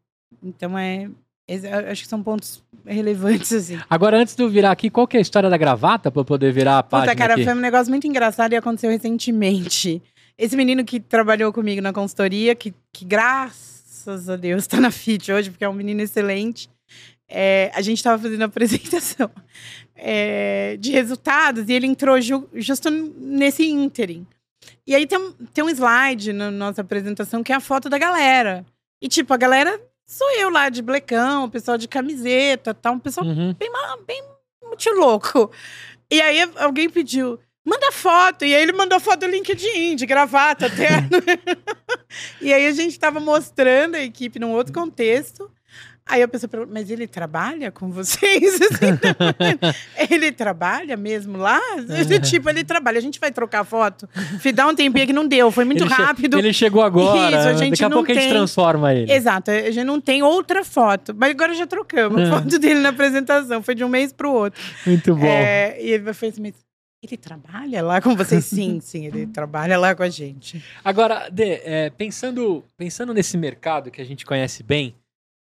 Então, 0.42 0.78
é, 0.78 1.10
eu 1.48 1.92
acho 1.92 2.04
que 2.04 2.08
são 2.08 2.24
pontos 2.24 2.64
relevantes, 2.86 3.52
assim. 3.54 3.78
Agora, 3.90 4.18
antes 4.18 4.36
de 4.36 4.44
eu 4.44 4.50
virar 4.50 4.72
aqui, 4.72 4.90
qual 4.90 5.08
que 5.08 5.18
é 5.18 5.20
a 5.20 5.22
história 5.22 5.50
da 5.50 5.58
gravata 5.58 6.12
eu 6.16 6.24
poder 6.26 6.54
virar 6.54 6.80
a 6.80 6.84
página 6.84 7.12
Puta, 7.12 7.18
cara, 7.18 7.34
aqui? 7.34 7.44
foi 7.44 7.54
um 7.54 7.58
negócio 7.60 7.90
muito 7.92 8.08
engraçado 8.08 8.54
e 8.54 8.56
aconteceu 8.56 8.90
recentemente. 8.90 10.02
Esse 10.38 10.56
menino 10.56 10.84
que 10.84 11.00
trabalhou 11.00 11.54
comigo 11.54 11.82
na 11.82 11.94
consultoria, 11.94 12.56
que, 12.56 12.74
que 12.92 13.06
graças 13.06 14.30
a 14.30 14.36
Deus 14.36 14.66
tá 14.68 14.80
na 14.80 14.92
FIT 14.92 15.32
hoje, 15.32 15.50
porque 15.52 15.64
é 15.64 15.70
um 15.70 15.74
menino 15.74 16.02
excelente. 16.02 16.70
é, 17.30 17.72
a 17.74 17.82
gente 17.82 17.98
estava 17.98 18.22
fazendo 18.22 18.42
a 18.42 18.46
apresentação 18.48 19.30
é, 19.96 20.76
de 20.78 20.92
resultados 20.92 21.68
e 21.70 21.74
ele 21.74 21.88
entrou 21.88 22.20
ju- 22.22 22.48
justo 22.54 22.90
nesse 22.90 23.66
ínterim. 23.68 24.26
E 24.86 24.94
aí 24.96 25.06
tem, 25.08 25.18
um- 25.18 25.32
tem 25.54 25.64
um 25.64 25.70
slide 25.70 26.34
na 26.34 26.52
nossa 26.52 26.82
apresentação 26.82 27.44
que 27.44 27.52
é 27.52 27.56
a 27.56 27.60
foto 27.60 27.90
da 27.90 27.98
galera. 27.98 28.66
E, 29.02 29.08
tipo, 29.08 29.34
a 29.34 29.38
galera 29.38 29.80
sou 30.06 30.30
eu 30.32 30.50
lá 30.50 30.70
de 30.70 30.82
blecão, 30.82 31.46
o 31.46 31.50
pessoal 31.50 31.78
de 31.78 31.88
camiseta, 31.88 32.74
tal, 32.74 32.94
um 32.96 33.00
pessoal 33.00 33.26
Uhum. 33.26 33.56
muito 34.62 34.90
louco. 34.92 35.52
E 36.12 36.22
aí 36.22 36.42
alguém 36.58 36.90
pediu, 36.90 37.40
manda 37.66 37.92
foto. 37.92 38.46
E 38.46 38.54
aí 38.56 38.62
ele 38.64 38.74
mandou 38.74 39.00
foto 39.00 39.22
do 39.22 39.28
LinkedIn, 39.28 39.96
de 39.96 40.06
gravata, 40.06 40.70
terno. 40.70 41.10
e 42.42 42.54
aí 42.54 42.68
a 42.68 42.72
gente 42.72 42.98
tava 43.00 43.20
mostrando 43.20 43.96
a 43.96 44.02
equipe 44.02 44.40
num 44.40 44.52
outro 44.52 44.74
contexto. 44.74 45.50
Aí 46.06 46.22
a 46.22 46.28
pessoa 46.28 46.50
perguntou, 46.50 46.74
mas 46.74 46.92
ele 46.92 47.08
trabalha 47.08 47.72
com 47.72 47.90
vocês? 47.90 48.60
Assim, 48.62 48.92
não. 48.92 49.74
ele 50.12 50.34
trabalha 50.34 50.98
mesmo 50.98 51.38
lá? 51.38 51.62
tipo, 52.30 52.50
ele 52.50 52.62
trabalha. 52.66 52.98
A 52.98 53.02
gente 53.02 53.22
vai 53.22 53.32
trocar 53.32 53.64
foto? 53.64 54.06
Fih, 54.42 54.52
Dá 54.52 54.68
um 54.68 54.76
tempinho 54.76 55.08
que 55.08 55.14
não 55.14 55.26
deu, 55.26 55.50
foi 55.50 55.64
muito 55.64 55.82
ele 55.86 55.90
che- 55.96 56.02
rápido. 56.02 56.38
Ele 56.38 56.52
chegou 56.52 56.82
agora. 56.84 57.38
Isso, 57.40 57.48
a 57.48 57.54
gente 57.54 57.70
Daqui 57.72 57.86
a 57.86 57.90
não 57.90 57.96
pouco 58.00 58.12
a 58.12 58.16
gente 58.16 58.24
tem- 58.24 58.34
transforma 58.34 58.94
ele. 58.94 59.14
Exato, 59.14 59.50
a 59.50 59.72
gente 59.72 59.86
não 59.86 60.02
tem 60.02 60.22
outra 60.22 60.66
foto. 60.66 61.16
Mas 61.18 61.30
agora 61.32 61.54
já 61.54 61.66
trocamos 61.66 62.20
É. 62.20 62.26
a 62.26 62.30
foto 62.32 62.60
dele 62.60 62.82
na 62.82 62.90
apresentação. 62.90 63.64
Foi 63.64 63.74
de 63.74 63.86
um 63.86 63.90
mês 63.90 64.12
pro 64.12 64.30
outro. 64.30 64.62
Muito 64.86 65.16
bom. 65.16 65.26
É, 65.26 65.78
e 65.82 65.90
ele 65.90 66.14
fez 66.14 66.34
assim, 66.34 66.42
mas 66.42 66.54
ele 67.06 67.18
trabalha 67.18 67.84
lá 67.84 68.02
com 68.02 68.16
vocês? 68.16 68.46
Sim, 68.46 68.80
sim, 68.80 69.06
ele 69.06 69.28
trabalha 69.28 69.78
lá 69.78 69.96
com 69.96 70.04
a 70.04 70.10
gente. 70.10 70.64
Agora, 70.84 71.30
Dê, 71.30 71.62
é, 71.64 71.90
pensando, 71.90 72.64
pensando 72.78 73.14
nesse 73.14 73.38
mercado 73.38 73.92
que 73.92 74.02
a 74.02 74.06
gente 74.06 74.26
conhece 74.26 74.64
bem, 74.64 74.96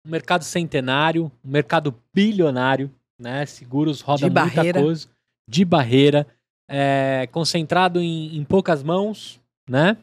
um 0.05 0.09
mercado 0.09 0.43
centenário, 0.43 1.31
um 1.43 1.49
mercado 1.49 1.95
bilionário, 2.13 2.91
né? 3.19 3.45
Seguros 3.45 4.01
roda 4.01 4.19
De 4.19 4.25
muita 4.25 4.55
barreira. 4.55 4.81
coisa, 4.81 5.07
de 5.47 5.65
barreira, 5.65 6.27
é, 6.69 7.27
concentrado 7.31 8.01
em, 8.01 8.35
em 8.35 8.43
poucas 8.43 8.83
mãos, 8.83 9.39
né? 9.69 9.97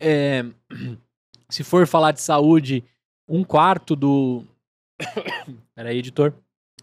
É, 0.00 0.44
se 1.50 1.62
for 1.62 1.86
falar 1.86 2.12
de 2.12 2.20
saúde, 2.22 2.82
um 3.28 3.44
quarto 3.44 3.94
do. 3.94 4.44
Peraí, 5.74 5.98
editor. 5.98 6.32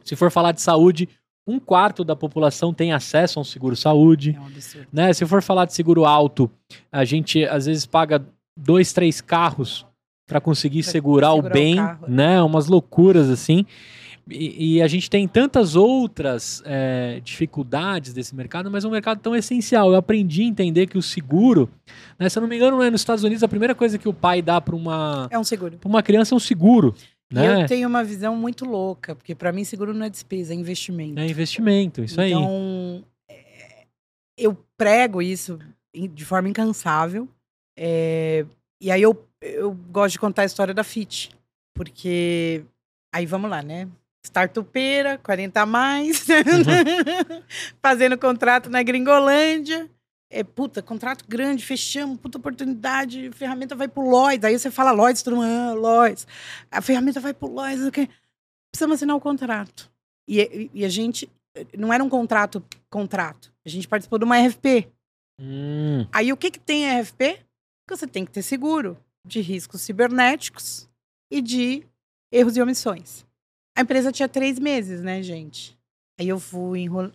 Se 0.04 0.16
for 0.16 0.30
falar 0.30 0.52
de 0.52 0.62
saúde, 0.62 1.08
um 1.48 1.60
quarto 1.60 2.04
da 2.04 2.16
população 2.16 2.74
tem 2.74 2.94
acesso 2.94 3.38
a 3.40 3.42
um 3.42 3.46
seguro 3.46 3.76
saúde 3.76 4.36
É 4.38 4.40
um 4.40 4.46
absurdo. 4.48 4.88
né? 4.94 5.12
Se 5.14 5.26
for 5.26 5.42
falar 5.42 5.66
de 5.66 5.74
seguro 5.74 6.06
alto, 6.06 6.50
a 6.92 7.04
gente 7.04 7.44
às 7.46 7.66
vezes 7.66 7.86
paga 7.86 8.24
dois, 8.58 8.94
três 8.94 9.20
carros 9.22 9.86
para 10.28 10.40
conseguir 10.40 10.84
Pra 10.84 10.92
segurar, 10.92 11.34
o 11.34 11.36
segurar 11.38 11.50
o 11.52 11.54
bem, 11.54 11.76
carro. 11.76 12.06
né? 12.08 12.42
Umas 12.42 12.68
loucuras 12.68 13.30
assim. 13.30 13.66
E, 14.30 14.76
e 14.78 14.82
a 14.82 14.88
gente 14.88 15.10
tem 15.10 15.28
tantas 15.28 15.76
outras 15.76 16.64
é, 16.66 17.20
dificuldades 17.22 18.14
desse 18.14 18.34
mercado, 18.34 18.72
mas 18.72 18.86
é 18.86 18.88
um 18.88 18.92
mercado 18.92 19.20
tão 19.20 19.36
essencial. 19.36 19.90
Eu 19.92 19.98
aprendi 19.98 20.44
a 20.44 20.46
entender 20.46 20.88
que 20.88 20.98
o 20.98 21.02
seguro, 21.02 21.70
né, 22.18 22.30
se 22.30 22.38
eu 22.38 22.42
não 22.42 22.48
me 22.48 22.56
engano, 22.56 22.80
né, 22.80 22.90
nos 22.90 23.02
Estados 23.02 23.22
Unidos, 23.26 23.44
a 23.44 23.50
primeira 23.50 23.76
coisa 23.76 23.98
que 23.98 24.08
o 24.08 24.14
pai 24.14 24.42
dá 24.42 24.62
para 24.62 24.74
uma, 24.78 25.28
É 25.30 25.38
um 25.38 25.44
seguro. 25.44 25.78
uma 25.84 26.02
criança 26.02 26.34
é 26.34 26.38
um 26.38 26.40
seguro. 26.40 26.96
Né? 27.34 27.64
eu 27.64 27.68
tenho 27.68 27.88
uma 27.88 28.04
visão 28.04 28.36
muito 28.36 28.66
louca, 28.66 29.16
porque 29.16 29.34
para 29.34 29.52
mim 29.52 29.64
seguro 29.64 29.94
não 29.94 30.06
é 30.06 30.10
despesa, 30.10 30.54
é 30.54 30.56
investimento. 30.56 31.20
É 31.20 31.28
investimento, 31.28 32.04
isso 32.04 32.20
aí. 32.20 32.32
então, 32.32 33.04
é, 33.30 33.86
eu 34.38 34.58
prego 34.78 35.22
isso 35.22 35.60
de 35.94 36.26
forma 36.26 36.50
incansável. 36.50 37.28
é, 37.78 38.46
e 38.82 38.92
aí 38.92 39.02
eu, 39.02 39.28
eu 39.42 39.72
gosto 39.72 40.14
de 40.14 40.20
contar 40.20 40.42
a 40.42 40.46
história 40.46 40.74
da 40.74 40.84
FIT. 40.84 41.32
Porque 41.74 42.64
aí 43.14 43.26
vamos 43.26 43.50
lá, 43.50 43.62
né? 43.62 43.88
Startupeira, 44.26 45.18
40 45.18 45.62
a 45.62 45.66
mais, 45.66 46.26
fazendo 47.82 48.18
contrato 48.18 48.70
na 48.70 48.82
Gringolândia. 48.82 49.90
É, 50.36 50.44
puta, 50.44 50.82
contrato 50.82 51.26
grande, 51.28 51.64
fechamos, 51.64 52.18
puta 52.20 52.40
oportunidade, 52.40 53.30
ferramenta 53.34 53.76
vai 53.76 53.88
pro 53.88 54.02
Lloyds. 54.02 54.44
Aí 54.44 54.58
você 54.58 54.72
fala 54.72 54.92
Lloyds, 54.92 55.22
todo 55.22 55.36
mundo, 55.36 55.46
ah, 55.46 55.74
Lloyds. 55.74 56.26
A 56.72 56.82
ferramenta 56.82 57.20
vai 57.20 57.36
pro 57.36 57.48
Lloyds, 57.48 57.86
o 57.86 57.92
quê? 57.92 58.10
Precisamos 58.72 58.96
assinar 58.96 59.16
o 59.16 59.22
contrato. 59.22 59.92
E, 60.28 60.72
e 60.74 60.84
a 60.84 60.90
gente, 60.90 61.30
não 61.78 61.94
era 61.94 62.04
um 62.04 62.10
contrato, 62.10 62.66
contrato. 62.90 63.54
A 63.64 63.70
gente 63.70 63.88
participou 63.88 64.18
de 64.18 64.26
uma 64.26 64.40
RFP. 64.40 64.90
Hum, 65.40 66.08
Aí 66.12 66.34
o 66.34 66.38
que, 66.38 66.50
que 66.50 66.60
tem 66.60 66.90
a 66.90 67.00
RFP? 67.00 67.40
Que 67.88 67.96
você 67.96 68.08
tem 68.08 68.26
que 68.26 68.32
ter 68.32 68.42
seguro 68.42 68.98
de 69.24 69.40
riscos 69.40 69.82
cibernéticos 69.82 70.90
e 71.32 71.42
de 71.42 71.86
erros 72.32 72.58
e 72.58 72.62
omissões. 72.62 73.24
A 73.78 73.82
empresa 73.82 74.12
tinha 74.12 74.28
três 74.28 74.58
meses, 74.58 75.02
né, 75.04 75.22
gente? 75.22 75.78
Aí 76.20 76.28
eu 76.28 76.40
fui 76.40 76.80
enrolando. 76.82 77.14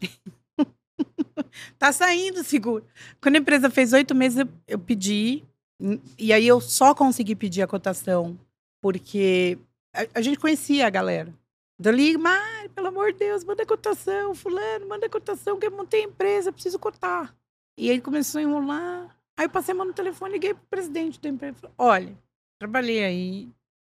tá 1.79 1.93
saindo 1.93 2.43
seguro. 2.45 2.85
Quando 3.21 3.37
a 3.37 3.39
empresa 3.39 3.71
fez 3.71 3.93
oito 3.93 4.15
meses, 4.15 4.45
eu, 4.67 4.79
pedi. 4.79 5.45
e- 5.81 6.01
E 6.19 6.33
aí 6.33 6.47
eu 6.47 6.61
só 6.61 6.95
consegui 6.95 7.35
pedir 7.35 7.63
a 7.63 7.67
cotação 7.67 8.39
porque 8.81 9.59
a, 9.95 10.07
a 10.19 10.21
gente 10.21 10.39
conhecia 10.39 10.87
a 10.87 10.91
galera. 10.91 11.35
Então 11.81 11.93
eu 11.93 11.97
ligo, 11.97 12.21
Mari, 12.21 12.69
pelo 12.71 12.89
amor 12.89 13.13
de 13.13 13.19
Deus, 13.21 13.45
manda 13.45 13.65
cotação, 13.65 14.35
fulano, 14.35 14.87
manda 14.89 15.09
cotação, 15.09 15.59
que 15.59 15.67
eu 15.67 15.71
montei 15.71 16.03
a 16.03 16.05
empresa, 16.07 16.53
preciso 16.53 16.79
cotar. 16.79 17.35
E 17.77 17.91
aí 17.91 18.01
começou 18.01 18.41
a 18.41 18.43
enrolar. 18.43 19.17
Aí 19.39 19.47
eu 19.47 19.51
passei 19.51 19.73
a 19.73 19.77
mão 19.77 19.87
no 19.87 19.93
telefone, 19.93 20.33
liguei 20.33 20.55
pro 20.55 20.65
presidente 20.69 21.21
da 21.21 21.29
empresa. 21.29 21.55
Falei, 21.61 21.75
Olha, 21.79 22.19
trabalhei 22.59 23.05
aí, 23.05 23.49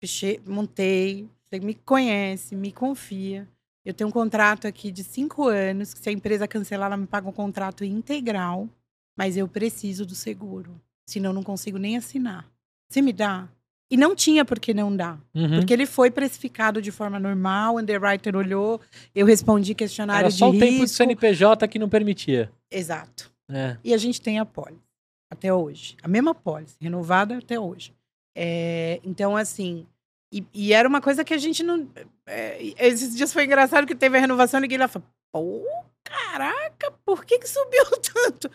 fechei, 0.01 0.41
montei, 0.45 1.29
você 1.49 1.59
me 1.61 1.73
conhece, 1.73 2.55
me 2.55 2.73
confia. 2.73 3.47
Eu 3.89 3.93
tenho 3.93 4.07
um 4.07 4.13
contrato 4.13 4.67
aqui 4.67 4.91
de 4.91 5.03
cinco 5.03 5.47
anos, 5.47 5.95
que 5.95 5.99
se 5.99 6.09
a 6.09 6.11
empresa 6.11 6.47
cancelar, 6.47 6.85
ela 6.85 6.97
me 6.97 7.07
paga 7.07 7.27
um 7.27 7.31
contrato 7.31 7.83
integral, 7.83 8.69
mas 9.17 9.35
eu 9.35 9.47
preciso 9.47 10.05
do 10.05 10.13
seguro. 10.13 10.79
Senão 11.07 11.31
eu 11.31 11.33
não 11.33 11.41
consigo 11.41 11.79
nem 11.79 11.97
assinar. 11.97 12.47
Você 12.87 13.01
me 13.01 13.11
dá? 13.11 13.49
E 13.89 13.97
não 13.97 14.15
tinha 14.15 14.45
por 14.45 14.59
que 14.59 14.75
não 14.75 14.95
dar. 14.95 15.19
Uhum. 15.33 15.57
Porque 15.57 15.73
ele 15.73 15.87
foi 15.87 16.11
precificado 16.11 16.79
de 16.83 16.91
forma 16.91 17.19
normal, 17.19 17.75
o 17.75 17.79
underwriter 17.79 18.35
olhou, 18.35 18.79
eu 19.15 19.25
respondi 19.25 19.73
questionário 19.73 20.25
Era 20.25 20.31
só 20.31 20.51
de 20.51 20.57
o 20.57 20.59
tempo 20.59 20.81
risco. 20.81 20.85
do 20.85 20.89
CNPJ 20.89 21.67
que 21.67 21.79
não 21.79 21.89
permitia. 21.89 22.51
Exato. 22.69 23.31
É. 23.49 23.75
E 23.83 23.91
a 23.91 23.97
gente 23.97 24.21
tem 24.21 24.37
a 24.37 24.45
pólice 24.45 24.83
até 25.31 25.51
hoje. 25.51 25.97
A 26.03 26.07
mesma 26.07 26.35
pólice, 26.35 26.75
renovada 26.79 27.39
até 27.39 27.59
hoje. 27.59 27.91
É, 28.37 28.99
então, 29.03 29.35
assim, 29.35 29.87
e, 30.31 30.45
e 30.53 30.73
era 30.73 30.87
uma 30.87 31.01
coisa 31.01 31.23
que 31.23 31.33
a 31.33 31.37
gente 31.37 31.63
não. 31.63 31.89
é, 32.25 32.57
esses 32.79 33.15
dias 33.15 33.33
foi 33.33 33.45
engraçado 33.45 33.87
que 33.87 33.95
teve 33.95 34.17
a 34.17 34.21
renovação, 34.21 34.59
liguei 34.59 34.77
lá 34.77 34.85
e 34.85 34.89
falei, 34.89 35.07
pô, 35.31 35.65
caraca, 36.03 36.91
por 37.05 37.25
que, 37.25 37.39
que 37.39 37.47
subiu 37.47 37.83
tanto? 38.13 38.49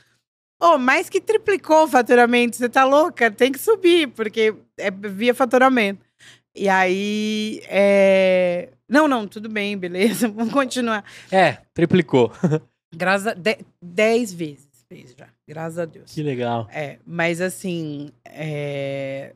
Oh, 0.63 0.79
mais 0.79 1.11
que 1.11 1.21
triplicou 1.21 1.85
o 1.85 1.89
faturamento, 1.89 2.57
você 2.57 2.69
tá 2.69 2.85
louca? 2.85 3.31
Tem 3.31 3.51
que 3.53 3.59
subir, 3.59 4.09
porque 4.09 4.55
é 4.79 4.91
via 4.91 5.35
faturamento. 5.35 6.05
E 6.55 6.69
aí. 6.69 7.61
é, 7.67 8.71
Não, 8.89 9.09
não, 9.09 9.27
tudo 9.27 9.49
bem, 9.49 9.77
beleza, 9.77 10.29
vamos 10.31 10.53
continuar. 10.53 11.05
É, 11.31 11.59
triplicou. 11.75 12.33
Graças 12.95 13.27
a... 13.27 13.35
de- 13.35 13.59
Dez 13.83 14.33
vezes 14.33 14.69
fez 14.89 15.15
já, 15.19 15.29
graças 15.49 15.79
a 15.79 15.85
Deus. 15.85 16.13
Que 16.13 16.23
legal. 16.23 16.69
É, 16.71 16.99
mas 17.05 17.41
assim, 17.41 18.11
é, 18.25 19.35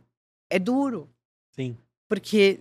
é 0.49 0.59
duro. 0.59 1.09
Sim. 1.57 1.76
Porque. 2.09 2.61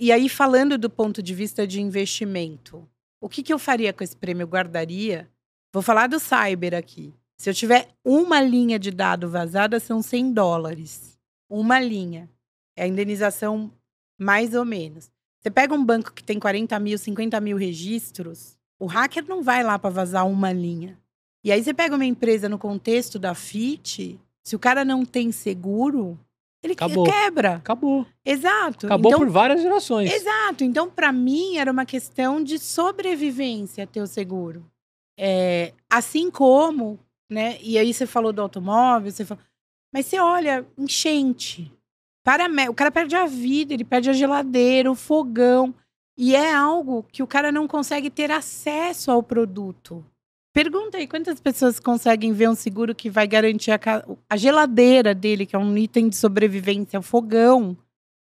E 0.00 0.10
aí, 0.10 0.28
falando 0.28 0.78
do 0.78 0.88
ponto 0.88 1.22
de 1.22 1.34
vista 1.34 1.66
de 1.66 1.80
investimento, 1.80 2.88
o 3.20 3.28
que, 3.28 3.42
que 3.42 3.52
eu 3.52 3.58
faria 3.58 3.92
com 3.92 4.02
esse 4.02 4.16
prêmio? 4.16 4.44
Eu 4.44 4.48
guardaria. 4.48 5.28
Vou 5.72 5.82
falar 5.82 6.06
do 6.06 6.18
cyber 6.18 6.74
aqui. 6.74 7.12
Se 7.36 7.50
eu 7.50 7.54
tiver 7.54 7.88
uma 8.04 8.40
linha 8.40 8.78
de 8.78 8.90
dado 8.90 9.28
vazada, 9.28 9.80
são 9.80 10.00
100 10.00 10.32
dólares. 10.32 11.18
Uma 11.50 11.80
linha. 11.80 12.30
É 12.76 12.84
a 12.84 12.86
indenização 12.86 13.70
mais 14.18 14.54
ou 14.54 14.64
menos. 14.64 15.10
Você 15.40 15.50
pega 15.50 15.74
um 15.74 15.84
banco 15.84 16.12
que 16.12 16.24
tem 16.24 16.38
40 16.38 16.78
mil, 16.80 16.96
50 16.96 17.38
mil 17.40 17.56
registros, 17.56 18.56
o 18.78 18.86
hacker 18.86 19.26
não 19.28 19.42
vai 19.42 19.62
lá 19.62 19.78
para 19.78 19.90
vazar 19.90 20.26
uma 20.26 20.52
linha. 20.52 20.98
E 21.44 21.52
aí 21.52 21.62
você 21.62 21.74
pega 21.74 21.94
uma 21.94 22.04
empresa 22.04 22.48
no 22.48 22.58
contexto 22.58 23.18
da 23.18 23.34
FIT, 23.34 24.18
se 24.42 24.56
o 24.56 24.58
cara 24.58 24.84
não 24.84 25.04
tem 25.04 25.30
seguro, 25.30 26.18
ele 26.66 26.74
Acabou. 26.74 27.04
quebra. 27.04 27.56
Acabou. 27.56 28.06
Exato. 28.24 28.86
Acabou 28.86 29.10
então, 29.10 29.20
por 29.20 29.30
várias 29.30 29.62
gerações. 29.62 30.12
Exato. 30.12 30.64
Então, 30.64 30.88
para 30.88 31.12
mim, 31.12 31.56
era 31.56 31.70
uma 31.70 31.84
questão 31.84 32.42
de 32.42 32.58
sobrevivência 32.58 33.86
ter 33.86 34.00
o 34.00 34.06
seguro. 34.06 34.64
É, 35.18 35.72
assim 35.90 36.30
como, 36.30 36.98
né? 37.30 37.58
E 37.60 37.78
aí 37.78 37.92
você 37.92 38.06
falou 38.06 38.32
do 38.32 38.42
automóvel, 38.42 39.10
você 39.10 39.24
falou. 39.24 39.42
Mas 39.92 40.06
você 40.06 40.18
olha, 40.18 40.66
enchente. 40.76 41.70
Para, 42.24 42.46
o 42.70 42.74
cara 42.74 42.90
perde 42.90 43.14
a 43.14 43.26
vida, 43.26 43.74
ele 43.74 43.84
perde 43.84 44.08
a 44.10 44.14
geladeira, 44.14 44.90
o 44.90 44.94
fogão. 44.94 45.74
E 46.16 46.34
é 46.34 46.52
algo 46.52 47.04
que 47.12 47.22
o 47.22 47.26
cara 47.26 47.52
não 47.52 47.68
consegue 47.68 48.08
ter 48.08 48.30
acesso 48.30 49.10
ao 49.10 49.22
produto. 49.22 50.04
Pergunta 50.54 50.98
aí, 50.98 51.08
quantas 51.08 51.40
pessoas 51.40 51.80
conseguem 51.80 52.32
ver 52.32 52.48
um 52.48 52.54
seguro 52.54 52.94
que 52.94 53.10
vai 53.10 53.26
garantir 53.26 53.72
a, 53.72 53.80
a 54.30 54.36
geladeira 54.36 55.12
dele, 55.12 55.46
que 55.46 55.56
é 55.56 55.58
um 55.58 55.76
item 55.76 56.08
de 56.08 56.14
sobrevivência, 56.14 57.00
o 57.00 57.02
fogão, 57.02 57.76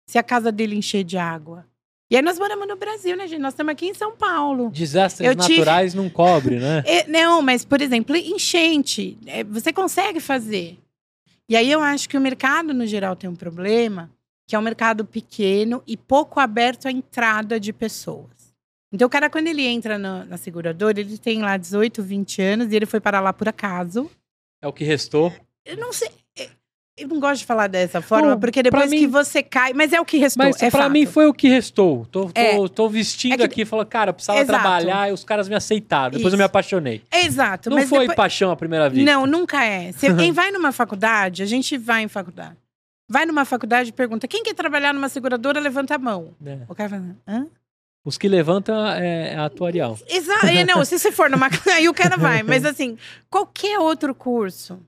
se 0.09 0.17
a 0.17 0.23
casa 0.23 0.51
dele 0.51 0.75
encher 0.75 1.05
de 1.05 1.19
água? 1.19 1.67
E 2.11 2.17
aí 2.17 2.23
nós 2.23 2.39
moramos 2.39 2.67
no 2.67 2.77
Brasil, 2.77 3.15
né, 3.15 3.29
gente? 3.29 3.43
Nós 3.43 3.53
estamos 3.53 3.73
aqui 3.73 3.89
em 3.89 3.95
São 3.95 4.17
Paulo. 4.17 4.71
Desastres 4.71 5.29
Eu 5.29 5.37
naturais 5.37 5.93
não 5.93 6.09
cobre, 6.09 6.59
né? 6.59 6.83
É, 6.89 7.07
não, 7.07 7.43
mas, 7.43 7.63
por 7.63 7.83
exemplo, 7.83 8.17
enchente, 8.17 9.19
é, 9.27 9.45
você 9.45 9.71
consegue 9.71 10.19
fazer. 10.19 10.79
E 11.47 11.55
aí 11.55 11.71
eu 11.71 11.83
acho 11.83 12.09
que 12.09 12.17
o 12.17 12.21
mercado, 12.23 12.73
no 12.73 12.87
geral, 12.87 13.15
tem 13.15 13.29
um 13.29 13.37
problema, 13.37 14.11
que 14.49 14.57
é 14.57 14.59
um 14.59 14.63
mercado 14.63 15.05
pequeno 15.05 15.83
e 15.87 15.95
pouco 15.95 16.41
aberto 16.41 16.89
à 16.89 16.91
entrada 16.91 17.61
de 17.61 17.71
pessoas. 17.71 18.44
Então, 18.95 19.07
o 19.07 19.11
cara, 19.11 19.29
quando 19.29 19.49
ele 19.49 19.67
entra 19.67 19.99
na, 19.99 20.25
na 20.25 20.37
seguradora, 20.37 21.01
ele 21.01 21.19
tem 21.19 21.43
lá 21.43 21.57
18, 21.57 22.01
20 22.01 22.41
anos 22.41 22.73
e 22.73 22.77
ele 22.77 22.87
foi 22.87 23.01
parar 23.01 23.19
lá 23.21 23.33
por 23.33 23.49
acaso. 23.49 24.09
É 24.63 24.69
o 24.69 24.73
que 24.73 24.85
restou. 24.85 25.33
Eu 25.67 25.77
não 25.77 25.93
sei. 25.93 26.09
é, 26.39 26.49
Eu 26.97 27.09
não 27.09 27.19
gosto 27.19 27.41
de 27.41 27.45
falar 27.47 27.67
dessa 27.67 28.01
forma, 28.01 28.31
Não, 28.31 28.39
porque 28.39 28.63
depois 28.63 28.85
pra 28.85 28.91
que 28.91 29.01
mim- 29.05 29.11
você 29.11 29.43
cai. 29.43 29.73
Mas 29.73 29.93
é 29.93 30.01
o 30.01 30.05
que 30.05 30.17
restou. 30.17 30.45
Mas 30.45 30.63
é 30.63 30.71
pra 30.71 30.83
fato. 30.83 30.93
mim 30.93 31.07
foi 31.07 31.27
o 31.27 31.35
que 31.35 31.49
restou. 31.49 32.07
Tô, 32.07 32.27
tô, 32.27 32.41
É. 32.41 32.69
tô 32.69 32.89
vestindo 32.89 33.33
É 33.33 33.37
que- 33.39 33.43
aqui 33.43 33.63
e 33.63 33.65
falou, 33.65 33.85
cara, 33.85 34.11
eu 34.11 34.15
precisava 34.15 34.39
Exato. 34.39 34.61
trabalhar 34.61 35.11
e 35.11 35.13
os 35.13 35.25
caras 35.25 35.49
me 35.49 35.57
aceitaram. 35.57 36.13
Depois 36.13 36.27
eu 36.27 36.29
Isso. 36.29 36.37
me 36.39 36.45
apaixonei. 36.45 37.03
Exato. 37.13 37.71
Não 37.71 37.79
mas 37.79 37.89
foi 37.89 38.01
depois- 38.01 38.17
paixão 38.17 38.53
à 38.53 38.57
primeira 38.57 38.89
vista. 38.89 39.11
Não, 39.11 39.27
nunca 39.27 39.65
é. 39.65 39.91
Você, 39.91 40.07
quem 40.31 40.31
vai 40.31 40.53
numa 40.53 40.71
faculdade, 40.71 41.43
a 41.43 41.47
gente 41.47 41.77
vai 41.77 42.03
em 42.05 42.09
faculdade. 42.09 42.57
Vai 43.11 43.27
numa 43.27 43.45
faculdade 43.45 43.89
e 43.89 43.93
pergunta: 43.93 44.29
quem 44.29 44.45
quer 44.45 44.55
trabalhar 44.55 44.95
numa 44.95 45.09
seguradora, 45.09 45.59
levanta 45.59 45.97
a 45.97 45.99
mão. 45.99 46.33
É. 46.47 46.59
O 46.69 46.75
cara 46.77 46.89
fala, 46.91 47.17
hã? 47.27 47.47
Os 48.05 48.19
que 48.19 48.29
levantam 48.29 48.87
é, 48.87 49.33
é 49.33 49.37
atuarial. 49.39 49.99
Exato. 50.07 50.47
É, 50.47 50.65
Não, 50.65 50.85
se 50.85 50.99
você 50.99 51.11
for 51.11 51.31
numa. 51.31 51.49
Aí 51.73 51.89
o 51.89 51.95
cara 51.95 52.17
vai. 52.17 52.43
Mas 52.43 52.65
assim, 52.67 52.99
qualquer 53.31 53.79
outro 53.79 54.15
curso. 54.15 54.79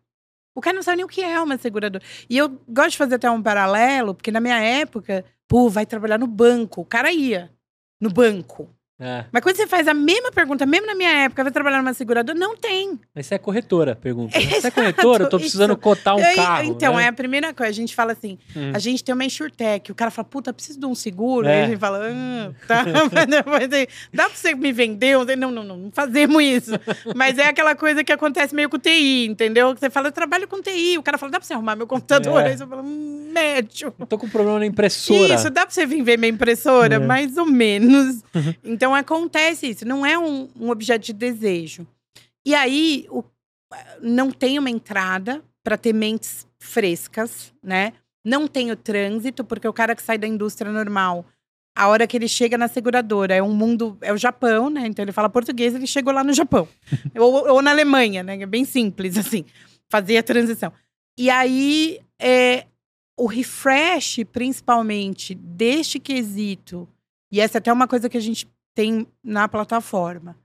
O 0.54 0.60
cara 0.60 0.74
não 0.74 0.82
sabe 0.82 0.96
nem 0.96 1.04
o 1.04 1.08
que 1.08 1.22
é 1.22 1.40
uma 1.40 1.56
seguradora. 1.58 2.02
E 2.28 2.36
eu 2.36 2.48
gosto 2.68 2.92
de 2.92 2.98
fazer 2.98 3.16
até 3.16 3.30
um 3.30 3.42
paralelo, 3.42 4.14
porque 4.14 4.30
na 4.30 4.40
minha 4.40 4.58
época, 4.58 5.24
pô, 5.46 5.68
vai 5.68 5.84
trabalhar 5.84 6.18
no 6.18 6.26
banco. 6.26 6.80
O 6.82 6.84
cara 6.84 7.10
ia 7.12 7.50
no 8.00 8.10
banco. 8.10 8.70
É. 8.98 9.24
Mas 9.30 9.42
quando 9.42 9.56
você 9.56 9.66
faz 9.66 9.86
a 9.88 9.92
mesma 9.94 10.32
pergunta, 10.32 10.64
mesmo 10.64 10.86
na 10.86 10.94
minha 10.94 11.10
época, 11.24 11.42
vai 11.42 11.52
trabalhar 11.52 11.78
numa 11.78 11.92
seguradora, 11.92 12.38
não 12.38 12.56
tem. 12.56 12.98
Mas 13.14 13.26
você 13.26 13.34
é 13.34 13.38
corretora, 13.38 13.94
pergunta. 13.94 14.38
né? 14.38 14.44
Você 14.46 14.54
é 14.54 14.58
Exato, 14.58 14.74
corretora? 14.74 15.24
Eu 15.24 15.28
tô 15.28 15.38
precisando 15.38 15.72
isso. 15.72 15.80
cotar 15.80 16.16
um 16.16 16.24
Aí, 16.24 16.34
carro. 16.36 16.64
então, 16.64 16.96
né? 16.96 17.04
é 17.04 17.08
a 17.08 17.12
primeira 17.12 17.52
coisa. 17.52 17.70
A 17.70 17.74
gente 17.74 17.94
fala 17.94 18.12
assim, 18.12 18.38
Hum. 18.56 18.72
a 18.74 18.78
gente 18.78 19.04
tem 19.04 19.14
uma 19.14 19.24
insurtech. 19.24 19.92
O 19.92 19.94
cara 19.94 20.10
fala, 20.10 20.24
puta, 20.26 20.50
preciso 20.52 20.80
de 20.80 20.86
um 20.86 20.94
seguro. 20.94 21.46
É. 21.46 21.56
Aí 21.58 21.62
a 21.64 21.66
gente 21.68 21.78
fala, 21.78 22.00
ah, 22.10 22.52
tá. 22.66 22.84
Mas 23.46 23.68
dá 24.14 24.24
pra 24.28 24.34
você 24.34 24.54
me 24.54 24.72
vender? 24.72 25.08
Eu 25.10 25.24
Não, 25.36 25.50
não, 25.50 25.62
não, 25.64 25.76
não 25.76 25.90
fazemos 25.92 26.42
isso. 26.42 26.70
Mas 27.14 27.36
é 27.38 27.48
aquela 27.48 27.74
coisa 27.74 28.02
que 28.02 28.12
acontece 28.12 28.54
meio 28.54 28.70
com 28.70 28.78
TI, 28.78 29.26
entendeu? 29.26 29.74
Você 29.76 29.90
fala, 29.90 30.08
eu 30.08 30.12
trabalho 30.12 30.48
com 30.48 30.62
TI. 30.62 30.96
O 30.96 31.02
cara 31.02 31.18
fala, 31.18 31.32
dá 31.32 31.38
pra 31.38 31.46
você 31.46 31.52
arrumar 31.52 31.76
meu 31.76 31.86
computador? 31.86 32.40
É. 32.40 32.48
Aí 32.48 32.56
você 32.56 32.66
fala, 32.66 32.80
hum, 32.82 33.30
médio. 33.32 33.92
Eu 33.98 34.06
tô 34.06 34.16
com 34.16 34.26
problema 34.28 34.58
na 34.58 34.64
impressora. 34.66 35.34
Isso, 35.34 35.50
dá 35.50 35.66
pra 35.66 35.70
você 35.74 35.84
vir 35.84 36.02
ver 36.02 36.18
minha 36.18 36.30
impressora? 36.32 36.94
É. 36.94 36.98
Mais 36.98 37.36
ou 37.36 37.44
menos. 37.44 38.22
Então 38.64 38.85
acontece 38.94 39.68
isso, 39.68 39.84
não 39.86 40.04
é 40.04 40.18
um, 40.18 40.48
um 40.58 40.70
objeto 40.70 41.06
de 41.06 41.12
desejo. 41.12 41.86
E 42.44 42.54
aí, 42.54 43.06
o- 43.10 43.24
não 44.00 44.30
tem 44.30 44.58
uma 44.58 44.70
entrada 44.70 45.42
para 45.62 45.76
ter 45.76 45.92
mentes 45.92 46.46
frescas, 46.58 47.52
né? 47.62 47.92
Não 48.24 48.46
tem 48.46 48.70
o 48.70 48.76
trânsito, 48.76 49.44
porque 49.44 49.66
o 49.66 49.72
cara 49.72 49.94
que 49.94 50.02
sai 50.02 50.18
da 50.18 50.26
indústria 50.26 50.70
normal, 50.70 51.24
a 51.76 51.88
hora 51.88 52.06
que 52.06 52.16
ele 52.16 52.28
chega 52.28 52.56
na 52.56 52.68
seguradora, 52.68 53.34
é 53.34 53.42
um 53.42 53.52
mundo, 53.54 53.98
é 54.00 54.12
o 54.12 54.16
Japão, 54.16 54.70
né? 54.70 54.86
Então 54.86 55.04
ele 55.04 55.12
fala 55.12 55.28
português, 55.28 55.74
ele 55.74 55.86
chegou 55.86 56.12
lá 56.12 56.24
no 56.24 56.32
Japão. 56.32 56.68
ou, 57.18 57.48
ou 57.54 57.62
na 57.62 57.70
Alemanha, 57.70 58.22
né? 58.22 58.40
É 58.40 58.46
bem 58.46 58.64
simples, 58.64 59.16
assim, 59.18 59.44
fazer 59.90 60.16
a 60.16 60.22
transição. 60.22 60.72
E 61.18 61.28
aí, 61.30 62.00
é, 62.20 62.66
o 63.18 63.26
refresh, 63.26 64.20
principalmente, 64.32 65.34
deste 65.34 65.98
quesito, 65.98 66.88
e 67.32 67.40
essa 67.40 67.58
é 67.58 67.60
até 67.60 67.72
uma 67.72 67.88
coisa 67.88 68.08
que 68.08 68.16
a 68.16 68.20
gente 68.20 68.48
tem 68.76 69.08
na 69.24 69.48
plataforma, 69.48 70.36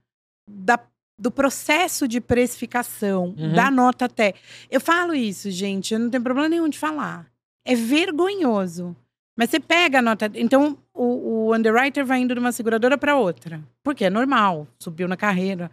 da- 0.48 0.80
do 1.18 1.30
processo 1.30 2.08
de 2.08 2.20
precificação, 2.20 3.34
Uhum. 3.38 3.52
da 3.54 3.70
nota 3.70 4.06
até. 4.06 4.34
Eu 4.70 4.80
falo 4.80 5.14
isso, 5.14 5.50
gente, 5.50 5.92
eu 5.94 6.00
não 6.00 6.10
tenho 6.10 6.22
problema 6.22 6.48
nenhum 6.48 6.68
de 6.68 6.78
falar. 6.78 7.26
É 7.64 7.74
vergonhoso. 7.76 8.96
Mas 9.38 9.50
você 9.50 9.60
pega 9.60 9.98
a 10.00 10.02
nota. 10.02 10.30
Então, 10.34 10.76
o, 10.92 11.48
o 11.48 11.54
underwriter 11.54 12.04
vai 12.04 12.20
indo 12.20 12.34
de 12.34 12.40
uma 12.40 12.52
seguradora 12.52 12.98
para 12.98 13.16
outra. 13.16 13.62
Porque 13.84 14.04
é 14.06 14.10
normal, 14.10 14.66
subiu 14.78 15.06
na 15.06 15.16
carreira. 15.16 15.70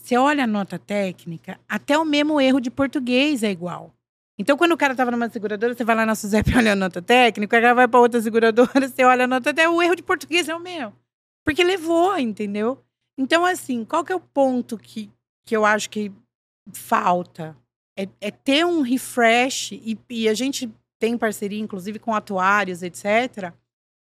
Você 0.00 0.16
olha 0.16 0.44
a 0.44 0.46
nota 0.46 0.78
técnica, 0.78 1.58
até 1.68 1.98
o 1.98 2.04
mesmo 2.04 2.40
erro 2.40 2.60
de 2.60 2.70
português 2.70 3.42
é 3.42 3.50
igual. 3.50 3.92
Então, 4.38 4.56
quando 4.56 4.72
o 4.72 4.76
cara 4.76 4.92
estava 4.92 5.10
numa 5.10 5.28
seguradora, 5.28 5.74
você 5.74 5.82
vai 5.84 5.96
lá 5.96 6.06
na 6.06 6.14
Suzep 6.14 6.50
e 6.50 6.54
olha 6.56 6.72
a 6.72 6.76
nota 6.76 7.02
técnica, 7.02 7.56
o 7.56 7.60
cara 7.60 7.74
vai 7.74 7.88
para 7.88 8.00
outra 8.00 8.20
seguradora, 8.20 8.70
você 8.88 9.02
olha 9.04 9.24
a 9.24 9.26
nota 9.26 9.50
até 9.50 9.68
o 9.68 9.82
erro 9.82 9.96
de 9.96 10.02
português 10.02 10.48
é 10.48 10.54
o 10.54 10.60
meu. 10.60 10.92
Porque 11.46 11.62
levou, 11.64 12.18
entendeu? 12.18 12.82
Então, 13.16 13.44
assim, 13.46 13.84
qual 13.84 14.04
que 14.04 14.12
é 14.12 14.16
o 14.16 14.20
ponto 14.20 14.76
que, 14.76 15.08
que 15.46 15.56
eu 15.56 15.64
acho 15.64 15.88
que 15.88 16.12
falta? 16.72 17.56
É, 17.98 18.08
é 18.20 18.30
ter 18.30 18.66
um 18.66 18.82
refresh, 18.82 19.72
e, 19.72 19.98
e 20.10 20.28
a 20.28 20.34
gente 20.34 20.70
tem 20.98 21.16
parceria, 21.16 21.60
inclusive, 21.60 21.98
com 21.98 22.14
atuários, 22.14 22.82
etc. 22.82 23.52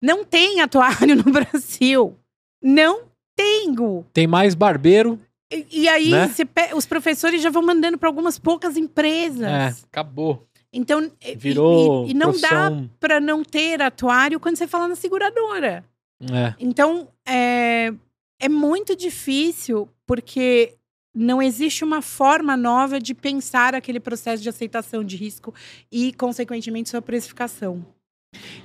Não 0.03 0.25
tem 0.25 0.59
atuário 0.61 1.15
no 1.15 1.23
Brasil. 1.31 2.17
Não 2.61 3.03
tenho. 3.37 4.05
Tem 4.11 4.27
mais 4.27 4.55
barbeiro. 4.55 5.19
E, 5.51 5.83
e 5.83 5.87
aí, 5.87 6.09
Né? 6.11 6.27
pe- 6.53 6.73
os 6.73 6.85
professores 6.85 7.41
já 7.41 7.49
vão 7.49 7.61
mandando 7.61 7.97
para 7.97 8.09
algumas 8.09 8.39
poucas 8.39 8.75
empresas. 8.75 9.47
É, 9.47 9.73
acabou. 9.91 10.45
Então, 10.73 11.09
Virou 11.37 12.05
e, 12.05 12.11
e 12.11 12.13
não 12.13 12.31
dá 12.31 12.49
profissão... 12.49 12.89
para 12.99 13.19
não 13.21 13.43
ter 13.43 13.81
atuário 13.81 14.39
quando 14.41 14.57
você 14.57 14.67
fala 14.67 14.87
na 14.89 14.95
seguradora. 14.95 15.85
É. 16.21 16.53
Então, 16.59 17.07
é, 17.27 17.93
É 18.39 18.49
muito 18.49 18.95
difícil 18.95 19.87
porque 20.05 20.73
não 21.15 21.41
existe 21.41 21.83
uma 21.83 22.01
forma 22.01 22.57
nova 22.57 22.99
de 22.99 23.13
pensar 23.13 23.73
aquele 23.73 23.99
processo 23.99 24.43
de 24.43 24.49
aceitação 24.49 25.03
de 25.03 25.15
risco 25.15 25.53
e, 25.91 26.11
consequentemente, 26.13 26.89
sua 26.89 27.01
precificação. 27.01 27.85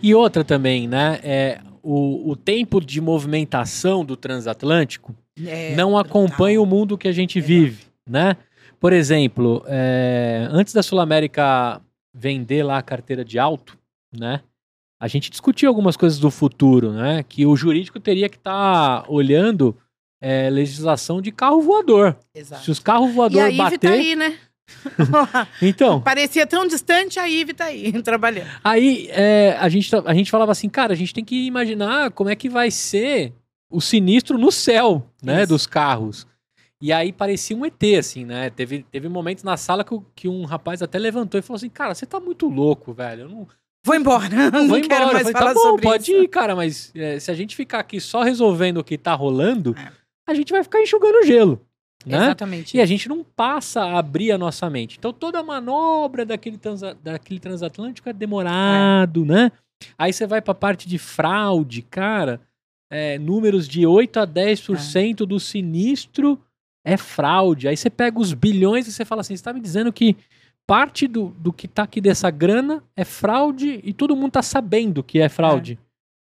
E 0.02 0.12
outra 0.14 0.42
também, 0.42 0.88
né? 0.88 1.20
É, 1.22 1.60
o, 1.82 2.30
o 2.30 2.34
tempo 2.36 2.80
de 2.80 3.00
movimentação 3.00 4.04
do 4.04 4.16
transatlântico 4.16 5.14
É, 5.46 5.74
não 5.76 5.96
acompanha 5.96 6.58
brutal. 6.58 6.62
o 6.64 6.66
mundo 6.80 6.98
que 6.98 7.06
a 7.06 7.12
gente 7.12 7.38
Exato. 7.38 7.48
vive, 7.48 7.84
né? 8.08 8.36
Por 8.80 8.92
exemplo, 8.92 9.62
é, 9.68 10.48
antes 10.50 10.74
da 10.74 10.82
Sul 10.82 10.98
América 10.98 11.80
vender 12.12 12.64
lá 12.64 12.78
a 12.78 12.82
carteira 12.82 13.24
de 13.24 13.38
auto, 13.38 13.78
né? 14.12 14.42
A 15.00 15.08
gente 15.08 15.30
discutia 15.30 15.66
algumas 15.68 15.96
coisas 15.96 16.18
do 16.18 16.30
futuro, 16.30 16.92
né? 16.92 17.22
Que 17.22 17.46
o 17.46 17.56
jurídico 17.56 17.98
teria 17.98 18.28
que 18.28 18.36
estar 18.36 19.04
olhando 19.08 19.74
é, 20.20 20.50
legislação 20.50 21.22
de 21.22 21.32
carro 21.32 21.62
voador. 21.62 22.16
Exato. 22.34 22.64
Se 22.64 22.70
os 22.70 22.78
carros 22.78 23.14
voadores 23.14 23.56
tá 23.56 23.70
bater, 23.70 23.90
aí, 23.90 24.14
né? 24.14 24.38
então, 25.62 26.00
Parecia 26.04 26.46
tão 26.46 26.66
distante, 26.66 27.18
a 27.18 27.26
Ive 27.26 27.54
tá 27.54 27.64
aí, 27.66 27.90
trabalhando. 28.02 28.48
Aí 28.62 29.08
é, 29.10 29.56
a, 29.58 29.68
gente, 29.68 29.90
tá- 29.90 30.02
a 30.04 30.14
gente 30.14 30.30
falava 30.30 30.52
assim, 30.52 30.68
cara, 30.68 30.92
a 30.92 30.96
gente 30.96 31.14
tem 31.14 31.24
que 31.24 31.46
imaginar 31.46 32.10
como 32.10 32.30
é 32.30 32.36
que 32.36 32.48
vai 32.48 32.70
ser 32.70 33.32
o 33.70 33.80
sinistro 33.80 34.36
no 34.36 34.52
céu, 34.52 35.06
né, 35.22 35.40
Isso. 35.40 35.48
dos 35.48 35.66
carros. 35.66 36.26
E 36.82 36.92
aí 36.92 37.12
parecia 37.12 37.56
um 37.56 37.64
ET, 37.64 37.82
assim, 37.98 38.24
né? 38.24 38.48
Teve, 38.50 38.84
teve 38.90 39.08
momentos 39.08 39.44
na 39.44 39.56
sala 39.56 39.84
que, 39.84 39.98
que 40.14 40.28
um 40.28 40.44
rapaz 40.44 40.82
até 40.82 40.98
levantou 40.98 41.38
e 41.38 41.42
falou 41.42 41.56
assim, 41.56 41.68
cara, 41.68 41.94
você 41.94 42.06
tá 42.06 42.18
muito 42.18 42.48
louco, 42.48 42.92
velho. 42.94 43.22
Eu 43.22 43.28
não, 43.28 43.46
Vou 43.84 43.94
embora. 43.94 44.28
não 44.50 44.68
vou 44.68 44.80
quero 44.80 44.94
embora. 45.04 45.12
Mais 45.14 45.22
falei, 45.22 45.32
falar 45.32 45.46
tá 45.48 45.54
bom, 45.54 45.60
sobre 45.60 45.82
pode 45.82 46.12
isso. 46.12 46.22
ir, 46.22 46.28
cara, 46.28 46.54
mas 46.56 46.92
é, 46.94 47.18
se 47.18 47.30
a 47.30 47.34
gente 47.34 47.56
ficar 47.56 47.80
aqui 47.80 48.00
só 48.00 48.22
resolvendo 48.22 48.78
o 48.78 48.84
que 48.84 48.98
tá 48.98 49.14
rolando, 49.14 49.74
É. 49.78 49.90
a 50.28 50.34
gente 50.34 50.52
vai 50.52 50.62
ficar 50.62 50.80
enxugando 50.82 51.24
gelo, 51.26 51.60
né? 52.04 52.16
Exatamente. 52.16 52.76
E 52.76 52.80
a 52.80 52.86
gente 52.86 53.08
não 53.08 53.24
passa 53.24 53.82
a 53.82 53.98
abrir 53.98 54.32
a 54.32 54.38
nossa 54.38 54.68
mente. 54.68 54.96
Então 54.98 55.12
toda 55.12 55.38
a 55.40 55.42
manobra 55.42 56.24
daquele, 56.26 56.58
transa- 56.58 56.96
daquele 57.02 57.40
transatlântico 57.40 58.08
é 58.08 58.12
demorado, 58.12 59.24
né? 59.24 59.50
Aí 59.96 60.12
você 60.12 60.26
vai 60.26 60.42
pra 60.42 60.54
parte 60.54 60.86
de 60.86 60.98
fraude, 60.98 61.80
cara. 61.82 62.40
é, 62.92 63.18
números 63.18 63.68
de 63.68 63.86
8 63.86 64.18
a 64.20 64.26
10% 64.26 65.18
do 65.24 65.38
sinistro 65.40 66.38
é 66.84 66.96
fraude. 66.96 67.68
Aí 67.68 67.76
você 67.76 67.88
pega 67.88 68.18
os 68.18 68.32
bilhões 68.34 68.86
e 68.88 68.92
você 68.92 69.04
fala 69.04 69.20
assim: 69.22 69.36
você 69.36 69.42
tá 69.44 69.52
me 69.52 69.60
dizendo 69.60 69.92
que 69.92 70.16
parte 70.70 71.08
do, 71.08 71.34
do 71.36 71.52
que 71.52 71.66
tá 71.66 71.82
aqui 71.82 72.00
dessa 72.00 72.30
grana 72.30 72.80
é 72.96 73.04
fraude 73.04 73.80
e 73.82 73.92
todo 73.92 74.14
mundo 74.14 74.30
tá 74.30 74.42
sabendo 74.42 75.02
que 75.02 75.18
é 75.18 75.28
fraude. 75.28 75.76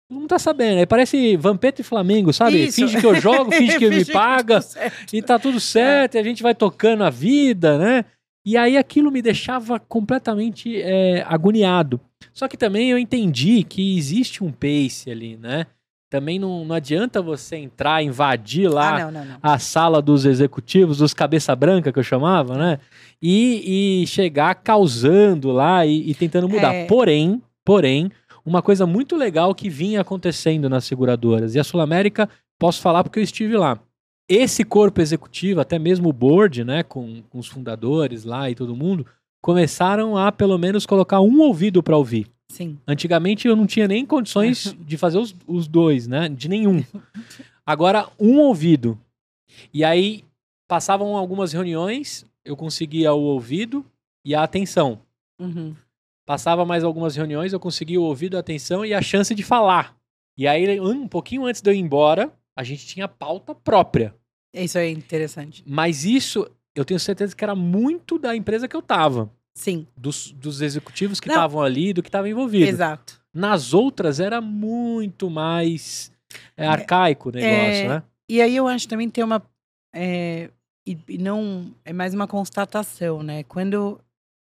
Todo 0.08 0.20
mundo 0.20 0.30
tá 0.30 0.38
sabendo. 0.38 0.78
Aí 0.78 0.86
parece 0.86 1.36
Vampeta 1.36 1.82
e 1.82 1.84
Flamengo, 1.84 2.32
sabe? 2.32 2.66
Isso. 2.66 2.76
Finge 2.76 3.00
que 3.00 3.06
eu 3.08 3.16
jogo, 3.16 3.50
finge 3.58 3.80
que 3.80 3.90
me 3.90 3.96
Finge 3.96 4.14
paga 4.14 4.62
tá 4.62 4.62
tudo 4.62 4.70
certo. 4.70 5.14
e 5.16 5.22
tá 5.24 5.40
tudo 5.40 5.60
certo, 5.60 6.16
e 6.16 6.18
a 6.20 6.24
gente 6.24 6.44
vai 6.44 6.54
tocando 6.54 7.04
a 7.04 7.10
vida, 7.10 7.80
né? 7.80 8.06
E 8.46 8.56
aí 8.56 8.78
aquilo 8.78 9.12
me 9.12 9.24
deixava 9.24 9.80
completamente 9.80 10.80
é, 10.84 11.26
agoniado. 11.28 12.00
Só 12.32 12.48
que 12.48 12.56
também 12.56 12.92
eu 12.92 13.00
entendi 13.00 13.64
que 13.64 13.98
existe 13.98 14.44
um 14.44 14.52
pace 14.52 15.10
ali, 15.10 15.36
né? 15.36 15.66
Também 16.10 16.40
não, 16.40 16.64
não 16.64 16.74
adianta 16.74 17.22
você 17.22 17.58
entrar, 17.58 18.02
invadir 18.02 18.70
lá 18.70 18.96
Ah, 18.96 19.00
não, 19.00 19.12
não, 19.12 19.26
não. 19.26 19.38
a 19.44 19.60
sala 19.60 20.02
dos 20.02 20.26
executivos, 20.26 21.00
dos 21.00 21.14
cabeça 21.14 21.54
branca 21.56 21.92
que 21.92 22.00
eu 22.00 22.04
chamava, 22.04 22.58
né? 22.58 22.80
E, 23.22 24.04
e 24.04 24.08
chegar 24.08 24.56
causando 24.56 25.52
lá 25.52 25.86
e, 25.86 26.10
e 26.10 26.16
tentando 26.16 26.48
mudar. 26.48 26.74
É. 26.74 26.86
Porém, 26.86 27.42
porém, 27.66 28.10
uma 28.46 28.62
coisa 28.62 28.86
muito 28.86 29.18
legal 29.18 29.54
que 29.54 29.70
vinha 29.70 30.00
acontecendo 30.00 30.70
nas 30.70 30.86
seguradoras. 30.86 31.56
E 31.56 31.60
a 31.60 31.64
Sul 31.64 31.82
América, 31.82 32.30
posso 32.58 32.82
falar 32.82 33.04
porque 33.04 33.20
eu 33.20 33.24
estive 33.24 33.58
lá. 33.58 33.78
Esse 34.30 34.64
corpo 34.64 35.02
executivo, 35.02 35.60
até 35.60 35.78
mesmo 35.78 36.10
o 36.10 36.14
board, 36.14 36.64
né, 36.64 36.84
com, 36.84 37.22
com 37.30 37.40
os 37.40 37.48
fundadores 37.48 38.24
lá 38.24 38.50
e 38.50 38.56
todo 38.56 38.76
mundo, 38.76 39.06
começaram 39.42 40.18
a 40.18 40.32
pelo 40.32 40.58
menos 40.58 40.86
colocar 40.86 41.20
um 41.20 41.40
ouvido 41.42 41.84
para 41.84 41.98
ouvir. 41.98 42.28
Sim. 42.50 42.78
Antigamente 42.88 43.48
eu 43.48 43.56
não 43.56 43.68
tinha 43.68 43.88
nem 43.88 44.06
condições 44.06 44.76
de 44.80 44.98
fazer 44.98 45.18
os, 45.18 45.36
os 45.46 45.68
dois, 45.68 46.08
né? 46.08 46.30
De 46.30 46.48
nenhum. 46.48 46.84
Agora, 47.66 48.10
um 48.20 48.40
ouvido. 48.40 49.00
E 49.74 49.84
aí 49.84 50.24
passavam 50.68 51.16
algumas 51.16 51.54
reuniões, 51.54 52.26
eu 52.44 52.56
conseguia 52.56 53.14
o 53.14 53.22
ouvido 53.22 53.86
e 54.26 54.36
a 54.36 54.44
atenção. 54.44 55.02
Uhum. 55.40 55.76
Passava 56.26 56.66
mais 56.66 56.84
algumas 56.84 57.16
reuniões, 57.16 57.54
eu 57.54 57.60
conseguia 57.60 58.02
o 58.02 58.04
ouvido, 58.04 58.36
a 58.36 58.42
atenção 58.42 58.86
e 58.86 58.94
a 58.94 59.02
chance 59.02 59.34
de 59.34 59.44
falar. 59.44 59.96
E 60.38 60.48
aí, 60.48 60.80
um 60.80 61.08
pouquinho 61.08 61.46
antes 61.46 61.62
de 61.62 61.70
eu 61.70 61.74
ir 61.74 61.80
embora, 61.80 62.32
a 62.56 62.64
gente 62.64 62.86
tinha 62.86 63.08
pauta 63.08 63.56
própria. 63.56 64.14
Isso 64.54 64.78
é 64.78 64.90
interessante. 64.90 65.64
Mas 65.66 66.04
isso, 66.04 66.50
eu 66.76 66.84
tenho 66.84 67.00
certeza 67.00 67.36
que 67.36 67.44
era 67.44 67.56
muito 67.56 68.20
da 68.20 68.36
empresa 68.36 68.68
que 68.68 68.76
eu 68.76 68.82
tava. 68.82 69.32
Sim, 69.58 69.88
Dos, 69.98 70.32
dos 70.34 70.62
executivos 70.62 71.20
que 71.20 71.28
estavam 71.28 71.64
ali, 71.64 71.92
do 71.92 72.04
que 72.04 72.10
estava 72.10 72.30
envolvido. 72.30 72.70
exato. 72.70 73.20
Nas 73.34 73.74
outras 73.74 74.20
era 74.20 74.40
muito 74.40 75.32
mais 75.32 76.12
é, 76.56 76.68
arcaico 76.68 77.30
o 77.30 77.32
negócio, 77.32 77.56
é, 77.56 77.88
né? 77.88 78.04
E 78.30 78.40
aí 78.40 78.56
eu 78.56 78.68
acho 78.68 78.86
que 78.86 78.90
também 78.90 79.10
tem 79.10 79.24
uma. 79.24 79.42
é, 79.96 80.52
e, 80.88 80.96
e 81.08 81.18
não. 81.18 81.74
É 81.84 81.92
mais 81.92 82.14
uma 82.14 82.28
constatação, 82.28 83.24
né? 83.24 83.42
Quando 83.46 84.00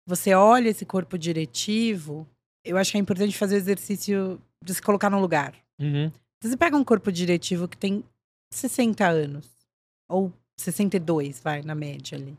você 0.08 0.34
olha 0.34 0.70
esse 0.70 0.88
corpo 0.88 1.20
diretivo, 1.20 2.28
eu 2.64 2.76
acho 2.76 2.92
que 2.92 2.98
é 2.98 3.00
importante 3.00 3.38
fazer 3.38 3.56
o 3.56 3.58
exercício 3.58 4.42
de 4.60 4.74
se 4.74 4.82
colocar 4.82 5.12
no 5.12 5.20
lugar. 5.20 5.54
Uhum. 5.80 6.12
Você 6.42 6.58
pega 6.58 6.76
um 6.76 6.84
corpo 6.84 7.12
diretivo 7.12 7.68
que 7.68 7.78
tem 7.78 8.04
60 8.52 9.08
anos, 9.08 9.48
ou 10.10 10.34
62, 10.60 11.40
vai, 11.42 11.62
na 11.62 11.76
média 11.76 12.18
ali. 12.18 12.36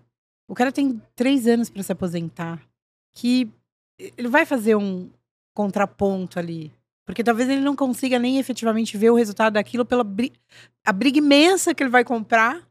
O 0.49 0.55
cara 0.55 0.71
tem 0.73 1.01
três 1.15 1.47
anos 1.47 1.69
para 1.71 1.83
se 1.83 1.91
aposentar, 1.93 2.63
que 3.15 3.49
ele 3.99 4.29
vai 4.29 4.45
fazer 4.47 4.77
um 4.77 5.11
contraponto 5.55 6.39
ali. 6.39 6.73
Porque 7.07 7.23
talvez 7.25 7.49
ele 7.49 7.61
não 7.61 7.75
consiga 7.77 8.19
nem 8.19 8.39
efetivamente 8.39 8.97
ver 8.97 9.11
o 9.11 9.15
resultado 9.15 9.55
daquilo 9.55 9.85
pela 9.85 10.03
bri 10.05 10.33
a 10.85 10.93
briga 10.93 11.19
imensa 11.19 11.75
que 11.75 11.83
ele 11.83 11.91
vai 11.91 12.05
comprar. 12.05 12.63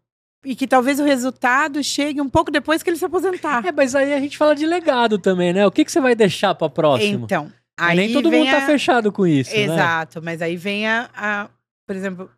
E 0.44 0.56
que 0.56 0.68
talvez 0.68 1.00
o 1.00 1.04
resultado 1.04 1.84
chegue 1.84 2.22
um 2.22 2.30
pouco 2.30 2.52
depois 2.52 2.84
que 2.84 2.90
ele 2.92 2.98
se 2.98 3.06
aposentar. 3.06 3.66
É, 3.66 3.72
mas 3.72 3.96
aí 3.96 4.14
a 4.14 4.20
gente 4.20 4.38
fala 4.38 4.56
de 4.56 4.64
legado 4.64 5.18
também, 5.18 5.52
né? 5.52 5.66
O 5.66 5.72
que, 5.72 5.84
que 5.84 5.92
você 5.92 6.00
vai 6.00 6.14
deixar 6.14 6.54
pra 6.54 6.70
próximo? 6.70 7.26
Então, 7.26 7.52
aí 7.76 7.98
Nem 7.98 8.14
todo 8.14 8.32
mundo 8.32 8.46
tá 8.52 8.60
a- 8.60 8.66
fechado 8.68 9.12
com 9.12 9.26
isso, 9.26 9.50
né? 9.50 9.64
Exato, 9.64 10.22
mas 10.22 10.44
aí 10.44 10.56
vem 10.56 10.88
a, 10.88 11.10
a- 11.16 11.50
Por 11.88 11.96
exemplo, 11.96 12.30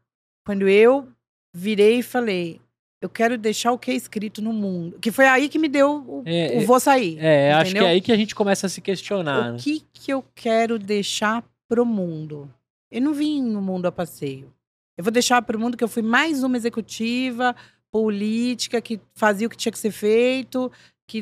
quando 0.45 0.69
eu 0.69 1.09
virei 1.53 1.99
e 1.99 2.03
falei, 2.03 2.61
eu 3.01 3.09
quero 3.09 3.37
deixar 3.37 3.71
o 3.71 3.77
que 3.77 3.91
é 3.91 3.93
escrito 3.93 4.41
no 4.41 4.51
mundo. 4.51 4.97
Que 4.99 5.11
foi 5.11 5.25
aí 5.27 5.49
que 5.49 5.59
me 5.59 5.67
deu 5.67 6.03
o, 6.07 6.23
É, 6.25 6.57
o 6.57 6.61
é- 6.61 6.65
vou 6.65 6.79
sair. 6.79 7.17
É, 7.19 7.53
acho 7.53 7.65
que 7.65 7.69
entendeu? 7.71 7.87
é 7.87 7.91
aí 7.91 8.01
que 8.01 8.11
a 8.11 8.17
gente 8.17 8.33
começa 8.33 8.65
a 8.65 8.69
se 8.69 8.81
questionar. 8.81 9.49
O 9.49 9.53
né? 9.53 9.59
que, 9.59 9.83
que 9.93 10.11
eu 10.11 10.23
quero 10.33 10.79
deixar 10.79 11.43
pro 11.67 11.85
mundo? 11.85 12.51
Eu 12.91 13.01
não 13.01 13.13
vim 13.13 13.41
no 13.41 13.61
mundo 13.61 13.85
a 13.85 13.91
passeio. 13.91 14.53
Eu 14.97 15.03
vou 15.03 15.11
deixar 15.11 15.41
pro 15.43 15.59
mundo 15.59 15.77
que 15.77 15.83
eu 15.83 15.87
fui 15.87 16.01
mais 16.01 16.43
uma 16.43 16.57
executiva 16.57 17.55
política 17.91 18.81
que 18.81 18.99
fazia 19.13 19.45
o 19.45 19.49
que 19.49 19.57
tinha 19.57 19.71
que 19.71 19.79
ser 19.79 19.91
feito. 19.91 20.71
Que... 21.07 21.21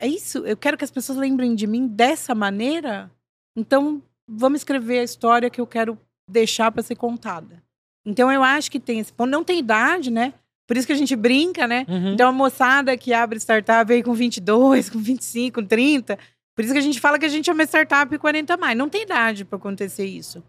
É 0.00 0.06
isso. 0.06 0.38
Eu 0.38 0.56
quero 0.56 0.78
que 0.78 0.84
as 0.84 0.90
pessoas 0.90 1.18
lembrem 1.18 1.54
de 1.54 1.66
mim 1.66 1.86
dessa 1.86 2.34
maneira. 2.34 3.10
Então, 3.54 4.02
vamos 4.26 4.60
escrever 4.60 5.00
a 5.00 5.04
história 5.04 5.50
que 5.50 5.60
eu 5.60 5.66
quero 5.66 5.98
deixar 6.28 6.72
para 6.72 6.82
ser 6.82 6.96
contada. 6.96 7.62
Então, 8.06 8.32
eu 8.32 8.42
acho 8.42 8.70
que 8.70 8.80
tem 8.80 8.98
esse 9.00 9.12
ponto. 9.12 9.30
Não 9.30 9.44
tem 9.44 9.58
idade, 9.58 10.10
né? 10.10 10.32
Por 10.66 10.76
isso 10.76 10.86
que 10.86 10.92
a 10.92 10.96
gente 10.96 11.14
brinca, 11.16 11.66
né? 11.66 11.84
Uhum. 11.88 12.12
Então, 12.12 12.28
a 12.28 12.32
moçada 12.32 12.96
que 12.96 13.12
abre 13.12 13.38
startup 13.38 13.92
aí 13.92 14.02
com 14.02 14.14
22, 14.14 14.88
com 14.90 14.98
25, 14.98 15.60
com 15.60 15.66
30. 15.66 16.18
Por 16.54 16.64
isso 16.64 16.72
que 16.72 16.78
a 16.78 16.82
gente 16.82 17.00
fala 17.00 17.18
que 17.18 17.26
a 17.26 17.28
gente 17.28 17.50
é 17.50 17.52
uma 17.52 17.64
startup 17.64 18.16
40 18.16 18.54
a 18.54 18.56
mais. 18.56 18.76
Não 18.76 18.88
tem 18.88 19.02
idade 19.02 19.44
para 19.44 19.56
acontecer 19.56 20.04
isso. 20.04 20.42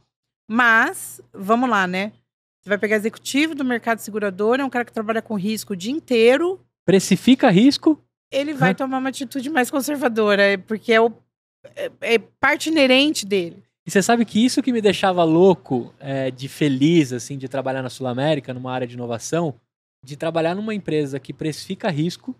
Mas, 0.49 1.21
vamos 1.33 1.69
lá, 1.69 1.87
né? 1.87 2.11
Você 2.61 2.69
vai 2.69 2.77
pegar 2.77 2.95
executivo 2.95 3.53
do 3.53 3.65
mercado 3.65 3.99
segurador, 3.99 4.59
é 4.59 4.63
um 4.63 4.69
cara 4.69 4.85
que 4.85 4.93
trabalha 4.93 5.21
com 5.21 5.35
risco 5.35 5.73
o 5.73 5.75
dia 5.75 5.91
inteiro. 5.91 6.59
Precifica 6.85 7.49
risco. 7.49 8.01
Ele 8.31 8.53
vai 8.53 8.73
tomar 8.73 8.97
uma 8.97 9.09
atitude 9.09 9.49
mais 9.49 9.69
conservadora, 9.69 10.41
é 10.41 10.57
porque 10.57 10.93
é, 10.93 11.01
o, 11.01 11.11
é, 11.75 11.91
é 12.01 12.17
parte 12.17 12.69
inerente 12.69 13.25
dele. 13.25 13.63
E 13.85 13.91
você 13.91 14.01
sabe 14.01 14.23
que 14.23 14.43
isso 14.43 14.61
que 14.61 14.71
me 14.71 14.81
deixava 14.81 15.23
louco, 15.23 15.93
é, 15.99 16.31
de 16.31 16.47
feliz, 16.47 17.11
assim, 17.11 17.37
de 17.37 17.49
trabalhar 17.49 17.81
na 17.81 17.89
Sul 17.89 18.07
América, 18.07 18.53
numa 18.53 18.71
área 18.71 18.87
de 18.87 18.93
inovação, 18.93 19.53
de 20.03 20.15
trabalhar 20.17 20.55
numa 20.55 20.73
empresa 20.75 21.19
que 21.19 21.31
precifica 21.33 21.89
risco, 21.89 22.35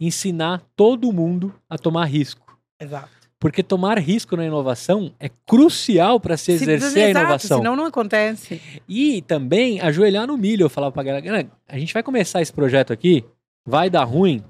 ensinar 0.00 0.62
todo 0.76 1.12
mundo 1.12 1.54
a 1.68 1.78
tomar 1.78 2.04
risco. 2.04 2.58
Exato. 2.80 3.08
Porque 3.38 3.62
tomar 3.62 3.98
risco 3.98 4.36
na 4.36 4.46
inovação 4.46 5.12
é 5.20 5.28
crucial 5.46 6.18
para 6.18 6.36
se 6.36 6.52
exercer 6.52 7.04
a 7.04 7.10
Exato, 7.10 7.24
inovação. 7.24 7.58
senão 7.58 7.76
não 7.76 7.84
acontece. 7.84 8.60
E 8.88 9.20
também 9.22 9.80
ajoelhar 9.80 10.26
no 10.26 10.36
milho. 10.38 10.64
Eu 10.64 10.70
falava 10.70 10.92
pra 10.92 11.02
galera, 11.02 11.24
"Galera, 11.24 11.48
a 11.68 11.78
gente 11.78 11.92
vai 11.92 12.02
começar 12.02 12.40
esse 12.40 12.52
projeto 12.52 12.92
aqui, 12.92 13.24
vai 13.66 13.90
dar 13.90 14.04
ruim, 14.04 14.42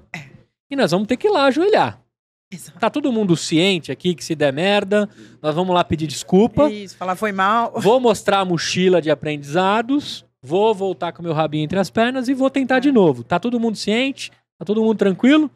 e 0.69 0.75
nós 0.75 0.91
vamos 0.91 1.07
ter 1.07 1.17
que 1.17 1.27
ir 1.27 1.31
lá 1.31 1.45
ajoelhar. 1.45 2.01
Exato. 2.49 2.79
Tá 2.79 2.89
todo 2.89 3.11
mundo 3.11 3.35
ciente 3.35 3.91
aqui 3.91 4.15
que 4.15 4.23
se 4.23 4.33
der 4.33 4.53
merda, 4.53 5.09
nós 5.41 5.53
vamos 5.53 5.75
lá 5.75 5.83
pedir 5.83 6.07
desculpa. 6.07 6.71
Isso, 6.71 6.95
falar 6.95 7.17
foi 7.17 7.33
mal. 7.33 7.73
Vou 7.75 7.99
mostrar 7.99 8.39
a 8.39 8.45
mochila 8.45 9.01
de 9.01 9.11
aprendizados 9.11 10.25
vou 10.41 10.73
voltar 10.73 11.11
com 11.11 11.23
meu 11.23 11.33
rabinho 11.33 11.63
entre 11.63 11.79
as 11.79 11.89
pernas 11.89 12.27
e 12.27 12.33
vou 12.33 12.49
tentar 12.49 12.79
de 12.79 12.91
novo. 12.91 13.23
Tá 13.23 13.39
todo 13.39 13.59
mundo 13.59 13.75
ciente? 13.77 14.31
Tá 14.57 14.65
todo 14.65 14.81
mundo 14.83 14.97
tranquilo? 14.97 15.49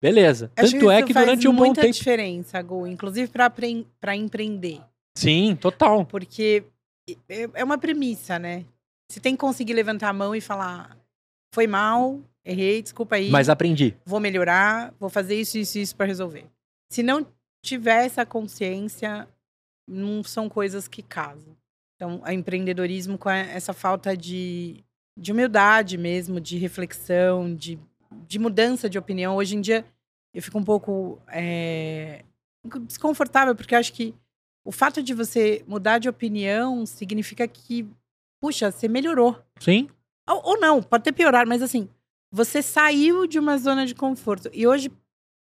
Beleza. 0.00 0.50
Acho 0.56 0.72
Tanto 0.72 0.90
é 0.90 1.02
que 1.02 1.12
durante 1.12 1.48
um 1.48 1.52
bom 1.54 1.66
muita 1.66 1.80
tempo. 1.82 1.92
diferença, 1.94 2.60
Gu, 2.62 2.86
inclusive 2.86 3.30
para 3.32 3.50
para 3.50 4.14
empreender, 4.16 4.80
Sim, 5.16 5.56
total. 5.56 6.06
porque 6.06 6.62
é 7.28 7.48
é 7.54 7.64
uma 7.64 7.78
premissa, 7.78 8.38
né? 8.38 8.64
Você 9.10 9.18
tem 9.20 9.34
que 9.34 9.40
conseguir 9.40 9.74
levantar 9.74 10.08
a 10.10 10.12
mão 10.12 10.34
e 10.36 10.40
falar: 10.40 10.96
foi 11.52 11.66
mal, 11.66 12.20
errei, 12.44 12.80
desculpa 12.80 13.16
aí, 13.16 13.28
Mas 13.30 13.48
aprendi. 13.48 13.96
vou 14.06 14.20
melhorar, 14.20 14.94
vou 15.00 15.10
fazer 15.10 15.40
isso, 15.40 15.58
isso, 15.58 15.78
isso 15.78 15.96
para 15.96 16.06
resolver. 16.06 16.44
Se 16.92 17.02
não 17.02 17.26
tiver 17.64 18.06
essa 18.06 18.24
consciência, 18.24 19.26
não 19.88 20.22
são 20.22 20.48
coisas 20.48 20.86
que 20.86 21.02
casam. 21.02 21.56
Então, 21.98 22.22
o 22.24 22.30
empreendedorismo 22.30 23.18
com 23.18 23.28
a- 23.28 23.36
essa 23.38 23.72
falta 23.72 24.16
de, 24.16 24.84
de 25.18 25.32
humildade 25.32 25.98
mesmo, 25.98 26.40
de 26.40 26.56
reflexão, 26.56 27.52
de, 27.56 27.76
de 28.28 28.38
mudança 28.38 28.88
de 28.88 28.96
opinião. 28.96 29.34
Hoje 29.34 29.56
em 29.56 29.60
dia, 29.60 29.84
eu 30.32 30.40
fico 30.40 30.56
um 30.58 30.64
pouco 30.64 31.20
é, 31.26 32.24
desconfortável, 32.86 33.52
porque 33.56 33.74
acho 33.74 33.92
que 33.92 34.14
o 34.64 34.70
fato 34.70 35.02
de 35.02 35.12
você 35.12 35.64
mudar 35.66 35.98
de 35.98 36.08
opinião 36.08 36.86
significa 36.86 37.48
que, 37.48 37.84
puxa, 38.40 38.70
você 38.70 38.86
melhorou. 38.86 39.36
Sim? 39.58 39.88
Ou, 40.28 40.40
ou 40.50 40.60
não, 40.60 40.80
pode 40.80 41.02
ter 41.02 41.12
piorado, 41.12 41.48
mas 41.48 41.62
assim, 41.62 41.88
você 42.30 42.62
saiu 42.62 43.26
de 43.26 43.40
uma 43.40 43.58
zona 43.58 43.84
de 43.84 43.94
conforto. 43.96 44.48
E 44.52 44.68
hoje 44.68 44.88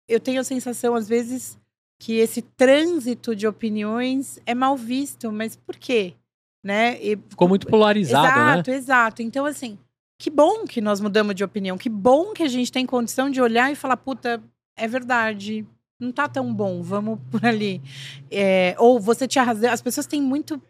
eu 0.05 0.19
tenho 0.19 0.41
a 0.41 0.43
sensação, 0.43 0.95
às 0.95 1.07
vezes, 1.07 1.57
que 1.97 2.17
esse 2.17 2.41
trânsito 2.41 3.33
de 3.37 3.47
opiniões 3.47 4.37
é 4.45 4.53
mal 4.53 4.75
visto. 4.75 5.31
Mas 5.31 5.55
por 5.55 5.77
quê? 5.77 6.15
Né? 6.63 6.97
E- 7.01 7.17
Ficou 7.29 7.47
muito 7.47 7.67
polarizado, 7.67 8.27
né? 8.39 8.51
exato, 8.53 8.71
exato. 8.71 9.21
Então, 9.23 9.45
assim, 9.45 9.77
que 10.19 10.29
bom 10.29 10.65
que 10.65 10.79
nós 10.81 10.99
mudamos 10.99 11.33
de 11.35 11.43
opinião. 11.43 11.77
Que 11.77 11.89
bom 11.89 12.33
que 12.33 12.43
a 12.43 12.47
gente 12.47 12.71
tem 12.71 12.85
condição 12.85 13.29
de 13.29 13.41
olhar 13.41 13.71
e 13.71 13.75
falar, 13.75 13.97
puta, 13.97 14.41
é 14.77 14.87
verdade. 14.87 15.65
Não 15.99 16.11
tá 16.11 16.27
tão 16.27 16.53
bom, 16.53 16.81
vamos 16.83 17.19
por 17.31 17.43
ali. 17.45 17.81
É, 18.29 18.75
ou 18.77 18.99
você 18.99 19.27
tinha 19.27 19.43
razão. 19.43 19.71
As 19.71 19.81
pessoas 19.81 20.05
têm 20.05 20.21
muito 20.21 20.61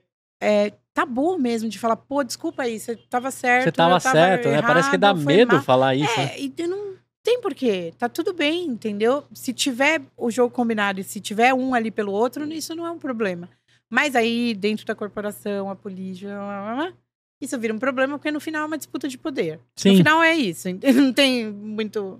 é, 0.42 0.72
tabu 0.94 1.38
mesmo 1.38 1.70
de 1.70 1.78
falar, 1.78 1.96
pô, 1.98 2.24
desculpa 2.24 2.64
aí, 2.64 2.80
você 2.80 2.96
tava 2.96 3.30
certo. 3.32 3.66
Você 3.66 3.72
tava 3.72 4.00
tava 4.00 4.16
certo, 4.16 4.50
né? 4.50 4.62
Parece 4.62 4.89
que 4.89 4.98
dá 4.98 5.10
errado, 5.10 5.26
medo 5.26 5.62
falar 5.62 5.96
isso. 5.96 6.18
né? 6.20 6.32
É, 6.36 6.42
e 6.42 6.54
não 6.68 6.96
tem 7.24 7.39
porquê. 7.42 7.94
Tá 7.98 8.10
tudo 8.10 8.34
bem, 8.34 8.66
entendeu? 8.66 9.24
Se 9.34 9.54
tiver 9.54 10.02
o 10.18 10.32
jogo 10.32 10.54
combinado 10.54 11.00
e 11.00 11.04
se 11.04 11.20
tiver 11.20 11.54
um 11.54 11.74
ali 11.76 11.92
pelo 11.92 12.12
outro, 12.12 12.46
isso 12.52 12.74
não 12.76 12.86
é 12.88 12.92
um 12.92 12.98
problema. 12.98 13.50
Mas 13.92 14.16
aí, 14.16 14.54
dentro 14.54 14.86
da 14.86 14.96
corporação, 14.96 15.70
a 15.70 15.76
política, 15.76 16.30
blá, 16.34 16.62
blá, 16.64 16.76
blá, 16.76 16.94
isso 17.42 17.60
vira 17.60 17.74
um 17.74 17.80
problema, 17.80 18.18
porque 18.18 18.32
no 18.32 18.39
final 18.39 18.64
é 18.64 18.66
uma 18.68 18.78
disputa 18.78 19.08
de 19.08 19.18
poder. 19.18 19.56
No 19.56 19.60
Sim. 19.76 19.98
final 19.98 20.24
é 20.24 20.34
isso. 20.34 20.70
Não 20.96 21.12
tem 21.12 21.52
muito. 21.52 22.20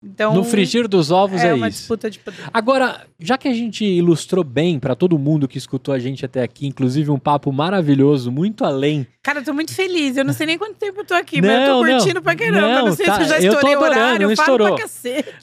Então. 0.00 0.32
No 0.32 0.44
frigir 0.44 0.86
dos 0.86 1.10
ovos 1.10 1.42
é, 1.42 1.48
é 1.48 1.54
uma 1.54 1.68
isso. 1.68 1.78
disputa 1.78 2.08
de 2.08 2.20
poder. 2.20 2.38
Agora, 2.54 3.04
já 3.18 3.36
que 3.36 3.48
a 3.48 3.52
gente 3.52 3.84
ilustrou 3.84 4.44
bem 4.44 4.78
pra 4.78 4.94
todo 4.94 5.18
mundo 5.18 5.48
que 5.48 5.58
escutou 5.58 5.92
a 5.92 5.98
gente 5.98 6.24
até 6.24 6.40
aqui, 6.40 6.68
inclusive 6.68 7.10
um 7.10 7.18
papo 7.18 7.50
maravilhoso, 7.50 8.30
muito 8.30 8.64
além. 8.64 9.04
Cara, 9.24 9.40
eu 9.40 9.44
tô 9.44 9.52
muito 9.52 9.74
feliz. 9.74 10.16
Eu 10.16 10.24
não 10.24 10.32
sei 10.32 10.46
nem 10.46 10.56
quanto 10.56 10.76
tempo 10.76 11.00
eu 11.00 11.04
tô 11.04 11.14
aqui, 11.14 11.42
mas 11.42 11.50
eu 11.50 11.58
Não, 11.58 11.66
tô 11.80 11.86
não. 11.86 11.98
curtindo 11.98 12.22
pra 12.22 12.36
caramba. 12.36 12.60
Não, 12.60 12.78
eu 12.78 12.84
não 12.84 12.92
sei 12.92 13.06
tá, 13.06 13.16
se 13.16 13.22
eu 13.22 13.26
já 13.26 13.40
eu 13.40 13.50
tô 13.50 13.56
estourei 13.56 13.74
adorando, 13.74 14.00
horário. 14.00 14.26
não 14.26 14.32
estourou. 14.32 14.78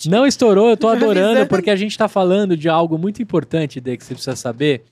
Não 0.06 0.26
estourou, 0.26 0.70
eu 0.70 0.78
tô 0.78 0.88
adorando, 0.88 1.46
porque 1.48 1.70
a 1.70 1.76
gente 1.76 1.98
tá 1.98 2.08
falando 2.08 2.56
de 2.56 2.70
algo 2.70 2.98
muito 2.98 3.22
importante, 3.22 3.82
Dê, 3.82 3.98
que 3.98 4.06
você 4.06 4.14
precisa 4.14 4.38
saber. 4.38 4.86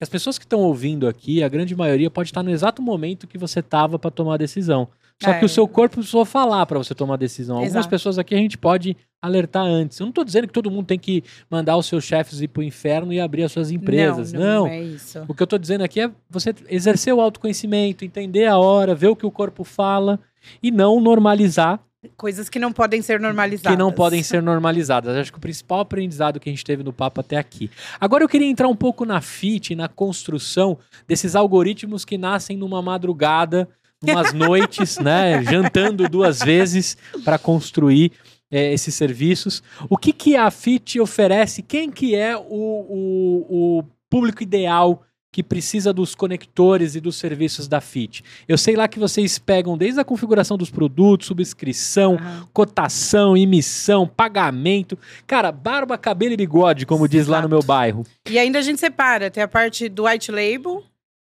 As 0.00 0.08
pessoas 0.10 0.38
que 0.38 0.44
estão 0.44 0.60
ouvindo 0.60 1.08
aqui, 1.08 1.42
a 1.42 1.48
grande 1.48 1.74
maioria 1.74 2.10
pode 2.10 2.28
estar 2.28 2.42
no 2.42 2.50
exato 2.50 2.82
momento 2.82 3.26
que 3.26 3.38
você 3.38 3.62
tava 3.62 3.98
pra 3.98 4.10
tomar 4.10 4.34
a 4.34 4.36
decisão. 4.38 4.88
Só 5.22 5.30
É. 5.30 5.38
que 5.38 5.46
o 5.46 5.48
seu 5.48 5.66
corpo 5.66 5.96
precisou 5.96 6.26
falar 6.26 6.66
pra 6.66 6.76
você 6.76 6.94
tomar 6.94 7.14
a 7.14 7.16
decisão. 7.16 7.56
Algumas 7.56 7.72
Exato. 7.72 7.88
pessoas 7.88 8.18
aqui 8.18 8.34
a 8.34 8.38
gente 8.38 8.58
pode 8.58 8.94
alertar 9.22 9.64
antes. 9.64 9.98
Eu 9.98 10.04
não 10.04 10.12
tô 10.12 10.22
dizendo 10.22 10.46
que 10.46 10.52
todo 10.52 10.70
mundo 10.70 10.84
tem 10.86 10.98
que 10.98 11.24
mandar 11.50 11.78
os 11.78 11.86
seus 11.86 12.04
chefes 12.04 12.42
ir 12.42 12.48
pro 12.48 12.62
inferno 12.62 13.10
e 13.10 13.18
abrir 13.18 13.44
as 13.44 13.52
suas 13.52 13.70
empresas. 13.70 14.34
Não, 14.34 14.40
não. 14.40 14.58
não 14.64 14.66
é 14.66 14.82
isso. 14.82 15.24
O 15.26 15.32
que 15.34 15.42
eu 15.42 15.46
tô 15.46 15.56
dizendo 15.56 15.82
aqui 15.82 16.02
é 16.02 16.10
você 16.28 16.54
exercer 16.68 17.14
o 17.14 17.20
autoconhecimento, 17.22 18.04
entender 18.04 18.44
a 18.44 18.58
hora, 18.58 18.94
ver 18.94 19.08
o 19.08 19.16
que 19.16 19.24
o 19.24 19.30
corpo 19.30 19.64
fala 19.64 20.20
e 20.62 20.70
não 20.70 21.00
normalizar 21.00 21.80
Coisas 22.16 22.48
que 22.48 22.58
não 22.58 22.72
podem 22.72 23.02
ser 23.02 23.20
normalizadas. 23.20 23.76
que 23.76 23.78
não 23.78 23.92
podem 23.92 24.22
ser 24.22 24.42
normalizadas. 24.42 25.16
Acho 25.16 25.32
que 25.32 25.38
o 25.38 25.40
principal 25.40 25.80
aprendizado 25.80 26.40
que 26.40 26.48
a 26.48 26.52
gente 26.52 26.64
teve 26.64 26.82
no 26.82 26.92
papo 26.92 27.20
até 27.20 27.36
aqui. 27.36 27.70
Agora 28.00 28.24
eu 28.24 28.28
queria 28.28 28.48
entrar 28.48 28.68
um 28.68 28.76
pouco 28.76 29.04
na 29.04 29.20
fit, 29.20 29.74
na 29.74 29.88
construção 29.88 30.78
desses 31.06 31.34
algoritmos 31.34 32.04
que 32.04 32.18
nascem 32.18 32.56
numa 32.56 32.82
madrugada, 32.82 33.68
umas 34.02 34.32
noites, 34.34 34.98
né, 34.98 35.42
jantando 35.42 36.08
duas 36.08 36.40
vezes 36.40 36.96
para 37.24 37.38
construir 37.38 38.12
é, 38.50 38.72
esses 38.72 38.94
serviços. 38.94 39.62
O 39.88 39.96
que 39.96 40.12
que 40.12 40.36
a 40.36 40.50
fit 40.50 41.00
oferece? 41.00 41.62
Quem 41.62 41.90
que 41.90 42.14
é 42.14 42.36
o, 42.36 42.42
o, 42.48 43.78
o 43.78 43.84
público 44.08 44.42
ideal 44.42 45.02
que 45.36 45.42
precisa 45.42 45.92
dos 45.92 46.14
conectores 46.14 46.94
e 46.94 47.00
dos 47.00 47.16
serviços 47.16 47.68
da 47.68 47.78
FIT. 47.78 48.24
Eu 48.48 48.56
sei 48.56 48.74
lá 48.74 48.88
que 48.88 48.98
vocês 48.98 49.38
pegam 49.38 49.76
desde 49.76 50.00
a 50.00 50.04
configuração 50.04 50.56
dos 50.56 50.70
produtos, 50.70 51.26
subscrição, 51.26 52.14
Aham. 52.14 52.48
cotação, 52.54 53.36
emissão, 53.36 54.08
pagamento. 54.08 54.98
Cara, 55.26 55.52
barba, 55.52 55.98
cabelo 55.98 56.32
e 56.32 56.38
bigode, 56.38 56.86
como 56.86 57.06
diz 57.06 57.26
lá 57.26 57.42
no 57.42 57.48
Exato. 57.48 57.50
meu 57.50 57.62
bairro. 57.62 58.02
E 58.26 58.38
ainda 58.38 58.60
a 58.60 58.62
gente 58.62 58.80
separa. 58.80 59.30
Tem 59.30 59.42
a 59.42 59.48
parte 59.48 59.90
do 59.90 60.06
white 60.06 60.32
label, 60.32 60.82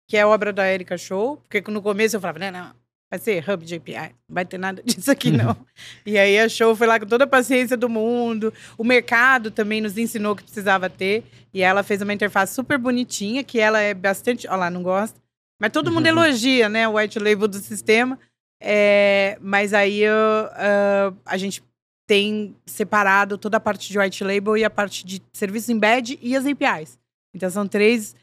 que 0.08 0.18
é 0.18 0.22
a 0.22 0.28
obra 0.28 0.52
da 0.52 0.68
Erika 0.68 0.98
Show. 0.98 1.38
Porque 1.48 1.62
no 1.70 1.80
começo 1.80 2.16
eu 2.16 2.20
falava, 2.20 2.40
não, 2.40 2.52
não, 2.52 2.72
vai 3.12 3.20
ser 3.20 3.48
hub 3.48 3.64
de 3.64 3.76
API. 3.76 4.16
Não 4.28 4.34
vai 4.34 4.44
ter 4.44 4.58
nada 4.58 4.82
disso 4.84 5.12
aqui, 5.12 5.30
não. 5.30 5.56
e 6.04 6.18
aí 6.18 6.40
a 6.40 6.50
Show 6.50 6.76
foi 6.76 6.88
lá 6.88 7.00
com 7.00 7.06
toda 7.06 7.26
a 7.26 7.28
paciência 7.28 7.78
do 7.78 7.88
mundo. 7.88 8.52
O 8.76 8.84
mercado 8.84 9.52
também 9.52 9.82
nos 9.82 10.00
ensinou 10.00 10.36
que 10.36 10.42
precisava 10.42 10.90
ter. 10.90 11.24
E 11.54 11.62
ela 11.62 11.84
fez 11.84 12.02
uma 12.02 12.14
interface 12.14 12.54
super 12.54 12.78
bonitinha, 12.78 13.44
que 13.44 13.60
ela 13.60 13.80
é 13.80 13.94
bastante... 13.94 14.48
Olha 14.48 14.58
lá, 14.58 14.70
não 14.70 14.84
gosta. 14.84 15.20
Mas 15.60 15.72
todo 15.72 15.92
mundo 15.92 16.06
elogia, 16.08 16.70
né? 16.70 16.88
O 16.88 16.96
white 16.98 17.20
label 17.20 17.48
do 17.48 17.58
sistema. 17.58 18.20
É, 18.62 19.38
mas 19.42 19.74
aí 19.74 20.00
eu, 20.00 20.14
ah, 20.52 21.14
a 21.26 21.38
gente 21.38 21.64
tem 22.06 22.56
separado 22.66 23.38
toda 23.38 23.58
a 23.58 23.60
parte 23.60 23.92
de 23.92 24.00
white 24.00 24.24
label 24.24 24.58
e 24.58 24.64
a 24.64 24.70
parte 24.70 25.06
de 25.06 25.22
serviço 25.32 25.72
embed 25.72 26.18
e 26.22 26.36
as 26.36 26.46
APIs. 26.46 26.98
Então 27.34 27.50
são 27.50 27.68
três 27.68 28.16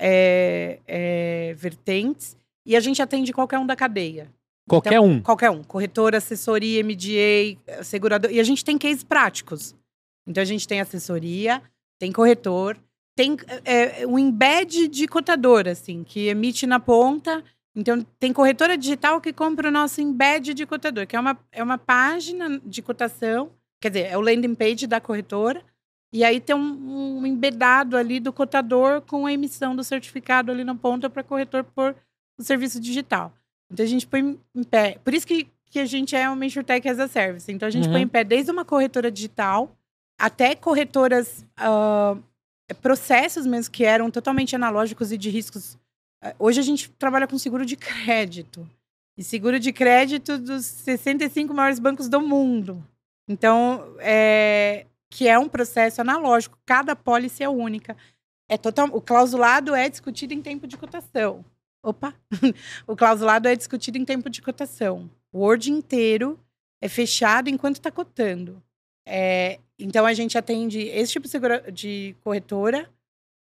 é, 0.00 0.80
é, 0.86 1.54
vertentes 1.54 2.36
e 2.66 2.74
a 2.74 2.80
gente 2.80 3.02
atende 3.02 3.32
qualquer 3.32 3.58
um 3.58 3.66
da 3.66 3.76
cadeia. 3.76 4.32
Qualquer 4.66 4.94
Então, 4.94 5.04
um. 5.04 5.20
Qualquer 5.20 5.50
um. 5.50 5.62
Corretora, 5.62 6.16
assessoria, 6.16 6.82
MDA, 6.82 7.84
segurador. 7.84 8.30
E 8.30 8.40
a 8.40 8.44
gente 8.44 8.64
tem 8.64 8.78
cases 8.78 9.04
práticos. 9.04 9.74
Então 10.26 10.40
a 10.40 10.46
gente 10.46 10.66
tem 10.66 10.80
assessoria, 10.80 11.62
tem 12.04 12.12
corretor, 12.12 12.76
tem 13.16 13.34
é, 13.64 14.06
um 14.06 14.18
embed 14.18 14.88
de 14.88 15.08
cotador, 15.08 15.66
assim, 15.66 16.04
que 16.04 16.26
emite 16.26 16.66
na 16.66 16.78
ponta. 16.78 17.42
Então 17.74 18.04
tem 18.20 18.30
corretora 18.30 18.76
digital 18.76 19.20
que 19.22 19.32
compra 19.32 19.68
o 19.68 19.72
nosso 19.72 20.02
embed 20.02 20.52
de 20.52 20.66
cotador, 20.66 21.06
que 21.06 21.16
é 21.16 21.20
uma, 21.20 21.38
é 21.50 21.62
uma 21.62 21.78
página 21.78 22.60
de 22.62 22.82
cotação, 22.82 23.50
quer 23.80 23.88
dizer, 23.88 24.06
é 24.08 24.18
o 24.18 24.20
landing 24.20 24.54
page 24.54 24.86
da 24.86 25.00
corretora. 25.00 25.62
E 26.12 26.22
aí 26.22 26.40
tem 26.40 26.54
um, 26.54 27.18
um 27.20 27.26
embedado 27.26 27.96
ali 27.96 28.20
do 28.20 28.32
cotador 28.32 29.00
com 29.00 29.24
a 29.26 29.32
emissão 29.32 29.74
do 29.74 29.82
certificado 29.82 30.52
ali 30.52 30.62
na 30.62 30.74
ponta 30.74 31.08
para 31.08 31.24
corretor 31.24 31.64
por 31.64 31.96
o 32.38 32.42
serviço 32.42 32.78
digital. 32.78 33.32
Então 33.72 33.82
a 33.82 33.88
gente 33.88 34.06
põe 34.06 34.38
em 34.54 34.62
pé. 34.62 34.98
Por 35.02 35.14
isso 35.14 35.26
que, 35.26 35.48
que 35.70 35.78
a 35.78 35.86
gente 35.86 36.14
é 36.14 36.28
uma 36.28 36.44
InsurTech 36.44 36.86
as 36.86 37.00
a 37.00 37.08
Service. 37.08 37.50
Então 37.50 37.66
a 37.66 37.70
gente 37.70 37.86
Uhum. 37.86 37.92
põe 37.92 38.02
em 38.02 38.08
pé 38.08 38.22
desde 38.22 38.50
uma 38.52 38.64
corretora 38.64 39.10
digital 39.10 39.74
até 40.24 40.54
corretoras, 40.54 41.44
ah, 41.54 42.16
processos 42.80 43.44
mesmo 43.44 43.70
que 43.70 43.84
eram 43.84 44.10
totalmente 44.10 44.56
analógicos 44.56 45.12
e 45.12 45.18
de 45.18 45.28
riscos. 45.28 45.76
Ah, 46.22 46.34
Hoje 46.38 46.58
a 46.60 46.62
gente 46.62 46.88
trabalha 46.92 47.26
com 47.26 47.36
seguro 47.36 47.66
de 47.66 47.76
crédito. 47.76 48.66
E 49.18 49.22
seguro 49.22 49.60
de 49.60 49.70
crédito 49.70 50.38
dos 50.38 50.64
65 50.64 51.52
maiores 51.52 51.78
bancos 51.78 52.08
do 52.08 52.22
mundo. 52.22 52.82
Então, 53.28 53.96
é, 53.98 54.86
que 55.10 55.28
é 55.28 55.38
um 55.38 55.46
processo 55.46 56.00
analógico. 56.00 56.58
Cada 56.64 56.96
pólice 56.96 57.42
é 57.42 57.48
única. 57.48 57.94
É 58.48 58.56
total, 58.56 58.88
o 58.92 59.02
clausulado 59.02 59.74
é 59.74 59.90
discutido 59.90 60.32
em 60.32 60.40
tempo 60.40 60.66
de 60.66 60.78
cotação. 60.78 61.44
Opa! 61.82 62.14
o 62.88 62.96
clausulado 62.96 63.46
é 63.46 63.54
discutido 63.54 63.98
em 63.98 64.06
tempo 64.06 64.30
de 64.30 64.40
cotação. 64.40 65.10
O 65.30 65.40
Word 65.40 65.70
inteiro 65.70 66.40
é 66.80 66.88
fechado 66.88 67.50
enquanto 67.50 67.76
está 67.76 67.90
cotando. 67.90 68.62
É, 69.06 69.58
então, 69.78 70.06
a 70.06 70.14
gente 70.14 70.38
atende 70.38 70.80
esse 70.80 71.12
tipo 71.12 71.24
de, 71.26 71.30
segura- 71.30 71.70
de 71.70 72.14
corretora, 72.22 72.88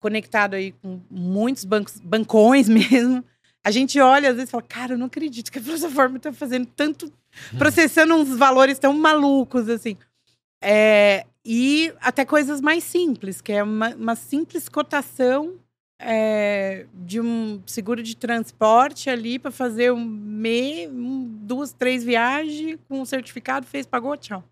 conectado 0.00 0.54
aí 0.54 0.72
com 0.72 1.00
muitos 1.11 1.64
bancos, 1.64 1.98
bancões 2.00 2.68
mesmo. 2.68 3.24
A 3.64 3.70
gente 3.70 3.98
olha, 4.00 4.30
às 4.30 4.36
vezes, 4.36 4.48
e 4.48 4.52
fala, 4.52 4.62
cara, 4.62 4.94
eu 4.94 4.98
não 4.98 5.07
acredito 5.07 5.50
que 5.50 5.59
a 5.59 5.62
plataforma 5.62 6.18
está 6.18 6.32
fazendo 6.32 6.66
tanto, 6.66 7.12
processando 7.59 8.14
uns 8.14 8.36
valores 8.36 8.78
tão 8.78 8.92
malucos, 8.92 9.68
assim. 9.68 9.96
É, 10.62 11.26
e 11.44 11.92
até 12.00 12.24
coisas 12.24 12.61
mais 12.61 12.84
simples, 12.84 13.40
que 13.40 13.52
é 13.52 13.62
uma, 13.62 13.94
uma 13.94 14.14
simples 14.16 14.68
cotação 14.68 15.54
é, 16.00 16.86
de 16.94 17.20
um 17.20 17.62
seguro 17.66 18.02
de 18.02 18.16
transporte 18.16 19.09
ali 19.09 19.38
para 19.38 19.50
fazer 19.50 19.92
um, 19.92 20.04
me, 20.04 20.86
um, 20.88 21.24
duas, 21.42 21.72
três 21.72 22.04
viagens 22.04 22.78
com 22.88 23.00
um 23.00 23.04
certificado, 23.04 23.66
fez, 23.66 23.86
pagou, 23.86 24.16
tchau. 24.16 24.44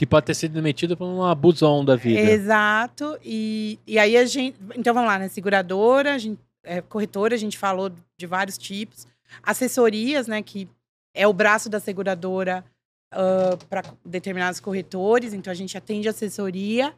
Que 0.00 0.06
pode 0.06 0.24
ter 0.24 0.34
sido 0.34 0.54
demitido 0.54 0.96
por 0.96 1.04
um 1.04 1.22
abusão 1.22 1.84
da 1.84 1.94
vida. 1.94 2.18
Exato. 2.18 3.18
E, 3.22 3.78
e 3.86 3.98
aí 3.98 4.16
a 4.16 4.24
gente. 4.24 4.56
Então 4.74 4.94
vamos 4.94 5.10
lá, 5.10 5.18
né? 5.18 5.28
Seguradora, 5.28 6.14
a 6.14 6.16
gente, 6.16 6.40
é, 6.64 6.80
corretora, 6.80 7.34
a 7.34 7.38
gente 7.38 7.58
falou 7.58 7.92
de 8.18 8.26
vários 8.26 8.56
tipos. 8.56 9.06
Assessorias, 9.42 10.26
né? 10.26 10.40
Que 10.40 10.66
é 11.14 11.26
o 11.28 11.34
braço 11.34 11.68
da 11.68 11.78
seguradora 11.78 12.64
uh, 13.12 13.62
para 13.66 13.82
determinados 14.02 14.58
corretores. 14.58 15.34
Então 15.34 15.50
a 15.50 15.54
gente 15.54 15.76
atende 15.76 16.08
assessoria. 16.08 16.94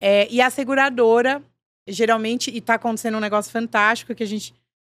É, 0.00 0.28
e 0.30 0.40
a 0.40 0.48
seguradora, 0.48 1.42
geralmente, 1.88 2.52
e 2.56 2.60
tá 2.60 2.74
acontecendo 2.74 3.16
um 3.16 3.20
negócio 3.20 3.50
fantástico 3.50 4.14
que 4.14 4.22
a 4.22 4.28
gente 4.28 4.54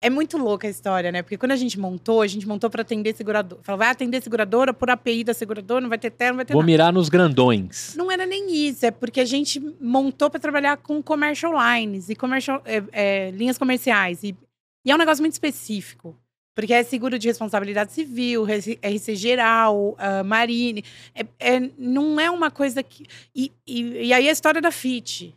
é 0.05 0.11
muito 0.11 0.37
louca 0.37 0.67
a 0.67 0.71
história, 0.71 1.11
né? 1.11 1.23
Porque 1.23 1.39
quando 1.39 1.53
a 1.53 1.57
gente 1.57 1.81
montou, 1.81 2.21
a 2.21 2.27
gente 2.27 2.47
montou 2.47 2.69
para 2.69 2.83
atender 2.83 3.17
seguradora. 3.17 3.63
Falou, 3.63 3.79
vai 3.79 3.89
atender 3.89 4.23
seguradora 4.23 4.75
por 4.75 4.91
API 4.91 5.25
da 5.25 5.33
seguradora, 5.33 5.81
não 5.81 5.89
vai 5.89 5.97
ter 5.97 6.11
termo, 6.11 6.33
não 6.33 6.37
vai 6.37 6.45
ter 6.45 6.53
Vou 6.53 6.61
nada. 6.61 6.71
mirar 6.71 6.93
nos 6.93 7.09
grandões. 7.09 7.95
Não 7.97 8.13
era 8.13 8.27
nem 8.27 8.55
isso, 8.55 8.85
é 8.85 8.91
porque 8.91 9.19
a 9.19 9.25
gente 9.25 9.59
montou 9.81 10.29
para 10.29 10.39
trabalhar 10.39 10.77
com 10.77 11.03
commercial 11.03 11.55
lines 11.55 12.11
e 12.11 12.15
commercial, 12.15 12.61
é, 12.67 12.83
é, 12.93 13.31
linhas 13.31 13.57
comerciais. 13.57 14.23
E, 14.23 14.37
e, 14.85 14.91
é 14.91 14.95
um 14.95 14.99
negócio 14.99 15.23
muito 15.23 15.33
específico. 15.33 16.15
Porque 16.55 16.75
é 16.75 16.83
seguro 16.83 17.19
de 17.19 17.27
responsabilidade 17.27 17.93
civil, 17.93 18.45
RC 18.45 19.17
geral, 19.17 19.97
uh, 19.99 20.23
marine. 20.23 20.85
É, 21.15 21.55
é, 21.55 21.71
não 21.79 22.21
é 22.21 22.31
uma 22.31 22.51
coisa 22.51 22.83
que. 22.83 23.07
E, 23.35 23.51
e, 23.67 24.09
e 24.09 24.13
aí 24.13 24.29
a 24.29 24.33
história 24.33 24.61
da 24.61 24.71
FIT. 24.71 25.35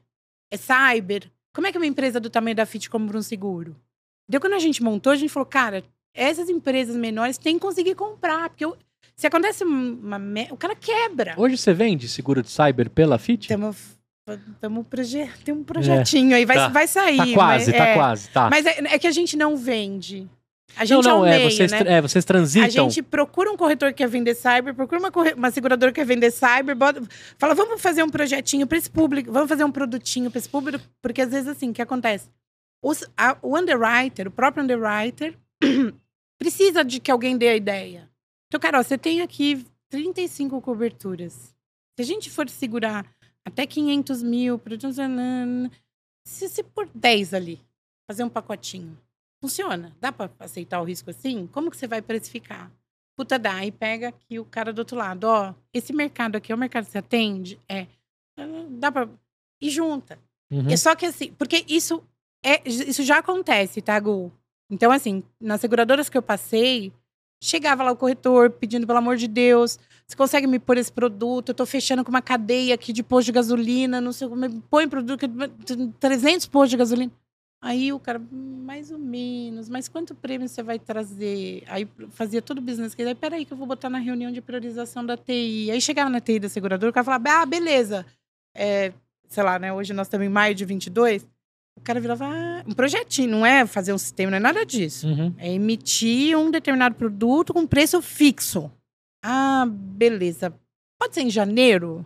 É 0.52 0.58
cyber. 0.58 1.32
Como 1.54 1.66
é 1.66 1.72
que 1.72 1.78
uma 1.78 1.88
empresa 1.88 2.20
do 2.20 2.30
tamanho 2.30 2.56
da 2.56 2.66
FIT 2.66 2.90
compra 2.90 3.18
um 3.18 3.22
seguro? 3.22 3.76
Deu 4.30 4.42
quando 4.42 4.54
a 4.54 4.60
gente 4.60 4.84
montou, 4.84 5.12
a 5.12 5.16
gente 5.16 5.30
falou, 5.30 5.46
cara, 5.46 5.84
essas 6.14 6.50
empresas 6.50 6.96
menores 6.96 7.38
têm 7.38 7.56
que 7.56 7.62
conseguir 7.62 7.96
comprar, 7.96 8.50
porque 8.50 8.66
eu, 8.66 8.76
se 9.16 9.26
acontece 9.26 9.64
uma, 9.64 10.20
o 10.52 10.58
cara 10.58 10.76
quebra. 10.76 11.34
Hoje 11.38 11.58
você 11.58 11.74
vende 11.74 12.08
seguro 12.08 12.42
de 12.42 12.50
cyber 12.50 12.90
pela 12.90 13.18
FIT? 13.18 13.48
Temos 13.48 13.98
Tamo 14.60 14.84
proje 14.84 15.30
tem 15.46 15.54
um 15.54 15.64
projetinho 15.64 16.34
é, 16.34 16.38
aí, 16.38 16.46
vai, 16.46 16.58
tá, 16.58 16.68
vai 16.68 16.86
sair. 16.86 17.16
Tá 17.16 17.34
quase, 17.34 17.72
mas, 17.72 17.78
tá 17.78 17.86
é, 17.86 17.96
quase, 17.96 18.30
tá. 18.30 18.50
Mas 18.50 18.66
é, 18.66 18.76
é, 18.80 19.00
que 19.00 19.08
a 19.08 19.12
gente 19.12 19.38
não 19.38 19.56
vende. 19.56 20.28
A 20.76 20.84
gente 20.84 21.06
não, 21.06 21.20
não, 21.20 21.26
é, 21.26 21.36
é, 21.36 21.38
meio, 21.40 21.52
vocês, 21.52 21.72
né? 21.72 21.82
é, 21.86 22.02
vocês 22.02 22.26
transitam. 22.26 22.68
A 22.68 22.90
gente 22.90 23.02
procura 23.02 23.50
um 23.50 23.56
corretor 23.56 23.90
que 23.94 24.00
quer 24.00 24.10
vender 24.10 24.36
cyber, 24.36 24.76
procura 24.76 25.00
uma, 25.00 25.12
uma 25.34 25.50
seguradora 25.50 25.94
que 25.94 26.02
quer 26.02 26.06
vender 26.06 26.30
cyber, 26.30 26.76
bota, 26.76 27.02
fala, 27.38 27.56
vamos 27.56 27.82
fazer 27.82 28.04
um 28.04 28.10
projetinho 28.10 28.68
para 28.68 28.78
esse 28.78 28.90
público, 28.90 29.32
vamos 29.32 29.48
fazer 29.48 29.64
um 29.64 29.72
produtinho 29.72 30.30
para 30.30 30.40
esse 30.40 30.50
público, 30.50 30.84
porque 31.02 31.22
às 31.22 31.32
vezes 31.32 31.48
assim, 31.48 31.70
o 31.70 31.74
que 31.74 31.82
acontece? 31.82 32.30
Os, 32.82 33.04
a, 33.18 33.38
o 33.42 33.58
underwriter, 33.58 34.28
o 34.28 34.32
próprio 34.32 34.64
underwriter, 34.64 35.38
precisa 36.38 36.84
de 36.84 37.00
que 37.00 37.12
alguém 37.12 37.38
dê 37.38 37.50
a 37.50 37.56
ideia. 37.56 38.10
Então, 38.48 38.60
Carol, 38.60 38.84
você 38.84 38.98
tem 38.98 39.22
aqui 39.22 39.66
35 39.90 40.62
coberturas. 40.62 41.56
Se 41.96 42.02
a 42.02 42.04
gente 42.04 42.30
for 42.30 42.48
segurar 42.50 43.06
até 43.44 43.66
500 43.66 44.22
mil, 44.24 44.62
se, 46.26 46.50
se 46.50 46.64
por 46.64 46.88
10 46.94 47.34
ali, 47.34 47.62
fazer 48.10 48.24
um 48.24 48.30
pacotinho, 48.30 48.98
funciona? 49.42 49.96
Dá 50.00 50.12
para 50.12 50.30
aceitar 50.40 50.82
o 50.82 50.84
risco 50.84 51.10
assim? 51.10 51.48
Como 51.48 51.72
que 51.72 51.78
você 51.78 51.88
vai 51.88 52.02
precificar? 52.02 52.72
Puta, 53.18 53.40
dá. 53.40 53.66
E 53.66 53.72
pega 53.72 54.10
aqui 54.10 54.38
o 54.38 54.46
cara 54.46 54.72
do 54.72 54.80
outro 54.80 54.96
lado. 54.96 55.24
Ó, 55.24 55.54
esse 55.74 55.92
mercado 55.92 56.36
aqui 56.36 56.52
é 56.52 56.56
o 56.56 56.58
mercado 56.58 56.86
que 56.86 56.92
você 56.92 57.00
atende? 57.00 57.60
É. 57.68 57.88
Dá 58.72 58.92
para 58.92 59.10
E 59.60 59.70
junta. 59.70 60.20
Uhum. 60.52 60.70
É 60.70 60.78
só 60.78 60.96
que 60.96 61.06
assim, 61.06 61.34
porque 61.34 61.66
isso 61.68 62.04
é, 62.44 62.62
isso 62.66 63.04
já 63.04 63.18
acontece, 63.20 63.82
tá, 63.82 64.00
Gu? 64.00 64.32
Então, 64.70 64.92
assim, 64.92 65.24
nas 65.40 65.62
seguradoras 65.62 66.10
que 66.10 66.18
eu 66.18 66.22
passei, 66.22 66.92
chegava 67.42 67.84
lá 67.84 67.92
o 67.92 67.96
corretor 67.96 68.50
pedindo, 68.50 68.86
pelo 68.86 69.00
amor 69.00 69.18
de 69.18 69.28
Deus, 69.28 69.80
você 70.06 70.16
consegue 70.16 70.48
me 70.48 70.60
pôr 70.60 70.78
esse 70.78 70.92
produto? 70.92 71.50
Eu 71.50 71.56
tô 71.56 71.66
fechando 71.66 72.04
com 72.04 72.10
uma 72.10 72.22
cadeia 72.22 72.76
aqui 72.76 72.92
de 72.94 73.04
posto 73.04 73.28
de 73.28 73.32
gasolina, 73.32 74.02
não 74.02 74.12
sei 74.12 74.28
como, 74.28 74.62
põe 74.64 74.88
produto, 74.88 75.26
300 76.00 76.48
postos 76.48 76.72
de 76.72 76.78
gasolina. 76.78 77.12
Aí 77.60 77.92
o 77.92 78.00
cara, 78.00 78.22
mais 78.32 78.92
ou 78.92 79.00
menos, 79.00 79.68
mas 79.68 79.88
quanto 79.88 80.14
prêmio 80.14 80.48
você 80.48 80.62
vai 80.62 80.78
trazer? 80.78 81.64
Aí 81.68 81.88
fazia 82.12 82.42
todo 82.42 82.60
o 82.60 82.62
business 82.62 82.94
case. 82.94 83.10
Aí, 83.10 83.16
peraí, 83.16 83.46
que 83.46 83.52
eu 83.52 83.58
vou 83.58 83.66
botar 83.66 83.90
na 83.90 83.98
reunião 83.98 84.32
de 84.32 84.42
priorização 84.42 85.04
da 85.04 85.18
TI. 85.18 85.72
Aí 85.72 85.82
chegava 85.82 86.10
na 86.10 86.22
TI 86.22 86.40
da 86.40 86.50
seguradora, 86.50 86.92
o 86.92 86.94
cara 86.94 87.04
falava, 87.04 87.42
ah, 87.42 87.46
beleza. 87.46 88.06
É, 88.56 88.94
sei 89.28 89.44
lá, 89.44 89.58
né? 89.58 89.74
Hoje 89.74 89.92
nós 89.92 90.08
estamos 90.08 90.26
em 90.28 90.30
maio 90.30 90.54
de 90.54 90.66
22. 90.66 91.28
O 91.78 91.82
cara 91.82 92.00
virava 92.00 92.26
ah, 92.26 92.64
um 92.68 92.74
projetinho, 92.74 93.30
não 93.30 93.46
é 93.46 93.66
fazer 93.66 93.94
um 93.94 93.98
sistema, 93.98 94.32
não 94.32 94.38
é 94.38 94.42
nada 94.42 94.66
disso. 94.66 95.08
Uhum. 95.08 95.34
É 95.38 95.52
emitir 95.52 96.38
um 96.38 96.52
determinado 96.52 96.96
produto 96.96 97.54
com 97.54 97.66
preço 97.66 98.02
fixo. 98.02 98.72
Ah, 99.24 99.66
beleza. 99.70 100.54
Pode 101.00 101.14
ser 101.14 101.22
em 101.22 101.30
janeiro? 101.30 102.06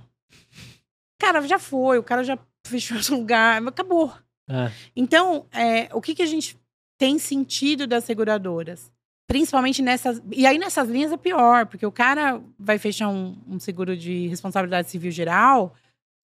Cara, 1.19 1.41
já 1.47 1.57
foi, 1.57 1.97
o 1.97 2.03
cara 2.03 2.24
já 2.24 2.38
fechou 2.65 2.97
o 2.97 3.19
lugar, 3.19 3.65
acabou. 3.65 4.13
É. 4.49 4.72
Então, 4.95 5.45
é, 5.51 5.89
o 5.93 6.01
que, 6.01 6.15
que 6.15 6.24
a 6.24 6.28
gente 6.28 6.57
tem 6.99 7.17
sentido 7.17 7.88
das 7.88 8.03
seguradoras? 8.03 8.91
Principalmente 9.28 9.82
nessas. 9.82 10.22
E 10.32 10.45
aí, 10.45 10.57
nessas 10.57 10.89
linhas 10.89 11.11
é 11.11 11.17
pior, 11.17 11.65
porque 11.65 11.86
o 11.86 11.91
cara 11.91 12.41
vai 12.59 12.78
fechar 12.78 13.07
um, 13.07 13.38
um 13.47 13.59
seguro 13.59 13.95
de 13.95 14.28
responsabilidade 14.28 14.89
civil 14.89 15.11
geral 15.11 15.74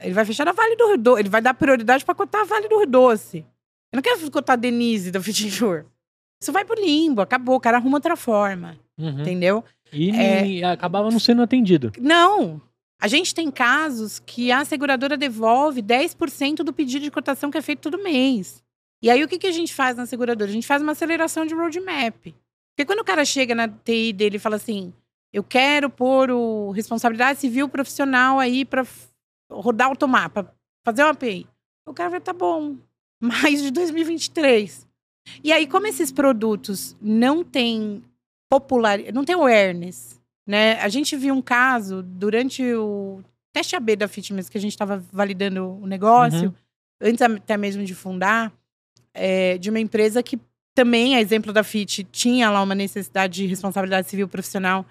ele 0.02 0.14
vai 0.14 0.26
fechar 0.26 0.48
a 0.48 0.52
Vale 0.52 0.76
do 0.76 0.88
Rio 0.88 0.98
Doce. 0.98 1.22
Ele 1.22 1.30
vai 1.30 1.42
dar 1.42 1.54
prioridade 1.54 2.06
para 2.06 2.16
cotar 2.16 2.42
a 2.42 2.46
Vale 2.46 2.68
do 2.68 2.78
Rio 2.78 2.88
Doce. 2.88 3.46
Eu 3.92 3.98
não 3.98 4.02
quero 4.02 4.32
cotar 4.32 4.54
a 4.54 4.58
Denise 4.58 5.12
da 5.12 5.22
Fitinjur. 5.22 5.86
Isso 6.42 6.52
vai 6.52 6.64
pro 6.64 6.80
limbo, 6.80 7.22
acabou. 7.22 7.56
O 7.56 7.60
cara 7.60 7.78
arruma 7.78 7.98
outra 7.98 8.16
forma. 8.16 8.78
Uhum. 8.98 9.22
Entendeu? 9.22 9.64
E 9.92 10.12
é... 10.12 10.64
acabava 10.64 11.10
não 11.10 11.20
sendo 11.20 11.42
atendido. 11.42 11.92
Não. 12.00 12.62
A 13.00 13.08
gente 13.08 13.34
tem 13.34 13.50
casos 13.52 14.20
que 14.20 14.52
a 14.52 14.66
seguradora 14.66 15.16
devolve 15.16 15.82
10% 15.82 16.58
do 16.58 16.74
pedido 16.74 17.04
de 17.04 17.12
cotação 17.12 17.52
que 17.52 17.58
é 17.58 17.62
feito 17.62 17.82
todo 17.82 18.04
mês. 18.04 18.64
E 19.02 19.10
aí, 19.10 19.24
o 19.24 19.28
que, 19.28 19.38
que 19.38 19.48
a 19.48 19.52
gente 19.52 19.74
faz 19.74 19.96
na 19.96 20.08
seguradora? 20.08 20.50
A 20.50 20.54
gente 20.54 20.66
faz 20.66 20.82
uma 20.82 20.94
aceleração 20.94 21.46
de 21.46 21.54
roadmap. 21.54 22.16
Porque 22.76 22.86
quando 22.86 23.00
o 23.00 23.06
cara 23.06 23.24
chega 23.24 23.54
na 23.54 23.68
TI 23.68 24.14
dele 24.14 24.38
e 24.38 24.40
fala 24.40 24.56
assim: 24.56 24.92
eu 25.32 25.44
quero 25.44 25.90
pôr 25.90 26.32
o 26.32 26.72
responsabilidade 26.72 27.40
civil 27.40 27.70
profissional 27.70 28.40
aí 28.40 28.66
para 28.66 28.86
rodar 29.50 29.88
automapa, 29.88 30.54
fazer 30.86 31.04
uma 31.04 31.12
API. 31.12 31.48
O 31.86 31.94
cara 31.94 32.10
vai, 32.10 32.22
tá 32.22 32.34
bom, 32.34 32.78
mais 33.22 33.62
de 33.62 33.72
2023. 33.72 34.88
E 35.44 35.52
aí, 35.52 35.68
como 35.68 35.88
esses 35.88 36.12
produtos 36.12 36.96
não 37.02 37.44
têm 37.44 38.04
popular, 38.50 39.00
não 39.14 39.26
tem 39.26 39.36
awareness, 39.36 40.20
né? 40.48 40.80
A 40.80 40.88
gente 40.88 41.16
viu 41.16 41.34
um 41.34 41.42
caso 41.42 42.02
durante 42.02 42.64
o 42.74 43.22
teste 43.52 43.76
AB 43.76 43.96
da 43.96 44.08
Fitness, 44.08 44.50
que 44.50 44.58
a 44.58 44.62
gente 44.62 44.72
estava 44.72 45.04
validando 45.12 45.78
o 45.82 45.86
negócio, 45.86 46.50
uhum. 46.50 46.56
antes 47.02 47.22
até 47.22 47.58
mesmo 47.58 47.84
de 47.84 47.94
fundar, 47.94 48.54
é, 49.14 49.58
de 49.58 49.70
uma 49.70 49.80
empresa 49.80 50.24
que 50.24 50.40
também, 50.74 51.16
a 51.16 51.22
exemplo 51.22 51.52
da 51.52 51.64
FIT, 51.64 52.04
tinha 52.04 52.52
lá 52.52 52.62
uma 52.62 52.76
necessidade 52.76 53.42
de 53.42 53.48
responsabilidade 53.48 54.08
civil 54.08 54.28
profissional 54.28 54.86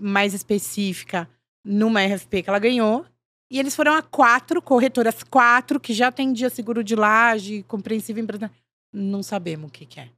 mais 0.00 0.34
específica 0.34 1.26
numa 1.64 2.04
RFP 2.04 2.42
que 2.42 2.50
ela 2.50 2.58
ganhou. 2.58 3.06
E 3.50 3.58
eles 3.58 3.74
foram 3.74 3.94
a 3.94 4.02
quatro 4.02 4.60
corretoras, 4.60 5.22
quatro 5.22 5.80
que 5.80 5.94
já 5.94 6.08
atendia 6.08 6.50
seguro 6.50 6.84
de 6.84 6.94
laje, 6.94 7.62
compreensível 7.64 8.22
empresa. 8.22 8.50
Não 8.92 9.22
sabemos 9.22 9.68
o 9.68 9.72
que, 9.72 9.86
que 9.86 10.00
é. 10.00 10.08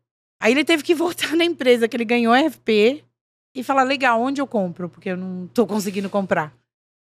Aí 0.43 0.53
ele 0.53 0.65
teve 0.65 0.83
que 0.83 0.95
voltar 0.97 1.37
na 1.37 1.45
empresa 1.45 1.87
que 1.89 1.97
ele 1.97 2.05
ganhou 2.05 2.35
RFP 2.35 3.05
e 3.55 3.63
falar: 3.63 3.85
legal, 3.85 4.21
onde 4.21 4.41
eu 4.41 4.47
compro? 4.47 4.89
Porque 4.89 5.11
eu 5.11 5.17
não 5.17 5.45
estou 5.45 5.67
conseguindo 5.67 6.11
comprar. 6.11 6.53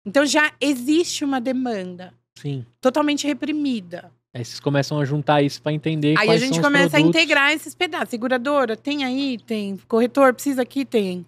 Então 0.05 0.25
já 0.27 0.53
existe 0.61 1.25
uma 1.25 1.41
demanda. 1.41 2.13
Sim. 2.39 2.65
Totalmente 2.81 3.27
reprimida. 3.27 4.13
Aí 4.35 4.45
vocês 4.45 4.61
começam 4.61 4.99
a 4.99 5.05
juntar 5.05 5.43
isso 5.43 5.61
para 5.61 5.73
entender 5.73 6.19
Aí 6.19 6.31
a 6.31 6.39
gente 6.39 6.61
começa 6.61 6.97
a 6.97 7.01
integrar 7.01 7.53
esses 7.53 7.75
pedaços. 7.75 8.09
Seguradora, 8.09 8.77
tem 8.77 9.05
aí, 9.05 9.39
tem. 9.39 9.77
Corretor, 9.87 10.33
precisa 10.33 10.63
aqui, 10.63 10.85
tem. 10.85 11.27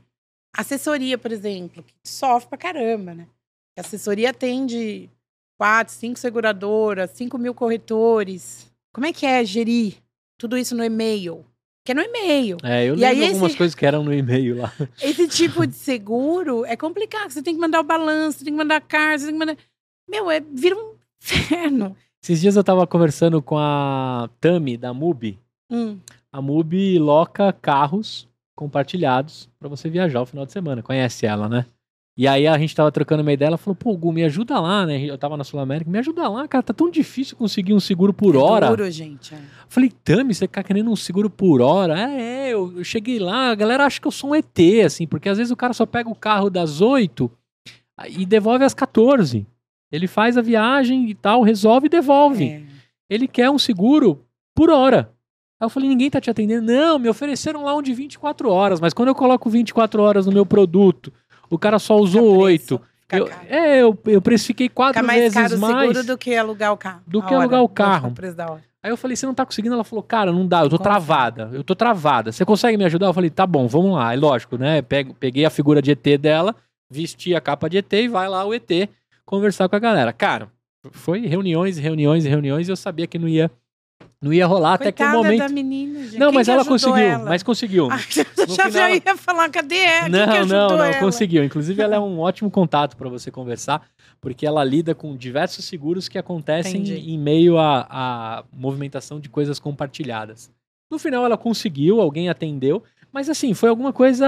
Assessoria, 0.56 1.18
por 1.18 1.30
exemplo, 1.30 1.82
que 1.82 1.92
sofre 2.02 2.48
pra 2.48 2.58
caramba, 2.58 3.12
né? 3.12 3.26
A 3.76 3.80
assessoria 3.80 4.30
atende 4.30 5.10
quatro, 5.58 5.92
cinco 5.92 6.18
seguradoras, 6.18 7.10
cinco 7.10 7.38
mil 7.38 7.54
corretores. 7.54 8.70
Como 8.92 9.06
é 9.06 9.12
que 9.12 9.26
é 9.26 9.44
gerir 9.44 9.96
tudo 10.38 10.56
isso 10.56 10.76
no 10.76 10.84
e-mail? 10.84 11.44
Que 11.84 11.92
é 11.92 11.94
no 11.94 12.00
e-mail. 12.00 12.56
É, 12.62 12.84
eu 12.84 12.94
e 12.94 12.98
lembro 12.98 13.24
algumas 13.26 13.50
esse, 13.50 13.58
coisas 13.58 13.74
que 13.74 13.84
eram 13.84 14.02
no 14.04 14.14
e-mail 14.14 14.56
lá. 14.56 14.72
Esse 15.02 15.26
tipo 15.28 15.66
de 15.66 15.74
seguro 15.74 16.64
é 16.64 16.76
complicado. 16.76 17.30
Você 17.30 17.42
tem 17.42 17.54
que 17.54 17.60
mandar 17.60 17.80
o 17.80 17.84
balanço, 17.84 18.44
tem 18.44 18.52
que 18.52 18.58
mandar 18.58 18.76
a 18.76 18.80
carta, 18.80 19.18
você 19.18 19.26
tem 19.26 19.34
que 19.34 19.38
mandar. 19.38 19.56
Meu, 20.08 20.30
é, 20.30 20.40
vira 20.40 20.76
um 20.76 20.94
inferno. 21.22 21.96
Esses 22.22 22.40
dias 22.40 22.56
eu 22.56 22.64
tava 22.64 22.86
conversando 22.86 23.42
com 23.42 23.58
a 23.58 24.30
Tami, 24.40 24.78
da 24.78 24.94
MUBI. 24.94 25.38
Hum. 25.70 25.98
A 26.32 26.40
MUBI 26.40 26.98
loca 26.98 27.52
carros 27.52 28.26
compartilhados 28.54 29.50
para 29.58 29.68
você 29.68 29.90
viajar 29.90 30.22
o 30.22 30.26
final 30.26 30.46
de 30.46 30.52
semana. 30.52 30.82
Conhece 30.82 31.26
ela, 31.26 31.48
né? 31.48 31.66
E 32.16 32.28
aí 32.28 32.46
a 32.46 32.56
gente 32.56 32.76
tava 32.76 32.92
trocando 32.92 33.22
uma 33.22 33.32
ideia, 33.32 33.48
ela 33.48 33.58
falou, 33.58 33.74
pô, 33.74 33.96
Gu, 33.96 34.12
me 34.12 34.22
ajuda 34.22 34.60
lá, 34.60 34.86
né? 34.86 35.02
Eu 35.02 35.18
tava 35.18 35.36
na 35.36 35.42
Sul 35.42 35.58
América, 35.58 35.90
me 35.90 35.98
ajuda 35.98 36.28
lá, 36.28 36.46
cara, 36.46 36.62
tá 36.62 36.72
tão 36.72 36.88
difícil 36.88 37.36
conseguir 37.36 37.74
um 37.74 37.80
seguro 37.80 38.14
por 38.14 38.36
é 38.36 38.38
hora. 38.38 38.68
Duro, 38.68 38.88
gente. 38.88 39.34
É. 39.34 39.38
Falei, 39.68 39.90
Tami, 40.04 40.32
você 40.32 40.46
tá 40.46 40.62
querendo 40.62 40.90
um 40.92 40.96
seguro 40.96 41.28
por 41.28 41.60
hora? 41.60 41.98
É, 41.98 42.20
é, 42.20 42.50
eu, 42.50 42.72
eu 42.76 42.84
cheguei 42.84 43.18
lá, 43.18 43.50
a 43.50 43.54
galera 43.56 43.84
acha 43.84 44.00
que 44.00 44.06
eu 44.06 44.12
sou 44.12 44.30
um 44.30 44.34
ET, 44.36 44.58
assim, 44.86 45.08
porque 45.08 45.28
às 45.28 45.38
vezes 45.38 45.50
o 45.50 45.56
cara 45.56 45.72
só 45.72 45.84
pega 45.84 46.08
o 46.08 46.14
carro 46.14 46.48
das 46.48 46.80
8 46.80 47.28
e 48.10 48.24
devolve 48.24 48.64
às 48.64 48.74
14. 48.74 49.44
Ele 49.90 50.06
faz 50.06 50.38
a 50.38 50.42
viagem 50.42 51.10
e 51.10 51.14
tal, 51.14 51.42
resolve 51.42 51.86
e 51.86 51.90
devolve. 51.90 52.44
É. 52.44 52.62
Ele 53.10 53.26
quer 53.26 53.50
um 53.50 53.58
seguro 53.58 54.24
por 54.54 54.70
hora. 54.70 55.12
Aí 55.60 55.66
eu 55.66 55.70
falei, 55.70 55.88
ninguém 55.88 56.10
tá 56.10 56.20
te 56.20 56.30
atendendo. 56.30 56.66
Não, 56.66 56.98
me 56.98 57.08
ofereceram 57.08 57.64
lá 57.64 57.74
um 57.74 57.82
de 57.82 57.92
24 57.92 58.50
horas, 58.50 58.80
mas 58.80 58.94
quando 58.94 59.08
eu 59.08 59.14
coloco 59.14 59.50
24 59.50 60.02
horas 60.02 60.26
no 60.26 60.32
meu 60.32 60.46
produto, 60.46 61.12
o 61.50 61.58
cara 61.58 61.78
só 61.78 61.96
usou 61.96 62.22
Fica 62.22 62.44
preço, 62.44 62.74
8. 62.74 62.82
fica 63.00 63.16
Eu, 63.16 63.28
é, 63.48 63.82
eu, 63.82 63.98
eu 64.06 64.22
precifiquei 64.22 64.68
quatro 64.68 64.94
Fica 64.94 65.06
mais 65.06 65.20
vezes 65.20 65.34
caro 65.34 65.56
o 65.56 65.58
mais. 65.60 65.88
seguro 65.88 66.06
do 66.06 66.18
que 66.18 66.34
alugar 66.36 66.72
o 66.72 66.76
carro. 66.76 67.00
do 67.06 67.22
que 67.22 67.34
hora, 67.34 67.42
alugar 67.42 67.62
o 67.62 67.68
carro. 67.68 68.12
Aí 68.82 68.90
eu 68.90 68.96
falei, 68.98 69.16
você 69.16 69.24
não 69.24 69.32
tá 69.34 69.46
conseguindo? 69.46 69.74
Ela 69.74 69.84
falou, 69.84 70.02
cara, 70.02 70.30
não 70.30 70.46
dá, 70.46 70.58
eu 70.58 70.64
tô 70.68 70.76
Consegue. 70.76 70.82
travada, 70.82 71.50
eu 71.52 71.64
tô 71.64 71.74
travada. 71.74 72.30
Você 72.32 72.44
consegue 72.44 72.76
me 72.76 72.84
ajudar? 72.84 73.06
Eu 73.06 73.14
falei, 73.14 73.30
tá 73.30 73.46
bom, 73.46 73.66
vamos 73.66 73.92
lá. 73.94 74.12
É 74.12 74.16
lógico, 74.16 74.58
né? 74.58 74.82
Peguei 75.18 75.44
a 75.46 75.50
figura 75.50 75.80
de 75.80 75.92
ET 75.92 76.20
dela, 76.20 76.54
vesti 76.90 77.34
a 77.34 77.40
capa 77.40 77.68
de 77.70 77.78
ET 77.78 77.92
e 77.92 78.08
vai 78.08 78.28
lá 78.28 78.44
o 78.44 78.52
ET 78.52 78.68
conversar 79.24 79.68
com 79.70 79.76
a 79.76 79.78
galera. 79.78 80.12
Cara, 80.12 80.48
foi 80.92 81.26
reuniões, 81.26 81.78
reuniões, 81.78 82.26
reuniões 82.26 82.68
e 82.68 82.72
eu 82.72 82.76
sabia 82.76 83.06
que 83.06 83.18
não 83.18 83.26
ia, 83.26 83.50
não 84.24 84.32
ia 84.32 84.46
rolar 84.46 84.74
até 84.74 84.90
que 84.90 85.02
o 85.02 85.06
Coitada 85.06 85.22
momento. 85.22 85.38
da 85.40 85.48
menina, 85.50 86.00
gente. 86.04 86.18
Não, 86.18 86.28
Quem 86.28 86.34
mas 86.36 86.48
ela 86.48 86.64
conseguiu, 86.64 86.96
ela? 86.96 87.24
mas 87.24 87.42
conseguiu. 87.42 87.88
Ah, 87.92 87.98
eu 88.38 88.48
já, 88.56 88.70
final- 88.70 88.90
ia 88.90 89.16
falar, 89.16 89.48
cadê 89.50 89.76
ela? 89.76 90.10
Quem 90.10 90.10
que 90.10 90.16
Não, 90.40 90.46
não, 90.46 90.76
não, 90.78 90.84
ela? 90.84 90.98
conseguiu. 90.98 91.44
Inclusive, 91.44 91.82
ela 91.82 91.96
é 91.96 92.00
um 92.00 92.18
ótimo 92.20 92.50
contato 92.50 92.96
para 92.96 93.08
você 93.10 93.30
conversar, 93.30 93.82
porque 94.20 94.46
ela 94.46 94.64
lida 94.64 94.94
com 94.94 95.14
diversos 95.16 95.66
seguros 95.66 96.08
que 96.08 96.16
acontecem 96.18 96.80
Entendi. 96.80 97.10
em 97.12 97.18
meio 97.18 97.58
à, 97.58 97.86
à 97.90 98.44
movimentação 98.52 99.20
de 99.20 99.28
coisas 99.28 99.58
compartilhadas. 99.58 100.50
No 100.90 100.98
final, 100.98 101.24
ela 101.24 101.36
conseguiu, 101.36 102.00
alguém 102.00 102.28
atendeu, 102.28 102.82
mas 103.12 103.28
assim, 103.28 103.52
foi 103.54 103.68
alguma 103.68 103.92
coisa 103.92 104.26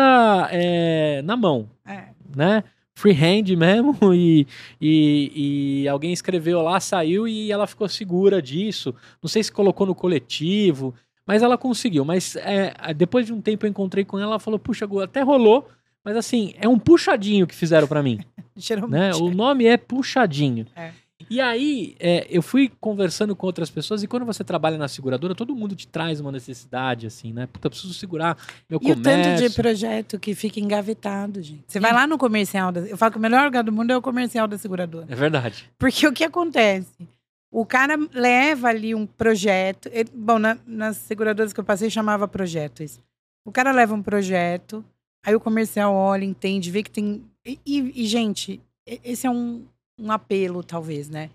é, 0.50 1.22
na 1.22 1.36
mão, 1.36 1.68
É. 1.86 2.04
né? 2.36 2.62
Freehand 2.96 3.54
mesmo, 3.54 3.94
e, 4.14 4.46
e, 4.80 5.82
e 5.82 5.88
alguém 5.88 6.14
escreveu 6.14 6.62
lá, 6.62 6.80
saiu 6.80 7.28
e 7.28 7.52
ela 7.52 7.66
ficou 7.66 7.86
segura 7.88 8.40
disso. 8.40 8.94
Não 9.22 9.28
sei 9.28 9.44
se 9.44 9.52
colocou 9.52 9.86
no 9.86 9.94
coletivo, 9.94 10.94
mas 11.26 11.42
ela 11.42 11.58
conseguiu. 11.58 12.06
Mas 12.06 12.36
é, 12.36 12.72
depois 12.94 13.26
de 13.26 13.34
um 13.34 13.40
tempo 13.40 13.66
eu 13.66 13.70
encontrei 13.70 14.02
com 14.02 14.18
ela, 14.18 14.32
ela 14.32 14.40
falou: 14.40 14.58
Puxa, 14.58 14.88
até 15.04 15.20
rolou, 15.20 15.68
mas 16.02 16.16
assim, 16.16 16.54
é 16.58 16.66
um 16.66 16.78
puxadinho 16.78 17.46
que 17.46 17.54
fizeram 17.54 17.86
pra 17.86 18.02
mim, 18.02 18.16
né? 18.36 18.44
Geralmente. 18.56 19.22
O 19.22 19.30
nome 19.30 19.66
é 19.66 19.76
puxadinho. 19.76 20.66
É. 20.74 20.90
E 21.28 21.40
aí, 21.40 21.96
é, 21.98 22.26
eu 22.30 22.40
fui 22.42 22.70
conversando 22.80 23.34
com 23.34 23.46
outras 23.46 23.68
pessoas, 23.70 24.02
e 24.02 24.06
quando 24.06 24.24
você 24.24 24.44
trabalha 24.44 24.78
na 24.78 24.88
seguradora, 24.88 25.34
todo 25.34 25.54
mundo 25.56 25.74
te 25.74 25.86
traz 25.88 26.20
uma 26.20 26.30
necessidade, 26.30 27.06
assim, 27.06 27.32
né? 27.32 27.46
Puta, 27.46 27.66
eu 27.66 27.70
preciso 27.70 27.92
segurar 27.94 28.36
meu 28.70 28.78
E 28.82 28.92
o 28.92 28.94
comércio. 28.94 29.02
tanto 29.36 29.48
de 29.48 29.54
projeto 29.54 30.18
que 30.18 30.34
fica 30.34 30.60
engavetado, 30.60 31.42
gente. 31.42 31.64
Você 31.66 31.80
vai 31.80 31.92
lá 31.92 32.06
no 32.06 32.16
comercial. 32.18 32.70
Da, 32.70 32.80
eu 32.80 32.96
falo 32.96 33.12
que 33.12 33.18
o 33.18 33.20
melhor 33.20 33.44
lugar 33.44 33.64
do 33.64 33.72
mundo 33.72 33.90
é 33.90 33.96
o 33.96 34.02
comercial 34.02 34.46
da 34.46 34.56
seguradora. 34.56 35.06
É 35.08 35.14
verdade. 35.14 35.68
Porque 35.78 36.06
o 36.06 36.12
que 36.12 36.24
acontece? 36.24 37.08
O 37.50 37.64
cara 37.64 37.96
leva 38.12 38.68
ali 38.68 38.94
um 38.94 39.06
projeto. 39.06 39.88
ele- 39.92 40.10
bom, 40.14 40.38
na- 40.38 40.58
nas 40.66 40.96
seguradoras 40.96 41.52
que 41.52 41.60
eu 41.60 41.64
passei 41.64 41.88
chamava 41.88 42.28
projeto 42.28 42.82
isso. 42.82 43.00
O 43.44 43.52
cara 43.52 43.70
leva 43.72 43.94
um 43.94 44.02
projeto, 44.02 44.84
aí 45.24 45.34
o 45.34 45.40
comercial 45.40 45.94
olha, 45.94 46.24
entende, 46.24 46.70
vê 46.70 46.82
que 46.82 46.90
tem. 46.90 47.22
E, 47.44 47.58
e- 47.64 48.02
e, 48.02 48.06
gente, 48.06 48.60
e- 48.86 49.00
esse 49.04 49.26
é 49.26 49.30
um, 49.30 49.62
um 49.98 50.10
apelo, 50.12 50.62
talvez, 50.62 51.08
né? 51.08 51.30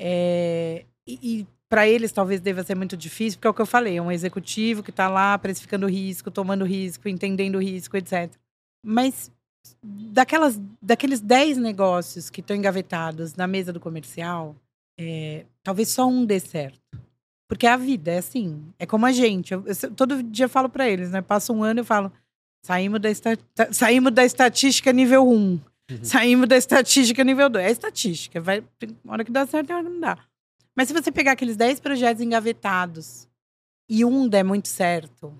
É, 0.00 0.84
e 1.06 1.18
e 1.40 1.46
para 1.68 1.88
eles 1.88 2.12
talvez 2.12 2.38
deva 2.40 2.62
ser 2.62 2.74
muito 2.74 2.96
difícil, 2.96 3.38
porque 3.38 3.46
é 3.46 3.50
o 3.50 3.54
que 3.54 3.62
eu 3.62 3.66
falei, 3.66 3.96
é 3.96 4.02
um 4.02 4.12
executivo 4.12 4.82
que 4.82 4.90
está 4.90 5.08
lá 5.08 5.38
precificando 5.38 5.86
risco, 5.86 6.30
tomando 6.30 6.66
risco, 6.66 7.08
entendendo 7.08 7.58
risco, 7.58 7.96
etc. 7.96 8.30
Mas 8.84 9.30
daquelas, 9.82 10.60
daqueles 10.82 11.20
10 11.20 11.56
negócios 11.56 12.28
que 12.28 12.40
estão 12.40 12.54
engavetados 12.54 13.34
na 13.36 13.46
mesa 13.46 13.72
do 13.72 13.80
comercial, 13.80 14.54
é, 15.00 15.46
talvez 15.62 15.88
só 15.88 16.06
um 16.06 16.26
dê 16.26 16.38
certo. 16.40 16.78
Porque 17.48 17.66
a 17.66 17.76
vida 17.76 18.12
é 18.12 18.18
assim, 18.18 18.62
é 18.78 18.86
como 18.86 19.06
a 19.06 19.12
gente. 19.12 19.52
Eu, 19.52 19.64
eu 19.66 19.90
todo 19.94 20.22
dia 20.22 20.48
falo 20.48 20.68
para 20.68 20.88
eles, 20.88 21.10
né? 21.10 21.22
Passa 21.22 21.52
um 21.52 21.62
ano 21.62 21.80
eu 21.80 21.84
falo, 21.84 22.12
saímos 22.64 23.00
da, 23.00 23.08
esta- 23.10 23.36
ta- 23.54 23.72
saímos 23.72 24.12
da 24.12 24.24
estatística 24.24 24.92
nível 24.92 25.26
1. 25.28 25.58
Uhum. 25.90 26.04
Saímos 26.04 26.48
da 26.48 26.56
estatística 26.56 27.22
nível 27.24 27.48
2. 27.48 27.64
É 27.64 27.70
estatística, 27.70 28.40
vai, 28.40 28.62
tem 28.78 28.96
hora 29.06 29.24
que 29.24 29.30
dá 29.32 29.46
certo 29.46 29.70
e 29.70 29.72
hora 29.72 29.84
que 29.84 29.90
não 29.90 30.00
dá. 30.00 30.18
Mas 30.76 30.88
se 30.88 30.94
você 30.94 31.12
pegar 31.12 31.32
aqueles 31.32 31.56
10 31.56 31.80
projetos 31.80 32.22
engavetados 32.22 33.28
e 33.88 34.04
um 34.04 34.26
der 34.28 34.42
muito 34.42 34.68
certo, 34.68 35.38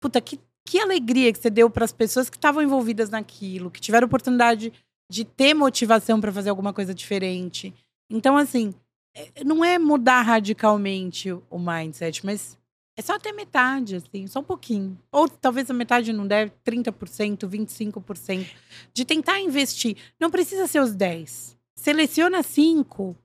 puta, 0.00 0.20
que, 0.20 0.40
que 0.66 0.80
alegria 0.80 1.32
que 1.32 1.38
você 1.38 1.50
deu 1.50 1.70
para 1.70 1.84
as 1.84 1.92
pessoas 1.92 2.28
que 2.28 2.36
estavam 2.36 2.62
envolvidas 2.62 3.10
naquilo, 3.10 3.70
que 3.70 3.80
tiveram 3.80 4.06
oportunidade 4.06 4.72
de 5.10 5.24
ter 5.24 5.54
motivação 5.54 6.20
para 6.20 6.32
fazer 6.32 6.50
alguma 6.50 6.72
coisa 6.72 6.94
diferente. 6.94 7.72
Então, 8.10 8.36
assim, 8.36 8.74
é- 9.14 9.44
não 9.44 9.64
é 9.64 9.78
mudar 9.78 10.22
radicalmente 10.22 11.30
o 11.30 11.58
mindset, 11.58 12.24
mas 12.24 12.56
é 12.96 13.02
só 13.02 13.14
até 13.14 13.32
metade, 13.32 13.96
assim, 13.96 14.26
só 14.26 14.40
um 14.40 14.44
pouquinho. 14.44 14.98
Ou 15.10 15.28
talvez 15.28 15.70
a 15.70 15.74
metade 15.74 16.12
não 16.12 16.26
der, 16.26 16.50
30%, 16.64 17.48
25%. 17.48 18.46
De 18.92 19.04
tentar 19.04 19.40
investir. 19.40 19.96
Não 20.20 20.30
precisa 20.30 20.66
ser 20.66 20.80
os 20.80 20.94
10. 20.94 21.56
Seleciona 21.74 22.42
5 22.42 23.16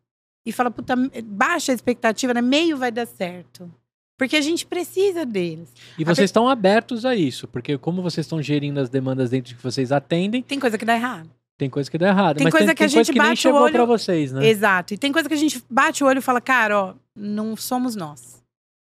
e 0.45 0.51
fala, 0.51 0.72
puta, 0.72 0.95
baixa 1.26 1.72
a 1.72 1.76
expectativa, 1.76 2.34
né? 2.34 2.41
Meio 2.41 2.78
vai 2.78 2.91
dar 2.91 3.05
certo. 3.05 3.70
Porque 4.18 4.36
a 4.36 4.41
gente 4.41 4.65
precisa 4.65 5.26
deles. 5.26 5.72
E 5.99 6.03
vocês 6.03 6.30
estão 6.30 6.49
abertos 6.49 7.05
a 7.05 7.15
isso, 7.15 7.47
porque 7.47 7.78
como 7.78 8.01
vocês 8.01 8.26
estão 8.26 8.41
gerindo 8.41 8.80
as 8.80 8.89
demandas 8.89 9.30
dentro 9.30 9.49
de 9.49 9.55
que 9.55 9.61
vocês 9.63 9.91
atendem, 9.91 10.41
Tem 10.41 10.59
coisa 10.59 10.76
que 10.78 10.86
dá 10.86 10.95
errado. 10.95 11.30
tem 11.55 11.70
coisa 11.70 11.91
que 11.91 11.97
dá 11.99 12.07
errado. 12.07 12.38
Tem 12.38 12.45
mas 12.45 12.51
coisa 12.51 12.68
tem, 12.68 12.76
que 12.76 12.84
a 12.84 12.88
tem 12.88 12.95
coisa 12.95 13.05
gente 13.05 13.13
que 13.13 13.20
nem 13.20 13.30
bate 13.30 13.39
o 13.39 13.41
chegou 13.43 13.61
olho- 13.61 13.74
pra 13.74 13.86
vocês, 13.86 14.32
né? 14.32 14.47
Exato. 14.47 14.93
E 14.95 14.97
tem 14.97 15.11
coisa 15.11 15.28
que 15.30 15.36
a 15.36 15.38
gente 15.38 15.63
bate 15.70 16.03
o 16.03 16.07
olho 16.07 16.18
e 16.18 16.22
fala, 16.22 16.41
cara, 16.41 16.80
ó, 16.82 16.93
não 17.15 17.55
somos 17.55 17.95
nós. 17.95 18.36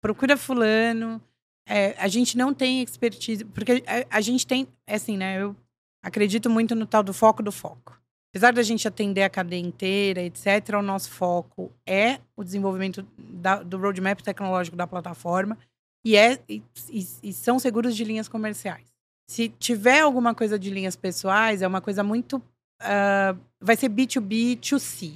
Procura 0.07 0.37
fulano. 0.37 1.21
É, 1.69 1.97
a 1.99 2.07
gente 2.07 2.37
não 2.39 2.55
tem 2.55 2.81
expertise. 2.81 3.45
Porque 3.45 3.83
a, 3.89 4.19
a 4.19 4.21
gente 4.21 4.47
tem, 4.47 4.69
é 4.87 4.95
assim, 4.95 5.17
né? 5.17 5.43
Eu 5.43 5.57
acredito 6.01 6.49
muito 6.49 6.77
no 6.77 6.87
tal 6.87 7.03
do 7.03 7.13
foco 7.13 7.43
do 7.43 7.51
foco. 7.51 8.01
Apesar 8.33 8.53
da 8.53 8.63
gente 8.63 8.87
atender 8.87 9.25
a 9.25 9.29
cadeia 9.31 9.61
inteira, 9.61 10.23
etc., 10.23 10.77
o 10.79 10.83
nosso 10.83 11.11
foco 11.11 11.73
é 11.85 12.21
o 12.37 12.45
desenvolvimento 12.45 13.05
da- 13.19 13.65
do 13.65 13.79
roadmap 13.79 14.21
tecnológico 14.21 14.77
da 14.77 14.87
plataforma 14.87 15.59
e, 16.05 16.15
é, 16.17 16.39
e, 16.49 16.63
e- 16.93 17.33
são 17.33 17.59
seguros 17.59 17.97
de 17.97 18.05
linhas 18.05 18.29
comerciais. 18.29 18.87
Se 19.29 19.49
tiver 19.49 20.03
alguma 20.03 20.37
coisa 20.37 20.57
de 20.57 20.71
linhas 20.71 20.95
pessoais, 20.95 21.63
é 21.63 21.67
uma 21.67 21.81
coisa 21.81 22.05
muito. 22.05 22.41
ah, 22.81 23.35
vai 23.61 23.75
ser 23.75 23.89
B2B, 23.89 24.57
2C. 24.61 25.15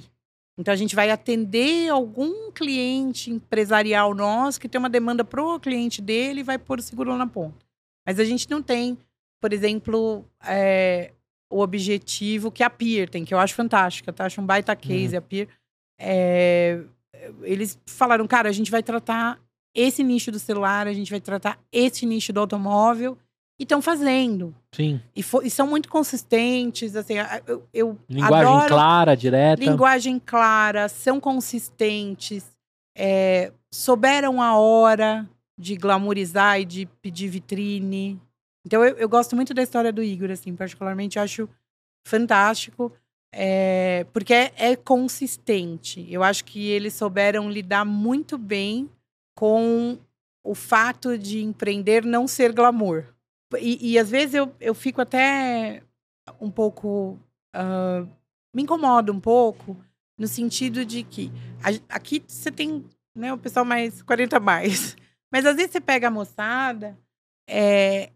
Então 0.61 0.71
a 0.71 0.77
gente 0.77 0.95
vai 0.95 1.09
atender 1.09 1.89
algum 1.89 2.51
cliente 2.51 3.31
empresarial 3.31 4.13
nosso 4.13 4.61
que 4.61 4.69
tem 4.69 4.77
uma 4.77 4.89
demanda 4.89 5.23
pro 5.23 5.59
cliente 5.59 6.01
dele 6.01 6.41
e 6.41 6.43
vai 6.43 6.59
pôr 6.59 6.77
o 6.77 6.83
seguro 6.83 7.09
lá 7.09 7.17
na 7.17 7.25
ponta. 7.25 7.65
Mas 8.05 8.19
a 8.19 8.23
gente 8.23 8.47
não 8.47 8.61
tem, 8.61 8.95
por 9.41 9.51
exemplo, 9.51 10.23
é, 10.45 11.13
o 11.49 11.61
objetivo 11.61 12.51
que 12.51 12.63
a 12.63 12.69
Peer 12.69 13.09
tem, 13.09 13.25
que 13.25 13.33
eu 13.33 13.39
acho 13.39 13.55
fantástica, 13.55 14.13
tá? 14.13 14.25
Acho 14.25 14.39
um 14.39 14.45
baita 14.45 14.75
case 14.75 15.17
a 15.17 15.21
Peer. 15.21 15.47
É, 15.99 16.79
eles 17.41 17.79
falaram, 17.87 18.27
cara, 18.27 18.47
a 18.47 18.51
gente 18.51 18.69
vai 18.69 18.83
tratar 18.83 19.39
esse 19.73 20.03
nicho 20.03 20.31
do 20.31 20.37
celular, 20.37 20.85
a 20.85 20.93
gente 20.93 21.09
vai 21.09 21.19
tratar 21.19 21.59
esse 21.71 22.05
nicho 22.05 22.31
do 22.31 22.39
automóvel 22.39 23.17
e 23.61 23.63
estão 23.63 23.79
fazendo. 23.79 24.55
Sim. 24.71 24.99
E, 25.15 25.23
e 25.43 25.49
são 25.51 25.67
muito 25.67 25.87
consistentes, 25.87 26.95
assim, 26.95 27.13
eu, 27.45 27.63
eu 27.71 27.99
Linguagem 28.09 28.53
adoro 28.53 28.67
clara, 28.67 29.15
direta. 29.15 29.63
linguagem 29.63 30.17
clara, 30.17 30.89
são 30.89 31.19
consistentes, 31.19 32.43
é, 32.97 33.53
souberam 33.71 34.41
a 34.41 34.57
hora 34.57 35.29
de 35.55 35.75
glamourizar 35.75 36.59
e 36.59 36.65
de 36.65 36.87
pedir 37.03 37.27
vitrine. 37.27 38.19
Então 38.65 38.83
eu, 38.83 38.97
eu 38.97 39.07
gosto 39.07 39.35
muito 39.35 39.53
da 39.53 39.61
história 39.61 39.93
do 39.93 40.01
Igor, 40.01 40.31
assim, 40.31 40.55
particularmente 40.55 41.19
eu 41.19 41.23
acho 41.23 41.47
fantástico, 42.03 42.91
é, 43.31 44.07
porque 44.11 44.33
é, 44.33 44.51
é 44.57 44.75
consistente. 44.75 46.07
Eu 46.09 46.23
acho 46.23 46.43
que 46.45 46.67
eles 46.67 46.95
souberam 46.95 47.47
lidar 47.47 47.85
muito 47.85 48.39
bem 48.39 48.89
com 49.35 49.99
o 50.43 50.55
fato 50.55 51.15
de 51.15 51.43
empreender 51.43 52.03
não 52.03 52.27
ser 52.27 52.53
glamour. 52.53 53.05
E, 53.59 53.91
e 53.93 53.99
às 53.99 54.09
vezes 54.09 54.35
eu, 54.35 54.53
eu 54.59 54.73
fico 54.73 55.01
até 55.01 55.83
um 56.39 56.49
pouco. 56.51 57.19
ah, 57.53 58.05
me 58.53 58.63
incomoda 58.63 59.11
um 59.13 59.19
pouco, 59.19 59.77
no 60.17 60.27
sentido 60.27 60.83
de 60.85 61.03
que 61.03 61.31
a- 61.63 61.95
aqui 61.95 62.21
você 62.27 62.51
tem 62.51 62.83
né, 63.15 63.31
o 63.33 63.37
pessoal 63.37 63.63
mais 63.65 64.01
40 64.01 64.39
mais. 64.39 64.95
Mas 65.31 65.45
às 65.45 65.55
vezes 65.55 65.71
você 65.71 65.79
pega 65.79 66.07
a 66.09 66.11
moçada, 66.11 66.97
é, 67.49 68.11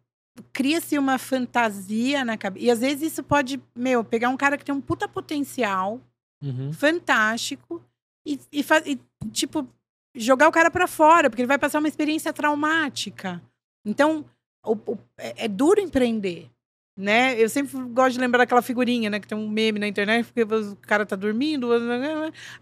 cria-se 0.51 0.97
uma 0.99 1.17
fantasia 1.17 2.25
na 2.25 2.37
cabeça. 2.37 2.65
E 2.65 2.69
às 2.69 2.79
vezes 2.79 3.13
isso 3.13 3.23
pode, 3.23 3.61
meu, 3.73 4.03
pegar 4.03 4.27
um 4.29 4.35
cara 4.35 4.57
que 4.57 4.65
tem 4.65 4.75
um 4.75 4.81
puta 4.81 5.07
potencial, 5.07 6.01
Uhum. 6.43 6.73
fantástico, 6.73 7.81
e, 8.27 8.37
e, 8.51 8.59
e, 8.85 9.29
tipo, 9.31 9.65
jogar 10.13 10.47
o 10.49 10.51
cara 10.51 10.69
pra 10.69 10.85
fora, 10.87 11.29
porque 11.29 11.41
ele 11.41 11.47
vai 11.47 11.57
passar 11.57 11.79
uma 11.79 11.87
experiência 11.87 12.33
traumática. 12.33 13.41
Então, 13.85 14.25
o- 14.65 14.73
o- 14.93 14.97
é, 15.17 15.45
é 15.45 15.47
duro 15.47 15.79
empreender. 15.81 16.49
Né? 16.97 17.37
Eu 17.41 17.49
sempre 17.49 17.77
gosto 17.89 18.13
de 18.13 18.19
lembrar 18.21 18.39
daquela 18.39 18.61
figurinha, 18.61 19.09
né? 19.09 19.19
Que 19.19 19.27
tem 19.27 19.37
um 19.37 19.49
meme 19.49 19.79
na 19.79 19.87
internet, 19.87 20.25
porque 20.25 20.43
o 20.43 20.75
cara 20.77 21.05
tá 21.05 21.15
dormindo, 21.15 21.67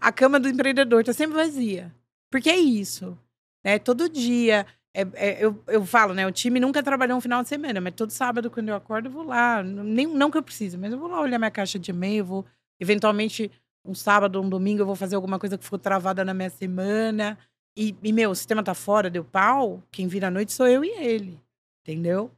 a 0.00 0.10
cama 0.12 0.40
do 0.40 0.48
empreendedor 0.48 1.04
tá 1.04 1.12
sempre 1.12 1.36
vazia. 1.36 1.94
Porque 2.32 2.50
é 2.50 2.56
isso. 2.56 3.16
Né? 3.64 3.78
Todo 3.78 4.08
dia. 4.08 4.66
é- 4.96 5.06
é- 5.14 5.44
eu, 5.44 5.60
eu 5.66 5.84
falo, 5.84 6.14
né? 6.14 6.24
O 6.24 6.30
time 6.30 6.60
nunca 6.60 6.80
trabalhou 6.80 7.18
um 7.18 7.20
final 7.20 7.42
de 7.42 7.48
semana, 7.48 7.80
mas 7.80 7.94
todo 7.94 8.10
sábado, 8.10 8.48
quando 8.48 8.68
eu 8.68 8.76
acordo, 8.76 9.08
eu 9.08 9.12
vou 9.12 9.24
lá. 9.24 9.60
Nem, 9.60 10.06
não 10.06 10.30
que 10.30 10.38
eu 10.38 10.42
precise, 10.42 10.78
mas 10.78 10.92
eu 10.92 10.98
vou 11.00 11.08
lá 11.08 11.20
olhar 11.20 11.36
minha 11.36 11.50
caixa 11.50 11.80
de 11.80 11.90
e-mail, 11.90 12.24
vou, 12.24 12.46
eventualmente, 12.78 13.50
um 13.84 13.92
sábado, 13.92 14.40
um 14.40 14.48
domingo, 14.48 14.82
eu 14.82 14.86
vou 14.86 14.94
fazer 14.94 15.16
alguma 15.16 15.36
coisa 15.38 15.58
que 15.58 15.64
ficou 15.64 15.80
travada 15.80 16.24
na 16.24 16.32
minha 16.32 16.48
semana. 16.50 17.36
E, 17.76 17.92
e, 18.04 18.12
meu, 18.12 18.30
o 18.30 18.34
sistema 18.36 18.62
tá 18.62 18.72
fora, 18.72 19.10
deu 19.10 19.24
pau, 19.24 19.82
quem 19.90 20.06
vira 20.06 20.28
a 20.28 20.30
noite 20.30 20.52
sou 20.52 20.68
eu 20.68 20.84
e 20.84 20.90
ele. 20.90 21.40
Entendeu? 21.84 22.30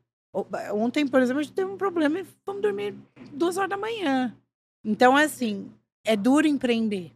Ontem, 0.75 1.07
por 1.07 1.23
exemplo, 1.23 1.41
a 1.41 1.43
gente 1.45 1.55
teve 1.55 1.71
um 1.71 1.77
problema 1.79 2.19
e 2.21 2.27
fomos 2.45 2.61
dormir 2.61 2.95
duas 3.33 3.57
horas 3.57 3.71
da 3.71 3.77
manhã. 3.77 4.37
Então, 4.85 5.17
assim, 5.17 5.71
é 6.05 6.17
duro 6.17 6.47
empreender. 6.47 7.13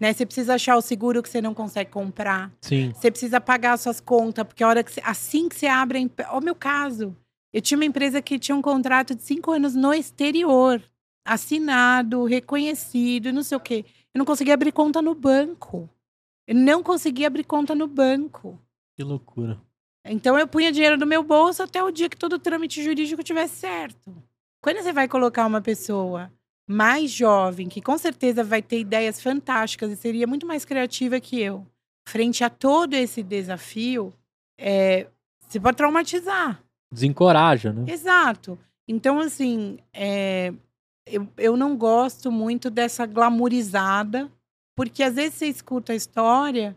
Né? 0.00 0.12
Você 0.12 0.24
precisa 0.24 0.54
achar 0.54 0.76
o 0.76 0.80
seguro 0.80 1.22
que 1.22 1.28
você 1.28 1.40
não 1.42 1.52
consegue 1.54 1.90
comprar. 1.90 2.50
Sim. 2.60 2.92
Você 2.94 3.10
precisa 3.10 3.40
pagar 3.40 3.76
suas 3.78 4.00
contas, 4.00 4.44
porque 4.46 4.64
a 4.64 4.68
hora 4.68 4.82
que 4.82 4.90
você- 4.92 5.02
assim 5.04 5.48
que 5.48 5.56
você 5.56 5.66
abre. 5.66 5.98
a 5.98 6.00
empre- 6.00 6.26
Ó, 6.30 6.38
o 6.38 6.42
meu 6.42 6.54
caso. 6.54 7.14
Eu 7.52 7.60
tinha 7.60 7.76
uma 7.76 7.84
empresa 7.84 8.22
que 8.22 8.38
tinha 8.38 8.56
um 8.56 8.62
contrato 8.62 9.14
de 9.14 9.22
cinco 9.22 9.50
anos 9.52 9.74
no 9.74 9.92
exterior, 9.92 10.82
assinado, 11.24 12.24
reconhecido, 12.24 13.32
não 13.32 13.42
sei 13.42 13.56
o 13.56 13.60
quê. 13.60 13.84
Eu 14.14 14.18
não 14.18 14.24
conseguia 14.24 14.54
abrir 14.54 14.72
conta 14.72 15.02
no 15.02 15.14
banco. 15.14 15.88
Eu 16.46 16.54
não 16.54 16.82
conseguia 16.82 17.26
abrir 17.26 17.44
conta 17.44 17.74
no 17.74 17.86
banco. 17.86 18.58
Que 18.96 19.04
loucura. 19.04 19.60
Então 20.04 20.38
eu 20.38 20.48
punha 20.48 20.72
dinheiro 20.72 20.96
no 20.96 21.06
meu 21.06 21.22
bolso 21.22 21.62
até 21.62 21.82
o 21.82 21.90
dia 21.90 22.08
que 22.08 22.16
todo 22.16 22.34
o 22.34 22.38
trâmite 22.38 22.82
jurídico 22.82 23.22
tivesse 23.22 23.56
certo. 23.56 24.14
Quando 24.60 24.82
você 24.82 24.92
vai 24.92 25.08
colocar 25.08 25.46
uma 25.46 25.60
pessoa 25.60 26.32
mais 26.68 27.10
jovem, 27.10 27.68
que 27.68 27.80
com 27.80 27.96
certeza 27.98 28.42
vai 28.42 28.62
ter 28.62 28.80
ideias 28.80 29.20
fantásticas 29.20 29.90
e 29.90 29.96
seria 29.96 30.26
muito 30.26 30.46
mais 30.46 30.64
criativa 30.64 31.20
que 31.20 31.40
eu, 31.40 31.66
frente 32.08 32.44
a 32.44 32.50
todo 32.50 32.94
esse 32.94 33.22
desafio, 33.22 34.12
é, 34.58 35.08
você 35.48 35.60
pode 35.60 35.76
traumatizar. 35.76 36.62
Desencoraja, 36.92 37.72
né? 37.72 37.92
Exato. 37.92 38.58
Então, 38.86 39.20
assim, 39.20 39.78
é, 39.92 40.52
eu, 41.06 41.28
eu 41.36 41.56
não 41.56 41.76
gosto 41.76 42.30
muito 42.30 42.70
dessa 42.70 43.06
glamourizada, 43.06 44.30
porque 44.76 45.02
às 45.02 45.14
vezes 45.14 45.34
você 45.34 45.46
escuta 45.46 45.92
a 45.92 45.96
história 45.96 46.76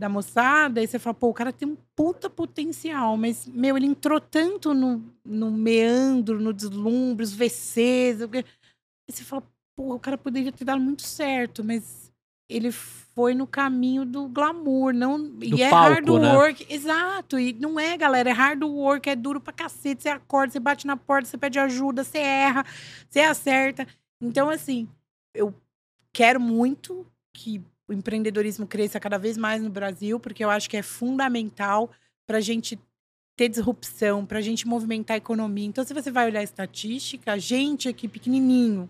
da 0.00 0.08
moçada 0.08 0.82
e 0.82 0.86
você 0.86 0.98
fala, 0.98 1.12
pô, 1.12 1.28
o 1.28 1.34
cara 1.34 1.52
tem 1.52 1.68
um 1.68 1.76
puta 1.94 2.30
potencial, 2.30 3.18
mas, 3.18 3.46
meu, 3.46 3.76
ele 3.76 3.86
entrou 3.86 4.18
tanto 4.18 4.72
no, 4.72 5.04
no 5.22 5.50
meandro, 5.50 6.40
no 6.40 6.54
deslumbre, 6.54 7.22
os 7.22 7.32
VCs. 7.32 8.22
E 8.22 9.12
você 9.12 9.22
fala, 9.22 9.42
pô, 9.76 9.94
o 9.94 10.00
cara 10.00 10.16
poderia 10.16 10.50
ter 10.50 10.64
dado 10.64 10.80
muito 10.80 11.02
certo, 11.02 11.62
mas 11.62 12.10
ele 12.48 12.72
foi 12.72 13.34
no 13.34 13.46
caminho 13.46 14.06
do 14.06 14.26
glamour, 14.26 14.94
não. 14.94 15.32
e 15.42 15.62
é 15.62 15.68
palco, 15.68 15.92
hard 15.92 16.08
né? 16.08 16.34
work. 16.34 16.66
Exato. 16.70 17.38
E 17.38 17.52
não 17.52 17.78
é, 17.78 17.94
galera, 17.96 18.30
é 18.30 18.32
hard 18.32 18.62
work, 18.64 19.08
é 19.08 19.14
duro 19.14 19.38
pra 19.38 19.52
cacete. 19.52 20.02
Você 20.02 20.08
acorda, 20.08 20.52
você 20.52 20.58
bate 20.58 20.86
na 20.86 20.96
porta, 20.96 21.28
você 21.28 21.36
pede 21.36 21.58
ajuda, 21.58 22.02
você 22.02 22.18
erra, 22.18 22.64
você 23.08 23.20
acerta. 23.20 23.86
Então, 24.18 24.48
assim, 24.48 24.88
eu 25.34 25.54
quero 26.10 26.40
muito 26.40 27.06
que 27.34 27.62
o 27.90 27.92
empreendedorismo 27.92 28.68
cresça 28.68 29.00
cada 29.00 29.18
vez 29.18 29.36
mais 29.36 29.60
no 29.60 29.68
Brasil, 29.68 30.20
porque 30.20 30.44
eu 30.44 30.48
acho 30.48 30.70
que 30.70 30.76
é 30.76 30.82
fundamental 30.82 31.90
para 32.24 32.38
a 32.38 32.40
gente 32.40 32.78
ter 33.36 33.48
disrupção, 33.48 34.24
para 34.24 34.38
a 34.38 34.40
gente 34.40 34.68
movimentar 34.68 35.16
a 35.16 35.18
economia. 35.18 35.66
Então, 35.66 35.84
se 35.84 35.92
você 35.92 36.08
vai 36.08 36.26
olhar 36.26 36.38
a 36.38 36.44
estatística, 36.44 37.32
a 37.32 37.38
gente 37.38 37.88
aqui 37.88 38.06
pequenininho, 38.06 38.88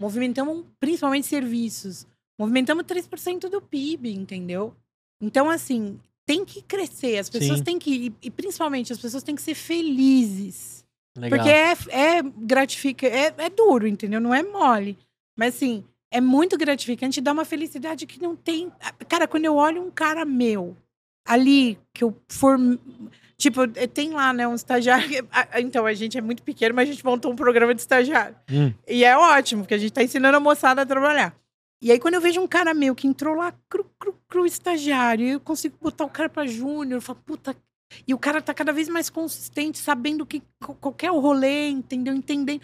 movimentamos 0.00 0.64
principalmente 0.78 1.26
serviços, 1.26 2.06
movimentamos 2.38 2.84
3% 2.84 3.48
do 3.48 3.60
PIB, 3.60 4.14
entendeu? 4.14 4.72
Então, 5.20 5.50
assim, 5.50 5.98
tem 6.24 6.44
que 6.44 6.62
crescer, 6.62 7.18
as 7.18 7.28
pessoas 7.28 7.58
Sim. 7.58 7.64
têm 7.64 7.78
que, 7.80 8.14
e, 8.22 8.30
principalmente 8.30 8.92
as 8.92 8.98
pessoas 8.98 9.24
têm 9.24 9.34
que 9.34 9.42
ser 9.42 9.54
felizes. 9.54 10.84
Legal. 11.18 11.38
Porque 11.38 11.50
é, 11.50 11.72
é 12.18 12.22
gratificante, 12.22 13.12
é, 13.12 13.34
é 13.38 13.50
duro, 13.50 13.88
entendeu? 13.88 14.20
Não 14.20 14.32
é 14.32 14.42
mole. 14.42 14.96
Mas 15.36 15.56
assim, 15.56 15.82
é 16.10 16.20
muito 16.20 16.56
gratificante, 16.56 17.20
dá 17.20 17.32
uma 17.32 17.44
felicidade 17.44 18.06
que 18.06 18.20
não 18.22 18.34
tem. 18.36 18.70
Cara, 19.08 19.26
quando 19.26 19.44
eu 19.44 19.56
olho 19.56 19.82
um 19.82 19.90
cara 19.90 20.24
meu 20.24 20.76
ali, 21.26 21.78
que 21.92 22.04
eu 22.04 22.16
for. 22.28 22.58
Tipo, 23.36 23.64
eh, 23.74 23.86
tem 23.86 24.10
lá, 24.12 24.32
né, 24.32 24.46
um 24.48 24.54
estagiário. 24.54 25.08
que- 25.08 25.24
a- 25.30 25.60
Então, 25.60 25.84
a 25.84 25.92
gente 25.92 26.16
é 26.16 26.20
muito 26.22 26.42
pequeno, 26.42 26.74
mas 26.74 26.88
a 26.88 26.92
gente 26.92 27.04
montou 27.04 27.30
um 27.32 27.36
programa 27.36 27.74
de 27.74 27.80
estagiário. 27.80 28.34
Hum. 28.50 28.72
E 28.88 29.04
é 29.04 29.16
ótimo, 29.16 29.62
porque 29.62 29.74
a 29.74 29.78
gente 29.78 29.92
tá 29.92 30.02
ensinando 30.02 30.36
a 30.36 30.40
moçada 30.40 30.82
a 30.82 30.86
trabalhar. 30.86 31.34
E 31.82 31.92
aí, 31.92 31.98
quando 31.98 32.14
eu 32.14 32.20
vejo 32.20 32.40
um 32.40 32.46
cara 32.48 32.72
meu 32.72 32.94
que 32.94 33.06
entrou 33.06 33.34
lá, 33.34 33.52
cru, 33.68 33.84
cru, 33.98 34.14
cru, 34.26 34.46
estagiário, 34.46 35.26
e 35.26 35.30
eu 35.32 35.40
consigo 35.40 35.76
botar 35.80 36.04
o 36.06 36.08
cara 36.08 36.28
pra 36.28 36.46
júnior, 36.46 36.96
eu 36.98 37.02
falo, 37.02 37.18
puta. 37.26 37.54
E 38.08 38.14
o 38.14 38.18
cara 38.18 38.40
tá 38.40 38.54
cada 38.54 38.72
vez 38.72 38.88
mais 38.88 39.10
consistente, 39.10 39.76
sabendo 39.78 40.24
que 40.24 40.42
qualquer 40.80 41.10
rolê, 41.10 41.68
entendeu? 41.68 42.14
Entendendo. 42.14 42.60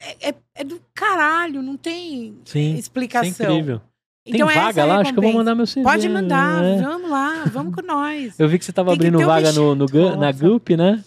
É, 0.00 0.28
é, 0.30 0.34
é 0.56 0.64
do 0.64 0.80
caralho, 0.94 1.62
não 1.62 1.76
tem 1.76 2.38
Sim. 2.44 2.68
Isso 2.70 2.76
é 2.76 2.78
explicação. 2.78 3.28
incrível. 3.50 3.80
Tem 4.24 4.34
Então, 4.34 4.50
essa 4.50 4.60
vaga 4.60 4.82
é 4.82 4.84
lá? 4.84 5.00
Acho 5.00 5.12
que 5.12 5.18
eu 5.18 5.22
vou 5.22 5.32
mandar 5.32 5.54
meu 5.54 5.66
CV. 5.66 5.82
Pode 5.82 6.08
mandar, 6.08 6.62
né? 6.62 6.82
vamos 6.82 7.10
lá, 7.10 7.44
vamos 7.46 7.74
com 7.74 7.82
nós. 7.82 8.34
Eu 8.40 8.48
vi 8.48 8.58
que 8.58 8.64
você 8.64 8.72
tava 8.72 8.90
Tem 8.90 8.98
que 8.98 9.06
abrindo 9.06 9.22
um 9.22 9.26
vaga 9.26 9.52
no, 9.52 9.74
no 9.74 9.86
na. 10.16 10.32
Gup, 10.32 10.70
né? 10.70 11.02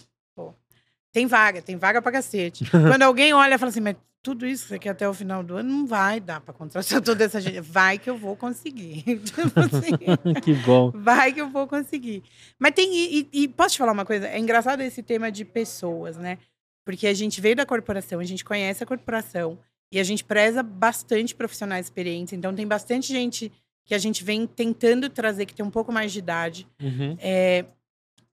Tem 1.12 1.26
vaga, 1.26 1.60
tem 1.60 1.76
vaga 1.76 2.00
pra 2.00 2.12
cacete. 2.12 2.64
Quando 2.70 3.02
alguém 3.02 3.32
olha 3.34 3.54
e 3.54 3.58
fala 3.58 3.70
assim, 3.70 3.80
mas 3.80 3.96
tudo 4.22 4.46
isso 4.46 4.78
quer 4.78 4.90
até 4.90 5.08
o 5.08 5.14
final 5.14 5.42
do 5.42 5.56
ano, 5.56 5.68
não 5.68 5.86
vai 5.86 6.20
dar 6.20 6.40
pra 6.40 6.54
contratar 6.54 7.00
toda 7.02 7.24
essa 7.24 7.40
gente. 7.40 7.60
Vai 7.60 7.98
que 7.98 8.08
eu 8.08 8.16
vou 8.16 8.36
conseguir. 8.36 9.02
Tipo 9.02 9.60
assim, 9.60 10.40
que 10.40 10.54
bom. 10.54 10.90
vai 10.94 11.32
que 11.32 11.40
eu 11.40 11.48
vou 11.48 11.66
conseguir. 11.66 12.22
Mas 12.58 12.72
tem. 12.72 12.94
E- 12.94 13.28
e 13.32 13.48
posso 13.48 13.74
te 13.74 13.78
falar 13.78 13.92
uma 13.92 14.04
coisa? 14.04 14.28
É 14.28 14.38
engraçado 14.38 14.80
esse 14.82 15.02
tema 15.02 15.30
de 15.32 15.44
pessoas, 15.44 16.16
né? 16.16 16.38
Porque 16.84 17.06
a 17.06 17.14
gente 17.14 17.40
veio 17.40 17.56
da 17.56 17.66
corporação, 17.66 18.20
a 18.20 18.24
gente 18.24 18.44
conhece 18.44 18.82
a 18.82 18.86
corporação 18.86 19.58
e 19.92 19.98
a 19.98 20.04
gente 20.04 20.24
preza 20.24 20.62
bastante 20.62 21.34
profissionais 21.34 21.86
experientes. 21.86 22.32
Então 22.32 22.54
tem 22.54 22.66
bastante 22.66 23.08
gente 23.08 23.52
que 23.84 23.94
a 23.94 23.98
gente 23.98 24.22
vem 24.22 24.46
tentando 24.46 25.08
trazer 25.08 25.46
que 25.46 25.54
tem 25.54 25.64
um 25.64 25.70
pouco 25.70 25.92
mais 25.92 26.12
de 26.12 26.20
idade. 26.20 26.66
Uhum. 26.80 27.16
É, 27.18 27.64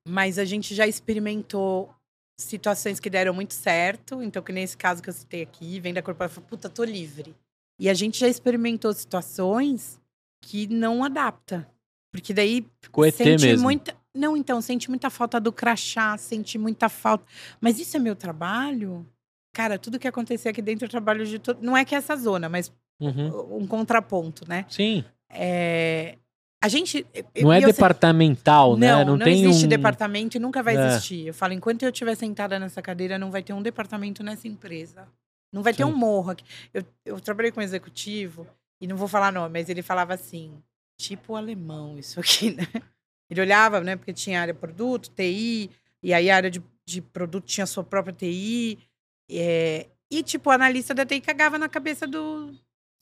mas 0.07 0.37
a 0.37 0.45
gente 0.45 0.75
já 0.75 0.87
experimentou 0.87 1.93
situações 2.39 2.99
que 2.99 3.09
deram 3.09 3.33
muito 3.33 3.53
certo. 3.53 4.21
Então, 4.21 4.41
que 4.43 4.51
nesse 4.51 4.77
caso 4.77 5.01
que 5.01 5.09
eu 5.09 5.13
citei 5.13 5.41
aqui, 5.41 5.79
vem 5.79 5.93
da 5.93 6.01
corporação, 6.01 6.43
puta, 6.43 6.69
tô 6.69 6.83
livre. 6.83 7.35
E 7.79 7.89
a 7.89 7.93
gente 7.93 8.19
já 8.19 8.27
experimentou 8.27 8.93
situações 8.93 9.99
que 10.41 10.67
não 10.67 11.03
adapta. 11.03 11.67
Porque 12.11 12.33
daí 12.33 12.65
Ficou 12.81 13.09
sente 13.11 13.45
mesmo. 13.45 13.63
muita. 13.63 13.95
Não, 14.15 14.35
então, 14.35 14.61
sente 14.61 14.89
muita 14.89 15.09
falta 15.09 15.39
do 15.39 15.51
crachá, 15.51 16.17
sente 16.17 16.57
muita 16.57 16.89
falta. 16.89 17.23
Mas 17.61 17.79
isso 17.79 17.95
é 17.97 17.99
meu 17.99 18.15
trabalho? 18.15 19.05
Cara, 19.53 19.77
tudo 19.77 19.99
que 19.99 20.07
acontecer 20.07 20.49
aqui 20.49 20.61
dentro 20.61 20.85
é 20.85 20.87
trabalho 20.89 21.25
de 21.25 21.39
todo. 21.39 21.61
Não 21.61 21.75
é 21.77 21.83
que 21.85 21.93
é 21.95 21.97
essa 21.97 22.15
zona, 22.15 22.47
mas 22.49 22.71
Uhum. 22.99 23.57
um 23.61 23.67
contraponto, 23.67 24.47
né? 24.49 24.65
Sim. 24.69 25.03
É... 25.29 26.17
A 26.63 26.67
gente. 26.67 27.05
Não 27.39 27.53
é 27.53 27.57
eu 27.57 27.61
sei- 27.65 27.73
departamental, 27.73 28.75
né? 28.75 28.91
não, 28.91 29.05
Não, 29.05 29.17
não, 29.17 29.23
tem 29.25 29.43
existe 29.45 29.65
um... 29.65 29.69
departamento 29.69 30.35
e 30.37 30.39
nunca 30.39 30.63
vai 30.63 30.75
É. 30.75 30.87
existir. 30.87 31.27
Eu 31.27 31.33
falo, 31.33 31.53
enquanto 31.53 31.83
eu 31.83 31.89
estiver 31.91 32.15
sentada 32.15 32.57
nessa 32.57 32.81
cadeira, 32.81 33.19
não 33.19 33.29
vai 33.29 33.43
ter 33.43 33.53
um 33.53 33.61
departamento 33.61 34.23
nessa 34.23 34.47
empresa. 34.47 35.07
Não 35.53 35.61
vai 35.61 35.73
ter 35.73 35.83
Sim. 35.85 35.91
um 35.91 35.95
morro 35.95 36.31
aqui. 36.31 36.43
Eu, 36.73 36.83
eu 37.05 37.19
trabalhei 37.19 37.51
com 37.51 37.59
um 37.59 37.63
executivo, 37.63 38.47
e 38.81 38.87
não 38.87 38.97
vou 38.97 39.07
falar 39.07 39.31
nome, 39.31 39.53
mas 39.53 39.69
ele 39.69 39.83
falava 39.83 40.15
assim, 40.15 40.51
tipo 40.99 41.35
alemão 41.35 41.97
isso 41.99 42.19
aqui, 42.19 42.51
né? 42.55 42.67
Ele 43.29 43.41
olhava, 43.41 43.81
né? 43.81 43.95
Porque 43.95 44.13
tinha 44.13 44.41
área 44.41 44.53
produto, 44.53 45.09
TI, 45.09 45.69
e 46.01 46.13
aí 46.13 46.29
a 46.29 46.35
área 46.35 46.49
de, 46.49 46.61
de 46.85 47.01
produto 47.01 47.45
tinha 47.45 47.65
sua 47.65 47.83
própria 47.83 48.13
TI. 48.13 48.79
é, 49.29 49.87
e, 50.09 50.23
tipo, 50.23 50.49
o 50.49 50.53
analista 50.53 50.93
da 50.93 51.05
TI 51.05 51.19
cagava 51.19 51.57
na 51.57 51.67
cabeça 51.67 52.07
do 52.07 52.53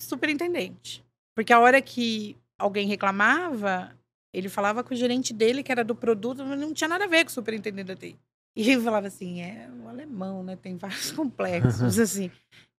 superintendente. 0.02 1.06
Porque 1.36 1.54
a 1.54 1.60
hora 1.60 1.82
que 1.82 2.36
alguém 2.58 2.88
reclamava, 2.88 3.96
ele 4.34 4.50
falava 4.50 4.84
com 4.84 4.94
o 4.94 4.98
gerente 4.98 5.34
dele, 5.34 5.62
que 5.62 5.72
era 5.72 5.84
do 5.84 5.96
produto, 5.96 6.44
mas 6.44 6.60
não 6.60 6.74
tinha 6.74 6.88
nada 6.88 7.06
a 7.06 7.08
ver 7.08 7.24
com 7.24 7.30
o 7.30 7.34
superintendente 7.34 7.88
da 7.88 7.96
TI. 7.96 8.18
E 8.56 8.72
ele 8.72 8.82
falava 8.82 9.08
assim, 9.08 9.42
é 9.42 9.70
o 9.84 9.88
alemão, 9.88 10.42
né? 10.42 10.56
Tem 10.56 10.78
vários 10.78 11.12
complexos, 11.14 12.00
assim. 12.00 12.32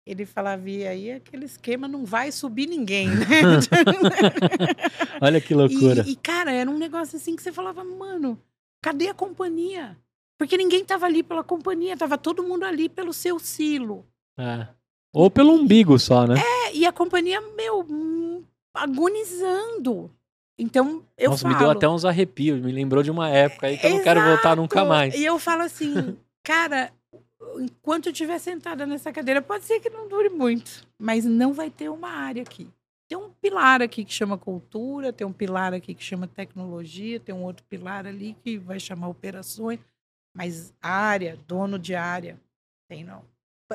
Ele 0.06 0.24
falava, 0.24 0.70
e 0.70 0.86
aí 0.86 1.10
aquele 1.10 1.46
esquema 1.46 1.88
não 1.88 2.04
vai 2.04 2.30
subir 2.30 2.68
ninguém, 2.68 3.08
né? 3.08 3.24
Olha 5.20 5.40
que 5.40 5.52
loucura. 5.52 6.04
E, 6.06 6.12
e, 6.12 6.16
cara, 6.16 6.52
era 6.52 6.70
um 6.70 6.78
negócio 6.78 7.16
assim 7.16 7.34
que 7.34 7.42
você 7.42 7.50
falava, 7.50 7.82
mano, 7.82 8.38
cadê 8.80 9.08
a 9.08 9.14
companhia? 9.14 9.96
Porque 10.38 10.56
ninguém 10.56 10.84
tava 10.84 11.06
ali 11.06 11.24
pela 11.24 11.42
companhia, 11.42 11.96
tava 11.96 12.16
todo 12.16 12.44
mundo 12.44 12.64
ali 12.64 12.88
pelo 12.88 13.12
seu 13.12 13.40
silo. 13.40 14.06
É. 14.38 14.68
Ou 15.12 15.28
pelo 15.28 15.52
umbigo 15.52 15.98
só, 15.98 16.24
né? 16.24 16.36
É, 16.38 16.76
e 16.76 16.86
a 16.86 16.92
companhia, 16.92 17.40
meu, 17.40 17.84
hum, 17.88 18.44
agonizando. 18.72 20.10
Então, 20.58 21.02
eu 21.18 21.30
Nossa, 21.30 21.42
falo... 21.42 21.54
me 21.54 21.60
deu 21.60 21.70
até 21.70 21.88
uns 21.88 22.04
arrepios. 22.04 22.60
Me 22.60 22.70
lembrou 22.70 23.02
de 23.02 23.10
uma 23.10 23.28
época 23.28 23.66
aí 23.66 23.76
que 23.76 23.86
eu 23.86 23.90
não 23.90 24.02
quero 24.02 24.22
voltar 24.22 24.56
nunca 24.56 24.84
mais. 24.84 25.14
E 25.14 25.24
eu 25.24 25.38
falo 25.38 25.62
assim, 25.62 26.16
cara, 26.44 26.92
enquanto 27.60 28.06
eu 28.06 28.12
estiver 28.12 28.38
sentada 28.38 28.86
nessa 28.86 29.12
cadeira, 29.12 29.40
pode 29.42 29.64
ser 29.64 29.80
que 29.80 29.90
não 29.90 30.08
dure 30.08 30.28
muito, 30.28 30.86
mas 30.98 31.24
não 31.24 31.52
vai 31.52 31.70
ter 31.70 31.88
uma 31.88 32.08
área 32.10 32.42
aqui. 32.42 32.68
Tem 33.08 33.16
um 33.16 33.30
pilar 33.30 33.82
aqui 33.82 34.04
que 34.04 34.12
chama 34.12 34.36
cultura, 34.36 35.12
tem 35.12 35.26
um 35.26 35.32
pilar 35.32 35.72
aqui 35.72 35.94
que 35.94 36.02
chama 36.02 36.26
tecnologia, 36.26 37.20
tem 37.20 37.34
um 37.34 37.44
outro 37.44 37.64
pilar 37.68 38.06
ali 38.06 38.36
que 38.42 38.58
vai 38.58 38.80
chamar 38.80 39.08
operações, 39.08 39.78
mas 40.34 40.74
área, 40.82 41.38
dono 41.46 41.78
de 41.78 41.94
área, 41.94 42.40
tem 42.88 43.04
não. 43.04 43.22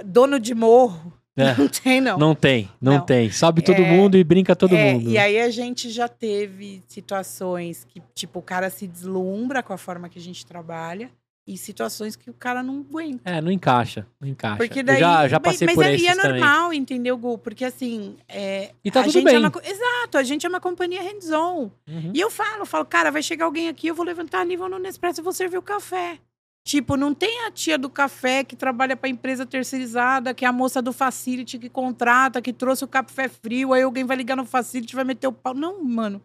Dono 0.06 0.40
de 0.40 0.54
morro, 0.54 1.14
É. 1.38 1.56
não 1.56 1.68
tem 1.70 2.02
não. 2.02 2.18
Não 2.20 2.36
tem, 2.36 2.70
não, 2.82 2.94
Não. 2.96 3.06
tem. 3.06 3.32
Sobe 3.32 3.62
todo 3.62 3.82
É, 3.82 3.90
mundo 3.90 4.18
e 4.18 4.24
brinca 4.24 4.54
todo 4.54 4.76
É, 4.76 4.94
mundo. 4.94 5.10
E 5.10 5.18
aí 5.18 5.40
a 5.40 5.50
gente 5.50 5.90
já 5.90 6.10
teve 6.10 6.84
situações 6.88 7.86
que, 7.86 8.02
tipo, 8.14 8.40
o 8.40 8.42
cara 8.42 8.70
se 8.70 8.86
deslumbra 8.86 9.64
com 9.64 9.72
a 9.72 9.78
forma 9.78 10.10
que 10.10 10.20
a 10.20 10.22
gente 10.22 10.46
trabalha 10.46 11.10
e 11.48 11.58
situações 11.58 12.16
que 12.16 12.30
o 12.30 12.34
cara 12.34 12.62
não 12.62 12.80
aguenta. 12.80 13.22
É, 13.30 13.42
não 13.42 13.52
encaixa, 13.52 14.06
não 14.20 14.28
encaixa. 14.28 14.58
Porque 14.58 14.80
Eu 14.80 14.84
daí, 14.84 15.00
já, 15.00 15.28
já 15.28 15.38
mas- 15.40 15.54
passei 15.54 15.66
mas 15.66 15.76
por 15.76 15.84
é, 15.86 15.94
esses 15.96 16.08
é 16.08 16.16
também. 16.16 16.40
normal, 16.40 16.74
entendeu, 16.74 17.18
Gu? 17.18 17.38
Porque 17.40 17.66
assim, 17.66 18.16
é, 18.28 18.74
E 18.84 18.92
tá 18.92 19.00
a 19.02 19.04
tudo 19.04 19.14
gente 19.14 19.24
bem. 19.26 19.36
é 19.36 19.40
uma, 19.40 19.52
exato, 19.64 20.18
a 20.18 20.24
gente 20.24 20.46
é 20.46 20.50
uma 20.50 20.60
companhia 20.62 21.02
hands-on. 21.02 21.72
Uhum. 21.88 22.12
E 22.14 22.20
eu 22.20 22.30
falo, 22.30 22.66
falo, 22.66 22.86
cara, 22.86 23.10
vai 23.12 23.24
chegar 23.24 23.46
alguém 23.46 23.70
aqui, 23.70 23.88
eu 23.88 23.96
vou 23.96 24.06
levantar 24.06 24.46
nível 24.46 24.70
no 24.70 24.78
Nespresso 24.80 25.20
e 25.20 25.24
vou 25.24 25.34
servir 25.34 25.58
o 25.58 25.62
café. 25.62 26.20
Tipo, 26.64 26.96
não 26.96 27.12
tem 27.12 27.46
a 27.48 27.52
tia 27.52 27.76
do 27.76 27.90
café 27.90 28.44
que 28.44 28.56
trabalha 28.56 28.96
para 28.96 29.10
empresa 29.10 29.48
terceirizada, 29.48 30.32
que 30.32 30.46
é 30.46 30.48
a 30.48 30.52
moça 30.52 30.80
do 30.80 30.94
facility 30.94 31.58
que 31.58 31.68
contrata, 31.70 32.40
que 32.40 32.54
trouxe 32.54 32.84
o 32.84 32.88
café 32.88 33.28
frio, 33.28 33.74
aí 33.74 33.82
alguém 33.82 34.04
vai 34.06 34.16
ligar 34.16 34.36
no 34.38 34.46
facility 34.46 34.94
e 34.94 34.96
vai 34.96 35.04
meter 35.04 35.26
o 35.26 35.32
pau. 35.34 35.56
Não, 35.56 35.84
mano. 35.84 36.22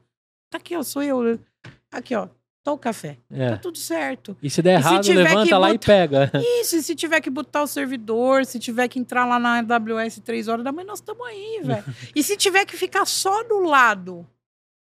Tá 0.51 0.59
aqui, 0.59 0.77
ó, 0.77 0.83
sou 0.83 1.03
eu. 1.03 1.41
Aqui, 1.91 2.15
ó. 2.15 2.29
Tô 2.67 2.73
o 2.73 2.79
café. 2.79 3.17
Tá 3.31 3.37
É. 3.37 3.57
tudo 3.59 3.79
certo. 3.79 4.37
E 4.43 4.51
se 4.51 4.61
der 4.61 4.81
E 4.81 4.83
se 4.83 4.89
errado, 4.89 5.05
tiver 5.05 5.23
levanta 5.23 5.57
lá 5.57 5.73
e 5.73 5.79
pega. 5.79 6.33
Isso, 6.61 6.75
e 6.75 6.83
se 6.83 6.97
tiver 6.97 7.21
que 7.21 7.31
botar 7.31 7.63
o 7.63 7.67
servidor, 7.69 8.45
se 8.45 8.59
tiver 8.59 8.89
que 8.89 8.99
entrar 8.99 9.25
lá 9.25 9.39
na 9.39 9.59
AWS 9.61 10.19
três 10.25 10.49
horas 10.49 10.65
da 10.65 10.73
manhã, 10.73 10.89
nós 10.89 10.99
estamos 10.99 11.25
aí, 11.29 11.61
velho. 11.63 11.85
e 12.17 12.23
se 12.25 12.37
tiver 12.37 12.65
que 12.65 12.77
ficar 12.77 13.07
só 13.07 13.45
do 13.45 13.61
lado, 13.61 14.27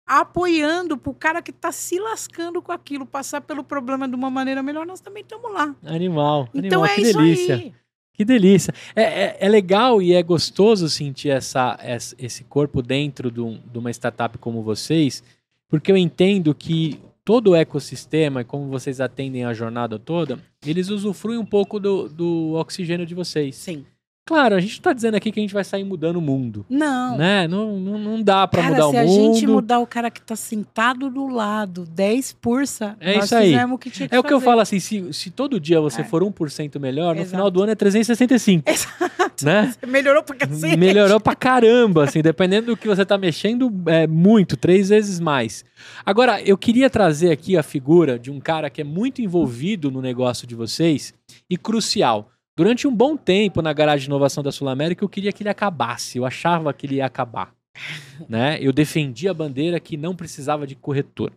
apoiando 0.05 0.97
pro 0.97 1.13
cara 1.13 1.41
que 1.41 1.51
tá 1.51 1.71
se 1.71 1.99
lascando 1.99 2.61
com 2.63 2.71
aquilo, 2.71 3.05
passar 3.05 3.41
pelo 3.41 3.63
problema 3.63 4.07
de 4.07 4.15
uma 4.15 4.30
maneira 4.32 4.63
melhor, 4.63 4.86
nós 4.86 4.99
também 4.99 5.21
estamos 5.21 5.53
lá. 5.53 5.75
Animal, 5.86 6.49
Então 6.55 6.84
animal, 6.84 6.86
é 6.86 6.95
que 6.95 7.01
isso 7.01 7.17
delícia. 7.19 7.55
aí. 7.55 7.73
Que 8.13 8.25
delícia. 8.25 8.73
É, 8.95 9.03
é, 9.03 9.38
é 9.41 9.47
legal 9.49 10.01
e 10.01 10.13
é 10.13 10.23
gostoso 10.23 10.89
sentir 10.89 11.30
essa, 11.30 11.78
essa- 11.80 12.15
esse 12.17 12.43
corpo 12.43 12.82
dentro 12.82 13.30
de, 13.30 13.39
um- 13.39 13.61
de 13.71 13.78
uma 13.78 13.91
startup 13.91 14.36
como 14.39 14.63
vocês, 14.63 15.21
porque 15.69 15.91
eu 15.91 15.97
entendo 15.97 16.55
que 16.55 16.99
todo 17.28 17.51
o 17.51 17.55
ecossistema 17.57 18.39
e 18.39 18.45
como 18.45 18.69
vocês 18.69 19.01
atendem 19.01 19.43
a 19.43 19.53
jornada 19.53 19.99
toda, 19.99 20.39
eles 20.65 20.88
usufruem 20.88 21.38
um 21.38 21.45
pouco 21.45 21.78
do, 21.78 22.07
do 22.07 22.53
oxigênio 22.53 23.05
de 23.05 23.13
vocês. 23.13 23.53
Sim. 23.53 23.86
Claro, 24.28 24.55
a 24.55 24.59
gente 24.59 24.75
não 24.75 24.82
tá 24.82 24.91
dizendo 24.93 25.15
aqui 25.15 25.32
que 25.32 25.39
a 25.39 25.41
gente 25.41 25.53
vai 25.53 25.63
sair 25.63 25.86
mudando 25.86 26.17
o 26.17 26.21
mundo. 26.21 26.65
Não. 26.69 27.17
Né? 27.17 27.47
Não, 27.47 27.80
não, 27.80 27.97
não 27.97 28.21
dá 28.21 28.45
pra 28.45 28.61
Cara, 28.61 28.73
mudar 28.75 28.88
o 28.88 28.91
se 28.91 28.97
a 28.97 29.03
mundo. 29.05 29.34
gente 29.36 29.47
mudar 29.47 29.80
o 29.80 29.88
cara 29.88 30.11
que 30.11 30.21
tá 30.21 30.36
sentado 30.36 31.09
do 31.09 31.28
lado, 31.28 31.86
10 31.86 32.34
pursa, 32.34 32.97
É 32.99 33.17
isso 33.19 33.34
aí. 33.34 33.51
fizemos 33.51 33.75
o 33.75 33.78
que 33.80 33.89
tinha 33.89 34.09
que 34.09 34.13
É 34.15 34.19
o 34.19 34.23
que 34.23 34.34
eu 34.34 34.39
fazer. 34.39 34.45
falo 34.51 34.59
assim, 34.61 34.80
se, 34.82 35.13
se 35.13 35.32
todo 35.32 35.59
dia 35.59 35.80
você 35.80 36.01
É. 36.01 36.03
for 36.03 36.21
1% 36.23 36.78
melhor, 36.80 37.15
no 37.15 37.21
Exato. 37.21 37.30
final 37.32 37.49
do 37.49 37.63
ano 37.63 37.71
é 37.71 37.75
365, 37.75 38.63
Exato. 38.69 39.45
né? 39.45 39.73
Melhorou 39.88 40.21
pra 40.21 40.36
cacete. 40.36 40.75
Melhorou 40.78 41.19
pra 41.21 41.34
caramba, 41.34 42.03
assim, 42.03 42.21
dependendo 42.21 42.67
do 42.67 42.78
que 42.78 42.88
você 42.88 43.05
tá 43.05 43.17
mexendo, 43.17 43.71
é 43.88 44.05
muito, 44.07 44.57
três 44.57 44.89
vezes 44.89 45.19
mais. 45.21 45.63
Agora, 46.05 46.41
eu 46.41 46.57
queria 46.57 46.89
trazer 46.89 47.32
aqui 47.32 47.55
a 47.55 47.63
figura 47.63 48.19
de 48.19 48.30
um 48.30 48.39
cara 48.41 48.69
que 48.69 48.82
é 48.82 48.84
muito 48.84 49.21
envolvido 49.21 49.89
no 49.89 50.01
negócio 50.01 50.45
de 50.45 50.53
vocês 50.55 51.13
e 51.49 51.55
crucial. 51.55 52.30
Durante 52.58 52.88
um 52.88 52.95
bom 52.95 53.16
tempo 53.16 53.62
na 53.62 53.72
garagem 53.72 54.05
de 54.05 54.08
inovação 54.08 54.43
da 54.43 54.51
Sul 54.51 54.68
América, 54.68 55.05
eu 55.05 55.10
queria 55.10 55.32
que 55.32 55.43
ele 55.43 55.49
acabasse, 55.49 56.18
eu 56.18 56.26
achava 56.26 56.74
que 56.74 56.88
ele 56.88 56.95
ia 56.95 57.05
acabar. 57.05 57.53
né? 58.28 58.58
Eu 58.60 58.74
defendi 58.74 59.30
a 59.30 59.34
bandeira 59.34 59.80
que 59.80 59.95
não 59.95 60.16
precisava 60.16 60.66
de 60.66 60.74
corretor. 60.74 61.32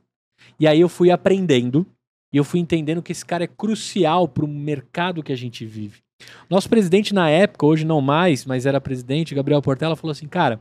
E 0.58 0.66
aí 0.66 0.80
eu 0.80 0.88
fui 0.88 1.10
aprendendo 1.10 1.86
e 2.32 2.38
eu 2.38 2.44
fui 2.44 2.58
entendendo 2.58 3.02
que 3.02 3.12
esse 3.12 3.26
cara 3.26 3.44
é 3.44 3.46
crucial 3.46 4.26
para 4.26 4.46
o 4.46 4.48
mercado 4.48 5.22
que 5.22 5.30
a 5.30 5.36
gente 5.36 5.66
vive. 5.66 6.00
Nosso 6.48 6.70
presidente 6.70 7.12
na 7.12 7.28
época, 7.28 7.66
hoje 7.66 7.84
não 7.84 8.00
mais, 8.00 8.46
mas 8.46 8.64
era 8.64 8.80
presidente, 8.80 9.34
Gabriel 9.34 9.60
Portela, 9.60 9.96
falou 9.96 10.12
assim, 10.12 10.26
cara, 10.26 10.58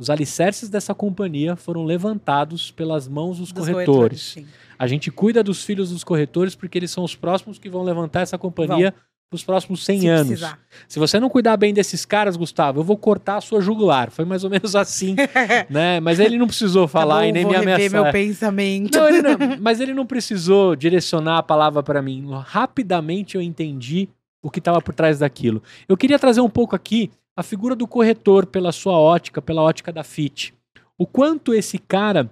os 0.00 0.10
alicerces 0.10 0.68
dessa 0.68 0.96
companhia 0.96 1.54
foram 1.54 1.84
levantados 1.84 2.72
pelas 2.72 3.06
mãos 3.06 3.38
dos, 3.38 3.52
Dos 3.52 3.68
corretores. 3.68 4.20
sim. 4.20 4.46
A 4.76 4.88
gente 4.88 5.12
cuida 5.12 5.44
dos 5.44 5.62
filhos 5.62 5.90
dos 5.90 6.02
corretores 6.02 6.56
porque 6.56 6.76
eles 6.76 6.90
são 6.90 7.04
os 7.04 7.14
próximos 7.14 7.56
que 7.56 7.70
vão 7.70 7.84
levantar 7.84 8.22
essa 8.22 8.36
companhia 8.36 8.92
nos 9.32 9.42
próximos 9.42 9.84
100 9.84 10.00
Se 10.00 10.06
anos. 10.08 10.26
precisar. 10.28 10.58
Se 10.86 10.98
você 10.98 11.18
não 11.18 11.28
cuidar 11.30 11.56
bem 11.56 11.72
desses 11.74 12.04
caras, 12.04 12.36
Gustavo, 12.36 12.80
eu 12.80 12.84
vou 12.84 12.96
cortar 12.98 13.38
a 13.38 13.40
sua 13.40 13.60
jugular. 13.60 14.10
Foi 14.10 14.24
mais 14.24 14.44
ou 14.44 14.50
menos 14.50 14.76
assim, 14.76 15.16
né? 15.70 15.98
Mas 16.00 16.20
ele 16.20 16.36
não 16.38 16.46
precisou 16.46 16.86
falar 16.86 17.14
Tá 17.16 17.20
bom, 17.22 17.26
e 17.28 17.32
nem 17.32 17.42
vou 17.44 17.52
me 17.52 17.58
ameaçar. 17.58 17.90
meu 18.02 18.12
pensamento. 18.12 18.98
Não, 18.98 19.08
ele 19.08 19.22
não- 19.22 19.36
mas 19.60 19.80
ele 19.80 19.94
não 19.94 20.04
precisou 20.06 20.76
direcionar 20.76 21.38
a 21.38 21.42
palavra 21.42 21.82
para 21.82 22.02
mim. 22.02 22.28
Rapidamente 22.44 23.34
eu 23.36 23.42
entendi 23.42 24.08
o 24.42 24.50
que 24.50 24.58
estava 24.58 24.80
por 24.82 24.94
trás 24.94 25.18
daquilo. 25.20 25.62
Eu 25.88 25.96
queria 25.96 26.18
trazer 26.18 26.40
um 26.40 26.50
pouco 26.50 26.76
aqui 26.76 27.10
a 27.34 27.42
figura 27.42 27.74
do 27.74 27.86
corretor 27.86 28.44
pela 28.44 28.70
sua 28.72 28.92
ótica, 28.98 29.40
pela 29.40 29.62
ótica 29.62 29.90
da 29.90 30.04
FIT. 30.04 30.52
O 30.98 31.06
quanto 31.06 31.54
esse 31.54 31.78
cara 31.78 32.30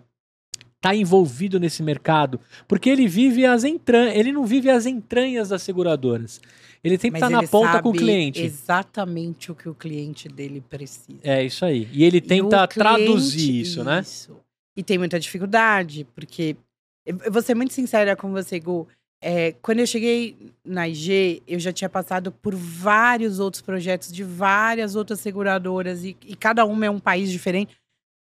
está 0.76 0.94
envolvido 0.94 1.60
nesse 1.60 1.82
mercado, 1.82 2.40
porque 2.66 2.88
ele 2.88 3.06
vive 3.06 3.44
as 3.44 3.64
entranhas, 3.64 4.16
ele 4.16 4.32
não 4.32 4.46
vive 4.46 4.70
as 4.70 4.86
entranhas 4.86 5.50
das 5.50 5.62
seguradoras. 5.62 6.40
Ele 6.82 6.96
sempre 6.98 7.20
Mas 7.20 7.30
está 7.30 7.42
na 7.42 7.46
ponta 7.48 7.82
com 7.82 7.90
o 7.90 7.92
cliente. 7.92 8.40
Exatamente 8.42 9.52
o 9.52 9.54
que 9.54 9.68
o 9.68 9.74
cliente 9.74 10.28
dele 10.28 10.62
precisa. 10.62 11.20
É 11.22 11.44
isso 11.44 11.64
aí. 11.64 11.88
E 11.92 12.04
ele 12.04 12.18
E 12.18 12.20
tenta 12.20 12.66
cliente- 12.66 12.74
traduzir 12.74 13.60
isso, 13.60 13.84
né? 13.84 14.00
Isso. 14.00 14.36
E 14.76 14.82
tem 14.82 14.96
muita 14.96 15.20
dificuldade, 15.20 16.06
porque 16.14 16.56
eu 17.04 17.30
vou 17.30 17.42
ser 17.42 17.54
muito 17.54 17.74
sincera 17.74 18.16
com 18.16 18.30
você, 18.30 18.58
Gu. 18.58 18.88
É, 19.22 19.52
quando 19.60 19.80
eu 19.80 19.86
cheguei 19.86 20.34
na 20.64 20.88
IG, 20.88 21.42
eu 21.46 21.58
já 21.58 21.70
tinha 21.70 21.90
passado 21.90 22.32
por 22.32 22.54
vários 22.54 23.38
outros 23.38 23.60
projetos 23.60 24.10
de 24.10 24.24
várias 24.24 24.96
outras 24.96 25.20
seguradoras, 25.20 26.02
e, 26.02 26.16
e 26.24 26.34
cada 26.34 26.64
uma 26.64 26.86
é 26.86 26.90
um 26.90 26.98
país 27.00 27.30
diferente. 27.30 27.76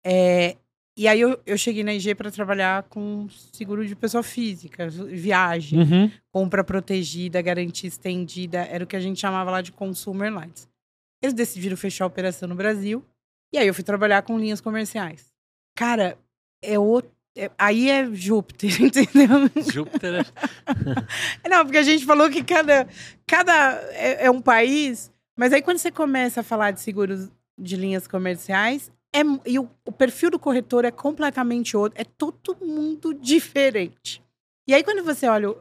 É, 0.04 0.56
e 1.04 1.08
aí 1.08 1.20
eu, 1.22 1.40
eu 1.46 1.58
cheguei 1.58 1.84
na 1.84 1.94
IG 1.94 2.16
para 2.16 2.30
trabalhar 2.32 2.84
com 2.84 3.28
seguro 3.52 3.86
de 3.86 3.96
pessoa 3.96 4.22
física, 4.24 4.88
viagem 4.90 5.80
Uhum. 5.80 6.12
compra 6.32 6.64
protegida, 6.64 7.42
garantia 7.42 7.88
estendida, 7.88 8.60
era 8.60 8.84
o 8.84 8.88
que 8.88 8.96
a 8.96 9.00
gente 9.00 9.20
chamava 9.20 9.50
lá 9.52 9.62
de 9.62 9.72
consumer 9.72 10.32
lines. 10.32 10.68
Eles 11.22 11.34
decidiram 11.34 11.78
fechar 11.78 12.06
a 12.06 12.08
operação 12.08 12.48
no 12.50 12.56
Brasil, 12.56 13.06
e 13.54 13.58
aí 13.58 13.68
eu 13.68 13.74
fui 13.74 13.84
trabalhar 13.84 14.22
com 14.22 14.40
linhas 14.40 14.62
comerciais. 14.62 15.32
Cara, 15.76 16.18
é 16.64 16.78
o 16.80 17.02
é- 17.36 17.50
aí 17.58 17.90
é 17.90 18.06
Júpiter, 18.14 18.70
entendeu? 18.82 19.50
Júpiter. 19.72 20.26
Não, 21.50 21.64
porque 21.66 21.78
a 21.78 21.84
gente 21.84 22.06
falou 22.06 22.30
que 22.30 22.44
cada, 22.44 22.88
cada 23.26 23.54
é, 23.94 24.26
é 24.26 24.32
um 24.32 24.42
país, 24.42 25.12
mas 25.38 25.54
aí 25.54 25.62
quando 25.62 25.78
você 25.78 25.92
começa 25.92 26.42
a 26.42 26.44
falar 26.44 26.72
de 26.72 26.82
seguros 26.82 27.30
de 27.58 27.76
linhas 27.78 28.08
comerciais, 28.08 28.92
é, 29.14 29.20
e 29.46 29.60
o, 29.60 29.70
o 29.86 29.92
perfil 29.92 30.32
do 30.32 30.40
corretor 30.40 30.86
é 30.86 30.92
completamente 30.92 31.76
outro, 31.76 32.00
é 32.00 32.04
todo 32.04 32.58
mundo 32.66 33.14
diferente. 33.14 34.22
E 34.68 34.74
aí 34.74 34.84
quando 34.84 35.04
você 35.04 35.28
olha, 35.28 35.54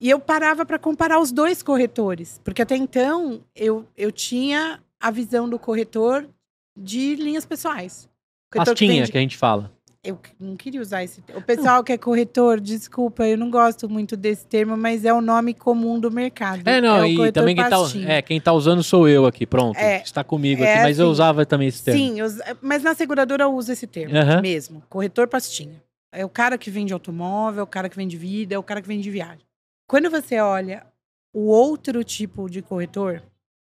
e 0.00 0.10
eu 0.10 0.18
parava 0.20 0.66
para 0.66 0.78
comparar 0.78 1.18
os 1.20 1.30
dois 1.32 1.62
corretores, 1.62 2.40
porque 2.44 2.62
até 2.62 2.76
então 2.76 3.40
eu, 3.54 3.86
eu 3.96 4.10
tinha 4.12 4.82
a 5.00 5.10
visão 5.10 5.48
do 5.48 5.58
corretor 5.58 6.28
de 6.76 7.14
linhas 7.16 7.46
pessoais. 7.46 8.08
Corretor 8.52 8.74
que 8.74 8.86
vende- 9.00 9.12
que 9.12 9.18
a 9.18 9.20
gente 9.20 9.36
fala. 9.36 9.72
Eu 10.06 10.18
não 10.38 10.56
queria 10.56 10.80
usar 10.80 11.02
esse 11.02 11.20
termo. 11.20 11.40
O 11.40 11.44
pessoal 11.44 11.82
que 11.82 11.92
é 11.92 11.98
corretor, 11.98 12.60
desculpa, 12.60 13.26
eu 13.26 13.36
não 13.36 13.50
gosto 13.50 13.88
muito 13.88 14.16
desse 14.16 14.46
termo, 14.46 14.76
mas 14.76 15.04
é 15.04 15.12
o 15.12 15.20
nome 15.20 15.52
comum 15.52 15.98
do 15.98 16.10
mercado. 16.10 16.66
É, 16.66 16.80
não, 16.80 17.00
o 17.00 17.26
e 17.26 17.32
também 17.32 17.54
quem 17.56 17.64
tá, 17.64 17.70
pastinha. 17.70 18.12
é, 18.12 18.22
quem 18.22 18.40
tá 18.40 18.52
usando 18.52 18.82
sou 18.82 19.08
eu 19.08 19.26
aqui, 19.26 19.44
pronto. 19.44 19.76
É, 19.76 20.02
está 20.02 20.22
comigo 20.22 20.62
é 20.62 20.72
aqui, 20.72 20.82
mas 20.82 20.98
eu 20.98 21.06
assim. 21.06 21.12
usava 21.12 21.44
também 21.44 21.68
esse 21.68 21.82
termo. 21.82 22.00
Sim, 22.00 22.20
eu 22.20 22.28
mas 22.62 22.82
na 22.82 22.94
seguradora 22.94 23.44
eu 23.44 23.54
uso 23.54 23.72
esse 23.72 23.86
termo 23.86 24.16
Aham. 24.16 24.40
mesmo. 24.40 24.82
Corretor 24.88 25.26
pastinha. 25.26 25.82
É 26.12 26.24
o 26.24 26.28
cara 26.28 26.56
que 26.56 26.70
vende 26.70 26.92
automóvel, 26.92 27.60
é 27.60 27.64
o 27.64 27.66
cara 27.66 27.88
que 27.88 27.96
vende 27.96 28.16
vida, 28.16 28.54
é 28.54 28.58
o 28.58 28.62
cara 28.62 28.80
que 28.80 28.88
vende 28.88 29.10
viagem. 29.10 29.44
Quando 29.86 30.08
você 30.08 30.38
olha 30.40 30.86
o 31.32 31.46
outro 31.48 32.02
tipo 32.02 32.48
de 32.48 32.62
corretor, 32.62 33.22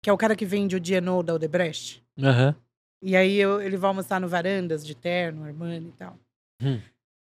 que 0.02 0.10
é 0.10 0.14
o 0.14 0.18
cara 0.18 0.36
que 0.36 0.46
vende 0.46 0.76
o 0.76 0.80
DNO 0.80 1.24
da 1.24 1.34
Odebrecht, 1.34 2.04
Aham. 2.22 2.56
E 3.02 3.16
aí 3.16 3.36
eu- 3.38 3.62
ele 3.62 3.78
vai 3.78 3.90
almoçar 3.90 4.20
no 4.20 4.28
Varandas 4.28 4.86
de 4.86 4.96
terno, 4.96 5.44
Armani 5.44 5.90
e 5.90 5.92
tal. 5.94 6.18
Hum. 6.62 6.82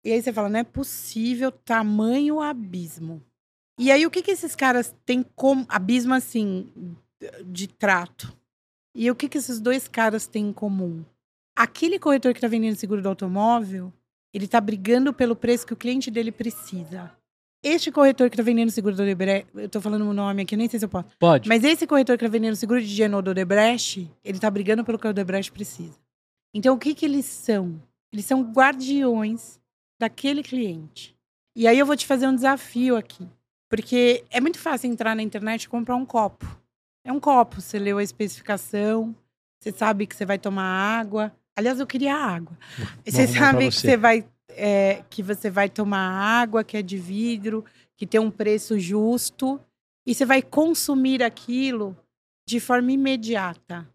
E 0.05 0.11
aí 0.11 0.21
você 0.21 0.31
fala, 0.33 0.49
não 0.49 0.59
é 0.59 0.63
possível 0.63 1.51
tamanho 1.51 2.41
abismo. 2.41 3.23
E 3.79 3.91
aí, 3.91 4.05
o 4.05 4.11
que, 4.11 4.21
que 4.21 4.31
esses 4.31 4.55
caras 4.55 4.93
têm 5.05 5.23
como 5.35 5.65
abismo 5.67 6.13
assim 6.13 6.69
de 7.45 7.67
trato? 7.67 8.37
E 8.95 9.09
o 9.09 9.15
que, 9.15 9.27
que 9.27 9.37
esses 9.39 9.59
dois 9.59 9.87
caras 9.87 10.27
têm 10.27 10.49
em 10.49 10.53
comum? 10.53 11.03
Aquele 11.55 11.97
corretor 11.97 12.33
que 12.33 12.37
está 12.37 12.47
vendendo 12.47 12.75
seguro 12.75 13.01
do 13.01 13.09
automóvel, 13.09 13.91
ele 14.33 14.45
está 14.45 14.61
brigando 14.61 15.11
pelo 15.13 15.35
preço 15.35 15.65
que 15.65 15.73
o 15.73 15.77
cliente 15.77 16.11
dele 16.11 16.31
precisa. 16.31 17.11
Este 17.63 17.91
corretor 17.91 18.29
que 18.29 18.35
está 18.35 18.43
vendendo 18.43 18.69
seguro 18.69 18.93
do 18.93 19.03
Odebrecht, 19.03 19.47
eu 19.55 19.65
estou 19.65 19.81
falando 19.81 20.01
o 20.01 20.13
nome 20.13 20.41
aqui, 20.41 20.57
nem 20.57 20.67
sei 20.67 20.79
se 20.79 20.85
eu 20.85 20.89
posso. 20.89 21.07
Pode. 21.17 21.47
Mas 21.47 21.63
esse 21.63 21.87
corretor 21.87 22.17
que 22.17 22.25
está 22.25 22.31
vendendo 22.31 22.57
seguro 22.57 22.81
de 22.81 22.85
higiene 22.85 23.21
do 23.21 23.31
Odebrecht, 23.31 24.11
ele 24.21 24.37
está 24.37 24.51
brigando 24.51 24.83
pelo 24.83 24.99
que 24.99 25.07
o 25.07 25.09
Odebrecht 25.09 25.49
precisa. 25.49 25.97
Então, 26.53 26.75
o 26.75 26.77
que, 26.77 26.93
que 26.93 27.05
eles 27.05 27.25
são? 27.25 27.81
Eles 28.11 28.25
são 28.25 28.43
guardiões 28.43 29.59
daquele 29.97 30.43
cliente. 30.43 31.15
E 31.55 31.65
aí 31.65 31.79
eu 31.79 31.85
vou 31.85 31.95
te 31.95 32.05
fazer 32.05 32.27
um 32.27 32.35
desafio 32.35 32.97
aqui. 32.97 33.27
Porque 33.69 34.25
é 34.29 34.41
muito 34.41 34.59
fácil 34.59 34.91
entrar 34.91 35.15
na 35.15 35.23
internet 35.23 35.63
e 35.63 35.69
comprar 35.69 35.95
um 35.95 36.05
copo. 36.05 36.45
É 37.05 37.11
um 37.11 37.19
copo, 37.19 37.61
você 37.61 37.79
leu 37.79 37.97
a 37.97 38.03
especificação, 38.03 39.15
você 39.59 39.71
sabe 39.71 40.05
que 40.05 40.15
você 40.15 40.25
vai 40.25 40.37
tomar 40.37 40.63
água. 40.63 41.31
Aliás, 41.55 41.79
eu 41.79 41.87
queria 41.87 42.15
água. 42.15 42.57
Você 43.05 43.27
sabe 43.27 43.69
que 43.69 43.75
você 43.75 43.97
vai 43.97 44.25
é, 44.55 45.03
que 45.09 45.21
você 45.21 45.49
vai 45.49 45.69
tomar 45.69 45.99
água, 45.99 46.63
que 46.63 46.77
é 46.77 46.81
de 46.81 46.97
vidro, 46.97 47.63
que 47.95 48.07
tem 48.07 48.19
um 48.19 48.31
preço 48.31 48.79
justo, 48.79 49.59
e 50.05 50.13
você 50.13 50.25
vai 50.25 50.41
consumir 50.41 51.23
aquilo 51.23 51.95
de 52.47 52.59
forma 52.59 52.91
imediata. 52.91 53.87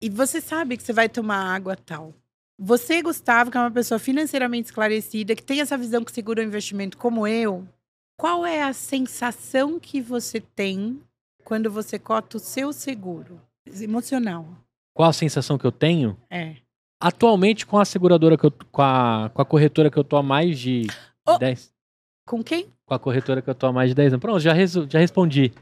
E 0.00 0.08
você 0.08 0.40
sabe 0.40 0.76
que 0.76 0.82
você 0.82 0.92
vai 0.92 1.08
tomar 1.08 1.54
água 1.54 1.76
tal. 1.76 2.14
Você, 2.58 3.02
Gustavo, 3.02 3.50
que 3.50 3.58
é 3.58 3.60
uma 3.60 3.70
pessoa 3.70 3.98
financeiramente 3.98 4.66
esclarecida, 4.66 5.34
que 5.34 5.42
tem 5.42 5.60
essa 5.60 5.76
visão 5.76 6.04
que 6.04 6.12
segura 6.12 6.40
o 6.40 6.44
investimento 6.44 6.96
como 6.96 7.26
eu, 7.26 7.66
qual 8.16 8.46
é 8.46 8.62
a 8.62 8.72
sensação 8.72 9.78
que 9.78 10.00
você 10.00 10.40
tem 10.40 11.02
quando 11.44 11.70
você 11.70 11.98
cota 11.98 12.38
o 12.38 12.40
seu 12.40 12.72
seguro? 12.72 13.40
Emocional. 13.66 14.46
Qual 14.94 15.08
a 15.08 15.12
sensação 15.12 15.58
que 15.58 15.66
eu 15.66 15.72
tenho? 15.72 16.16
É. 16.30 16.56
Atualmente, 17.00 17.66
com 17.66 17.78
a 17.78 17.84
seguradora 17.84 18.36
que 18.38 18.46
eu. 18.46 18.52
com 18.72 18.82
a, 18.82 19.30
com 19.32 19.42
a 19.42 19.44
corretora 19.44 19.90
que 19.90 19.98
eu 19.98 20.04
tô 20.04 20.16
há 20.16 20.22
mais 20.22 20.58
de 20.58 20.86
Oh. 21.28 21.38
10. 21.38 21.72
Com 22.26 22.42
quem? 22.42 22.66
Com 22.86 22.94
a 22.94 22.98
corretora 22.98 23.42
que 23.42 23.50
eu 23.50 23.54
tô 23.54 23.66
há 23.66 23.72
mais 23.72 23.90
de 23.90 23.94
10 23.94 24.12
anos. 24.14 24.20
Pronto, 24.22 24.40
já, 24.40 24.52
resu- 24.52 24.86
já 24.88 24.98
respondi. 24.98 25.52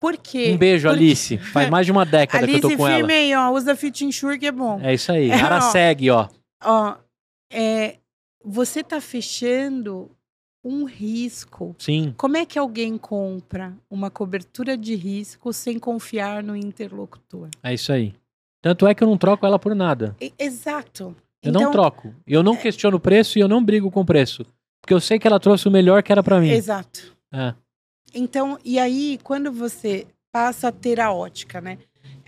Por 0.00 0.16
quê? 0.16 0.52
Um 0.52 0.58
beijo, 0.58 0.88
Porque- 0.88 1.02
Alice. 1.04 1.38
Faz 1.38 1.70
mais 1.70 1.86
de 1.86 1.92
uma 1.92 2.04
década 2.04 2.44
Alice, 2.44 2.60
que 2.60 2.66
eu 2.66 2.70
tô 2.70 2.76
com 2.76 2.86
ela. 2.86 2.96
firme 2.98 3.12
aí, 3.14 3.34
ó. 3.34 3.50
Usa 3.50 3.74
Fit 3.74 4.04
Insure 4.04 4.38
que 4.38 4.46
é 4.46 4.52
bom. 4.52 4.78
É 4.82 4.94
isso 4.94 5.10
aí. 5.10 5.30
É, 5.30 5.34
Ara 5.40 5.58
ó. 5.58 5.60
segue, 5.62 6.10
ó. 6.10 6.28
Ó, 6.62 6.96
é, 7.50 7.96
você 8.44 8.84
tá 8.84 9.00
fechando 9.00 10.10
um 10.62 10.84
risco. 10.84 11.74
Sim. 11.78 12.14
Como 12.16 12.36
é 12.36 12.44
que 12.44 12.58
alguém 12.58 12.98
compra 12.98 13.74
uma 13.90 14.10
cobertura 14.10 14.76
de 14.76 14.94
risco 14.94 15.52
sem 15.52 15.78
confiar 15.78 16.42
no 16.42 16.54
interlocutor? 16.56 17.48
É 17.62 17.72
isso 17.72 17.90
aí. 17.92 18.14
Tanto 18.66 18.86
é 18.88 18.94
que 18.96 19.04
eu 19.04 19.06
não 19.08 19.16
troco 19.16 19.46
ela 19.46 19.58
por 19.60 19.76
nada. 19.76 20.16
Exato. 20.36 21.14
Eu 21.40 21.50
Então, 21.50 21.62
não 21.62 21.70
troco. 21.70 22.12
Eu 22.26 22.42
não 22.42 22.56
questiono 22.56 22.96
o 22.96 23.00
preço 23.00 23.38
e 23.38 23.40
eu 23.40 23.46
não 23.46 23.62
brigo 23.64 23.92
com 23.92 24.00
o 24.00 24.04
preço. 24.04 24.44
Porque 24.80 24.92
eu 24.92 25.00
sei 25.00 25.20
que 25.20 25.26
ela 25.28 25.38
trouxe 25.38 25.68
o 25.68 25.70
melhor 25.70 26.02
que 26.02 26.10
era 26.10 26.20
pra 26.20 26.40
mim. 26.40 26.48
Exato. 26.50 27.16
É. 27.32 27.54
Então, 28.12 28.58
e 28.64 28.76
aí, 28.78 29.20
quando 29.22 29.52
você 29.52 30.04
passa 30.32 30.66
a 30.68 30.72
ter 30.72 30.98
a 30.98 31.12
ótica, 31.12 31.60
né? 31.60 31.78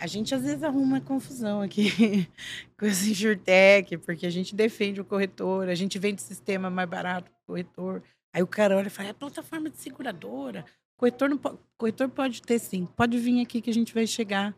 A 0.00 0.06
gente 0.06 0.32
às 0.32 0.42
vezes 0.42 0.62
arruma 0.62 1.00
confusão 1.00 1.60
aqui 1.60 2.28
com 2.78 2.86
esse 2.86 3.10
insurtech, 3.10 3.96
porque 3.98 4.24
a 4.24 4.30
gente 4.30 4.54
defende 4.54 5.00
o 5.00 5.04
corretor, 5.04 5.68
a 5.68 5.74
gente 5.74 5.98
vende 5.98 6.22
sistema 6.22 6.70
mais 6.70 6.88
barato 6.88 7.28
pro 7.32 7.40
corretor. 7.54 8.00
Aí 8.32 8.44
o 8.44 8.46
cara 8.46 8.76
olha 8.76 8.86
e 8.86 8.90
fala, 8.90 9.08
é 9.08 9.12
plataforma 9.12 9.68
de 9.70 9.78
seguradora. 9.78 10.64
Corretor, 10.96 11.28
não 11.28 11.36
po- 11.38 11.58
corretor 11.76 12.08
pode 12.08 12.42
ter 12.42 12.60
sim. 12.60 12.86
Pode 12.96 13.18
vir 13.18 13.40
aqui 13.40 13.60
que 13.60 13.70
a 13.70 13.74
gente 13.74 13.92
vai 13.92 14.06
chegar 14.06 14.54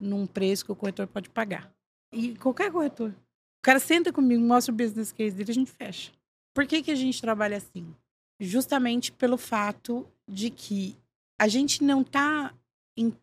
num 0.00 0.26
preço 0.26 0.64
que 0.64 0.72
o 0.72 0.76
corretor 0.76 1.06
pode 1.06 1.28
pagar. 1.28 1.70
E 2.12 2.34
qualquer 2.36 2.72
corretor. 2.72 3.10
O 3.10 3.62
cara 3.62 3.78
senta 3.78 4.12
comigo, 4.12 4.42
mostra 4.42 4.72
o 4.72 4.76
business 4.76 5.12
case 5.12 5.36
dele, 5.36 5.50
a 5.50 5.54
gente 5.54 5.70
fecha. 5.70 6.10
Por 6.54 6.66
que, 6.66 6.82
que 6.82 6.90
a 6.90 6.94
gente 6.96 7.20
trabalha 7.20 7.56
assim? 7.58 7.94
Justamente 8.40 9.12
pelo 9.12 9.36
fato 9.36 10.06
de 10.26 10.50
que 10.50 10.96
a 11.38 11.46
gente 11.46 11.84
não 11.84 12.02
tá. 12.02 12.54
Em... 12.96 13.14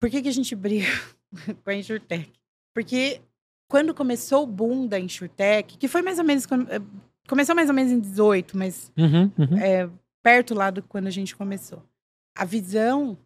Por 0.00 0.10
que, 0.10 0.22
que 0.22 0.28
a 0.28 0.32
gente 0.32 0.54
briga 0.54 0.86
com 1.64 1.70
a 1.70 1.74
Insurtech? 1.74 2.30
Porque 2.74 3.20
quando 3.68 3.94
começou 3.94 4.44
o 4.44 4.46
boom 4.46 4.86
da 4.86 5.00
Insurtech, 5.00 5.76
que 5.76 5.88
foi 5.88 6.02
mais 6.02 6.18
ou 6.18 6.24
menos. 6.24 6.44
eh, 6.44 6.80
Começou 7.28 7.54
mais 7.54 7.68
ou 7.68 7.74
menos 7.74 7.92
em 7.92 8.00
18, 8.00 8.56
mas 8.56 8.90
Uhum, 8.96 9.30
uhum. 9.38 9.58
é, 9.58 9.90
perto 10.22 10.54
lá 10.54 10.70
do 10.70 10.82
quando 10.82 11.08
a 11.08 11.10
gente 11.10 11.36
começou. 11.36 11.82
A 12.34 12.44
visão, 12.46 13.18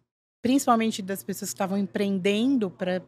principalmente 0.43 1.01
das 1.01 1.23
pessoas 1.23 1.49
que 1.49 1.55
estavam 1.55 1.77
empreendendo 1.77 2.69
para 2.69 3.01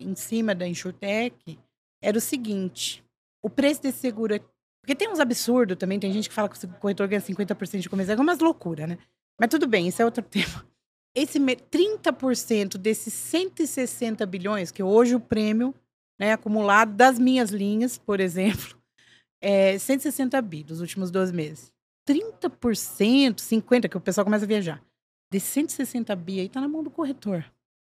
em 0.00 0.14
cima 0.14 0.54
da 0.54 0.66
Insurtech, 0.66 1.58
era 2.02 2.16
o 2.16 2.20
seguinte: 2.20 3.04
o 3.44 3.50
preço 3.50 3.82
desse 3.82 3.98
seguro 3.98 4.34
é. 4.34 4.40
Porque 4.80 4.94
tem 4.96 5.10
uns 5.10 5.20
absurdos 5.20 5.76
também, 5.76 6.00
tem 6.00 6.10
gente 6.12 6.30
que 6.30 6.34
fala 6.34 6.48
que 6.48 6.64
o 6.64 6.68
corretor 6.78 7.06
ganha 7.06 7.20
50% 7.20 7.80
de 7.80 7.90
comissão, 7.90 8.14
é 8.14 8.18
umas 8.18 8.38
loucuras, 8.38 8.88
né? 8.88 8.96
Mas 9.38 9.50
tudo 9.50 9.66
bem, 9.66 9.86
isso 9.86 10.00
é 10.00 10.04
outro 10.04 10.22
tema. 10.24 10.66
Esse 11.14 11.38
me- 11.38 11.56
30% 11.56 12.78
desses 12.78 13.12
160 13.12 14.24
bilhões, 14.24 14.70
que 14.70 14.82
hoje 14.82 15.14
o 15.14 15.20
prêmio 15.20 15.74
né, 16.18 16.32
acumulado 16.32 16.94
das 16.94 17.18
minhas 17.18 17.50
linhas, 17.50 17.98
por 17.98 18.18
exemplo, 18.18 18.78
é 19.42 19.78
160 19.78 20.40
bi 20.40 20.64
dos 20.64 20.80
últimos 20.80 21.10
12 21.10 21.34
meses. 21.34 21.70
30%, 22.08 23.40
50%, 23.40 23.88
que 23.90 23.96
o 23.96 24.00
pessoal 24.00 24.24
começa 24.24 24.46
a 24.46 24.48
viajar. 24.48 24.82
De 25.30 25.40
160 25.40 26.14
bi 26.16 26.40
aí 26.40 26.48
tá 26.48 26.60
na 26.60 26.68
mão 26.68 26.82
do 26.82 26.90
corretor. 26.90 27.44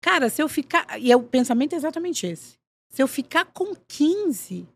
Cara, 0.02 0.30
se 0.30 0.42
eu 0.42 0.48
ficar. 0.48 1.00
E 1.00 1.12
é 1.12 1.16
o 1.16 1.24
pensamento 1.24 1.74
é 1.74 1.76
exatamente 1.76 2.26
esse. 2.26 2.58
Se 2.90 3.02
eu 3.02 3.08
ficar 3.08 3.46
com 3.46 3.74
15, 3.88 4.68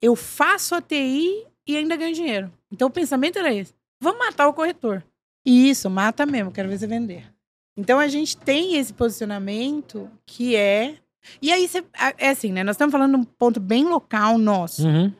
eu 0.00 0.16
faço 0.16 0.74
a 0.74 0.80
TI 0.80 1.46
e 1.66 1.76
ainda 1.76 1.96
ganho 1.96 2.14
dinheiro. 2.14 2.52
Então 2.70 2.88
o 2.88 2.90
pensamento 2.90 3.38
era 3.38 3.52
esse. 3.52 3.74
Vamos 4.00 4.18
matar 4.18 4.48
o 4.48 4.54
corretor. 4.54 5.04
E 5.44 5.68
isso, 5.68 5.88
mata 5.90 6.24
mesmo, 6.24 6.50
quero 6.50 6.68
ver 6.68 6.78
você 6.78 6.86
vender. 6.86 7.32
Então 7.76 7.98
a 7.98 8.08
gente 8.08 8.36
tem 8.36 8.76
esse 8.76 8.92
posicionamento 8.92 10.10
que 10.24 10.56
é. 10.56 10.98
E 11.42 11.52
aí, 11.52 11.68
você, 11.68 11.84
é 12.18 12.30
assim, 12.30 12.52
né? 12.52 12.62
Nós 12.62 12.74
estamos 12.74 12.92
falando 12.92 13.14
de 13.14 13.20
um 13.20 13.24
ponto 13.24 13.60
bem 13.60 13.84
local 13.84 14.38
nosso. 14.38 14.86
Uhum. 14.86 15.12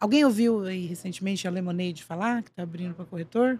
Alguém 0.00 0.24
ouviu 0.24 0.64
aí 0.64 0.86
recentemente 0.86 1.46
a 1.46 1.50
Lemonade 1.50 2.04
falar 2.04 2.42
que 2.42 2.52
tá 2.52 2.62
abrindo 2.62 2.94
para 2.94 3.04
corretor? 3.04 3.58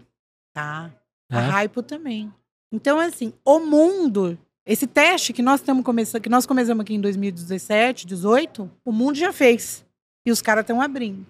Tá. 0.53 0.89
A 1.29 1.41
É. 1.41 1.47
Raipo 1.47 1.83
também. 1.83 2.33
Então, 2.71 2.99
assim, 2.99 3.33
o 3.43 3.59
mundo, 3.59 4.37
esse 4.65 4.85
teste 4.85 5.33
que 5.33 5.41
nós 5.41 5.59
estamos 5.59 5.83
começando, 5.83 6.21
que 6.21 6.29
nós 6.29 6.45
começamos 6.45 6.81
aqui 6.81 6.93
em 6.93 7.01
2017, 7.01 8.05
18, 8.05 8.69
o 8.85 8.91
mundo 8.91 9.15
já 9.15 9.33
fez. 9.33 9.85
E 10.25 10.31
os 10.31 10.41
caras 10.41 10.61
estão 10.61 10.81
abrindo. 10.81 11.25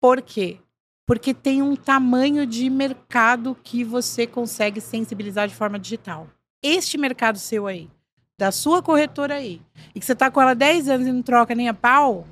Por 0.00 0.20
quê? 0.20 0.58
Porque 1.06 1.32
tem 1.32 1.62
um 1.62 1.76
tamanho 1.76 2.46
de 2.46 2.68
mercado 2.68 3.56
que 3.62 3.84
você 3.84 4.26
consegue 4.26 4.80
sensibilizar 4.80 5.46
de 5.46 5.54
forma 5.54 5.78
digital. 5.78 6.28
Este 6.62 6.98
mercado 6.98 7.38
seu 7.38 7.66
aí, 7.66 7.88
da 8.38 8.50
sua 8.50 8.82
corretora 8.82 9.34
aí, 9.34 9.60
e 9.94 10.00
que 10.00 10.06
você 10.06 10.14
tá 10.14 10.30
com 10.30 10.40
ela 10.40 10.52
há 10.52 10.54
10 10.54 10.88
anos 10.88 11.06
e 11.06 11.12
não 11.12 11.22
troca 11.22 11.54
nem 11.54 11.68
a 11.68 11.74
pau, 11.74 12.26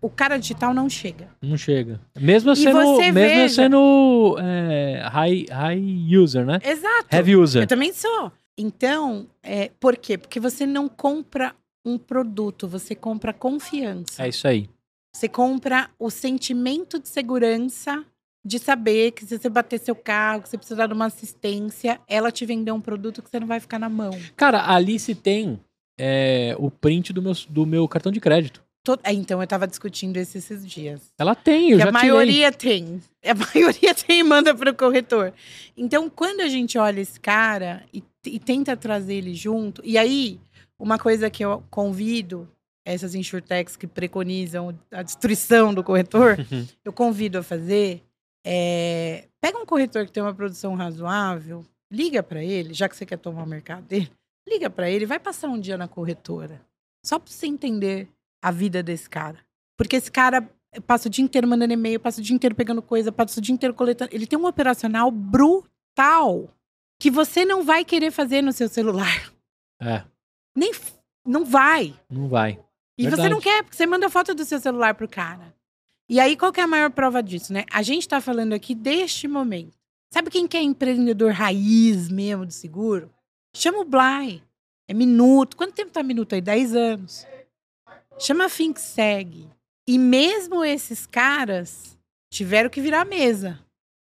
o 0.00 0.08
cara 0.08 0.38
digital 0.38 0.72
não 0.72 0.88
chega. 0.88 1.28
Não 1.42 1.56
chega. 1.56 2.00
Mesmo 2.18 2.54
sendo, 2.54 2.78
mesmo 2.98 3.12
veja- 3.14 3.54
sendo 3.54 4.36
é, 4.40 5.02
high, 5.10 5.46
high 5.50 6.16
user, 6.16 6.44
né? 6.46 6.58
Exato. 6.64 7.08
Heavy 7.12 7.36
user. 7.36 7.62
Eu 7.62 7.66
também 7.66 7.92
sou. 7.92 8.32
Então, 8.56 9.26
é, 9.42 9.70
por 9.78 9.96
quê? 9.96 10.18
Porque 10.18 10.40
você 10.40 10.66
não 10.66 10.88
compra 10.88 11.54
um 11.84 11.96
produto, 11.96 12.66
você 12.68 12.94
compra 12.94 13.32
confiança. 13.32 14.24
É 14.24 14.28
isso 14.28 14.46
aí. 14.46 14.68
Você 15.14 15.28
compra 15.28 15.88
o 15.98 16.10
sentimento 16.10 16.98
de 16.98 17.08
segurança 17.08 18.04
de 18.44 18.58
saber 18.58 19.12
que 19.12 19.24
se 19.26 19.36
você 19.38 19.48
bater 19.48 19.78
seu 19.80 19.94
carro, 19.94 20.42
que 20.42 20.48
você 20.48 20.56
precisar 20.56 20.86
de 20.86 20.92
uma 20.94 21.06
assistência, 21.06 22.00
ela 22.08 22.30
te 22.30 22.46
vendeu 22.46 22.74
um 22.74 22.80
produto 22.80 23.22
que 23.22 23.30
você 23.30 23.38
não 23.40 23.46
vai 23.46 23.60
ficar 23.60 23.78
na 23.78 23.88
mão. 23.88 24.10
Cara, 24.36 24.58
a 24.60 24.74
Alice 24.76 25.14
tem 25.14 25.58
é, 25.98 26.54
o 26.58 26.70
print 26.70 27.12
do 27.12 27.20
meu, 27.20 27.32
do 27.48 27.66
meu 27.66 27.88
cartão 27.88 28.12
de 28.12 28.20
crédito. 28.20 28.62
To- 28.96 29.00
é, 29.04 29.12
Então, 29.12 29.40
eu 29.42 29.46
tava 29.46 29.66
discutindo 29.66 30.16
isso 30.18 30.38
esses 30.38 30.64
dias. 30.66 31.12
Ela 31.18 31.34
tem, 31.34 31.70
eu 31.72 31.76
que 31.78 31.82
já 31.84 31.88
a 31.90 31.92
maioria 31.92 32.50
tem. 32.50 33.02
A 33.24 33.34
maioria 33.34 33.92
tem 33.94 34.20
e 34.20 34.22
manda 34.22 34.54
para 34.54 34.70
o 34.70 34.74
corretor. 34.74 35.32
Então, 35.76 36.08
quando 36.08 36.40
a 36.40 36.48
gente 36.48 36.78
olha 36.78 37.00
esse 37.00 37.20
cara 37.20 37.84
e, 37.92 38.02
e 38.24 38.38
tenta 38.38 38.76
trazer 38.76 39.14
ele 39.14 39.34
junto, 39.34 39.82
e 39.84 39.98
aí, 39.98 40.40
uma 40.78 40.98
coisa 40.98 41.28
que 41.28 41.44
eu 41.44 41.62
convido 41.70 42.48
essas 42.84 43.14
insurtechs 43.14 43.76
que 43.76 43.86
preconizam 43.86 44.74
a 44.90 45.02
destruição 45.02 45.74
do 45.74 45.84
corretor, 45.84 46.38
Uhum. 46.50 46.66
eu 46.84 46.92
convido 46.92 47.36
a 47.38 47.42
fazer. 47.42 48.02
é, 48.46 49.24
pega 49.42 49.58
um 49.58 49.66
corretor 49.66 50.06
que 50.06 50.12
tem 50.12 50.22
uma 50.22 50.32
produção 50.34 50.74
razoável, 50.74 51.62
liga 51.92 52.22
para 52.22 52.42
ele, 52.42 52.72
já 52.72 52.88
que 52.88 52.96
você 52.96 53.04
quer 53.04 53.18
tomar 53.18 53.42
o 53.42 53.46
mercado 53.46 53.82
dele, 53.84 54.10
liga 54.48 54.70
para 54.70 54.90
ele, 54.90 55.04
vai 55.04 55.18
passar 55.18 55.48
um 55.48 55.60
dia 55.60 55.76
na 55.76 55.86
corretora, 55.86 56.60
só 57.04 57.18
para 57.18 57.30
você 57.30 57.46
entender 57.46 58.08
a 58.42 58.50
vida 58.50 58.82
desse 58.82 59.08
cara. 59.08 59.38
Porque 59.76 59.96
esse 59.96 60.10
cara 60.10 60.48
passa 60.86 61.08
o 61.08 61.10
dia 61.10 61.24
inteiro 61.24 61.46
mandando 61.48 61.72
e-mail, 61.72 61.98
passa 62.00 62.20
o 62.20 62.24
dia 62.24 62.34
inteiro 62.34 62.54
pegando 62.54 62.82
coisa, 62.82 63.10
passa 63.12 63.38
o 63.38 63.42
dia 63.42 63.54
inteiro 63.54 63.74
coletando. 63.74 64.10
Ele 64.14 64.26
tem 64.26 64.38
um 64.38 64.46
operacional 64.46 65.10
brutal. 65.10 66.48
que 67.00 67.10
você 67.10 67.44
não 67.44 67.62
vai 67.64 67.84
querer 67.84 68.10
fazer 68.10 68.42
no 68.42 68.52
seu 68.52 68.68
celular. 68.68 69.32
É, 69.80 70.02
Nem 70.54 70.72
não 71.24 71.44
vai. 71.44 71.94
não 72.10 72.28
vai. 72.28 72.58
E 72.98 73.04
você 73.04 73.10
Verdade. 73.10 73.30
não 73.30 73.40
quer, 73.40 73.62
porque 73.62 73.76
você 73.76 73.86
manda 73.86 74.10
foto 74.10 74.34
do 74.34 74.44
seu 74.44 74.58
celular 74.58 74.94
pro 74.94 75.08
cara. 75.08 75.54
E 76.08 76.18
aí, 76.18 76.36
qual 76.36 76.52
que 76.52 76.58
é 76.58 76.64
a 76.64 76.66
maior 76.66 76.90
prova 76.90 77.22
disso, 77.22 77.52
né? 77.52 77.64
A 77.70 77.82
gente 77.82 78.08
tá 78.08 78.20
falando 78.20 78.52
aqui 78.52 78.74
deste 78.74 79.28
momento. 79.28 79.78
Sabe 80.12 80.30
quem 80.30 80.48
que 80.48 80.56
é 80.56 80.62
empreendedor 80.62 81.30
raiz 81.32 82.08
mesmo 82.08 82.44
do 82.46 82.52
seguro? 82.52 83.10
Chama 83.54 83.78
o 83.80 83.84
Bly. 83.84 84.42
É 84.88 84.94
minuto. 84.94 85.56
Quanto 85.56 85.74
tempo 85.74 85.92
tá 85.92 86.02
minuto 86.02 86.34
aí? 86.34 86.40
10 86.40 86.74
anos. 86.74 87.26
Chama 88.20 88.46
a 88.46 88.48
FinSeg. 88.48 89.48
E 89.86 89.96
mesmo 89.96 90.64
esses 90.64 91.06
caras 91.06 91.96
tiveram 92.32 92.68
que 92.68 92.80
virar 92.80 93.04
mesa. 93.04 93.58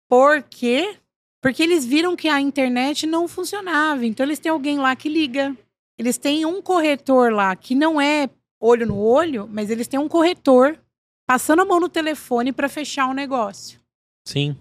Por 0.09 0.43
quê? 0.43 0.97
Porque 1.43 1.63
eles 1.63 1.85
viram 1.85 2.15
que 2.15 2.29
a 2.29 2.41
internet 2.41 3.07
não 3.07 3.27
funcionava. 3.27 4.07
Então, 4.07 4.25
eles 4.25 4.39
têm 4.39 4.51
alguém 4.53 4.79
lá 4.79 4.95
que 4.95 5.09
liga. 5.09 5.55
Eles 5.99 6.17
têm 6.17 6.47
um 6.47 6.63
corretor 6.63 7.33
lá 7.33 7.55
que 7.57 7.75
não 7.75 8.01
é 8.01 8.31
olho 8.61 8.87
no 8.87 8.99
olho, 8.99 9.49
mas 9.51 9.69
eles 9.69 9.89
têm 9.89 9.99
um 9.99 10.09
corretor 10.09 10.79
passando 11.27 11.63
a 11.63 11.65
mão 11.65 11.81
no 11.81 11.89
telefone 11.89 12.53
para 12.53 12.69
fechar 12.69 13.09
o 13.09 13.15
negócio. 13.15 13.81
Sim. 14.27 14.57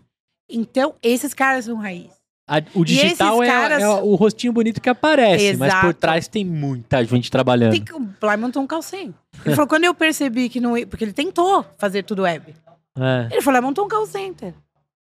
Então, 0.50 0.96
esses 1.02 1.34
caras 1.34 1.66
são 1.66 1.76
raiz. 1.76 2.12
A- 2.48 2.62
o 2.76 2.84
digital 2.84 3.42
é, 3.42 3.48
caras- 3.48 3.82
é 3.84 3.88
o 3.88 4.16
rostinho 4.16 4.52
bonito 4.52 4.82
que 4.82 4.90
aparece, 4.90 5.56
mas 5.56 5.74
por 5.74 5.80
Exato. 5.86 6.00
trás 6.00 6.28
tem 6.28 6.44
muita 6.44 7.04
gente 7.06 7.32
trabalhando. 7.32 7.72
Tem 7.72 7.96
o 7.96 8.00
Bly 8.00 8.38
montou 8.38 8.62
um 8.62 8.68
call 8.68 8.82
center. 8.82 9.14
Ele 9.46 9.56
falou, 9.56 9.68
quando 9.68 9.86
eu 9.86 9.94
percebi 9.94 10.50
que 10.50 10.60
não 10.60 10.78
ia... 10.78 10.86
Porque 10.86 11.04
ele 11.06 11.14
tentou 11.14 11.66
fazer 11.78 12.04
tudo 12.04 12.24
web. 12.24 12.54
É. 12.98 13.30
Ele 13.32 13.42
falou, 13.42 13.60
"Ah, 13.60 13.62
montou 13.62 13.86
um 13.86 13.88
call 13.88 14.06
center. 14.06 14.54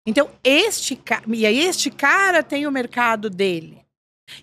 Então, 0.07 0.29
este 0.43 0.97
cara... 0.97 1.23
E 1.29 1.45
aí, 1.45 1.59
este 1.61 1.91
cara 1.91 2.43
tem 2.43 2.67
o 2.67 2.73
mercado 2.73 3.29
dele. 3.29 3.79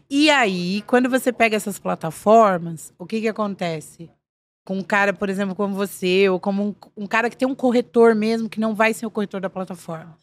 E 0.10 0.30
aí, 0.30 0.84
quando 0.84 1.10
você 1.10 1.32
pega 1.34 1.56
essas 1.56 1.80
plataformas, 1.80 2.94
o 3.00 3.06
que 3.06 3.20
que 3.22 3.28
acontece? 3.28 4.10
Com 4.66 4.78
um 4.78 4.84
cara, 4.84 5.12
por 5.14 5.30
exemplo, 5.30 5.56
como 5.56 5.74
você, 5.76 6.30
ou 6.30 6.40
como 6.40 6.64
um, 6.96 7.04
um 7.04 7.08
cara 7.08 7.30
que 7.30 7.38
tem 7.38 7.48
um 7.48 7.54
corretor 7.56 8.16
mesmo, 8.16 8.48
que 8.50 8.60
não 8.60 8.74
vai 8.74 8.94
ser 8.94 9.06
o 9.06 9.12
corretor 9.12 9.42
da 9.42 9.50
plataforma. 9.50 10.16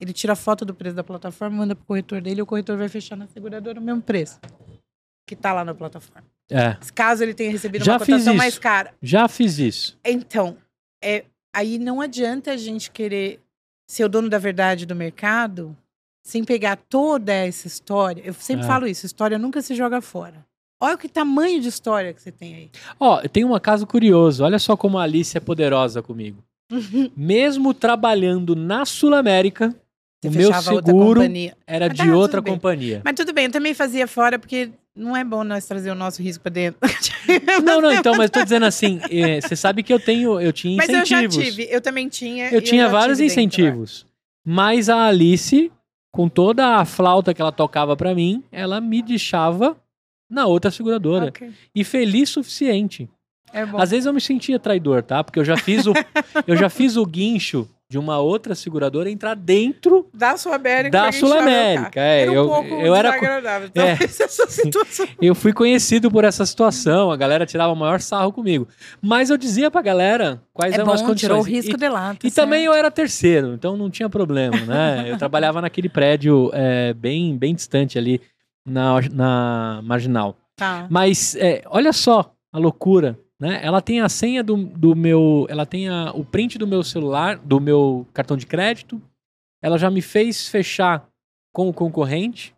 Ele 0.00 0.12
tira 0.12 0.34
a 0.34 0.36
foto 0.36 0.64
do 0.64 0.74
preço 0.74 0.94
da 0.96 1.02
plataforma, 1.04 1.56
manda 1.58 1.74
pro 1.74 1.84
corretor 1.86 2.20
dele, 2.20 2.40
e 2.40 2.42
o 2.42 2.46
corretor 2.46 2.76
vai 2.76 2.88
fechar 2.88 3.16
na 3.16 3.26
seguradora 3.26 3.80
o 3.80 3.82
mesmo 3.82 4.02
preço. 4.02 4.38
Que 5.26 5.34
tá 5.34 5.52
lá 5.52 5.64
na 5.64 5.74
plataforma. 5.74 6.26
É. 6.50 6.76
Caso 6.94 7.22
ele 7.22 7.34
tenha 7.34 7.50
recebido 7.50 7.84
Já 7.84 7.94
uma 7.94 7.98
cotação 7.98 8.34
mais 8.34 8.58
cara. 8.58 8.94
Já 9.02 9.26
fiz 9.26 9.58
isso. 9.58 9.98
Então, 10.04 10.56
é, 11.02 11.24
aí 11.54 11.78
não 11.78 12.00
adianta 12.00 12.52
a 12.52 12.56
gente 12.56 12.90
querer 12.90 13.40
ser 13.88 14.04
o 14.04 14.08
dono 14.08 14.28
da 14.28 14.38
verdade 14.38 14.84
do 14.86 14.94
mercado 14.94 15.76
sem 16.24 16.44
pegar 16.44 16.76
toda 16.76 17.32
essa 17.32 17.66
história. 17.66 18.20
Eu 18.24 18.34
sempre 18.34 18.64
É. 18.64 18.68
falo 18.68 18.86
isso, 18.86 19.06
história 19.06 19.38
nunca 19.38 19.62
se 19.62 19.74
joga 19.74 20.00
fora. 20.00 20.44
Olha 20.80 20.98
que 20.98 21.08
tamanho 21.08 21.60
de 21.60 21.68
história 21.68 22.12
que 22.12 22.20
você 22.20 22.30
tem 22.30 22.54
aí. 22.54 22.70
Ó, 23.00 23.20
tem 23.28 23.44
um 23.44 23.58
caso 23.58 23.86
curioso. 23.86 24.44
Olha 24.44 24.58
só 24.58 24.76
como 24.76 24.98
a 24.98 25.02
Alice 25.04 25.36
é 25.36 25.40
poderosa 25.40 26.02
comigo. 26.02 26.44
Mesmo 27.16 27.72
trabalhando 27.72 28.54
na 28.54 28.84
Sul-América, 28.84 29.74
Você 30.30 30.38
o 30.38 30.40
meu 30.40 30.52
seguro 30.54 31.22
era 31.66 31.88
Mas 31.88 31.98
de 31.98 32.06
tá, 32.06 32.16
outra 32.16 32.42
companhia. 32.42 33.00
Mas 33.04 33.14
tudo 33.14 33.32
bem, 33.32 33.46
eu 33.46 33.50
também 33.52 33.74
fazia 33.74 34.06
fora 34.06 34.38
porque 34.38 34.70
não 34.94 35.16
é 35.16 35.22
bom 35.22 35.44
nós 35.44 35.66
trazer 35.66 35.90
o 35.90 35.94
nosso 35.94 36.22
risco 36.22 36.42
pra 36.42 36.50
dentro. 36.50 36.80
Não, 37.62 37.80
não, 37.80 37.92
então, 37.92 38.14
mas 38.16 38.30
tô 38.30 38.42
dizendo 38.42 38.64
assim, 38.64 39.00
é, 39.10 39.40
você 39.40 39.56
sabe 39.56 39.82
que 39.82 39.92
eu 39.92 39.98
tenho, 39.98 40.40
eu 40.40 40.52
tinha 40.52 40.76
Mas 40.76 40.88
eu 40.88 41.02
incentivos. 41.02 41.34
já 41.34 41.42
tive, 41.42 41.68
eu 41.70 41.80
também 41.80 42.08
tinha. 42.08 42.50
Eu 42.50 42.62
tinha 42.62 42.84
já 42.84 42.88
vários 42.90 43.18
tive 43.18 43.28
dentro, 43.28 43.40
incentivos. 43.42 44.06
Mas 44.44 44.88
a 44.88 45.06
Alice, 45.06 45.70
com 46.12 46.28
toda 46.28 46.76
a 46.76 46.84
flauta 46.84 47.34
que 47.34 47.42
ela 47.42 47.50
tocava 47.52 47.96
pra 47.96 48.14
mim, 48.14 48.44
ela 48.52 48.80
me 48.80 49.02
deixava 49.02 49.76
na 50.30 50.46
outra 50.46 50.70
seguradora. 50.70 51.26
Ok, 51.28 51.50
E 51.74 51.82
feliz 51.84 52.30
suficiente. 52.30 53.08
É. 53.52 53.62
Às 53.76 53.90
vezes 53.90 54.06
eu 54.06 54.12
me 54.14 54.20
sentia 54.20 54.58
traidor, 54.58 55.02
tá? 55.02 55.22
Porque 55.24 55.38
eu 55.38 55.44
já 55.44 55.56
fiz 55.56 55.86
o, 55.86 55.92
eu 56.46 56.56
já 56.56 56.68
fiz 56.68 56.96
o 56.96 57.04
guincho 57.04 57.68
de 57.88 57.98
uma 57.98 58.18
outra 58.18 58.54
seguradora 58.56 59.08
entrar 59.08 59.36
dentro 59.36 60.08
Da 60.12 60.32
da 60.32 60.34
quem 60.34 60.48
chama 60.48 61.06
o 61.06 61.12
Sul-América. 61.12 61.90
carro. 61.90 62.06
É, 62.06 62.22
era 62.22 62.30
um 62.32 62.34
eu, 62.34 62.48
pouco 62.48 62.68
eu 62.74 62.94
era 62.94 63.10
desagradável. 63.10 63.70
É. 63.76 63.92
Essa 64.04 64.46
situação. 64.50 65.06
Eu 65.22 65.34
fui 65.36 65.52
conhecido 65.52 66.10
por 66.10 66.24
essa 66.24 66.44
situação, 66.44 67.12
a 67.12 67.16
galera 67.16 67.46
tirava 67.46 67.72
o 67.72 67.76
maior 67.76 68.00
sarro 68.00 68.32
comigo. 68.32 68.66
Mas 69.00 69.30
eu 69.30 69.36
dizia 69.36 69.70
pra 69.70 69.82
galera 69.82 70.42
quais 70.52 70.72
É 70.72 70.80
eram 70.80 70.92
as 70.92 71.00
bom, 71.00 71.08
condições. 71.08 71.28
tirou 71.28 71.38
o 71.40 71.42
risco 71.44 71.74
e, 71.74 71.76
de 71.76 71.88
lá. 71.88 72.14
tá 72.14 72.26
e 72.26 72.30
também 72.30 72.60
certo. 72.64 72.72
eu 72.72 72.78
era 72.78 72.90
terceiro, 72.90 73.54
então 73.54 73.76
não 73.76 73.88
tinha 73.88 74.08
problema, 74.10 74.56
né? 74.66 75.04
Eu 75.08 75.16
trabalhava 75.16 75.60
naquele 75.60 75.88
prédio 75.88 76.50
é, 76.52 76.92
bem, 76.92 77.36
bem 77.38 77.54
distante 77.54 77.96
ali 77.96 78.20
na, 78.66 79.00
na 79.12 79.80
Marginal. 79.84 80.36
Tá. 80.56 80.86
Mas 80.90 81.36
é, 81.36 81.62
olha 81.66 81.92
só 81.92 82.32
a 82.52 82.58
loucura, 82.58 83.16
né? 83.40 83.60
Ela 83.62 83.80
tem 83.82 84.00
a 84.00 84.08
senha 84.08 84.42
do, 84.42 84.56
do 84.56 84.94
meu. 84.96 85.46
Ela 85.48 85.66
tem 85.66 85.88
a- 85.88 86.10
o 86.14 86.24
print 86.24 86.58
do 86.58 86.66
meu 86.66 86.82
celular, 86.82 87.36
do 87.38 87.60
meu 87.60 88.06
cartão 88.12 88.36
de 88.36 88.46
crédito. 88.46 89.00
Ela 89.62 89.78
já 89.78 89.90
me 89.90 90.00
fez 90.02 90.48
fechar 90.48 91.06
com 91.52 91.68
o 91.68 91.72
concorrente, 91.72 92.54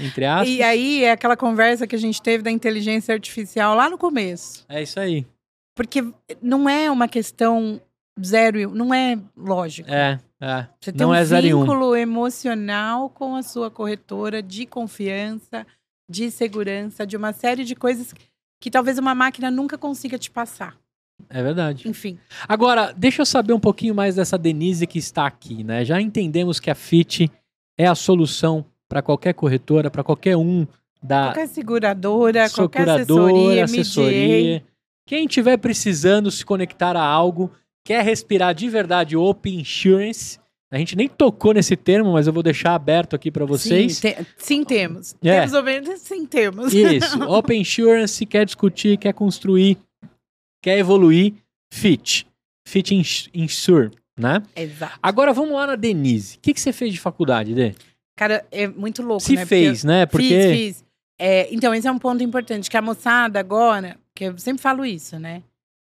entre 0.00 0.24
aspas. 0.24 0.48
E 0.48 0.62
aí 0.62 1.04
é 1.04 1.12
aquela 1.12 1.36
conversa 1.36 1.86
que 1.86 1.96
a 1.96 1.98
gente 1.98 2.20
teve 2.20 2.42
da 2.42 2.50
inteligência 2.50 3.14
artificial 3.14 3.74
lá 3.74 3.88
no 3.90 3.98
começo. 3.98 4.64
É 4.68 4.82
isso 4.82 5.00
aí. 5.00 5.26
Porque 5.74 6.04
não 6.42 6.68
é 6.68 6.90
uma 6.90 7.08
questão 7.08 7.80
zero 8.22 8.60
e 8.60 8.66
não 8.66 8.92
é 8.92 9.18
lógico. 9.36 9.90
É, 9.90 10.20
é. 10.40 10.66
Você 10.78 10.92
tem 10.92 11.00
Não 11.00 11.10
um 11.10 11.14
é 11.14 11.22
e 11.22 11.54
um. 11.54 11.60
vínculo 11.60 11.96
emocional 11.96 13.08
com 13.08 13.34
a 13.36 13.42
sua 13.42 13.70
corretora 13.70 14.42
de 14.42 14.66
confiança, 14.66 15.66
de 16.10 16.30
segurança, 16.30 17.06
de 17.06 17.16
uma 17.16 17.32
série 17.32 17.64
de 17.64 17.74
coisas 17.74 18.12
que 18.12 18.22
talvez 18.70 18.98
uma 18.98 19.14
máquina 19.14 19.50
nunca 19.50 19.76
consiga 19.76 20.18
te 20.18 20.30
passar. 20.30 20.76
É 21.28 21.42
verdade. 21.42 21.88
Enfim, 21.88 22.18
Agora, 22.48 22.92
deixa 22.96 23.22
eu 23.22 23.26
saber 23.26 23.52
um 23.52 23.60
pouquinho 23.60 23.94
mais 23.94 24.16
dessa 24.16 24.36
Denise 24.36 24.86
que 24.86 24.98
está 24.98 25.26
aqui, 25.26 25.62
né? 25.62 25.84
Já 25.84 26.00
entendemos 26.00 26.58
que 26.58 26.70
a 26.70 26.74
FIT 26.74 27.30
é 27.78 27.86
a 27.86 27.94
solução 27.94 28.64
para 28.88 29.02
qualquer 29.02 29.32
corretora, 29.32 29.90
para 29.90 30.04
qualquer 30.04 30.36
um 30.36 30.66
da 31.02 31.26
qualquer 31.26 31.48
seguradora, 31.48 32.50
qualquer 32.50 32.88
assessoria, 32.88 33.64
assessoria. 33.64 34.56
MDA, 34.56 34.64
Quem 35.06 35.24
estiver 35.26 35.56
precisando 35.56 36.30
se 36.30 36.44
conectar 36.44 36.96
a 36.96 37.04
algo, 37.04 37.50
quer 37.84 38.04
respirar 38.04 38.54
de 38.54 38.68
verdade 38.68 39.16
Open 39.16 39.60
Insurance. 39.60 40.38
A 40.72 40.78
gente 40.78 40.96
nem 40.96 41.06
tocou 41.06 41.52
nesse 41.52 41.76
termo, 41.76 42.14
mas 42.14 42.26
eu 42.26 42.32
vou 42.32 42.42
deixar 42.42 42.74
aberto 42.74 43.14
aqui 43.14 43.30
para 43.30 43.44
vocês. 43.44 43.98
Sim, 43.98 44.12
te- 44.14 44.26
sim 44.38 44.64
temos. 44.64 45.14
É. 45.22 45.40
Temos 45.40 45.52
ouvintes? 45.52 46.00
Sim, 46.00 46.24
temos. 46.24 46.72
Isso, 46.72 47.22
Open 47.30 47.60
Insurance, 47.60 48.24
quer 48.24 48.46
discutir, 48.46 48.96
quer 48.96 49.12
construir, 49.12 49.76
quer 50.62 50.78
evoluir, 50.78 51.34
Fit. 51.72 52.26
Fit 52.66 52.94
Ins- 52.94 53.28
Insure, 53.34 53.90
né? 54.18 54.42
Exato. 54.56 54.98
Agora 55.02 55.32
vamos 55.34 55.52
lá 55.54 55.66
na 55.66 55.76
Denise. 55.76 56.36
O 56.36 56.40
que, 56.40 56.54
que 56.54 56.60
você 56.60 56.72
fez 56.72 56.92
de 56.92 56.98
faculdade, 57.00 57.54
Dê? 57.54 57.74
Cara, 58.16 58.44
é 58.50 58.66
muito 58.66 59.02
louco, 59.02 59.22
Se 59.22 59.34
né? 59.34 59.42
Porque 59.42 59.48
fez, 59.48 59.84
né? 59.84 60.06
Porque. 60.06 60.28
Fiz, 60.28 60.56
fiz. 60.78 60.84
É, 61.20 61.52
então, 61.54 61.74
esse 61.74 61.86
é 61.86 61.92
um 61.92 61.98
ponto 61.98 62.22
importante, 62.22 62.70
que 62.70 62.76
a 62.76 62.82
moçada 62.82 63.38
agora, 63.38 63.96
que 64.14 64.24
eu 64.24 64.38
sempre 64.38 64.62
falo 64.62 64.84
isso, 64.84 65.18
né? 65.18 65.42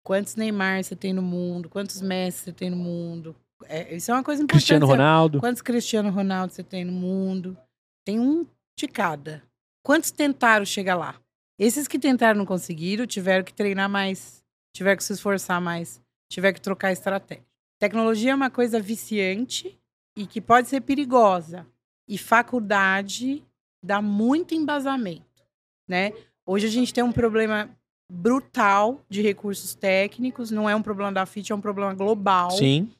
Quantos 0.04 0.34
Neymar 0.36 0.82
você 0.82 0.96
tem 0.96 1.12
no 1.12 1.22
mundo, 1.22 1.68
quantos 1.68 2.00
Messi 2.02 2.44
você 2.44 2.52
tem 2.52 2.68
no 2.70 2.76
mundo. 2.76 3.34
É, 3.68 3.94
isso 3.94 4.10
é 4.10 4.14
uma 4.14 4.22
coisa 4.22 4.42
importante. 4.42 4.60
Cristiano 4.60 4.86
Ronaldo. 4.86 5.40
Quantos 5.40 5.62
Cristiano 5.62 6.10
Ronaldo 6.10 6.52
você 6.52 6.62
tem 6.62 6.84
no 6.84 6.92
mundo? 6.92 7.56
Tem 8.04 8.18
um 8.18 8.46
de 8.76 8.88
cada. 8.88 9.42
Quantos 9.84 10.10
tentaram 10.10 10.64
chegar 10.64 10.94
lá? 10.94 11.16
Esses 11.58 11.86
que 11.86 11.98
tentaram 11.98 12.38
não 12.38 12.46
conseguiram, 12.46 13.06
tiveram 13.06 13.44
que 13.44 13.52
treinar 13.52 13.88
mais, 13.88 14.42
tiveram 14.74 14.96
que 14.96 15.04
se 15.04 15.12
esforçar 15.12 15.60
mais, 15.60 16.00
tiveram 16.30 16.54
que 16.54 16.60
trocar 16.60 16.92
estratégia. 16.92 17.44
Tecnologia 17.78 18.32
é 18.32 18.34
uma 18.34 18.50
coisa 18.50 18.80
viciante 18.80 19.78
e 20.16 20.26
que 20.26 20.40
pode 20.40 20.68
ser 20.68 20.80
perigosa. 20.80 21.66
E 22.08 22.16
faculdade 22.18 23.44
dá 23.84 24.00
muito 24.00 24.54
embasamento, 24.54 25.44
né? 25.88 26.12
Hoje 26.44 26.66
a 26.66 26.70
gente 26.70 26.92
tem 26.92 27.02
um 27.02 27.12
problema 27.12 27.70
brutal 28.10 29.00
de 29.08 29.22
recursos 29.22 29.74
técnicos, 29.74 30.50
não 30.50 30.68
é 30.68 30.76
um 30.76 30.82
problema 30.82 31.12
da 31.12 31.24
FIT, 31.24 31.52
é 31.52 31.54
um 31.54 31.60
problema 31.60 31.94
global. 31.94 32.50
Sim. 32.50 32.90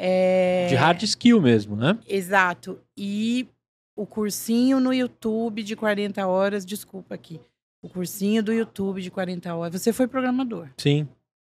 É... 0.00 0.66
De 0.68 0.74
hard 0.76 1.02
skill 1.02 1.40
mesmo, 1.40 1.74
né? 1.74 1.98
Exato. 2.06 2.78
E 2.96 3.48
o 3.96 4.06
cursinho 4.06 4.78
no 4.78 4.92
YouTube 4.92 5.62
de 5.62 5.74
40 5.74 6.24
horas, 6.26 6.64
desculpa 6.64 7.14
aqui. 7.16 7.40
O 7.82 7.88
cursinho 7.88 8.42
do 8.42 8.52
YouTube 8.52 9.02
de 9.02 9.10
40 9.10 9.52
horas. 9.54 9.80
Você 9.82 9.92
foi 9.92 10.06
programador. 10.06 10.68
Sim. 10.76 11.08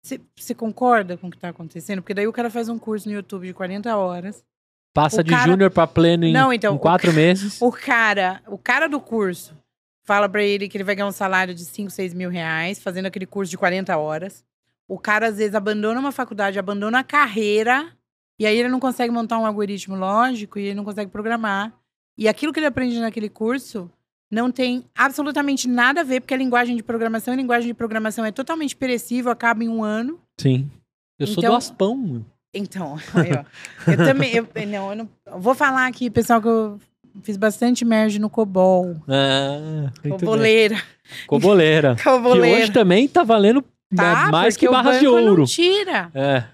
Você, 0.05 0.21
você 0.37 0.55
concorda 0.55 1.17
com 1.17 1.29
o 1.29 1.31
que 1.31 1.37
está 1.37 1.51
acontecendo? 1.51 2.03
Porque 2.03 2.15
daí 2.15 2.27
o 2.27 2.33
cara 2.33 2.51
faz 2.51 2.69
um 2.69 2.79
curso 2.79 3.09
no 3.09 3.15
YouTube 3.15 3.47
de 3.47 3.55
40 3.55 3.97
horas. 3.97 4.45
Passa 4.93 5.21
O 5.21 5.25
de 5.25 5.31
cara- 5.31 5.51
júnior 5.51 5.71
pra 5.71 5.87
pleno 5.87 6.25
em, 6.25 6.33
Não, 6.33 6.53
então, 6.53 6.75
em 6.75 6.77
o 6.77 6.81
quatro 6.81 7.13
meses. 7.13 7.59
O 7.63 7.71
cara, 7.71 8.43
o 8.49 8.59
cara 8.59 8.89
do 8.89 9.01
curso 9.01 9.57
fala 10.05 10.29
pra 10.29 10.43
ele 10.43 10.69
que 10.69 10.77
ele 10.77 10.85
vai 10.85 10.97
ganhar 10.97 11.07
um 11.07 11.13
salário 11.13 11.55
de 11.55 11.65
5, 11.65 11.91
6 11.91 12.13
mil 12.13 12.29
reais 12.29 12.81
fazendo 12.81 13.07
aquele 13.07 13.25
curso 13.27 13.51
de 13.51 13.57
40 13.57 13.97
horas. 13.97 14.45
O 14.89 14.99
cara, 14.99 15.29
às 15.29 15.39
vezes, 15.39 15.55
abandona 15.55 15.99
uma 16.01 16.11
faculdade, 16.13 16.59
abandona 16.59 16.99
a 16.99 17.05
carreira, 17.05 17.89
e 18.39 18.47
aí 18.47 18.57
ele 18.59 18.69
não 18.69 18.81
consegue 18.81 19.13
montar 19.13 19.39
um 19.39 19.47
algoritmo 19.47 19.97
lógico 19.97 20.59
e 20.59 20.63
ele 20.67 20.75
não 20.75 20.85
consegue 20.85 21.11
programar. 21.11 21.73
E 22.17 22.29
aquilo 22.29 22.53
que 22.53 22.59
ele 22.59 22.67
aprende 22.67 22.99
naquele 23.01 23.29
curso 23.29 23.91
não 24.31 24.51
tem 24.51 24.85
absolutamente 24.95 25.69
nada 25.69 26.01
a 26.01 26.05
ver, 26.05 26.21
porque 26.21 26.35
a 26.35 26.37
linguagem 26.37 26.75
de 26.77 26.83
programação, 26.83 27.35
a 27.35 27.37
linguagem 27.37 27.69
de 27.69 27.75
programação 27.75 28.25
é 28.25 28.33
totalmente 28.33 28.75
perecível, 28.77 29.31
acaba 29.31 29.63
em 29.63 29.69
um 29.69 29.83
ano. 29.85 30.19
Sim. 30.41 30.71
Eu 31.19 31.27
sou 31.27 31.37
do 31.37 31.41
Então- 31.43 31.57
Aspão. 31.57 32.25
Então, 32.55 32.97
ó. 33.17 33.91
eu 33.91 33.97
também. 33.97 34.35
Eu, 34.35 34.47
não, 34.67 34.91
eu 34.91 34.97
não. 34.97 35.09
eu 35.27 35.41
Vou 35.41 35.55
falar 35.55 35.87
aqui, 35.87 36.11
pessoal, 36.11 36.41
que 36.41 36.49
eu 36.49 36.79
fiz 37.23 37.37
bastante 37.39 37.83
merge 37.85 38.19
no 38.19 38.29
COBOL. 38.29 38.97
Ah, 39.09 39.91
bem. 40.03 40.13
Coboleira. 40.13 40.83
Coboleira. 41.27 41.95
que 41.97 42.03
Coboleira. 42.05 42.63
hoje 42.63 42.73
também 42.73 43.09
tá 43.09 43.23
valendo 43.25 43.65
Tá, 43.95 44.31
mais 44.31 44.57
que 44.57 44.69
barras 44.69 45.01
de 45.01 45.07
ouro. 45.07 45.39
Não 45.39 45.45
tira. 45.47 46.11
É. 46.15 46.45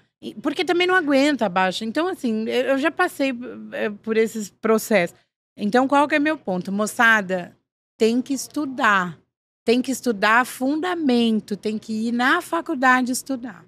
Porque 0.41 0.65
também 0.65 0.85
não 0.85 0.95
aguenta 0.95 1.45
a 1.45 1.49
baixa. 1.49 1.85
Então, 1.85 2.07
assim, 2.07 2.47
eu 2.49 2.77
já 2.77 2.91
passei 2.91 3.31
eh, 3.71 3.89
por 3.89 4.17
esses 4.17 4.49
processos. 4.49 5.15
Então, 5.55 5.87
qual 5.87 6.07
que 6.07 6.15
é 6.15 6.19
meu 6.19 6.37
ponto? 6.37 6.71
Moçada, 6.71 7.55
tem 7.97 8.21
que 8.21 8.33
estudar. 8.33 9.17
Tem 9.63 9.81
que 9.81 9.91
estudar 9.91 10.45
fundamento. 10.45 11.55
Tem 11.55 11.77
que 11.77 12.07
ir 12.07 12.11
na 12.11 12.41
faculdade 12.41 13.11
estudar. 13.11 13.63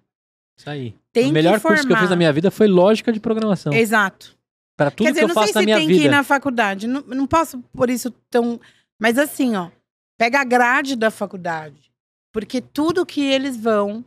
Isso 0.58 0.70
aí. 0.70 0.96
Tem 1.14 1.30
o 1.30 1.34
melhor 1.34 1.60
que 1.60 1.68
curso 1.68 1.88
que 1.88 1.94
eu 1.94 1.98
fiz 1.98 2.10
na 2.10 2.16
minha 2.16 2.32
vida 2.32 2.52
foi 2.52 2.68
lógica 2.68 3.12
de 3.12 3.20
programação. 3.20 3.74
Exato. 3.74 4.38
Pra 4.78 4.92
tudo 4.92 5.06
Quer 5.06 5.12
dizer, 5.12 5.20
que 5.20 5.24
eu 5.26 5.28
não 5.30 5.36
faço 5.36 5.54
sei 5.54 5.54
na 5.54 5.60
se 5.62 5.66
minha 5.66 5.78
tem 5.78 5.88
vida. 5.88 6.00
que 6.00 6.06
ir 6.06 6.10
na 6.10 6.24
faculdade. 6.24 6.88
Não, 6.88 7.02
não 7.02 7.28
posso 7.28 7.60
por 7.74 7.90
isso 7.90 8.12
tão. 8.30 8.60
Mas 9.00 9.18
assim, 9.18 9.56
ó. 9.56 9.70
Pega 10.18 10.42
a 10.42 10.44
grade 10.44 10.96
da 10.96 11.10
faculdade. 11.10 11.92
Porque 12.32 12.62
tudo 12.62 13.06
que 13.06 13.22
eles 13.22 13.58
vão. 13.58 14.04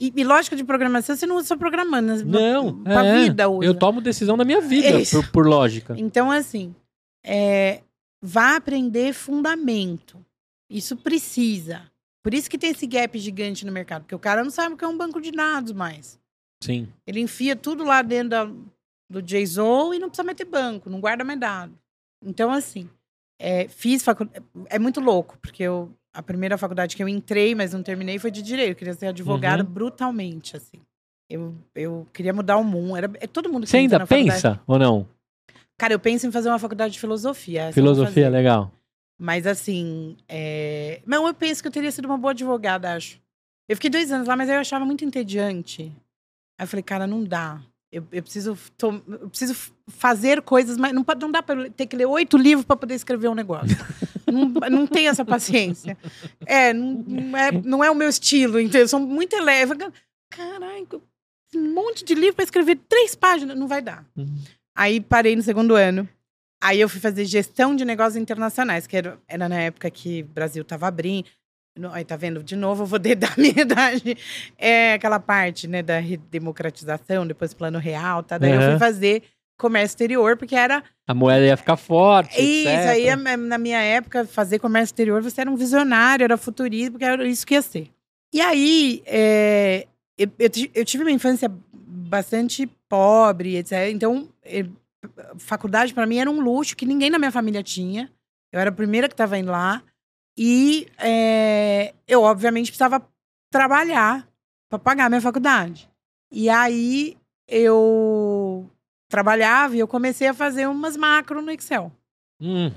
E, 0.00 0.12
e 0.16 0.24
lógica 0.24 0.56
de 0.56 0.64
programação, 0.64 1.14
você 1.16 1.26
não 1.26 1.36
usa 1.36 1.48
só 1.48 1.56
programando. 1.56 2.16
né? 2.16 2.22
Não, 2.24 2.82
Pra 2.82 3.04
é, 3.04 3.24
vida 3.24 3.48
usa. 3.48 3.64
Eu 3.66 3.74
tomo 3.78 4.00
decisão 4.00 4.36
da 4.36 4.44
minha 4.44 4.60
vida 4.60 5.00
Isso. 5.00 5.22
por, 5.22 5.30
por 5.30 5.46
lógica. 5.46 5.94
Então, 5.96 6.30
assim, 6.30 6.74
é, 7.24 7.80
vá 8.22 8.56
aprender 8.56 9.12
fundamento. 9.14 10.24
Isso 10.68 10.96
precisa. 10.96 11.82
Por 12.22 12.34
isso 12.34 12.50
que 12.50 12.58
tem 12.58 12.70
esse 12.70 12.86
gap 12.86 13.16
gigante 13.18 13.64
no 13.66 13.70
mercado, 13.72 14.02
porque 14.02 14.14
o 14.14 14.18
cara 14.18 14.42
não 14.42 14.50
sabe 14.50 14.74
o 14.74 14.78
que 14.78 14.84
é 14.84 14.88
um 14.88 14.96
banco 14.96 15.20
de 15.20 15.30
dados 15.30 15.72
mais. 15.72 16.18
Sim. 16.62 16.88
Ele 17.06 17.20
enfia 17.20 17.54
tudo 17.54 17.84
lá 17.84 18.00
dentro 18.02 18.30
da- 18.30 18.50
do 19.10 19.20
JSON 19.22 19.92
e 19.94 19.98
não 19.98 20.08
precisa 20.08 20.26
meter 20.26 20.46
banco, 20.46 20.88
não 20.90 21.00
guarda 21.00 21.22
mais 21.22 21.38
dado. 21.38 21.78
Então, 22.24 22.50
assim, 22.50 22.88
é, 23.38 23.68
fiz 23.68 24.02
faculdade. 24.02 24.42
É 24.66 24.78
muito 24.78 24.98
louco, 25.00 25.38
porque 25.40 25.62
eu, 25.62 25.92
a 26.14 26.22
primeira 26.22 26.56
faculdade 26.56 26.94
que 26.96 27.02
eu 27.02 27.08
entrei, 27.08 27.54
mas 27.54 27.72
não 27.72 27.82
terminei, 27.82 28.18
foi 28.18 28.30
de 28.30 28.40
direito. 28.40 28.70
Eu 28.70 28.76
queria 28.76 28.94
ser 28.94 29.06
advogada 29.08 29.62
Uhum. 29.64 29.68
brutalmente, 29.68 30.56
assim. 30.56 30.78
Eu, 31.28 31.54
eu 31.74 32.06
queria 32.12 32.32
mudar 32.32 32.56
o 32.56 32.64
mundo. 32.64 32.96
Era, 32.96 33.10
é 33.20 33.26
todo 33.26 33.48
mundo 33.52 33.64
que 33.64 33.70
Você 33.70 33.78
ainda 33.78 34.06
pensa 34.06 34.60
ou 34.66 34.78
não? 34.78 35.08
Cara, 35.76 35.92
eu 35.92 35.98
penso 35.98 36.26
em 36.26 36.30
fazer 36.30 36.48
uma 36.48 36.58
faculdade 36.58 36.94
de 36.94 37.00
filosofia. 37.00 37.72
Filosofia, 37.72 38.28
legal. 38.28 38.70
Mas 39.18 39.46
assim, 39.46 40.16
é... 40.28 41.00
não, 41.06 41.26
eu 41.26 41.34
penso 41.34 41.60
que 41.62 41.68
eu 41.68 41.72
teria 41.72 41.90
sido 41.90 42.04
uma 42.04 42.18
boa 42.18 42.30
advogada, 42.32 42.94
acho. 42.94 43.18
Eu 43.68 43.76
fiquei 43.76 43.90
dois 43.90 44.12
anos 44.12 44.28
lá, 44.28 44.36
mas 44.36 44.48
aí 44.48 44.56
eu 44.56 44.60
achava 44.60 44.84
muito 44.84 45.04
entediante. 45.04 45.84
Aí 46.58 46.64
eu 46.64 46.68
falei, 46.68 46.82
cara, 46.82 47.06
não 47.06 47.24
dá. 47.24 47.60
Eu, 47.90 48.04
eu 48.12 48.22
preciso, 48.22 48.56
to- 48.76 49.02
eu 49.08 49.28
preciso 49.30 49.54
fazer 49.88 50.42
coisas, 50.42 50.76
mas 50.76 50.92
não, 50.92 51.04
não 51.20 51.30
dá 51.32 51.42
para 51.42 51.70
ter 51.70 51.86
que 51.86 51.96
ler 51.96 52.06
oito 52.06 52.36
livros 52.36 52.64
para 52.66 52.76
poder 52.76 52.94
escrever 52.94 53.28
um 53.28 53.34
negócio. 53.34 53.76
não, 54.30 54.48
não 54.70 54.86
tenho 54.86 55.10
essa 55.10 55.24
paciência. 55.24 55.96
É 56.46 56.72
não, 56.72 57.04
não 57.06 57.36
é, 57.36 57.52
não 57.52 57.84
é 57.84 57.90
o 57.90 57.94
meu 57.94 58.08
estilo, 58.08 58.60
entendeu? 58.60 58.82
Eu 58.82 58.88
sou 58.88 59.00
muito 59.00 59.34
eleva. 59.34 59.76
Caralho, 60.30 61.02
um 61.54 61.74
monte 61.74 62.04
de 62.04 62.14
livro 62.14 62.34
para 62.34 62.44
escrever 62.44 62.78
três 62.88 63.14
páginas, 63.14 63.56
não 63.56 63.68
vai 63.68 63.80
dar. 63.80 64.04
Uhum. 64.16 64.38
Aí 64.76 65.00
parei 65.00 65.36
no 65.36 65.42
segundo 65.42 65.74
ano. 65.74 66.08
Aí 66.60 66.80
eu 66.80 66.88
fui 66.88 67.00
fazer 67.00 67.24
gestão 67.26 67.76
de 67.76 67.84
negócios 67.84 68.16
internacionais, 68.16 68.86
que 68.86 68.96
era, 68.96 69.18
era 69.28 69.48
na 69.48 69.60
época 69.60 69.90
que 69.90 70.22
o 70.22 70.26
Brasil 70.26 70.64
tava 70.64 70.86
abrindo. 70.86 71.26
Aí 71.92 72.04
tá 72.04 72.16
vendo? 72.16 72.42
De 72.42 72.56
novo, 72.56 72.84
eu 72.84 72.86
vou 72.86 72.98
dedar 72.98 73.34
a 73.36 73.40
minha 73.40 73.60
idade. 73.60 74.16
É 74.56 74.94
aquela 74.94 75.20
parte, 75.20 75.68
né, 75.68 75.82
da 75.82 75.98
redemocratização, 75.98 77.26
depois 77.26 77.52
plano 77.52 77.78
real, 77.78 78.22
tá? 78.22 78.38
Daí 78.38 78.52
eu 78.52 78.60
Aham. 78.60 78.70
fui 78.70 78.78
fazer 78.78 79.22
comércio 79.58 79.92
exterior, 79.94 80.36
porque 80.36 80.54
era 80.56 80.82
A 81.06 81.14
moeda 81.14 81.44
ia 81.46 81.56
ficar 81.56 81.76
forte. 81.76 82.40
isso, 82.40 82.68
etc. 82.68 82.88
aí 82.90 83.06
é 83.08 83.16
na 83.36 83.58
minha 83.58 83.80
época, 83.80 84.24
fazer 84.26 84.58
comércio 84.58 84.92
exterior, 84.92 85.22
você 85.22 85.40
era 85.42 85.50
um 85.50 85.56
visionário, 85.56 86.24
era 86.24 86.36
futurista, 86.36 86.90
porque 86.92 87.04
era 87.04 87.26
isso 87.26 87.46
que 87.46 87.54
ia 87.54 87.62
ser. 87.62 87.90
E 88.32 88.40
aí, 88.40 89.02
é, 89.06 89.86
eu, 90.18 90.28
eu 90.38 90.50
ti- 90.50 90.70
eu 90.74 90.84
tive 90.84 91.04
uma 91.04 91.10
infância 91.12 91.50
bastante 91.72 92.66
pobre, 92.88 93.56
etc. 93.56 93.90
Então, 93.90 94.28
eh, 94.44 94.66
faculdade 95.38 95.94
para 95.94 96.06
mim 96.06 96.16
era 96.18 96.30
um 96.30 96.40
luxo 96.40 96.76
que 96.76 96.86
ninguém 96.86 97.10
na 97.10 97.18
minha 97.18 97.30
família 97.32 97.62
tinha. 97.62 98.10
Eu 98.52 98.60
era 98.60 98.70
a 98.70 98.72
primeira 98.72 99.08
que 99.08 99.14
estava 99.14 99.38
indo 99.38 99.50
lá. 99.50 99.82
E 100.36 100.86
é, 100.98 101.92
eu, 102.08 102.22
obviamente, 102.22 102.66
precisava 102.72 103.06
trabalhar 103.52 104.26
para 104.68 104.78
pagar 104.78 105.04
a 105.06 105.08
minha 105.08 105.20
faculdade. 105.20 105.88
E 106.32 106.48
aí, 106.48 107.16
eu 107.48 108.43
trabalhava 109.14 109.76
e 109.76 109.78
eu 109.78 109.86
comecei 109.86 110.26
a 110.26 110.34
fazer 110.34 110.66
umas 110.66 110.96
macro 110.96 111.40
no 111.40 111.52
Excel. 111.52 111.92
Hum, 112.40 112.68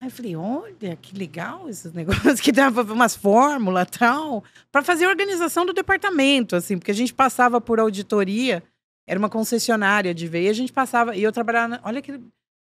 Aí 0.00 0.08
eu 0.08 0.10
falei, 0.10 0.34
olha, 0.34 0.96
que 1.00 1.16
legal 1.16 1.68
esses 1.68 1.92
negócios 1.94 2.40
que 2.40 2.50
dava 2.50 2.82
umas 2.82 3.14
fórmulas 3.14 3.86
e 3.86 3.98
tal, 3.98 4.42
para 4.72 4.82
fazer 4.82 5.04
a 5.04 5.08
organização 5.08 5.64
do 5.64 5.72
departamento, 5.72 6.56
assim, 6.56 6.76
porque 6.76 6.90
a 6.90 6.94
gente 6.94 7.14
passava 7.14 7.60
por 7.60 7.78
auditoria, 7.78 8.64
era 9.06 9.16
uma 9.16 9.30
concessionária 9.30 10.12
de 10.12 10.26
veio, 10.26 10.46
e 10.46 10.50
a 10.50 10.52
gente 10.52 10.72
passava, 10.72 11.14
e 11.14 11.22
eu 11.22 11.30
trabalhava, 11.30 11.80
olha 11.84 12.02
que 12.02 12.20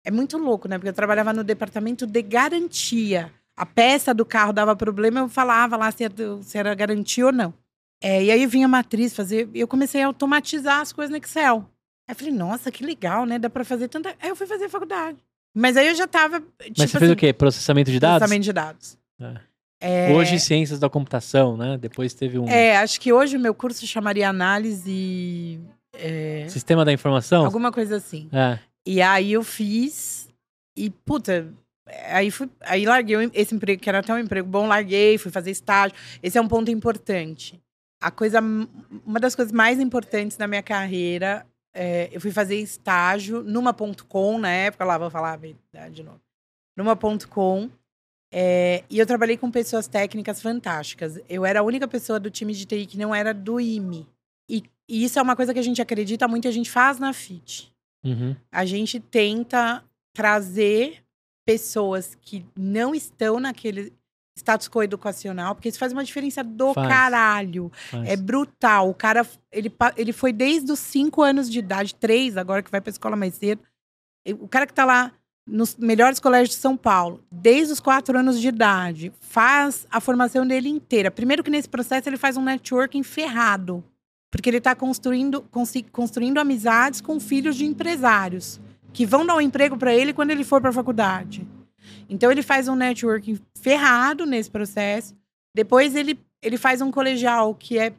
é 0.06 0.10
muito 0.10 0.38
louco, 0.38 0.70
né? 0.70 0.78
Porque 0.78 0.88
eu 0.88 0.94
trabalhava 0.94 1.34
no 1.34 1.44
departamento 1.44 2.08
de 2.08 2.22
garantia. 2.22 3.30
A 3.56 3.66
peça 3.66 4.14
do 4.14 4.26
carro 4.26 4.54
dava 4.54 4.74
problema, 4.74 5.20
eu 5.20 5.28
falava 5.28 5.76
lá 5.76 5.92
se 5.92 6.06
era, 6.06 6.42
se 6.42 6.58
era 6.58 6.74
garantia 6.74 7.26
ou 7.26 7.34
não. 7.34 7.54
É, 8.02 8.24
e 8.24 8.32
aí 8.32 8.46
vinha 8.48 8.66
a 8.66 8.70
matriz 8.70 9.14
fazer, 9.14 9.50
eu 9.54 9.68
comecei 9.68 10.02
a 10.02 10.08
automatizar 10.08 10.80
as 10.80 10.94
coisas 10.94 11.12
no 11.12 11.18
Excel. 11.18 11.70
Aí 12.10 12.14
eu 12.14 12.16
falei, 12.16 12.34
nossa, 12.34 12.72
que 12.72 12.84
legal, 12.84 13.24
né? 13.24 13.38
Dá 13.38 13.52
para 13.52 13.64
fazer 13.64 13.88
tanta. 13.88 14.16
Aí 14.20 14.30
eu 14.30 14.36
fui 14.36 14.48
fazer 14.48 14.68
faculdade. 14.68 15.20
Mas 15.56 15.78
aí 15.78 15.88
eu 15.88 15.94
já 15.96 16.08
tava. 16.08 16.40
Tipo, 16.40 16.74
Mas 16.80 16.90
você 16.90 16.98
fez 16.98 17.12
o 17.12 17.16
quê? 17.16 17.32
Processamento 17.32 17.92
de 17.92 18.00
dados? 18.00 18.18
Processamento 18.18 18.44
de 18.46 18.52
dados. 18.54 18.98
É. 19.22 19.50
É, 19.82 20.12
Hoje, 20.12 20.40
ciências 20.40 20.80
da 20.80 20.90
computação, 20.90 21.56
né? 21.56 21.78
Depois 21.78 22.16
teve 22.16 22.40
um 22.40 22.50
É, 22.50 22.78
acho 22.78 23.00
que 23.00 23.14
hoje 23.14 23.38
o 23.38 23.40
meu 23.40 23.54
curso 23.54 23.86
chamaria 23.86 24.28
análise. 24.28 25.62
é, 25.94 26.48
sistema 26.50 26.84
da 26.84 26.92
informação. 26.92 27.46
alguma 27.46 27.72
coisa 27.72 27.98
assim. 27.98 28.28
É. 28.34 28.58
E 28.88 29.04
aí 29.04 29.32
eu 29.32 29.44
fiz. 29.44 30.28
E, 30.76 30.90
puta, 30.90 31.54
aí, 32.08 32.32
fui, 32.32 32.50
aí 32.62 32.88
larguei 32.88 33.30
esse 33.36 33.54
emprego, 33.54 33.80
que 33.80 33.88
era 33.88 34.00
até 34.00 34.12
um 34.12 34.18
emprego 34.18 34.48
bom, 34.48 34.66
larguei, 34.68 35.20
fui 35.20 35.32
fazer 35.32 35.52
estágio. 35.52 35.96
Esse 36.24 36.40
é 36.40 36.42
um 36.42 36.48
ponto 36.48 36.72
importante. 36.72 37.62
A 38.02 38.10
coisa, 38.10 38.40
uma 38.42 39.20
das 39.20 39.36
coisas 39.36 39.52
mais 39.52 39.80
importantes 39.80 40.36
da 40.38 40.48
minha 40.48 40.64
carreira, 40.64 41.46
é, 41.74 42.10
eu 42.12 42.20
fui 42.20 42.32
fazer 42.32 42.56
estágio 42.56 43.44
numa 43.44 43.74
ponto 43.74 44.06
.com 44.06 44.38
na 44.38 44.50
época, 44.50 44.86
lá 44.86 44.98
vou 44.98 45.10
falar 45.10 45.40
de 45.92 46.04
novo. 46.04 46.20
Numa 46.78 46.96
ponto 46.96 47.28
.com. 47.28 47.70
é, 48.32 48.84
e 48.90 49.00
eu 49.00 49.06
trabalhei 49.06 49.38
com 49.38 49.50
pessoas 49.52 49.88
técnicas 49.88 50.42
fantásticas. 50.42 51.20
Eu 51.28 51.46
era 51.46 51.60
a 51.60 51.64
única 51.64 51.88
pessoa 51.88 52.20
do 52.20 52.30
time 52.30 52.54
de 52.54 52.66
TI 52.66 52.86
que 52.86 52.98
não 52.98 53.14
era 53.14 53.34
do 53.34 53.60
IME. 53.60 54.08
E, 54.50 54.64
e 54.88 55.04
isso 55.04 55.20
é 55.20 55.22
uma 55.22 55.36
coisa 55.36 55.54
que 55.54 55.60
a 55.60 55.64
gente 55.64 55.82
acredita 55.82 56.28
muito 56.28 56.46
e 56.46 56.48
a 56.48 56.52
gente 56.52 56.70
faz 56.70 57.00
na 57.00 57.14
FIT 57.14 57.72
Uhum. 58.02 58.34
a 58.50 58.64
gente 58.66 58.98
tenta 58.98 59.84
trazer 60.16 61.04
pessoas 61.46 62.16
que 62.22 62.46
não 62.56 62.96
estão 62.96 63.42
naquele 63.42 63.92
status 64.40 64.68
quo 64.68 64.82
educacional, 64.84 65.54
porque 65.56 65.70
isso 65.70 65.80
faz 65.80 65.92
uma 65.94 66.04
diferença 66.04 66.44
do 66.44 66.74
Faz. 66.74 66.88
caralho. 66.88 67.72
Mas- 67.94 68.10
É 68.10 68.16
brutal. 68.16 68.90
O 68.90 68.94
cara, 68.94 69.26
ele, 69.52 69.72
ele 69.96 70.12
foi 70.14 70.32
desde 70.34 70.72
os 70.72 70.80
5 70.80 71.22
anos 71.22 71.50
de 71.50 71.60
idade, 71.60 71.94
três 71.96 72.36
agora 72.38 72.62
que 72.64 72.72
vai 72.72 72.82
pra 72.82 72.90
escola 72.90 73.16
mais 73.16 73.36
cedo. 73.36 73.62
O 74.40 74.48
cara 74.48 74.68
que 74.68 74.74
tá 74.74 74.86
lá 74.86 75.12
nos 75.48 75.76
melhores 75.78 76.20
colégios 76.20 76.50
de 76.56 76.62
São 76.62 76.78
Paulo, 76.78 77.24
desde 77.32 77.74
os 77.74 77.80
quatro 77.80 78.18
anos 78.18 78.40
de 78.40 78.48
idade, 78.48 79.12
faz 79.20 79.88
a 79.90 80.00
formação 80.00 80.46
dele 80.46 80.70
inteira. 80.70 81.10
Primeiro 81.10 81.44
que 81.44 81.50
nesse 81.50 81.68
processo 81.68 82.08
ele 82.08 82.18
faz 82.18 82.38
um 82.38 82.44
networking 82.44 83.02
ferrado. 83.04 83.84
Porque 84.32 84.48
ele 84.48 84.58
está 84.60 84.76
construindo, 84.76 85.44
construindo 85.92 86.38
amizades 86.38 87.02
com 87.02 87.20
filhos 87.20 87.56
de 87.56 87.66
empresários 87.66 88.62
que 88.94 89.04
vão 89.04 89.26
dar 89.26 89.36
um 89.36 89.42
emprego 89.42 89.76
para 89.76 89.92
ele 89.94 90.14
quando 90.14 90.30
ele 90.30 90.44
for 90.44 90.62
para 90.62 90.70
a 90.70 90.74
faculdade. 90.74 91.48
Então 92.10 92.32
ele 92.32 92.42
faz 92.42 92.68
um 92.68 92.76
networking 92.76 93.40
ferrado 93.56 94.26
nesse 94.26 94.50
processo. 94.50 95.16
Depois 95.56 95.96
ele, 95.96 96.20
ele 96.42 96.58
faz 96.58 96.82
um 96.82 96.92
colegial 96.92 97.54
que 97.56 97.78
é 97.78 97.94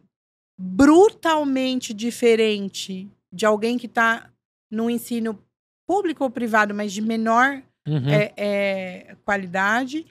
brutalmente 0.58 1.94
diferente 1.94 3.08
de 3.32 3.46
alguém 3.46 3.78
que 3.78 3.86
está 3.86 4.30
no 4.70 4.90
ensino 4.90 5.38
público 5.86 6.24
ou 6.24 6.30
privado, 6.30 6.74
mas 6.74 6.92
de 6.92 7.00
menor 7.00 7.62
Uhum. 7.88 8.08
é, 8.08 8.32
é, 8.36 9.16
qualidade. 9.24 10.06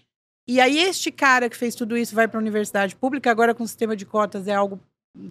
E 0.47 0.59
aí, 0.59 0.79
este 0.79 1.11
cara 1.11 1.49
que 1.49 1.55
fez 1.55 1.75
tudo 1.75 1.95
isso 1.95 2.15
vai 2.15 2.27
para 2.27 2.39
a 2.39 2.41
universidade 2.41 2.95
pública, 2.95 3.29
agora 3.29 3.53
com 3.53 3.63
o 3.63 3.67
sistema 3.67 3.95
de 3.95 4.05
cotas 4.05 4.47
é 4.47 4.53
algo 4.53 4.79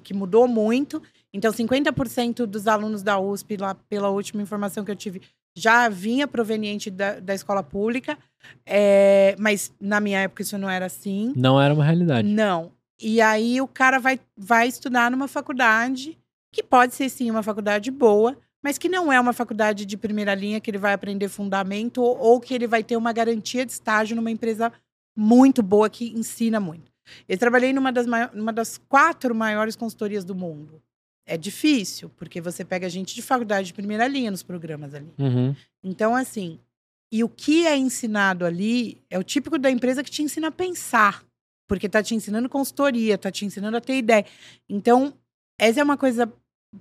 que 0.02 0.14
mudou 0.14 0.46
muito. 0.46 1.02
Então, 1.32 1.52
50% 1.52 2.46
dos 2.46 2.66
alunos 2.66 3.02
da 3.02 3.18
USP, 3.18 3.56
lá 3.56 3.74
pela 3.74 4.08
última 4.08 4.42
informação 4.42 4.84
que 4.84 4.90
eu 4.90 4.96
tive, 4.96 5.20
já 5.58 5.88
vinha 5.88 6.26
proveniente 6.26 6.90
da, 6.90 7.20
da 7.20 7.34
escola 7.34 7.62
pública, 7.62 8.16
é, 8.64 9.34
mas 9.38 9.72
na 9.80 10.00
minha 10.00 10.20
época 10.20 10.42
isso 10.42 10.56
não 10.58 10.68
era 10.68 10.86
assim. 10.86 11.32
Não 11.36 11.60
era 11.60 11.72
uma 11.74 11.84
realidade. 11.84 12.26
Não. 12.26 12.72
E 13.00 13.20
aí 13.20 13.60
o 13.60 13.68
cara 13.68 13.98
vai, 13.98 14.18
vai 14.36 14.66
estudar 14.66 15.10
numa 15.10 15.28
faculdade, 15.28 16.18
que 16.52 16.62
pode 16.62 16.94
ser 16.94 17.08
sim 17.08 17.30
uma 17.30 17.42
faculdade 17.42 17.90
boa, 17.90 18.36
mas 18.62 18.76
que 18.76 18.88
não 18.88 19.12
é 19.12 19.20
uma 19.20 19.32
faculdade 19.32 19.84
de 19.84 19.96
primeira 19.96 20.34
linha 20.34 20.60
que 20.60 20.70
ele 20.70 20.78
vai 20.78 20.92
aprender 20.92 21.28
fundamento 21.28 22.02
ou, 22.02 22.18
ou 22.18 22.40
que 22.40 22.54
ele 22.54 22.66
vai 22.66 22.82
ter 22.82 22.96
uma 22.96 23.12
garantia 23.12 23.64
de 23.64 23.72
estágio 23.72 24.16
numa 24.16 24.30
empresa 24.30 24.72
muito 25.16 25.62
boa 25.62 25.88
que 25.88 26.12
ensina 26.16 26.58
muito. 26.58 26.90
Eu 27.28 27.38
trabalhei 27.38 27.72
numa 27.72 27.92
das, 27.92 28.06
numa 28.32 28.52
das 28.52 28.78
quatro 28.78 29.34
maiores 29.34 29.76
consultorias 29.76 30.24
do 30.24 30.34
mundo. 30.34 30.82
É 31.30 31.36
difícil, 31.36 32.10
porque 32.16 32.40
você 32.40 32.64
pega 32.64 32.88
gente 32.88 33.14
de 33.14 33.20
faculdade 33.20 33.66
de 33.68 33.74
primeira 33.74 34.08
linha 34.08 34.30
nos 34.30 34.42
programas 34.42 34.94
ali. 34.94 35.12
Uhum. 35.18 35.54
Então, 35.84 36.16
assim, 36.16 36.58
e 37.12 37.22
o 37.22 37.28
que 37.28 37.66
é 37.66 37.76
ensinado 37.76 38.46
ali 38.46 38.98
é 39.10 39.18
o 39.18 39.22
típico 39.22 39.58
da 39.58 39.70
empresa 39.70 40.02
que 40.02 40.10
te 40.10 40.22
ensina 40.22 40.48
a 40.48 40.52
pensar. 40.52 41.22
Porque 41.68 41.86
tá 41.86 42.02
te 42.02 42.14
ensinando 42.14 42.48
consultoria, 42.48 43.18
tá 43.18 43.30
te 43.30 43.44
ensinando 43.44 43.76
a 43.76 43.80
ter 43.80 43.98
ideia. 43.98 44.24
Então, 44.66 45.12
essa 45.58 45.80
é 45.80 45.84
uma 45.84 45.98
coisa 45.98 46.32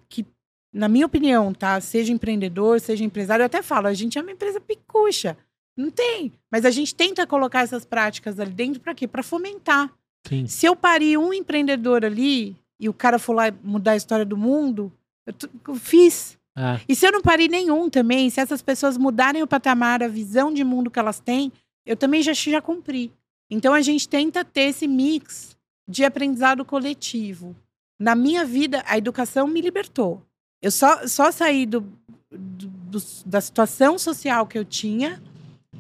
que, 0.07 0.25
na 0.73 0.87
minha 0.87 1.05
opinião, 1.05 1.53
tá? 1.53 1.81
Seja 1.81 2.13
empreendedor, 2.13 2.79
seja 2.79 3.03
empresário, 3.03 3.43
eu 3.43 3.47
até 3.47 3.61
falo, 3.61 3.87
a 3.87 3.93
gente 3.93 4.17
é 4.17 4.21
uma 4.21 4.31
empresa 4.31 4.61
picucha. 4.61 5.37
Não 5.75 5.91
tem. 5.91 6.31
Mas 6.49 6.63
a 6.63 6.71
gente 6.71 6.95
tenta 6.95 7.27
colocar 7.27 7.61
essas 7.61 7.83
práticas 7.83 8.39
ali 8.39 8.51
dentro 8.51 8.79
para 8.79 8.95
quê? 8.95 9.07
Para 9.07 9.21
fomentar. 9.21 9.93
Sim. 10.25 10.47
Se 10.47 10.65
eu 10.65 10.75
parir 10.75 11.17
um 11.17 11.33
empreendedor 11.33 12.05
ali 12.05 12.55
e 12.79 12.87
o 12.87 12.93
cara 12.93 13.17
for 13.17 13.33
lá 13.33 13.45
mudar 13.63 13.91
a 13.91 13.97
história 13.97 14.25
do 14.25 14.37
mundo, 14.37 14.91
eu, 15.25 15.33
eu 15.67 15.75
fiz. 15.75 16.37
Ah. 16.55 16.79
E 16.87 16.95
se 16.95 17.05
eu 17.05 17.11
não 17.11 17.21
parir 17.21 17.49
nenhum 17.49 17.89
também, 17.89 18.29
se 18.29 18.39
essas 18.39 18.61
pessoas 18.61 18.97
mudarem 18.97 19.43
o 19.43 19.47
patamar, 19.47 20.01
a 20.01 20.07
visão 20.07 20.53
de 20.53 20.63
mundo 20.63 20.89
que 20.89 20.99
elas 20.99 21.19
têm, 21.19 21.51
eu 21.85 21.95
também 21.95 22.21
já, 22.21 22.33
já 22.33 22.61
cumpri. 22.61 23.11
Então 23.49 23.73
a 23.73 23.81
gente 23.81 24.07
tenta 24.07 24.43
ter 24.43 24.69
esse 24.69 24.87
mix 24.87 25.55
de 25.87 26.03
aprendizado 26.03 26.65
coletivo. 26.65 27.55
Na 27.99 28.15
minha 28.15 28.45
vida, 28.45 28.83
a 28.85 28.97
educação 28.97 29.47
me 29.47 29.61
libertou. 29.61 30.21
Eu 30.61 30.71
só, 30.71 31.07
só 31.07 31.31
saí 31.31 31.65
do, 31.65 31.81
do, 32.29 32.67
do, 32.67 32.99
da 33.25 33.39
situação 33.39 33.97
social 33.97 34.45
que 34.45 34.57
eu 34.57 34.65
tinha, 34.65 35.21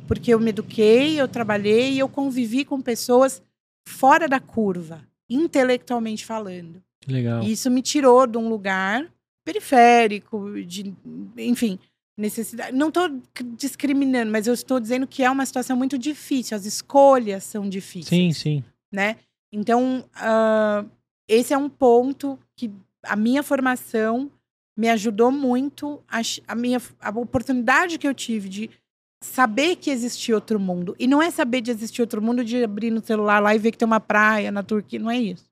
porque 0.07 0.33
eu 0.33 0.39
me 0.39 0.49
eduquei, 0.49 1.19
eu 1.19 1.27
trabalhei 1.27 1.93
e 1.93 1.99
eu 1.99 2.07
convivi 2.07 2.63
com 2.63 2.81
pessoas 2.81 3.41
fora 3.87 4.27
da 4.27 4.39
curva, 4.39 5.01
intelectualmente 5.29 6.25
falando. 6.25 6.81
Legal. 7.07 7.43
E 7.43 7.51
isso 7.51 7.71
me 7.71 7.81
tirou 7.81 8.27
de 8.27 8.37
um 8.37 8.49
lugar 8.49 9.07
periférico, 9.45 10.61
de, 10.61 10.93
enfim, 11.37 11.79
necessidade. 12.17 12.75
Não 12.75 12.89
estou 12.89 13.09
discriminando, 13.55 14.31
mas 14.31 14.47
eu 14.47 14.53
estou 14.53 14.79
dizendo 14.79 15.07
que 15.07 15.23
é 15.23 15.29
uma 15.29 15.45
situação 15.45 15.77
muito 15.77 15.97
difícil. 15.97 16.57
As 16.57 16.65
escolhas 16.65 17.43
são 17.45 17.69
difíceis. 17.69 18.07
Sim, 18.07 18.33
sim. 18.33 18.63
Né? 18.91 19.15
Então, 19.53 20.03
uh, 20.15 20.89
esse 21.27 21.53
é 21.53 21.57
um 21.57 21.69
ponto 21.69 22.37
que 22.55 22.71
a 23.03 23.15
minha 23.15 23.41
formação 23.41 24.29
me 24.75 24.89
ajudou 24.89 25.31
muito. 25.31 26.03
A, 26.09 26.19
a, 26.47 26.55
minha 26.55 26.81
a 26.99 27.09
oportunidade 27.11 27.97
que 27.97 28.07
eu 28.07 28.13
tive 28.13 28.49
de 28.49 28.69
saber 29.23 29.75
que 29.77 29.89
existia 29.89 30.35
outro 30.35 30.59
mundo. 30.59 30.95
E 30.99 31.07
não 31.07 31.21
é 31.21 31.31
saber 31.31 31.61
de 31.61 31.71
existir 31.71 32.01
outro 32.01 32.21
mundo 32.21 32.43
de 32.43 32.63
abrir 32.63 32.91
no 32.91 33.03
celular 33.03 33.39
lá 33.39 33.55
e 33.55 33.59
ver 33.59 33.71
que 33.71 33.77
tem 33.77 33.85
uma 33.85 33.99
praia 33.99 34.51
na 34.51 34.61
Turquia. 34.61 34.99
Não 34.99 35.09
é 35.09 35.17
isso. 35.17 35.46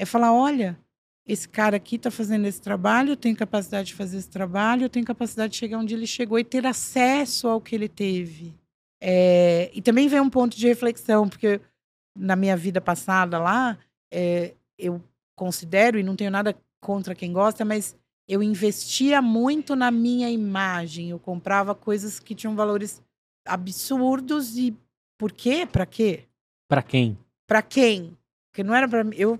É 0.00 0.06
falar: 0.06 0.32
olha, 0.32 0.78
esse 1.26 1.46
cara 1.46 1.76
aqui 1.76 1.96
está 1.96 2.10
fazendo 2.10 2.46
esse 2.46 2.58
trabalho, 2.58 3.10
eu 3.10 3.16
tenho 3.16 3.36
capacidade 3.36 3.88
de 3.88 3.94
fazer 3.94 4.16
esse 4.16 4.30
trabalho, 4.30 4.84
eu 4.84 4.88
tenho 4.88 5.04
capacidade 5.04 5.52
de 5.52 5.58
chegar 5.58 5.78
onde 5.78 5.94
ele 5.94 6.06
chegou 6.06 6.38
e 6.38 6.44
ter 6.44 6.66
acesso 6.66 7.46
ao 7.48 7.60
que 7.60 7.74
ele 7.74 7.86
teve. 7.86 8.54
É, 8.98 9.70
e 9.74 9.82
também 9.82 10.08
vem 10.08 10.18
um 10.18 10.30
ponto 10.30 10.56
de 10.56 10.66
reflexão, 10.66 11.28
porque 11.28 11.60
na 12.16 12.34
minha 12.34 12.56
vida 12.56 12.80
passada 12.80 13.38
lá, 13.38 13.78
é, 14.10 14.54
eu 14.78 15.02
considero, 15.36 15.98
e 15.98 16.02
não 16.02 16.16
tenho 16.16 16.30
nada 16.30 16.56
contra 16.80 17.14
quem 17.14 17.30
gosta, 17.30 17.62
mas 17.62 17.94
eu 18.26 18.42
investia 18.42 19.20
muito 19.20 19.76
na 19.76 19.90
minha 19.90 20.30
imagem. 20.30 21.10
Eu 21.10 21.18
comprava 21.18 21.74
coisas 21.74 22.18
que 22.18 22.34
tinham 22.34 22.56
valores 22.56 23.02
absurdos 23.46 24.56
e 24.56 24.74
por 25.18 25.30
quê? 25.30 25.66
Para 25.66 25.84
quê? 25.84 26.24
Para 26.66 26.82
quem? 26.82 27.18
Para 27.46 27.60
quem? 27.60 28.16
Porque 28.50 28.64
não 28.64 28.74
era 28.74 28.88
para 28.88 29.04
mim. 29.04 29.14
Eu 29.18 29.38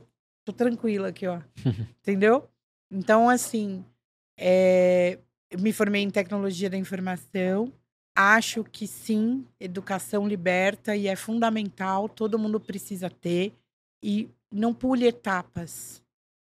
tô 0.53 0.65
tranquila 0.65 1.09
aqui, 1.09 1.27
ó. 1.27 1.41
Entendeu? 2.03 2.49
Então, 2.91 3.29
assim, 3.29 3.85
é, 4.39 5.19
eu 5.51 5.59
me 5.59 5.73
formei 5.73 6.03
em 6.03 6.11
tecnologia 6.11 6.71
da 6.71 6.77
informação. 6.77 7.73
Acho 8.17 8.65
que 8.65 8.87
sim, 8.87 9.47
educação 9.59 10.27
liberta 10.27 10.97
e 10.97 11.07
é 11.07 11.15
fundamental, 11.15 12.09
todo 12.09 12.39
mundo 12.39 12.59
precisa 12.59 13.09
ter. 13.09 13.53
E 14.03 14.29
não 14.53 14.75
pule 14.75 15.07
etapas. 15.07 16.03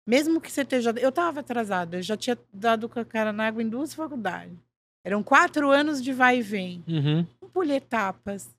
Mesmo 0.08 0.42
que 0.42 0.52
você 0.52 0.62
esteja. 0.62 0.94
Eu 0.98 1.10
estava 1.10 1.42
atrasada, 1.42 1.98
eu 1.98 2.02
já 2.02 2.18
tinha 2.18 2.38
dado 2.52 2.90
com 2.90 3.00
a 3.00 3.06
cara 3.06 3.32
na 3.32 3.48
água 3.48 3.62
em 3.62 3.70
duas 3.70 3.94
faculdades. 3.94 4.58
Eram 5.04 5.24
quatro 5.24 5.70
anos 5.70 6.02
de 6.02 6.14
vai 6.14 6.40
e 6.40 6.42
vem. 6.42 6.84
Uhum. 6.88 7.26
Não 7.42 7.50
pule 7.50 7.74
etapas. 7.74 8.50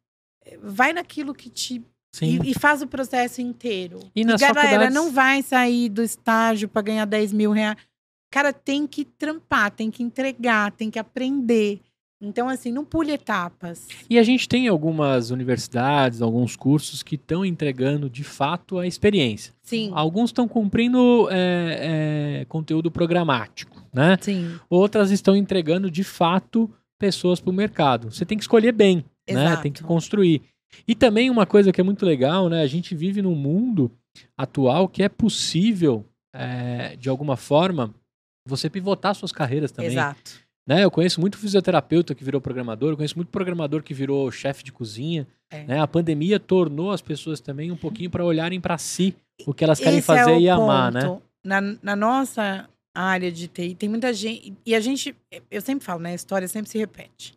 Vai 0.60 0.93
naquilo 0.93 1.35
que 1.35 1.51
te. 1.51 1.85
E, 2.20 2.51
e, 2.51 2.55
faz 2.55 2.82
o 2.82 2.86
processo 2.86 3.40
inteiro. 3.40 4.01
E 4.14 4.24
nas 4.24 4.40
galera, 4.40 4.60
faculdades... 4.60 4.94
não 4.94 5.10
vai 5.10 5.43
sair 5.43 5.89
do 5.89 6.02
estágio 6.02 6.68
para 6.68 6.82
ganhar 6.82 7.05
10 7.06 7.32
mil 7.32 7.52
reais. 7.52 7.76
Cara, 8.30 8.52
tem 8.52 8.86
que 8.86 9.05
trampar, 9.05 9.70
tem 9.70 9.90
que 9.90 10.02
entregar, 10.02 10.72
tem 10.72 10.90
que 10.90 10.98
aprender. 10.98 11.80
Então, 12.24 12.48
assim, 12.48 12.70
não 12.70 12.84
pule 12.84 13.10
etapas. 13.10 13.89
E 14.09 14.16
a 14.16 14.22
gente 14.22 14.48
tem 14.48 14.68
algumas 14.68 15.30
universidades, 15.30 16.22
alguns 16.22 16.55
cursos 16.55 17.02
que 17.02 17.16
estão 17.16 17.44
entregando 17.44 18.09
de 18.09 18.22
fato 18.22 18.78
a 18.78 18.86
experiência. 18.86 19.52
Sim. 19.60 19.90
Alguns 19.93 20.30
estão 20.30 20.47
cumprindo 20.47 21.28
é, 21.30 22.43
é, 22.43 22.44
conteúdo 22.44 22.93
programático, 22.93 23.84
né? 23.93 24.16
Sim. 24.20 24.55
Outras 24.70 25.10
estão 25.10 25.34
entregando 25.34 25.90
de 25.90 26.05
fato 26.05 26.70
pessoas 26.97 27.40
para 27.40 27.51
o 27.51 27.55
mercado. 27.55 28.12
Você 28.12 28.24
tem 28.24 28.39
que 28.39 28.44
escolher 28.44 28.70
bem, 28.70 29.05
Exato. 29.26 29.51
né? 29.51 29.56
Tem 29.56 29.72
que 29.72 29.82
construir. 29.82 30.43
E 30.86 30.94
também 30.94 31.31
uma 31.31 31.47
coisa 31.47 31.73
que 31.73 31.81
é 31.81 31.85
muito 31.85 32.05
legal, 32.05 32.49
né? 32.49 32.62
A 32.62 32.66
gente 32.66 32.94
vive 32.94 33.23
num 33.23 33.35
mundo 33.35 33.90
atual 34.36 34.89
que 34.89 35.03
é 35.03 35.09
possível, 35.09 36.05
é, 36.35 36.97
de 36.97 37.09
alguma 37.09 37.36
forma, 37.36 37.94
você 38.47 38.69
pivotar 38.69 39.15
suas 39.15 39.32
carreiras 39.32 39.70
também. 39.70 39.93
Exato. 39.93 40.43
Né? 40.66 40.85
Eu 40.85 40.90
conheço 40.90 41.20
muito 41.20 41.39
fisioterapeuta 41.39 42.15
que 42.15 42.24
virou 42.24 42.40
programador, 42.40 42.90
eu 42.90 42.97
conheço 42.97 43.16
muito 43.16 43.28
programador 43.28 43.82
que 43.82 43.94
virou 43.94 44.31
chefe 44.31 44.62
de 44.62 44.73
cozinha. 44.73 45.27
É. 45.51 45.65
Né? 45.65 45.81
A 45.81 45.86
pandemia 45.86 46.39
tornou 46.39 46.93
as 46.93 47.03
pessoas 47.03 47.40
também 47.40 47.70
um 47.70 47.77
pouquinho 47.77 48.11
para 48.11 48.24
olharem 48.24 48.61
para 48.61 48.78
si, 48.78 49.15
o 49.47 49.53
que 49.53 49.65
elas 49.65 49.78
querem 49.78 49.99
Esse 49.99 50.07
fazer 50.07 50.32
é 50.32 50.40
e 50.40 50.49
ponto. 50.49 50.62
amar, 50.62 50.93
né? 50.93 51.20
Na, 51.44 51.61
na 51.61 51.97
nossa 51.97 52.69
área 52.94 53.32
de 53.32 53.49
TI, 53.49 53.74
tem 53.74 53.89
muita 53.89 54.12
gente. 54.12 54.55
E 54.65 54.74
a 54.74 54.81
gente, 54.81 55.15
eu 55.51 55.61
sempre 55.61 55.85
falo, 55.85 56.01
né? 56.01 56.12
A 56.12 56.15
história 56.15 56.47
sempre 56.47 56.70
se 56.70 56.78
repete. 56.78 57.36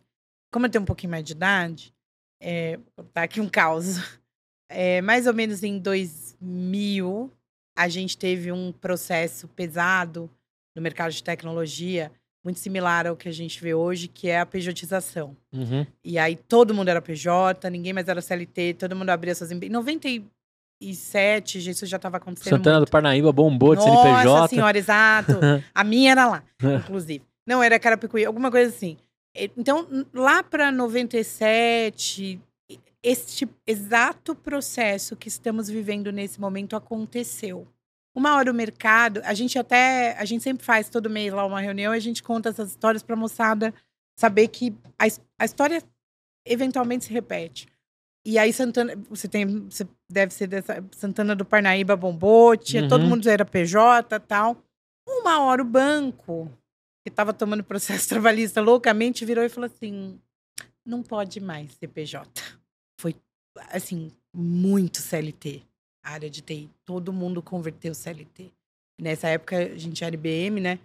Como 0.52 0.66
eu 0.66 0.70
tenho 0.70 0.82
um 0.82 0.86
pouquinho 0.86 1.10
mais 1.10 1.24
de 1.24 1.32
idade, 1.32 1.92
é, 2.40 2.76
vou 2.96 3.04
contar 3.04 3.22
aqui 3.22 3.40
um 3.40 3.48
caos. 3.48 3.98
É, 4.68 5.00
mais 5.00 5.28
ou 5.28 5.32
menos 5.32 5.62
em 5.62 5.78
2000, 5.78 7.30
a 7.78 7.88
gente 7.88 8.18
teve 8.18 8.50
um 8.50 8.72
processo 8.72 9.46
pesado 9.46 10.28
no 10.74 10.82
mercado 10.82 11.12
de 11.12 11.22
tecnologia, 11.22 12.10
muito 12.44 12.58
similar 12.58 13.06
ao 13.06 13.16
que 13.16 13.28
a 13.28 13.32
gente 13.32 13.60
vê 13.60 13.74
hoje, 13.74 14.08
que 14.08 14.28
é 14.28 14.40
a 14.40 14.46
pejotização. 14.46 15.36
Uhum. 15.52 15.86
E 16.04 16.18
aí 16.18 16.36
todo 16.36 16.74
mundo 16.74 16.88
era 16.88 17.00
PJ, 17.02 17.68
ninguém 17.70 17.92
mais 17.92 18.08
era 18.08 18.20
CLT, 18.20 18.74
todo 18.74 18.96
mundo 18.96 19.10
abria 19.10 19.34
suas 19.34 19.50
empresas. 19.50 19.70
Em 19.70 19.76
97, 20.80 21.70
isso 21.70 21.86
já 21.86 21.96
estava 21.96 22.18
acontecendo. 22.18 22.56
Santana 22.56 22.76
muito. 22.78 22.88
do 22.88 22.92
Parnaíba 22.92 23.32
bombou 23.32 23.74
de 23.74 23.84
Nossa 23.84 24.02
CNPJ. 24.02 24.48
senhora, 24.48 24.78
exato. 24.78 25.32
A 25.74 25.84
minha 25.84 26.12
era 26.12 26.26
lá, 26.26 26.44
inclusive. 26.80 27.24
Não, 27.46 27.62
era 27.62 27.78
Carapicuí, 27.78 28.24
alguma 28.24 28.50
coisa 28.50 28.74
assim. 28.74 28.96
Então, 29.56 29.86
lá 30.12 30.42
para 30.42 30.70
97, 30.72 32.40
este 33.02 33.48
exato 33.66 34.34
processo 34.34 35.14
que 35.16 35.28
estamos 35.28 35.68
vivendo 35.68 36.10
nesse 36.10 36.40
momento 36.40 36.74
aconteceu. 36.74 37.66
Uma 38.14 38.34
hora 38.34 38.50
o 38.50 38.54
mercado, 38.54 39.20
a 39.24 39.34
gente 39.34 39.58
até, 39.58 40.16
a 40.18 40.24
gente 40.24 40.42
sempre 40.42 40.64
faz 40.64 40.88
todo 40.88 41.10
mês 41.10 41.32
lá 41.32 41.44
uma 41.44 41.60
reunião 41.60 41.94
e 41.94 41.98
a 41.98 42.00
gente 42.00 42.22
conta 42.22 42.48
essas 42.48 42.70
histórias 42.70 43.02
para 43.02 43.14
a 43.14 43.18
moçada 43.18 43.74
saber 44.18 44.48
que 44.48 44.74
a, 44.98 45.04
a 45.38 45.44
história 45.44 45.82
eventualmente 46.46 47.04
se 47.04 47.12
repete. 47.12 47.68
E 48.24 48.38
aí 48.38 48.52
Santana, 48.52 48.94
você 49.08 49.28
tem, 49.28 49.68
você 49.68 49.86
deve 50.10 50.32
ser 50.32 50.46
dessa 50.48 50.82
Santana 50.92 51.36
do 51.36 51.44
Parnaíba 51.44 51.94
bombou, 51.94 52.56
tinha, 52.56 52.82
Uhum. 52.82 52.88
todo 52.88 53.04
mundo 53.04 53.28
era 53.28 53.44
PJ, 53.44 54.18
tal. 54.20 54.56
Uma 55.06 55.42
hora 55.42 55.62
o 55.62 55.64
banco 55.64 56.50
que 57.06 57.10
estava 57.10 57.32
tomando 57.32 57.62
processo 57.62 58.08
trabalhista 58.10 58.60
loucamente 58.60 59.24
virou 59.24 59.44
e 59.44 59.48
falou 59.48 59.70
assim: 59.72 60.18
"Não 60.84 61.02
pode 61.02 61.40
mais 61.40 61.72
ser 61.74 61.86
PJ". 61.86 62.28
Foi 63.00 63.14
assim, 63.70 64.10
muito 64.34 64.98
CLT, 64.98 65.62
a 66.04 66.10
área 66.12 66.28
de 66.28 66.40
TI. 66.40 66.68
Todo 66.84 67.12
mundo 67.12 67.40
converteu 67.40 67.94
CLT. 67.94 68.52
Nessa 69.00 69.28
época 69.28 69.56
a 69.56 69.78
gente 69.78 70.02
era 70.02 70.14
IBM, 70.14 70.60
né? 70.60 70.78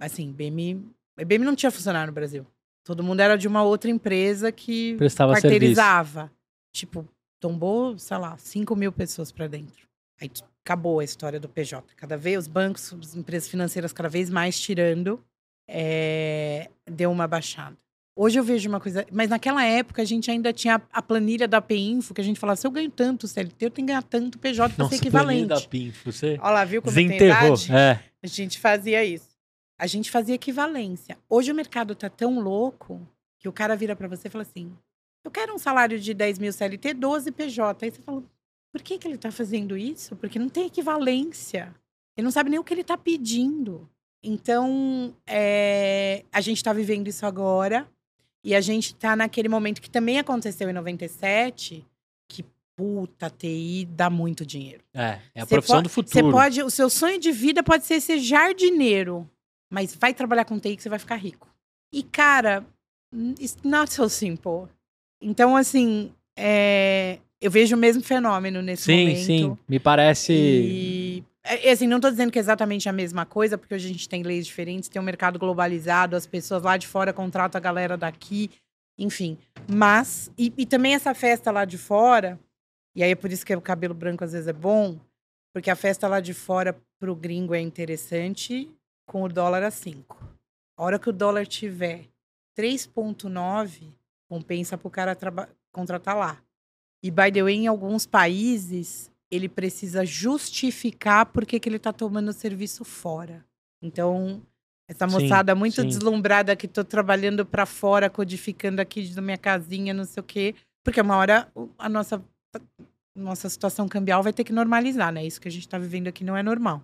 Assim, 0.00 0.28
IBM, 0.30 0.84
IBM 1.18 1.44
não 1.44 1.56
tinha 1.56 1.70
funcionário 1.70 2.08
no 2.08 2.14
Brasil. 2.14 2.46
Todo 2.84 3.02
mundo 3.02 3.20
era 3.20 3.36
de 3.36 3.48
uma 3.48 3.62
outra 3.62 3.90
empresa 3.90 4.52
que 4.52 4.96
Prestava 4.96 5.32
quarteirizava. 5.32 6.30
Tipo, 6.72 7.08
tombou, 7.40 7.98
sei 7.98 8.18
lá, 8.18 8.36
5 8.36 8.74
mil 8.76 8.92
pessoas 8.92 9.32
para 9.32 9.46
dentro. 9.46 9.88
Aí 10.20 10.30
acabou 10.64 11.00
a 11.00 11.04
história 11.04 11.40
do 11.40 11.48
PJ. 11.48 11.94
Cada 11.96 12.16
vez 12.16 12.40
os 12.40 12.48
bancos, 12.48 12.92
as 12.92 13.14
empresas 13.14 13.48
financeiras 13.48 13.92
cada 13.92 14.08
vez 14.08 14.28
mais 14.28 14.58
tirando, 14.58 15.22
é, 15.68 16.70
deu 16.86 17.10
uma 17.10 17.26
baixada. 17.26 17.76
Hoje 18.16 18.36
eu 18.36 18.42
vejo 18.42 18.68
uma 18.68 18.80
coisa. 18.80 19.06
Mas 19.12 19.28
naquela 19.28 19.64
época 19.64 20.02
a 20.02 20.04
gente 20.04 20.28
ainda 20.28 20.52
tinha 20.52 20.82
a 20.92 21.00
planilha 21.00 21.46
da 21.46 21.60
PINFO, 21.60 22.12
que 22.12 22.20
a 22.20 22.24
gente 22.24 22.40
falava: 22.40 22.56
se 22.56 22.66
eu 22.66 22.70
ganho 22.70 22.90
tanto 22.90 23.28
CLT, 23.28 23.66
eu 23.66 23.70
tenho 23.70 23.86
que 23.86 23.92
ganhar 23.92 24.02
tanto 24.02 24.38
PJ 24.38 24.74
para 24.74 24.88
ser 24.88 24.96
equivalente. 24.96 25.46
da 25.46 25.60
PINFO, 25.60 26.10
você 26.10 26.36
Olha 26.40 26.50
lá, 26.50 26.64
viu 26.64 26.82
como 26.82 26.92
desenterrou. 26.92 27.56
tem 27.56 27.66
idade? 27.66 27.72
É. 27.72 28.00
A 28.20 28.26
gente 28.26 28.58
fazia 28.58 29.04
isso. 29.04 29.28
A 29.78 29.86
gente 29.86 30.10
fazia 30.10 30.34
equivalência. 30.34 31.16
Hoje 31.28 31.52
o 31.52 31.54
mercado 31.54 31.94
tá 31.94 32.08
tão 32.08 32.40
louco 32.40 33.00
que 33.38 33.48
o 33.48 33.52
cara 33.52 33.76
vira 33.76 33.94
para 33.94 34.08
você 34.08 34.26
e 34.26 34.30
fala 34.30 34.42
assim: 34.42 34.72
eu 35.24 35.30
quero 35.30 35.54
um 35.54 35.58
salário 35.58 36.00
de 36.00 36.12
10 36.12 36.38
mil 36.40 36.52
CLT, 36.52 36.94
12 36.94 37.30
PJ. 37.30 37.84
Aí 37.84 37.92
você 37.92 38.02
fala: 38.02 38.24
por 38.72 38.82
que, 38.82 38.98
que 38.98 39.06
ele 39.06 39.18
tá 39.18 39.30
fazendo 39.30 39.76
isso? 39.76 40.16
Porque 40.16 40.38
não 40.38 40.48
tem 40.48 40.66
equivalência. 40.66 41.72
Ele 42.16 42.24
não 42.24 42.32
sabe 42.32 42.50
nem 42.50 42.58
o 42.58 42.64
que 42.64 42.74
ele 42.74 42.82
tá 42.82 42.98
pedindo. 42.98 43.88
Então, 44.22 45.14
é, 45.26 46.24
a 46.32 46.40
gente 46.40 46.56
está 46.58 46.72
vivendo 46.72 47.08
isso 47.08 47.24
agora. 47.24 47.86
E 48.44 48.54
a 48.54 48.60
gente 48.60 48.94
está 48.94 49.16
naquele 49.16 49.48
momento 49.48 49.82
que 49.82 49.90
também 49.90 50.18
aconteceu 50.18 50.70
em 50.70 50.72
97, 50.72 51.84
que 52.28 52.44
puta, 52.76 53.28
TI 53.28 53.86
dá 53.90 54.08
muito 54.08 54.46
dinheiro. 54.46 54.82
É, 54.94 55.18
é 55.34 55.40
a 55.40 55.44
Você 55.44 55.54
profissão 55.54 55.82
do 55.82 55.88
Você 55.88 55.94
futuro. 55.94 56.30
pode, 56.30 56.62
o 56.62 56.70
seu 56.70 56.88
sonho 56.88 57.18
de 57.18 57.32
vida 57.32 57.62
pode 57.62 57.84
ser 57.84 58.00
ser 58.00 58.18
jardineiro, 58.20 59.28
mas 59.70 59.94
vai 59.94 60.14
trabalhar 60.14 60.44
com 60.44 60.58
TI 60.58 60.76
que 60.76 60.82
você 60.82 60.88
vai 60.88 61.00
ficar 61.00 61.16
rico. 61.16 61.48
E 61.92 62.02
cara, 62.02 62.64
it's 63.40 63.58
not 63.64 63.92
so 63.92 64.08
simple. 64.08 64.68
Então 65.20 65.56
assim, 65.56 66.12
é, 66.38 67.18
eu 67.40 67.50
vejo 67.50 67.74
o 67.74 67.78
mesmo 67.78 68.02
fenômeno 68.02 68.62
nesse 68.62 68.84
Sim, 68.84 69.00
momento. 69.08 69.24
sim. 69.26 69.58
Me 69.68 69.78
parece. 69.80 70.32
E, 70.32 70.97
é, 71.56 71.70
assim, 71.70 71.86
não 71.86 72.00
tô 72.00 72.10
dizendo 72.10 72.30
que 72.30 72.38
é 72.38 72.40
exatamente 72.40 72.88
a 72.88 72.92
mesma 72.92 73.24
coisa, 73.24 73.56
porque 73.56 73.74
hoje 73.74 73.86
a 73.86 73.92
gente 73.92 74.08
tem 74.08 74.22
leis 74.22 74.46
diferentes, 74.46 74.88
tem 74.88 75.00
um 75.00 75.04
mercado 75.04 75.38
globalizado, 75.38 76.16
as 76.16 76.26
pessoas 76.26 76.62
lá 76.62 76.76
de 76.76 76.86
fora 76.86 77.12
contratam 77.12 77.58
a 77.58 77.62
galera 77.62 77.96
daqui, 77.96 78.50
enfim. 78.98 79.38
Mas, 79.70 80.30
e, 80.36 80.52
e 80.56 80.66
também 80.66 80.94
essa 80.94 81.14
festa 81.14 81.50
lá 81.50 81.64
de 81.64 81.78
fora, 81.78 82.38
e 82.94 83.02
aí 83.02 83.10
é 83.10 83.14
por 83.14 83.30
isso 83.30 83.46
que 83.46 83.54
o 83.54 83.60
cabelo 83.60 83.94
branco 83.94 84.24
às 84.24 84.32
vezes 84.32 84.48
é 84.48 84.52
bom, 84.52 84.98
porque 85.52 85.70
a 85.70 85.76
festa 85.76 86.06
lá 86.06 86.20
de 86.20 86.34
fora 86.34 86.76
pro 86.98 87.14
gringo 87.14 87.54
é 87.54 87.60
interessante 87.60 88.70
com 89.06 89.22
o 89.22 89.28
dólar 89.28 89.62
a 89.62 89.70
5. 89.70 90.16
A 90.76 90.84
hora 90.84 90.98
que 90.98 91.08
o 91.08 91.12
dólar 91.12 91.46
tiver 91.46 92.06
3,9, 92.56 93.92
compensa 94.28 94.76
pro 94.76 94.90
cara 94.90 95.16
contratar 95.72 96.16
lá. 96.16 96.42
E, 97.02 97.10
by 97.10 97.30
the 97.32 97.42
way, 97.42 97.54
em 97.54 97.66
alguns 97.66 98.06
países, 98.06 99.10
ele 99.30 99.48
precisa 99.48 100.04
justificar 100.04 101.26
por 101.26 101.44
que 101.44 101.60
ele 101.64 101.78
tá 101.78 101.92
tomando 101.92 102.28
o 102.28 102.32
serviço 102.32 102.84
fora. 102.84 103.44
Então, 103.82 104.42
essa 104.88 105.06
Sim, 105.06 105.14
moçada 105.14 105.54
muito 105.54 105.82
sim. 105.82 105.86
deslumbrada 105.86 106.56
que 106.56 106.66
tô 106.66 106.82
trabalhando 106.82 107.44
para 107.44 107.66
fora, 107.66 108.08
codificando 108.08 108.80
aqui 108.80 109.06
da 109.08 109.20
minha 109.20 109.36
casinha, 109.36 109.92
não 109.92 110.04
sei 110.04 110.20
o 110.20 110.24
quê. 110.24 110.54
Porque 110.82 111.00
uma 111.00 111.16
hora 111.16 111.52
a 111.78 111.88
nossa, 111.88 112.24
nossa 113.14 113.48
situação 113.50 113.86
cambial 113.86 114.22
vai 114.22 114.32
ter 114.32 114.44
que 114.44 114.52
normalizar, 114.52 115.12
né? 115.12 115.26
Isso 115.26 115.40
que 115.40 115.48
a 115.48 115.50
gente 115.50 115.68
tá 115.68 115.78
vivendo 115.78 116.08
aqui 116.08 116.24
não 116.24 116.36
é 116.36 116.42
normal. 116.42 116.82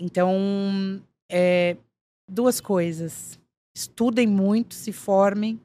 Então, 0.00 1.02
é, 1.30 1.76
duas 2.28 2.60
coisas. 2.60 3.38
Estudem 3.74 4.26
muito, 4.26 4.74
se 4.74 4.92
formem, 4.92 5.60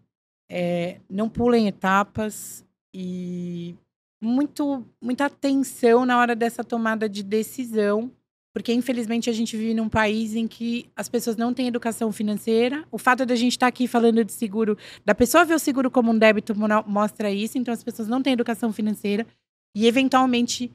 é, 0.49 0.99
não 1.09 1.29
pulem 1.29 1.67
etapas 1.67 2.65
e 2.93 3.75
muito, 4.21 4.85
muita 5.01 5.25
atenção 5.25 6.05
na 6.05 6.17
hora 6.19 6.35
dessa 6.35 6.63
tomada 6.63 7.07
de 7.07 7.21
decisão, 7.23 8.11
porque 8.53 8.73
infelizmente 8.73 9.29
a 9.29 9.33
gente 9.33 9.55
vive 9.55 9.73
num 9.73 9.87
país 9.87 10.35
em 10.35 10.47
que 10.47 10.89
as 10.95 11.07
pessoas 11.07 11.37
não 11.37 11.53
têm 11.53 11.67
educação 11.67 12.11
financeira. 12.11 12.83
O 12.91 12.97
fato 12.97 13.25
de 13.25 13.33
a 13.33 13.35
gente 13.35 13.51
estar 13.51 13.67
aqui 13.67 13.87
falando 13.87 14.23
de 14.25 14.31
seguro, 14.31 14.75
da 15.05 15.13
pessoa 15.13 15.45
ver 15.45 15.53
o 15.53 15.59
seguro 15.59 15.91
como 15.91 16.11
um 16.11 16.17
débito 16.17 16.57
mo- 16.57 16.67
mostra 16.87 17.31
isso, 17.31 17.57
então 17.57 17.73
as 17.73 17.83
pessoas 17.83 18.07
não 18.07 18.21
têm 18.23 18.33
educação 18.33 18.73
financeira 18.73 19.27
e 19.75 19.85
eventualmente 19.85 20.71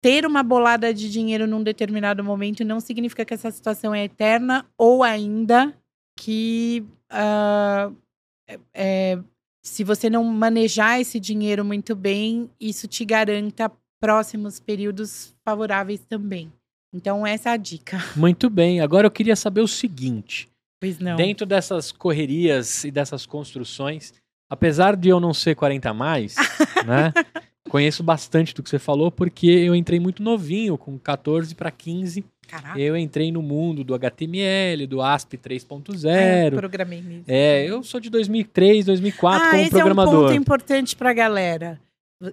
ter 0.00 0.24
uma 0.26 0.42
bolada 0.42 0.92
de 0.94 1.10
dinheiro 1.10 1.46
num 1.46 1.62
determinado 1.62 2.22
momento 2.22 2.62
não 2.64 2.78
significa 2.78 3.24
que 3.24 3.34
essa 3.34 3.50
situação 3.50 3.94
é 3.94 4.04
eterna 4.04 4.64
ou 4.78 5.02
ainda 5.02 5.74
que 6.16 6.84
ah, 7.10 7.90
é- 8.46 8.60
é, 8.72 9.18
se 9.64 9.82
você 9.82 10.10
não 10.10 10.22
manejar 10.22 11.00
esse 11.00 11.18
dinheiro 11.18 11.64
muito 11.64 11.96
bem, 11.96 12.50
isso 12.60 12.86
te 12.86 13.04
garanta 13.04 13.72
próximos 13.98 14.60
períodos 14.60 15.34
favoráveis 15.42 16.00
também. 16.06 16.52
Então, 16.92 17.26
essa 17.26 17.48
é 17.48 17.52
a 17.52 17.56
dica. 17.56 17.98
Muito 18.14 18.48
bem. 18.48 18.80
Agora 18.80 19.04
eu 19.04 19.10
queria 19.10 19.34
saber 19.34 19.62
o 19.62 19.66
seguinte: 19.66 20.48
Pois 20.80 20.96
não. 21.00 21.16
dentro 21.16 21.44
dessas 21.44 21.90
correrias 21.90 22.84
e 22.84 22.90
dessas 22.92 23.26
construções, 23.26 24.14
apesar 24.48 24.94
de 24.94 25.08
eu 25.08 25.18
não 25.18 25.34
ser 25.34 25.56
40 25.56 25.90
a 25.90 25.94
mais, 25.94 26.36
né? 26.86 27.12
Conheço 27.68 28.04
bastante 28.04 28.54
do 28.54 28.62
que 28.62 28.70
você 28.70 28.78
falou, 28.78 29.10
porque 29.10 29.46
eu 29.48 29.74
entrei 29.74 29.98
muito 29.98 30.22
novinho, 30.22 30.78
com 30.78 30.96
14 30.96 31.52
para 31.56 31.72
15. 31.72 32.24
Caraca. 32.46 32.78
Eu 32.78 32.96
entrei 32.96 33.30
no 33.32 33.42
mundo 33.42 33.82
do 33.84 33.94
HTML, 33.94 34.86
do 34.86 35.00
ASP 35.02 35.34
Ah, 35.36 35.52
eu 35.52 35.58
3.0. 35.58 36.54
programei 36.56 37.00
mesmo. 37.02 37.24
É, 37.26 37.64
eu 37.68 37.82
sou 37.82 38.00
de 38.00 38.10
2003, 38.10 38.84
2004 38.86 39.42
ah, 39.46 39.50
como 39.50 39.62
esse 39.62 39.70
programador. 39.70 40.14
é 40.14 40.18
um 40.18 40.22
ponto 40.28 40.34
importante 40.34 40.96
pra 40.96 41.12
galera. 41.12 41.80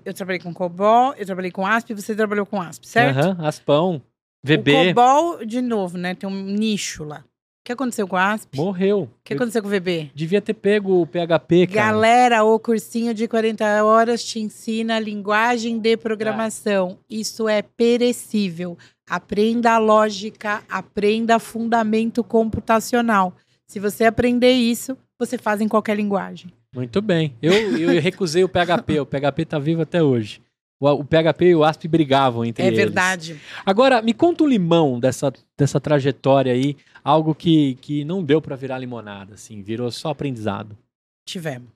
Eu 0.05 0.13
trabalhei 0.13 0.39
com 0.39 0.53
COBOL, 0.53 1.13
eu 1.17 1.25
trabalhei 1.25 1.51
com 1.51 1.65
ASP, 1.65 1.93
você 1.93 2.15
trabalhou 2.15 2.45
com 2.45 2.61
ASP, 2.61 2.87
certo? 2.87 3.17
Aham, 3.17 3.37
Aspão, 3.45 4.01
VB, 4.43 4.71
O 4.71 4.93
COBOL, 4.93 5.45
de 5.45 5.61
novo, 5.61 5.97
né? 5.97 6.15
Tem 6.15 6.29
um 6.29 6.33
nicho 6.43 7.03
lá. 7.03 7.19
O 7.19 7.63
que 7.63 7.71
aconteceu 7.73 8.07
com 8.07 8.15
a 8.15 8.31
ASP? 8.33 8.57
O 8.57 8.63
morreu. 8.63 9.07
que 9.23 9.33
Eu 9.33 9.37
aconteceu 9.37 9.61
com 9.61 9.67
o 9.67 9.71
VB? 9.71 10.09
devia 10.15 10.41
ter 10.41 10.53
pego 10.55 10.99
o 11.01 11.05
PHP, 11.05 11.67
cara. 11.67 11.91
Galera, 11.91 12.43
o 12.43 12.57
cursinho 12.59 13.13
de 13.13 13.27
40 13.27 13.83
horas 13.83 14.23
te 14.23 14.39
ensina 14.39 14.95
a 14.95 14.99
linguagem 14.99 15.77
de 15.77 15.95
programação. 15.95 16.97
Isso 17.07 17.47
é 17.47 17.61
perecível. 17.61 18.75
Aprenda 19.11 19.73
a 19.73 19.77
lógica, 19.77 20.63
aprenda 20.69 21.37
fundamento 21.37 22.23
computacional. 22.23 23.35
Se 23.67 23.77
você 23.77 24.05
aprender 24.05 24.53
isso, 24.53 24.97
você 25.19 25.37
faz 25.37 25.59
em 25.59 25.67
qualquer 25.67 25.97
linguagem. 25.97 26.49
Muito 26.73 27.01
bem. 27.01 27.35
Eu, 27.41 27.51
eu 27.77 28.01
recusei 28.01 28.41
o 28.45 28.47
PHP. 28.47 29.01
O 29.01 29.05
PHP 29.05 29.43
tá 29.43 29.59
vivo 29.59 29.81
até 29.81 30.01
hoje. 30.01 30.41
O, 30.79 30.89
o 30.89 31.03
PHP 31.03 31.47
e 31.47 31.55
o 31.55 31.65
ASP 31.65 31.89
brigavam 31.89 32.45
entre 32.45 32.63
é 32.63 32.67
eles. 32.67 32.79
verdade. 32.79 33.37
Agora, 33.65 34.01
me 34.01 34.13
conta 34.13 34.45
um 34.45 34.47
limão 34.47 34.97
dessa, 34.97 35.33
dessa 35.57 35.77
trajetória 35.77 36.53
aí. 36.53 36.77
Algo 37.03 37.35
que, 37.35 37.75
que 37.81 38.05
não 38.05 38.23
deu 38.23 38.41
pra 38.41 38.55
virar 38.55 38.79
limonada, 38.79 39.33
assim. 39.33 39.61
Virou 39.61 39.91
só 39.91 40.11
aprendizado. 40.11 40.77
Tivemos. 41.27 41.67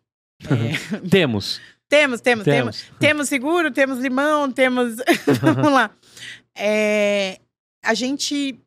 É, 0.45 0.99
temos, 1.10 1.62
temos, 1.88 2.20
temos. 2.20 2.44
Temos. 2.44 2.86
Temos 2.99 3.30
seguro, 3.30 3.72
temos 3.72 3.99
limão, 3.99 4.52
temos. 4.52 4.98
Vamos 5.41 5.72
lá. 5.72 5.91
É, 6.56 7.40
a 7.84 7.94
gente. 7.94 8.60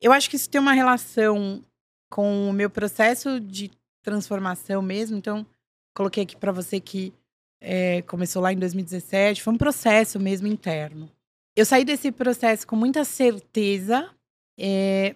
Eu 0.00 0.12
acho 0.12 0.28
que 0.28 0.36
isso 0.36 0.48
tem 0.48 0.60
uma 0.60 0.72
relação 0.72 1.64
com 2.10 2.48
o 2.48 2.52
meu 2.52 2.68
processo 2.68 3.40
de 3.40 3.70
transformação 4.02 4.82
mesmo. 4.82 5.16
Então, 5.16 5.46
coloquei 5.94 6.22
aqui 6.24 6.36
para 6.36 6.52
você 6.52 6.80
que 6.80 7.12
é, 7.60 8.02
começou 8.02 8.42
lá 8.42 8.52
em 8.52 8.58
2017. 8.58 9.42
Foi 9.42 9.52
um 9.52 9.58
processo 9.58 10.18
mesmo 10.18 10.46
interno. 10.46 11.10
Eu 11.56 11.64
saí 11.64 11.84
desse 11.84 12.10
processo 12.10 12.66
com 12.66 12.76
muita 12.76 13.04
certeza 13.04 14.10
é, 14.58 15.14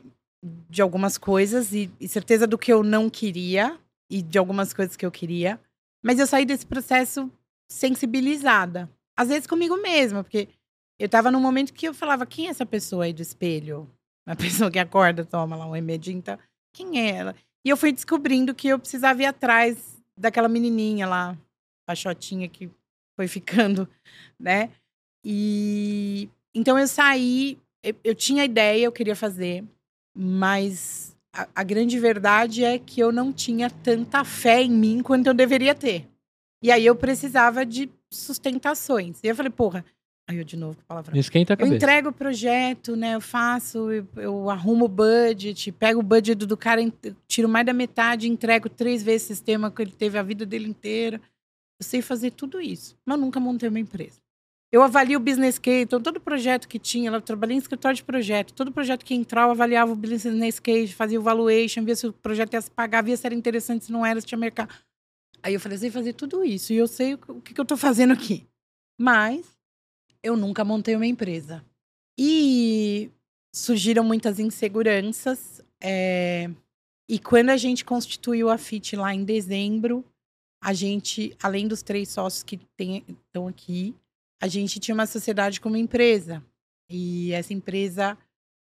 de 0.68 0.82
algumas 0.82 1.16
coisas 1.16 1.72
e, 1.72 1.90
e 1.98 2.08
certeza 2.08 2.46
do 2.46 2.58
que 2.58 2.72
eu 2.72 2.82
não 2.82 3.08
queria 3.08 3.78
e 4.10 4.20
de 4.20 4.38
algumas 4.38 4.72
coisas 4.72 4.96
que 4.96 5.06
eu 5.06 5.10
queria. 5.10 5.60
Mas 6.02 6.18
eu 6.18 6.26
saí 6.26 6.44
desse 6.44 6.66
processo 6.66 7.30
sensibilizada. 7.68 8.90
Às 9.16 9.28
vezes 9.28 9.46
comigo 9.46 9.76
mesma, 9.76 10.22
porque 10.22 10.48
eu 10.98 11.08
tava 11.08 11.30
num 11.30 11.40
momento 11.40 11.72
que 11.72 11.86
eu 11.86 11.94
falava, 11.94 12.26
quem 12.26 12.46
é 12.46 12.50
essa 12.50 12.64
pessoa 12.64 13.04
aí 13.04 13.12
do 13.12 13.22
espelho? 13.22 13.90
A 14.26 14.34
pessoa 14.36 14.70
que 14.70 14.78
acorda, 14.78 15.24
toma 15.24 15.56
lá 15.56 15.66
um 15.66 15.72
remedinho, 15.72 16.22
tá? 16.22 16.38
Quem 16.74 17.00
é 17.00 17.16
ela? 17.16 17.36
E 17.64 17.70
eu 17.70 17.76
fui 17.76 17.92
descobrindo 17.92 18.54
que 18.54 18.68
eu 18.68 18.78
precisava 18.78 19.22
ir 19.22 19.26
atrás 19.26 20.02
daquela 20.18 20.48
menininha 20.48 21.06
lá, 21.06 21.36
pachotinha 21.86 22.48
que 22.48 22.70
foi 23.16 23.26
ficando, 23.26 23.88
né? 24.38 24.70
E 25.24 26.28
então 26.54 26.78
eu 26.78 26.86
saí, 26.86 27.58
eu, 27.82 27.94
eu 28.04 28.14
tinha 28.14 28.44
ideia, 28.44 28.84
eu 28.84 28.92
queria 28.92 29.16
fazer, 29.16 29.64
mas 30.16 31.16
a, 31.34 31.48
a 31.54 31.62
grande 31.64 31.98
verdade 31.98 32.64
é 32.64 32.78
que 32.78 33.00
eu 33.00 33.10
não 33.10 33.32
tinha 33.32 33.68
tanta 33.68 34.24
fé 34.24 34.62
em 34.62 34.70
mim 34.70 35.02
quanto 35.02 35.26
eu 35.26 35.34
deveria 35.34 35.74
ter. 35.74 36.06
E 36.62 36.70
aí 36.70 36.86
eu 36.86 36.96
precisava 36.96 37.66
de 37.66 37.90
sustentações. 38.10 39.20
E 39.22 39.26
eu 39.26 39.34
falei, 39.34 39.50
porra, 39.50 39.84
Aí 40.26 40.38
eu 40.38 40.44
de 40.44 40.56
novo 40.56 40.74
com 40.76 40.82
a 40.82 40.86
palavra. 40.86 41.18
Esquenta 41.18 41.52
a 41.52 41.54
Eu 41.54 41.58
cabeça. 41.58 41.76
entrego 41.76 42.08
o 42.08 42.12
projeto, 42.12 42.96
né? 42.96 43.14
Eu 43.14 43.20
faço, 43.20 43.90
eu, 43.90 44.06
eu 44.16 44.50
arrumo 44.50 44.86
o 44.86 44.88
budget, 44.88 45.70
pego 45.72 46.00
o 46.00 46.02
budget 46.02 46.46
do 46.46 46.56
cara, 46.56 46.82
eu 46.82 46.92
tiro 47.28 47.48
mais 47.48 47.66
da 47.66 47.74
metade, 47.74 48.28
entrego 48.28 48.68
três 48.70 49.02
vezes 49.02 49.24
o 49.26 49.28
sistema 49.28 49.70
que 49.70 49.82
ele 49.82 49.92
teve 49.92 50.16
a 50.18 50.22
vida 50.22 50.46
dele 50.46 50.66
inteira. 50.66 51.20
Eu 51.78 51.84
sei 51.84 52.00
fazer 52.00 52.30
tudo 52.30 52.60
isso, 52.60 52.96
mas 53.04 53.18
nunca 53.20 53.38
montei 53.38 53.68
uma 53.68 53.78
empresa. 53.80 54.18
Eu 54.72 54.82
avalio 54.82 55.18
o 55.18 55.22
business 55.22 55.58
case, 55.58 55.82
então 55.82 56.00
todo 56.00 56.18
projeto 56.20 56.66
que 56.66 56.78
tinha, 56.80 57.10
eu 57.10 57.20
trabalhei 57.20 57.54
em 57.54 57.60
escritório 57.60 57.94
de 57.94 58.02
projeto, 58.02 58.52
todo 58.54 58.72
projeto 58.72 59.04
que 59.04 59.14
entrava, 59.14 59.48
eu 59.48 59.52
avaliava 59.52 59.92
o 59.92 59.94
business 59.94 60.58
case, 60.58 60.88
fazia 60.88 61.20
o 61.20 61.22
valuation, 61.22 61.84
via 61.84 61.94
se 61.94 62.06
o 62.08 62.12
projeto 62.12 62.54
ia 62.54 62.60
se 62.60 62.70
pagar, 62.70 63.02
via 63.04 63.16
se 63.16 63.24
era 63.24 63.34
interessante, 63.34 63.84
se 63.84 63.92
não 63.92 64.04
era, 64.04 64.20
se 64.20 64.26
tinha 64.26 64.38
mercado. 64.38 64.74
Aí 65.42 65.54
eu 65.54 65.60
falei, 65.60 65.76
eu 65.76 65.80
sei 65.80 65.90
fazer 65.90 66.14
tudo 66.14 66.42
isso, 66.42 66.72
e 66.72 66.76
eu 66.76 66.88
sei 66.88 67.14
o 67.14 67.40
que, 67.40 67.54
que 67.54 67.60
eu 67.60 67.64
tô 67.64 67.76
fazendo 67.76 68.12
aqui. 68.14 68.48
Mas 69.00 69.53
eu 70.24 70.36
nunca 70.36 70.64
montei 70.64 70.96
uma 70.96 71.06
empresa. 71.06 71.64
E 72.18 73.10
surgiram 73.54 74.02
muitas 74.02 74.38
inseguranças. 74.40 75.60
é, 75.80 76.50
E 77.08 77.18
quando 77.18 77.50
a 77.50 77.56
gente 77.56 77.84
constituiu 77.84 78.48
a 78.48 78.56
FIT 78.56 78.96
lá 78.96 79.14
em 79.14 79.24
dezembro, 79.24 80.02
a 80.62 80.72
gente, 80.72 81.36
além 81.42 81.68
dos 81.68 81.82
três 81.82 82.08
sócios 82.08 82.42
que 82.42 82.58
estão 82.78 83.46
aqui, 83.46 83.94
a 84.42 84.48
gente 84.48 84.80
tinha 84.80 84.94
uma 84.94 85.06
sociedade 85.06 85.60
como 85.60 85.76
empresa. 85.76 86.42
E 86.90 87.32
essa 87.32 87.52
empresa 87.52 88.16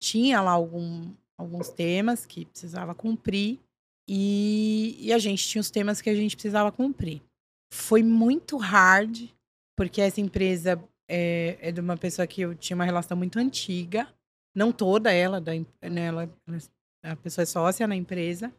tinha 0.02 0.40
lá 0.40 0.50
algum- 0.50 1.12
alguns 1.38 1.68
temas 1.68 2.26
que 2.26 2.44
precisava 2.46 2.94
cumprir. 2.94 3.60
E, 4.08 4.96
e 5.00 5.12
a 5.12 5.18
gente 5.18 5.46
tinha 5.46 5.60
os 5.60 5.70
temas 5.70 6.00
que 6.00 6.10
a 6.10 6.14
gente 6.14 6.36
precisava 6.36 6.70
cumprir. 6.72 7.22
Foi 7.72 8.02
muito 8.02 8.56
hard, 8.56 9.28
porque 9.76 10.00
essa 10.00 10.20
empresa 10.20 10.82
é, 11.08 11.58
é 11.60 11.72
de 11.72 11.80
uma 11.80 11.96
pessoa 11.96 12.26
que 12.26 12.40
eu 12.40 12.54
tinha 12.54 12.74
uma 12.74 12.84
relação 12.84 13.16
muito 13.16 13.38
antiga. 13.38 14.08
Não 14.54 14.72
toda 14.72 15.12
ela, 15.12 15.40
da, 15.40 15.52
né, 15.54 16.06
ela, 16.06 16.30
a 17.04 17.16
pessoa 17.16 17.42
é 17.42 17.46
sócia 17.46 17.86
na 17.86 17.94
empresa. 17.94 18.52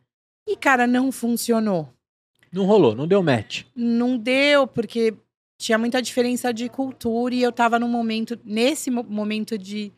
E, 0.48 0.56
cara, 0.56 0.86
não 0.86 1.12
funcionou. 1.12 1.92
Não 2.52 2.66
rolou, 2.66 2.96
não 2.96 3.08
deu 3.08 3.22
match. 3.22 3.66
Não 3.76 4.18
deu, 4.18 4.68
porque 4.68 5.14
tinha 5.60 5.78
muita 5.78 6.02
diferença 6.02 6.54
de 6.54 6.70
cultura 6.70 7.34
e 7.34 7.42
eu 7.42 7.52
tava 7.52 7.80
num 7.80 7.90
momento, 7.90 8.40
nesse 8.46 8.90
mo- 8.90 9.04
momento 9.04 9.58
de, 9.58 9.92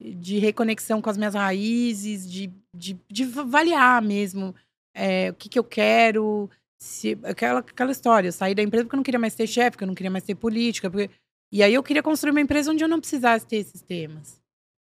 de 0.00 0.38
reconexão 0.38 1.02
com 1.02 1.10
as 1.10 1.18
minhas 1.18 1.34
raízes, 1.34 2.30
de, 2.30 2.50
de, 2.74 2.96
de 3.10 3.24
avaliar 3.24 4.00
mesmo 4.00 4.54
é, 4.94 5.30
o 5.30 5.34
que, 5.34 5.48
que 5.48 5.58
eu 5.58 5.64
quero. 5.64 6.48
Se, 6.82 7.18
aquela, 7.24 7.58
aquela 7.58 7.90
história, 7.90 8.28
eu 8.28 8.32
saí 8.32 8.54
da 8.54 8.62
empresa 8.62 8.84
porque 8.84 8.94
eu 8.94 8.98
não 8.98 9.04
queria 9.04 9.20
mais 9.20 9.34
ter 9.34 9.46
chefe, 9.46 9.72
porque 9.72 9.84
eu 9.84 9.88
não 9.88 9.94
queria 9.94 10.10
mais 10.10 10.24
ter 10.24 10.34
política. 10.34 10.88
Porque, 10.90 11.10
e 11.52 11.62
aí 11.62 11.74
eu 11.74 11.82
queria 11.82 12.02
construir 12.02 12.30
uma 12.30 12.40
empresa 12.40 12.70
onde 12.70 12.84
eu 12.84 12.88
não 12.88 13.00
precisasse 13.00 13.46
ter 13.46 13.56
esses 13.56 13.82
temas. 13.82 14.40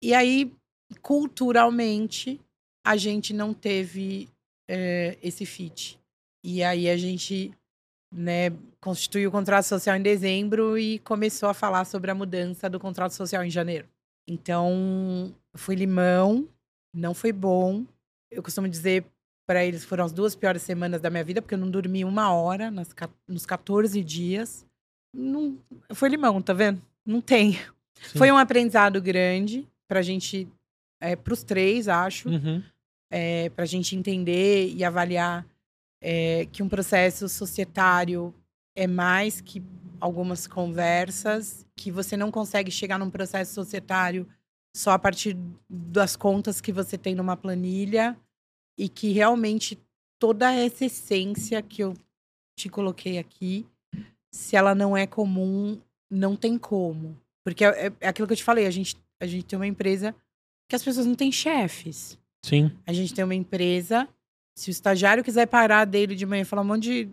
E 0.02 0.14
aí, 0.14 0.52
culturalmente, 1.00 2.40
a 2.84 2.96
gente 2.96 3.32
não 3.32 3.52
teve 3.52 4.28
é, 4.68 5.18
esse 5.22 5.44
fit. 5.46 5.98
E 6.44 6.62
aí 6.62 6.88
a 6.88 6.96
gente 6.96 7.52
né, 8.12 8.50
constituiu 8.80 9.28
o 9.28 9.32
contrato 9.32 9.64
social 9.64 9.96
em 9.96 10.02
dezembro 10.02 10.76
e 10.76 10.98
começou 11.00 11.48
a 11.48 11.54
falar 11.54 11.84
sobre 11.84 12.10
a 12.10 12.14
mudança 12.14 12.68
do 12.68 12.80
contrato 12.80 13.12
social 13.12 13.44
em 13.44 13.50
janeiro. 13.50 13.88
Então, 14.28 15.34
foi 15.54 15.74
limão, 15.74 16.48
não 16.94 17.14
foi 17.14 17.32
bom. 17.32 17.84
Eu 18.30 18.42
costumo 18.42 18.68
dizer 18.68 19.04
para 19.46 19.64
eles 19.64 19.84
foram 19.84 20.04
as 20.04 20.12
duas 20.12 20.34
piores 20.34 20.62
semanas 20.62 21.00
da 21.00 21.10
minha 21.10 21.24
vida, 21.24 21.42
porque 21.42 21.54
eu 21.54 21.58
não 21.58 21.70
dormi 21.70 22.04
uma 22.04 22.32
hora 22.32 22.70
nas, 22.70 22.94
nos 23.26 23.44
14 23.44 24.02
dias. 24.02 24.64
Não, 25.12 25.58
foi 25.92 26.08
limão, 26.08 26.40
tá 26.40 26.52
vendo? 26.52 26.80
Não 27.04 27.20
tem. 27.20 27.52
Sim. 27.54 28.18
Foi 28.18 28.30
um 28.32 28.36
aprendizado 28.36 29.00
grande 29.00 29.66
pra 29.86 30.02
gente, 30.02 30.48
é, 31.00 31.14
pros 31.16 31.42
três, 31.42 31.88
acho 31.88 32.28
Uhum. 32.28 32.62
é, 33.10 33.50
para 33.50 33.64
a 33.64 33.66
gente 33.66 33.94
entender 33.94 34.72
e 34.74 34.82
avaliar 34.84 35.46
é, 36.00 36.46
que 36.50 36.62
um 36.62 36.68
processo 36.68 37.28
societário 37.28 38.34
é 38.74 38.86
mais 38.86 39.40
que 39.40 39.62
algumas 40.00 40.46
conversas, 40.48 41.64
que 41.76 41.90
você 41.92 42.16
não 42.16 42.30
consegue 42.30 42.70
chegar 42.70 42.98
num 42.98 43.10
processo 43.10 43.54
societário 43.54 44.26
só 44.74 44.92
a 44.92 44.98
partir 44.98 45.36
das 45.68 46.16
contas 46.16 46.60
que 46.60 46.72
você 46.72 46.96
tem 46.98 47.14
numa 47.14 47.36
planilha 47.36 48.16
e 48.76 48.88
que 48.88 49.12
realmente 49.12 49.78
toda 50.18 50.50
essa 50.52 50.86
essência 50.86 51.60
que 51.62 51.82
eu 51.84 51.94
te 52.58 52.68
coloquei 52.68 53.18
aqui, 53.18 53.66
se 54.34 54.56
ela 54.56 54.74
não 54.74 54.96
é 54.96 55.06
comum, 55.06 55.80
não 56.10 56.34
tem 56.36 56.58
como. 56.58 57.16
Porque 57.44 57.64
é, 57.64 57.92
é 58.00 58.08
aquilo 58.08 58.26
que 58.26 58.32
eu 58.32 58.36
te 58.36 58.44
falei, 58.44 58.66
a 58.66 58.70
gente, 58.70 58.96
a 59.20 59.26
gente 59.26 59.44
tem 59.44 59.58
uma 59.58 59.66
empresa 59.66 60.14
que 60.68 60.76
as 60.76 60.82
pessoas 60.82 61.06
não 61.06 61.14
têm 61.14 61.30
chefes. 61.30 62.18
Sim. 62.44 62.72
A 62.86 62.92
gente 62.92 63.12
tem 63.14 63.24
uma 63.24 63.34
empresa. 63.34 64.08
Se 64.56 64.70
o 64.70 64.72
estagiário 64.72 65.22
quiser 65.24 65.46
parar 65.46 65.84
dele 65.84 66.14
de 66.14 66.26
manhã 66.26 66.42
e 66.42 66.46
falar 66.46 66.62
um 66.62 66.66
monte 66.66 66.82
de, 66.82 67.08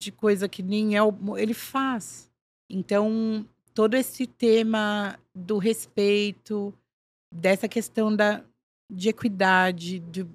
de 0.00 0.12
coisa 0.12 0.48
que 0.48 0.62
nem 0.62 0.96
é, 0.96 1.02
o- 1.02 1.36
ele 1.38 1.54
faz. 1.54 2.30
Então, 2.70 3.46
todo 3.72 3.94
esse 3.94 4.26
tema 4.26 5.18
do 5.34 5.58
respeito, 5.58 6.72
dessa 7.32 7.68
questão 7.68 8.14
da, 8.14 8.42
de 8.90 9.08
equidade, 9.08 9.98
de, 10.00 10.26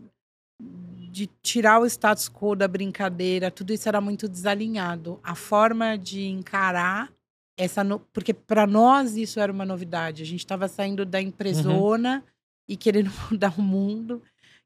de 1.12 1.28
tirar 1.42 1.80
o 1.82 1.86
status 1.86 2.30
quo 2.30 2.56
da 2.56 2.68
brincadeira, 2.68 3.50
tudo 3.52 3.74
isso 3.74 3.88
era 3.90 4.00
muito 4.00 4.28
desalinhado. 4.28 5.20
A 5.24 5.36
forma 5.36 5.98
de 5.98 6.26
encarar 6.28 7.12
essa. 7.58 7.84
no- 7.84 8.00
porque 8.14 8.34
para 8.34 8.66
nós 8.68 9.16
isso 9.18 9.40
era 9.40 9.52
uma 9.52 9.66
novidade. 9.66 10.24
A 10.24 10.26
gente 10.26 10.40
estava 10.40 10.68
saindo 10.68 11.06
da 11.06 11.22
empresona 11.22 12.24
e 12.68 12.78
querendo 12.78 13.12
mudar 13.32 13.54
o 13.58 13.62
mundo. 13.62 14.22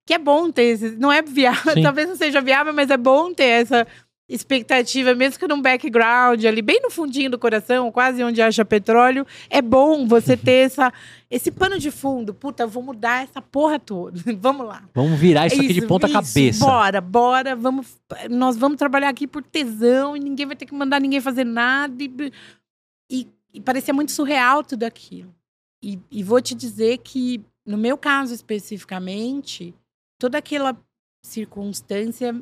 Que 0.05 0.13
é 0.15 0.19
bom 0.19 0.51
ter 0.51 0.63
esse. 0.63 0.91
Não 0.97 1.11
é 1.11 1.21
viável, 1.21 1.73
Sim. 1.73 1.81
talvez 1.81 2.09
não 2.09 2.15
seja 2.17 2.41
viável, 2.41 2.73
mas 2.73 2.89
é 2.89 2.97
bom 2.97 3.33
ter 3.33 3.45
essa 3.45 3.87
expectativa, 4.27 5.13
mesmo 5.13 5.37
que 5.37 5.47
num 5.47 5.61
background 5.61 6.43
ali, 6.45 6.61
bem 6.61 6.79
no 6.81 6.89
fundinho 6.89 7.29
do 7.29 7.37
coração, 7.37 7.91
quase 7.91 8.23
onde 8.23 8.41
acha 8.41 8.63
petróleo. 8.63 9.25
É 9.49 9.61
bom 9.61 10.07
você 10.07 10.37
ter 10.37 10.65
essa, 10.65 10.93
esse 11.29 11.51
pano 11.51 11.77
de 11.77 11.91
fundo. 11.91 12.33
Puta, 12.33 12.65
vou 12.65 12.81
mudar 12.81 13.23
essa 13.23 13.41
porra 13.41 13.79
toda. 13.79 14.19
Vamos 14.39 14.65
lá. 14.65 14.83
Vamos 14.93 15.19
virar 15.19 15.47
isso, 15.47 15.57
aqui 15.57 15.73
de 15.73 15.85
ponta 15.85 16.07
isso, 16.07 16.13
cabeça. 16.13 16.65
Bora, 16.65 17.01
bora, 17.01 17.55
vamos. 17.55 17.97
Nós 18.29 18.55
vamos 18.55 18.77
trabalhar 18.77 19.09
aqui 19.09 19.27
por 19.27 19.43
tesão 19.43 20.15
e 20.15 20.19
ninguém 20.19 20.45
vai 20.45 20.55
ter 20.55 20.65
que 20.65 20.73
mandar 20.73 21.01
ninguém 21.01 21.19
fazer 21.19 21.43
nada. 21.43 22.01
E, 22.01 22.31
e, 23.09 23.27
e 23.53 23.61
parecia 23.61 23.93
muito 23.93 24.11
surreal 24.11 24.63
tudo 24.63 24.83
aquilo. 24.83 25.33
E, 25.83 25.99
e 26.09 26.23
vou 26.23 26.41
te 26.41 26.55
dizer 26.55 26.99
que, 26.99 27.41
no 27.65 27.77
meu 27.77 27.97
caso 27.97 28.33
especificamente, 28.33 29.75
toda 30.17 30.37
aquela 30.37 30.77
circunstância 31.25 32.41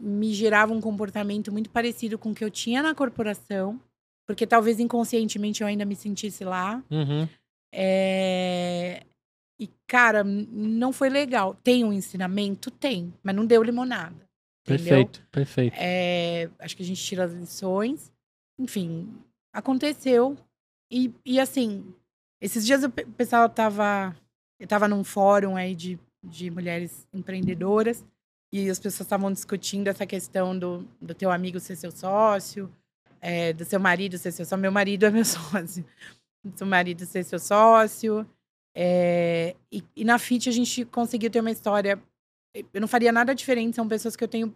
me 0.00 0.32
gerava 0.32 0.72
um 0.72 0.80
comportamento 0.80 1.52
muito 1.52 1.70
parecido 1.70 2.18
com 2.18 2.30
o 2.30 2.34
que 2.34 2.42
eu 2.42 2.50
tinha 2.50 2.82
na 2.82 2.94
corporação, 2.94 3.78
porque 4.26 4.46
talvez 4.46 4.80
inconscientemente 4.80 5.60
eu 5.60 5.66
ainda 5.66 5.84
me 5.84 5.94
sentisse 5.94 6.44
lá. 6.44 6.82
Uhum. 6.90 7.28
É, 7.72 9.04
E, 9.58 9.68
cara, 9.86 10.24
não 10.24 10.90
foi 10.92 11.10
legal. 11.10 11.54
Tem 11.54 11.84
um 11.84 11.92
ensinamento? 11.92 12.70
Tem, 12.70 13.12
mas 13.22 13.36
não 13.36 13.44
deu 13.44 13.62
limonada. 13.62 14.26
Entendeu? 14.66 14.84
Perfeito, 14.84 15.26
perfeito. 15.30 15.76
É, 15.78 16.48
acho 16.58 16.76
que 16.76 16.82
a 16.82 16.86
gente 16.86 17.02
tira 17.02 17.24
as 17.24 17.32
lições. 17.32 18.10
Enfim, 18.58 19.12
aconteceu. 19.52 20.36
E, 20.90 21.12
e 21.24 21.38
assim, 21.38 21.84
esses 22.40 22.64
dias 22.64 22.84
o 22.84 22.90
pessoal 22.90 23.48
tava. 23.48 24.16
Eu 24.58 24.66
tava 24.66 24.88
num 24.88 25.04
fórum 25.04 25.56
aí 25.56 25.74
de, 25.74 25.98
de 26.22 26.50
mulheres 26.50 27.06
empreendedoras. 27.12 28.04
E 28.52 28.68
as 28.68 28.78
pessoas 28.78 29.06
estavam 29.06 29.32
discutindo 29.32 29.88
essa 29.88 30.04
questão 30.04 30.58
do, 30.58 30.86
do 31.00 31.14
teu 31.14 31.30
amigo 31.30 31.60
ser 31.60 31.76
seu 31.76 31.92
sócio, 31.92 32.72
é, 33.20 33.52
do 33.52 33.64
seu 33.64 33.78
marido 33.78 34.18
ser 34.18 34.32
seu 34.32 34.44
sócio. 34.44 34.58
Meu 34.58 34.72
marido 34.72 35.06
é 35.06 35.10
meu 35.10 35.24
sócio. 35.24 35.84
Do 36.44 36.56
seu 36.58 36.66
marido 36.66 37.06
ser 37.06 37.24
seu 37.24 37.38
sócio. 37.38 38.26
É, 38.74 39.54
e, 39.70 39.84
e 39.94 40.04
na 40.04 40.18
FIT 40.18 40.48
a 40.48 40.52
gente 40.52 40.84
conseguiu 40.84 41.30
ter 41.30 41.40
uma 41.40 41.50
história. 41.50 42.02
Eu 42.72 42.80
não 42.80 42.88
faria 42.88 43.12
nada 43.12 43.34
diferente, 43.34 43.76
são 43.76 43.86
pessoas 43.86 44.16
que 44.16 44.24
eu 44.24 44.28
tenho 44.28 44.54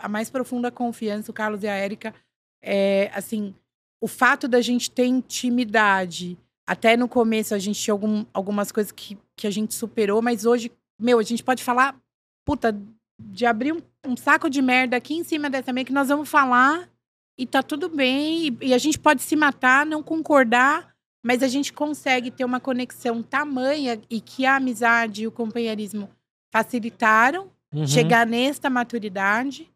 a 0.00 0.08
mais 0.08 0.30
profunda 0.30 0.70
confiança, 0.70 1.30
o 1.30 1.34
Carlos 1.34 1.62
e 1.62 1.68
a 1.68 1.74
Érica. 1.74 2.14
É, 2.60 3.10
assim, 3.14 3.54
o 4.00 4.08
fato 4.08 4.48
da 4.48 4.60
gente 4.60 4.90
ter 4.90 5.06
intimidade. 5.06 6.36
Até 6.66 6.96
no 6.96 7.08
começo 7.08 7.54
a 7.54 7.58
gente 7.58 7.80
tinha 7.80 7.94
algum, 7.94 8.24
algumas 8.32 8.70
coisas 8.70 8.92
que, 8.92 9.16
que 9.36 9.46
a 9.46 9.50
gente 9.50 9.74
superou, 9.74 10.20
mas 10.20 10.44
hoje, 10.44 10.70
meu, 11.00 11.18
a 11.18 11.22
gente 11.22 11.42
pode 11.42 11.64
falar, 11.64 11.98
puta, 12.44 12.76
de 13.18 13.46
abrir 13.46 13.72
um, 13.72 13.82
um 14.06 14.16
saco 14.16 14.48
de 14.48 14.62
merda 14.62 14.96
aqui 14.96 15.14
em 15.14 15.24
cima 15.24 15.50
dessa 15.50 15.72
meia 15.72 15.84
que 15.84 15.92
nós 15.92 16.08
vamos 16.08 16.28
falar 16.28 16.88
e 17.36 17.46
tá 17.46 17.62
tudo 17.62 17.88
bem. 17.88 18.48
E, 18.48 18.58
e 18.68 18.74
a 18.74 18.78
gente 18.78 18.98
pode 18.98 19.22
se 19.22 19.34
matar, 19.36 19.84
não 19.84 20.02
concordar, 20.02 20.94
mas 21.22 21.42
a 21.42 21.48
gente 21.48 21.72
consegue 21.72 22.30
ter 22.30 22.44
uma 22.44 22.60
conexão 22.60 23.22
tamanha 23.22 24.00
e 24.08 24.20
que 24.20 24.46
a 24.46 24.56
amizade 24.56 25.22
e 25.22 25.26
o 25.26 25.32
companheirismo 25.32 26.08
facilitaram 26.52 27.50
Uhum. 27.74 27.86
chegar 27.86 28.26
nesta 28.26 28.70
maturidade 28.70 29.70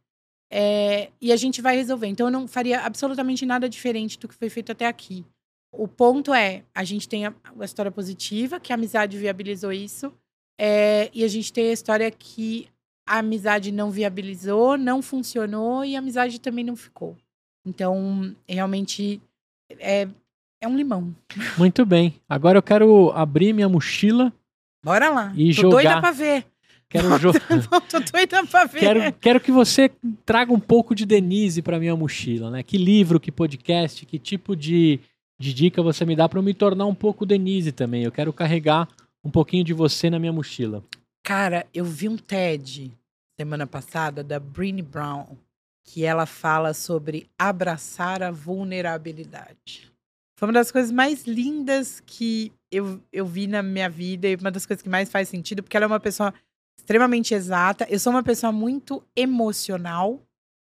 é, 0.51 1.11
e 1.21 1.31
a 1.31 1.37
gente 1.37 1.61
vai 1.61 1.77
resolver. 1.77 2.07
Então, 2.07 2.27
eu 2.27 2.31
não 2.31 2.49
faria 2.49 2.81
absolutamente 2.81 3.45
nada 3.45 3.69
diferente 3.69 4.19
do 4.19 4.29
que 4.29 4.35
foi 4.35 4.49
feito 4.49 4.73
até 4.73 4.87
aqui. 4.87 5.25
o 5.75 5.89
ponto 5.89 6.35
é, 6.35 6.65
a 6.75 6.85
gente 6.85 7.09
tem 7.09 7.27
a, 7.27 7.35
a 7.59 7.65
história 7.65 7.91
positiva, 7.91 8.61
que 8.61 8.73
a 8.73 8.77
amizade 8.77 9.17
viabilizou 9.17 9.73
isso, 9.73 10.13
é, 10.59 11.11
e 11.15 11.25
a 11.25 11.29
gente 11.29 11.53
tem 11.53 11.71
a 11.71 11.73
história 11.73 12.11
que 12.11 12.69
a 13.07 13.19
amizade 13.19 13.73
não 13.73 13.91
viabilizou, 13.91 14.77
não 14.79 15.03
funcionou 15.03 15.85
e 15.85 15.97
a 15.97 15.99
amizade 15.99 16.41
também 16.41 16.65
não 16.65 16.77
ficou. 16.77 17.17
Então, 17.67 18.35
realmente 18.49 19.21
é, 19.79 20.09
é 20.61 20.69
um 20.69 20.77
limão. 20.77 21.15
Muito 21.59 21.85
bem. 21.85 22.15
Agora 22.29 22.59
eu 22.59 22.63
quero 22.63 23.11
abrir 23.15 23.53
minha 23.53 23.69
mochila. 23.69 24.33
Bora 24.85 25.11
lá. 25.11 25.33
E 25.37 25.55
Tô 25.55 25.63
jogar. 25.63 25.71
doida 25.71 26.01
pra 26.01 26.11
ver. 26.11 26.47
Quero 26.89 27.19
jogar. 27.19 27.41
Tô 27.89 28.01
doida 28.01 28.47
pra 28.47 28.65
ver. 28.65 28.81
Quero, 28.81 29.13
quero 29.15 29.41
que 29.41 29.53
você 29.53 29.91
traga 30.27 30.53
um 30.53 30.61
pouco 30.61 30.95
de 30.95 31.07
Denise 31.07 31.63
para 31.63 31.79
minha 31.79 31.97
mochila, 31.97 32.51
né? 32.51 32.63
Que 32.63 32.77
livro, 32.77 33.21
que 33.21 33.33
podcast, 33.33 34.05
que 34.05 34.19
tipo 34.19 34.55
de, 34.55 35.01
de 35.41 35.55
dica 35.55 35.83
você 35.83 36.05
me 36.05 36.15
dá 36.15 36.29
para 36.29 36.39
eu 36.39 36.43
me 36.43 36.53
tornar 36.53 36.87
um 36.87 36.95
pouco 36.95 37.25
Denise 37.25 37.73
também. 37.73 38.03
Eu 38.03 38.13
quero 38.13 38.33
carregar 38.33 38.89
um 39.25 39.31
pouquinho 39.31 39.65
de 39.65 39.73
você 39.73 40.11
na 40.11 40.19
minha 40.19 40.33
mochila. 40.33 40.83
Cara, 41.25 41.67
eu 41.73 41.85
vi 41.85 42.09
um 42.09 42.17
TED 42.17 42.99
semana 43.39 43.65
passada 43.65 44.25
da 44.25 44.41
Brené 44.41 44.83
Brown, 44.83 45.37
que 45.85 46.05
ela 46.05 46.27
fala 46.27 46.75
sobre 46.75 47.31
abraçar 47.39 48.23
a 48.23 48.33
vulnerabilidade. 48.33 49.93
Foi 50.37 50.49
uma 50.49 50.53
das 50.53 50.73
coisas 50.73 50.91
mais 50.91 51.25
lindas 51.25 52.01
que 52.01 52.53
eu, 52.73 53.01
eu 53.13 53.25
vi 53.25 53.47
na 53.47 53.63
minha 53.63 53.89
vida 53.89 54.27
e 54.27 54.35
uma 54.35 54.51
das 54.51 54.67
coisas 54.67 54.83
que 54.83 54.89
mais 54.89 55.11
faz 55.11 55.29
sentido, 55.29 55.63
porque 55.63 55.77
ela 55.77 55.85
é 55.85 55.87
uma 55.87 56.01
pessoa 56.01 56.35
extremamente 56.77 57.35
exata. 57.35 57.87
Eu 57.89 58.01
sou 58.01 58.13
uma 58.13 58.25
pessoa 58.25 58.51
muito 58.51 59.01
emocional, 59.15 60.21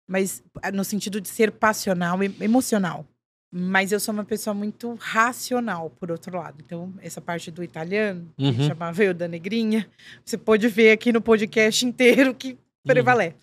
mas 0.09 0.43
ah, 0.63 0.71
no 0.71 0.83
sentido 0.83 1.21
de 1.21 1.29
ser 1.29 1.51
passional 1.51 2.17
emocional. 2.23 3.05
Mas 3.51 3.91
eu 3.91 3.99
sou 3.99 4.13
uma 4.13 4.25
pessoa 4.25 4.53
muito 4.53 4.93
racional, 4.99 5.89
por 5.89 6.11
outro 6.11 6.35
lado. 6.37 6.57
Então, 6.65 6.93
essa 7.01 7.21
parte 7.21 7.49
do 7.49 7.63
italiano, 7.63 8.29
que 8.37 8.43
Uhum. 8.45 8.67
chamava 8.67 9.03
eu 9.03 9.13
da 9.13 9.27
negrinha, 9.27 9.87
você 10.23 10.37
pode 10.37 10.67
ver 10.67 10.91
aqui 10.91 11.13
no 11.13 11.21
podcast 11.21 11.85
inteiro 11.85 12.33
que 12.35 12.57
prevalece. 12.85 13.35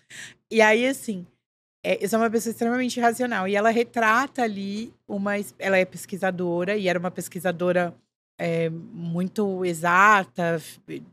E 0.51 0.61
aí, 0.61 0.85
assim, 0.85 1.25
é, 1.83 2.03
eu 2.03 2.07
sou 2.07 2.19
uma 2.19 2.29
pessoa 2.29 2.51
extremamente 2.51 2.99
racional. 2.99 3.47
E 3.47 3.55
ela 3.55 3.69
retrata 3.71 4.43
ali 4.43 4.93
uma. 5.07 5.33
Ela 5.57 5.77
é 5.77 5.85
pesquisadora, 5.85 6.75
e 6.77 6.87
era 6.87 6.99
uma 6.99 7.11
pesquisadora 7.11 7.93
é, 8.39 8.69
muito 8.69 9.65
exata, 9.65 10.61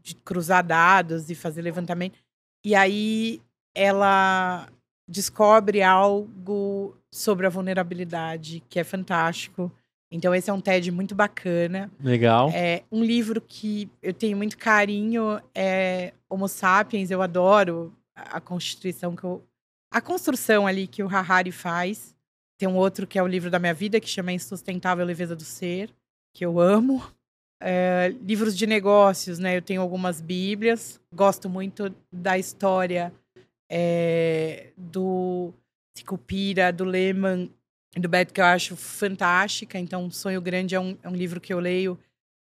de 0.02 0.14
cruzar 0.16 0.64
dados 0.64 1.30
e 1.30 1.34
fazer 1.34 1.62
levantamento. 1.62 2.18
E 2.64 2.74
aí 2.74 3.40
ela 3.74 4.68
descobre 5.12 5.82
algo 5.82 6.96
sobre 7.10 7.46
a 7.46 7.50
vulnerabilidade 7.50 8.62
que 8.68 8.80
é 8.80 8.84
fantástico. 8.84 9.70
Então, 10.10 10.34
esse 10.34 10.48
é 10.48 10.52
um 10.52 10.60
TED 10.60 10.90
muito 10.90 11.14
bacana. 11.14 11.90
Legal. 12.00 12.50
É 12.52 12.82
um 12.90 13.04
livro 13.04 13.40
que 13.40 13.90
eu 14.02 14.14
tenho 14.14 14.36
muito 14.36 14.56
carinho 14.56 15.40
é 15.54 16.14
Homo 16.28 16.48
Sapiens, 16.48 17.10
eu 17.10 17.20
adoro 17.20 17.92
a 18.14 18.40
constituição 18.40 19.14
que 19.14 19.24
eu, 19.24 19.42
a 19.90 20.00
construção 20.00 20.66
ali 20.66 20.86
que 20.86 21.02
o 21.02 21.08
Harari 21.08 21.52
faz. 21.52 22.16
Tem 22.58 22.68
um 22.68 22.76
outro 22.76 23.06
que 23.06 23.18
é 23.18 23.22
o 23.22 23.26
livro 23.26 23.50
da 23.50 23.58
minha 23.58 23.74
vida 23.74 24.00
que 24.00 24.08
chama 24.08 24.32
Insustentável 24.32 25.04
Leveza 25.04 25.36
do 25.36 25.44
Ser, 25.44 25.90
que 26.34 26.44
eu 26.44 26.58
amo. 26.58 27.02
É, 27.60 28.14
livros 28.22 28.56
de 28.56 28.66
negócios, 28.66 29.38
né? 29.38 29.56
Eu 29.56 29.62
tenho 29.62 29.80
algumas 29.82 30.20
bíblias. 30.20 31.00
Gosto 31.14 31.48
muito 31.48 31.94
da 32.10 32.38
história 32.38 33.12
é, 33.74 34.70
do 34.76 35.54
Sicupira, 35.96 36.70
do 36.70 36.84
Lehman 36.84 37.50
do 37.96 38.08
Beto, 38.08 38.32
que 38.32 38.40
eu 38.40 38.44
acho 38.44 38.76
fantástica. 38.76 39.78
Então, 39.78 40.10
Sonho 40.10 40.40
Grande 40.40 40.74
é 40.74 40.80
um, 40.80 40.96
é 41.02 41.08
um 41.08 41.16
livro 41.16 41.40
que 41.40 41.52
eu 41.52 41.58
leio 41.58 41.98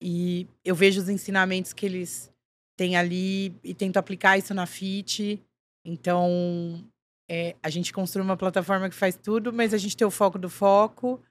e 0.01 0.47
eu 0.65 0.73
vejo 0.73 0.99
os 0.99 1.09
ensinamentos 1.09 1.73
que 1.73 1.85
eles 1.85 2.31
têm 2.75 2.97
ali 2.97 3.55
e 3.63 3.73
tento 3.73 3.97
aplicar 3.97 4.37
isso 4.37 4.53
na 4.53 4.65
FIT. 4.65 5.39
Então, 5.85 6.83
é, 7.29 7.55
a 7.61 7.69
gente 7.69 7.93
construi 7.93 8.23
uma 8.23 8.37
plataforma 8.37 8.89
que 8.89 8.95
faz 8.95 9.15
tudo, 9.15 9.53
mas 9.53 9.73
a 9.73 9.77
gente 9.77 9.95
tem 9.95 10.05
o 10.05 10.11
foco 10.11 10.39
do 10.39 10.49
foco. 10.49 11.21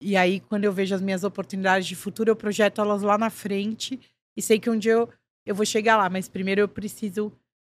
E 0.00 0.16
aí, 0.16 0.40
quando 0.40 0.64
eu 0.64 0.72
vejo 0.72 0.94
as 0.94 1.02
minhas 1.02 1.24
oportunidades 1.24 1.86
de 1.86 1.94
futuro, 1.94 2.30
eu 2.30 2.36
projeto 2.36 2.80
elas 2.80 3.02
lá 3.02 3.16
na 3.18 3.30
frente 3.30 4.00
e 4.36 4.42
sei 4.42 4.58
que 4.58 4.70
um 4.70 4.78
dia 4.78 4.92
eu, 4.92 5.08
eu 5.46 5.54
vou 5.54 5.64
chegar 5.64 5.96
lá, 5.96 6.08
mas 6.08 6.28
primeiro 6.28 6.60
eu 6.60 6.68
preciso 6.68 7.32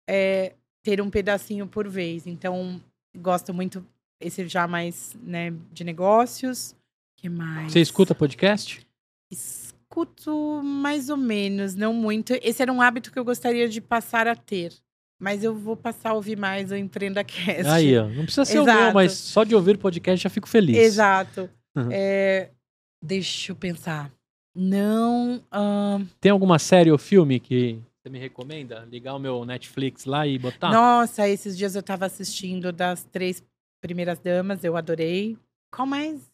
é, 0.08 0.54
ter 0.86 1.02
um 1.02 1.10
pedacinho 1.10 1.66
por 1.66 1.90
vez. 1.90 2.28
Então, 2.28 2.80
gosto 3.18 3.52
muito 3.52 3.84
esse 4.22 4.48
já 4.48 4.68
mais 4.68 5.18
né, 5.24 5.52
de 5.74 5.84
negócios. 5.84 6.76
que 7.18 7.28
mais? 7.28 7.72
Você 7.72 7.82
escuta 7.82 8.14
podcast? 8.14 8.86
Escuto 9.32 10.62
mais 10.64 11.10
ou 11.10 11.18
menos, 11.18 11.74
não 11.74 11.92
muito. 11.92 12.34
Esse 12.42 12.62
era 12.62 12.72
um 12.72 12.82
hábito 12.84 13.12
que 13.12 13.18
eu 13.18 13.26
gostaria 13.26 13.68
de 13.68 13.82
passar 13.82 14.28
a 14.28 14.36
ter. 14.36 14.72
Mas 15.20 15.44
eu 15.44 15.56
vou 15.56 15.76
passar 15.76 16.12
a 16.12 16.14
ouvir 16.14 16.38
mais 16.38 16.70
o 16.72 16.76
Empreenda 16.76 17.24
Cast. 17.24 17.66
Aí, 17.68 17.98
ó. 17.98 18.08
Não 18.08 18.24
precisa 18.24 18.46
ser 18.46 18.60
o 18.60 18.66
meu, 18.66 18.74
Exato. 18.74 18.94
mas 18.94 19.14
só 19.14 19.44
de 19.44 19.56
ouvir 19.56 19.80
podcast 19.80 20.22
já 20.22 20.30
fico 20.30 20.48
feliz. 20.48 20.78
Exato. 20.78 21.50
Uhum. 21.76 21.90
É, 21.92 22.52
deixa 23.04 23.52
eu 23.52 23.56
pensar. 23.56 24.12
Não. 24.56 25.42
ahn, 25.52 26.06
Tem 26.22 26.32
alguma 26.32 26.60
série 26.60 26.92
ou 26.92 26.98
filme 26.98 27.40
que 27.40 27.80
você 28.06 28.10
me 28.10 28.20
recomenda? 28.20 28.88
Ligar 28.92 29.16
o 29.16 29.20
meu 29.20 29.44
Netflix 29.44 30.06
lá 30.06 30.28
e 30.28 30.38
botar? 30.38 30.72
Nossa, 30.72 31.28
esses 31.28 31.58
dias 31.58 31.76
eu 31.76 31.82
tava 31.82 32.06
assistindo 32.06 32.72
das 32.72 33.04
três 33.04 33.44
primeiras 33.82 34.20
damas, 34.20 34.64
eu 34.64 34.78
adorei. 34.78 35.36
Qual 35.74 35.88
mais? 35.88 36.32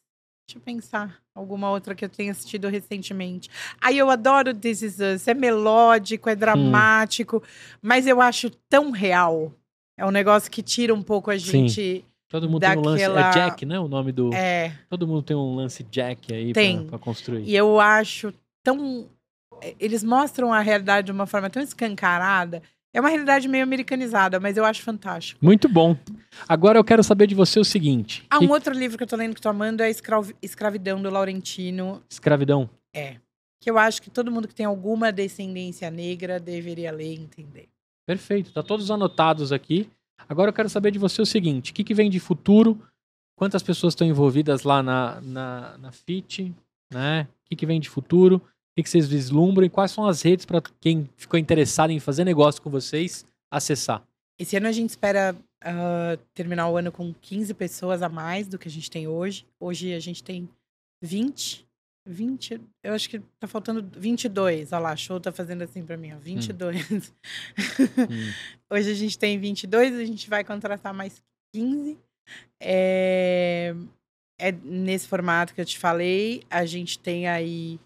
Deixa 0.48 0.58
eu 0.58 0.62
pensar. 0.62 1.22
Alguma 1.34 1.72
outra 1.72 1.96
que 1.96 2.04
eu 2.04 2.10
tenha 2.10 2.32
assistido 2.34 2.68
recentemente. 2.68 3.50
Aí 3.80 3.98
eu 3.98 4.10
adoro 4.10 4.54
This 4.54 4.82
Is 4.82 5.00
Us. 5.00 5.28
É 5.30 5.34
melódico, 5.34 6.30
é 6.30 6.36
dramático, 6.36 7.42
mas 7.82 8.06
eu 8.06 8.20
acho 8.22 8.50
tão 8.70 8.92
real. 8.92 9.54
É 9.98 10.06
um 10.06 10.12
negócio 10.12 10.52
que 10.52 10.62
tira 10.62 10.94
um 10.94 11.02
pouco 11.02 11.32
a 11.32 11.40
Sim. 11.40 11.70
gente. 11.70 12.06
Todo 12.30 12.50
mundo 12.50 12.62
tem 12.62 12.78
um 12.78 12.82
lance. 12.82 13.04
É 13.04 13.08
daquela- 13.10 13.32
Jack, 13.32 13.66
né? 13.66 13.80
O 13.80 13.88
nome 13.88 14.12
do. 14.12 14.34
É. 14.34 14.78
Todo 14.90 15.08
mundo 15.08 15.22
tem 15.22 15.36
um 15.38 15.56
lance 15.56 15.84
Jack 15.84 16.34
aí 16.34 16.52
Tem. 16.52 16.80
pra, 16.82 16.90
pra 16.92 17.00
construir. 17.00 17.44
E 17.48 17.56
eu 17.56 17.80
acho 17.80 18.34
tão. 18.62 19.08
Eles 19.80 20.04
mostram 20.04 20.52
a 20.54 20.60
realidade 20.60 21.06
de 21.08 21.12
uma 21.12 21.26
forma 21.26 21.50
tão 21.50 21.62
escancarada. 21.62 22.62
É 22.94 23.00
uma 23.00 23.10
realidade 23.10 23.48
meio 23.48 23.64
americanizada, 23.64 24.40
mas 24.40 24.58
eu 24.58 24.66
acho 24.66 24.82
fantástico. 24.82 25.40
Muito 25.44 25.70
bom. 25.70 25.96
Agora 26.48 26.78
eu 26.78 26.84
quero 26.84 27.04
saber 27.04 27.26
de 27.28 27.36
você 27.36 27.60
o 27.60 27.64
seguinte: 27.66 28.26
Ah, 28.30 28.40
que- 28.40 28.46
um 28.46 28.50
outro 28.52 28.74
livro 28.74 28.98
que 28.98 29.04
eu 29.04 29.08
tô 29.08 29.16
lendo 29.16 29.34
que 29.36 29.42
tô 29.42 29.48
amando 29.50 29.82
é 29.82 29.90
Escrav- 29.90 30.34
Escravidão 30.42 31.02
do 31.02 31.10
Laurentino. 31.10 32.02
escravidão. 32.10 32.70
É. 32.94 33.16
Que 33.62 33.70
eu 33.70 33.78
acho 33.78 34.02
que 34.02 34.10
todo 34.10 34.32
mundo 34.32 34.48
que 34.48 34.56
tem 34.56 34.66
alguma 34.66 35.12
descendência 35.12 35.90
negra 35.92 36.40
deveria 36.40 36.92
ler 36.92 37.14
e 37.14 37.20
entender. 37.20 37.70
Perfeito, 38.08 38.52
tá 38.52 38.62
todos 38.64 38.90
anotados 38.92 39.52
aqui. 39.54 39.90
Agora 40.28 40.50
eu 40.50 40.54
quero 40.54 40.68
saber 40.70 40.92
de 40.92 41.00
você 41.00 41.22
o 41.22 41.26
seguinte: 41.26 41.72
o 41.72 41.74
que, 41.74 41.84
que 41.84 41.94
vem 41.94 42.10
de 42.10 42.20
futuro? 42.20 42.82
Quantas 43.38 43.64
pessoas 43.64 43.94
estão 43.94 44.06
envolvidas 44.06 44.64
lá 44.64 44.84
na, 44.84 45.22
na, 45.22 45.78
na 45.78 45.92
FIT? 45.92 46.54
Né? 46.92 47.28
O 47.46 47.50
que, 47.50 47.56
que 47.56 47.66
vem 47.66 47.80
de 47.80 47.90
futuro? 47.90 48.42
O 48.72 48.82
que, 48.82 48.90
vocês 48.90 49.08
vislumbram? 49.08 49.66
E 49.66 49.70
quais 49.70 49.92
são 49.92 50.06
as 50.06 50.22
redes 50.22 50.46
para 50.46 50.62
quem 50.80 51.10
ficou 51.18 51.38
interessado 51.40 51.92
em 51.92 52.00
fazer 52.00 52.24
negócio 52.24 52.62
com 52.62 52.70
vocês 52.70 53.26
acessar? 53.52 54.02
Esse 54.40 54.56
ano 54.56 54.68
a 54.68 54.72
gente 54.72 54.92
espera 54.92 55.36
ah, 55.62 56.18
terminar 56.34 56.70
o 56.70 56.78
ano 56.78 56.92
com 56.92 57.14
15 57.14 57.54
pessoas 57.54 58.02
a 58.02 58.10
mais 58.10 58.48
do 58.48 58.58
que 58.58 58.68
a 58.68 58.72
gente 58.72 58.90
tem 58.90 59.08
hoje. 59.08 59.46
Hoje 59.60 59.94
a 59.94 60.00
gente 60.00 60.24
tem 60.24 60.50
20. 61.02 61.68
20, 62.04 62.60
eu 62.84 62.94
acho 62.94 63.08
que 63.08 63.20
tá 63.40 63.48
faltando 63.48 63.88
22. 64.00 64.72
Olha 64.72 64.82
lá, 64.82 64.96
show 64.96 65.20
tá 65.20 65.32
fazendo 65.32 65.64
assim 65.64 65.86
pra 65.86 65.98
mim, 65.98 66.14
ó. 66.14 66.18
22. 66.18 66.92
Hum, 66.92 67.02
Hoje 68.72 68.92
a 68.92 68.96
gente 68.96 69.20
tem 69.20 69.38
22, 69.38 69.94
a 69.94 70.06
gente 70.06 70.30
vai 70.30 70.44
contratar 70.44 70.94
mais 70.94 71.22
15. 71.54 72.00
É, 72.60 73.76
é 74.40 74.52
nesse 74.52 75.08
formato 75.08 75.54
que 75.54 75.62
eu 75.62 75.66
te 75.66 75.78
falei. 75.78 76.42
A 76.50 76.66
gente 76.66 76.98
tem 76.98 77.28
aí 77.28 77.80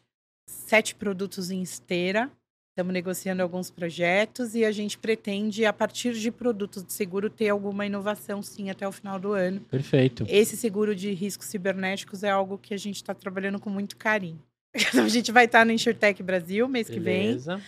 sete 0.47 0.95
produtos 0.95 1.51
em 1.51 1.61
esteira. 1.61 2.31
Estamos 2.71 2.93
negociando 2.93 3.41
alguns 3.41 3.71
projetos 3.71 4.53
e 4.53 4.65
a 4.65 4.71
gente 4.71 4.97
pretende, 4.97 5.65
a 5.65 5.71
partir 5.71 6.13
de 6.13 6.29
produtos 6.29 6.83
de 6.83 6.91
seguro, 6.91 7.29
ter 7.29 7.47
alguma 7.47 7.85
inovação, 7.85 8.43
sim, 8.43 8.69
até 8.69 8.85
o 8.85 8.91
final 8.91 9.17
do 9.17 9.31
ano. 9.31 9.61
perfeito. 9.61 10.25
Esse 10.27 10.57
seguro 10.57 10.93
de 10.93 11.13
riscos 11.13 11.47
cibernéticos 11.47 12.21
é 12.21 12.29
algo 12.29 12.57
que 12.57 12.73
a 12.73 12.77
gente 12.77 12.97
está 12.97 13.13
trabalhando 13.13 13.59
com 13.59 13.69
muito 13.69 13.95
carinho. 13.95 14.41
Então, 14.89 15.05
a 15.05 15.09
gente 15.09 15.31
vai 15.31 15.45
estar 15.45 15.65
no 15.65 15.71
InsurTech 15.71 16.21
Brasil 16.21 16.67
mês 16.67 16.89
que 16.89 16.99
vem. 16.99 17.27
Beleza. 17.27 17.61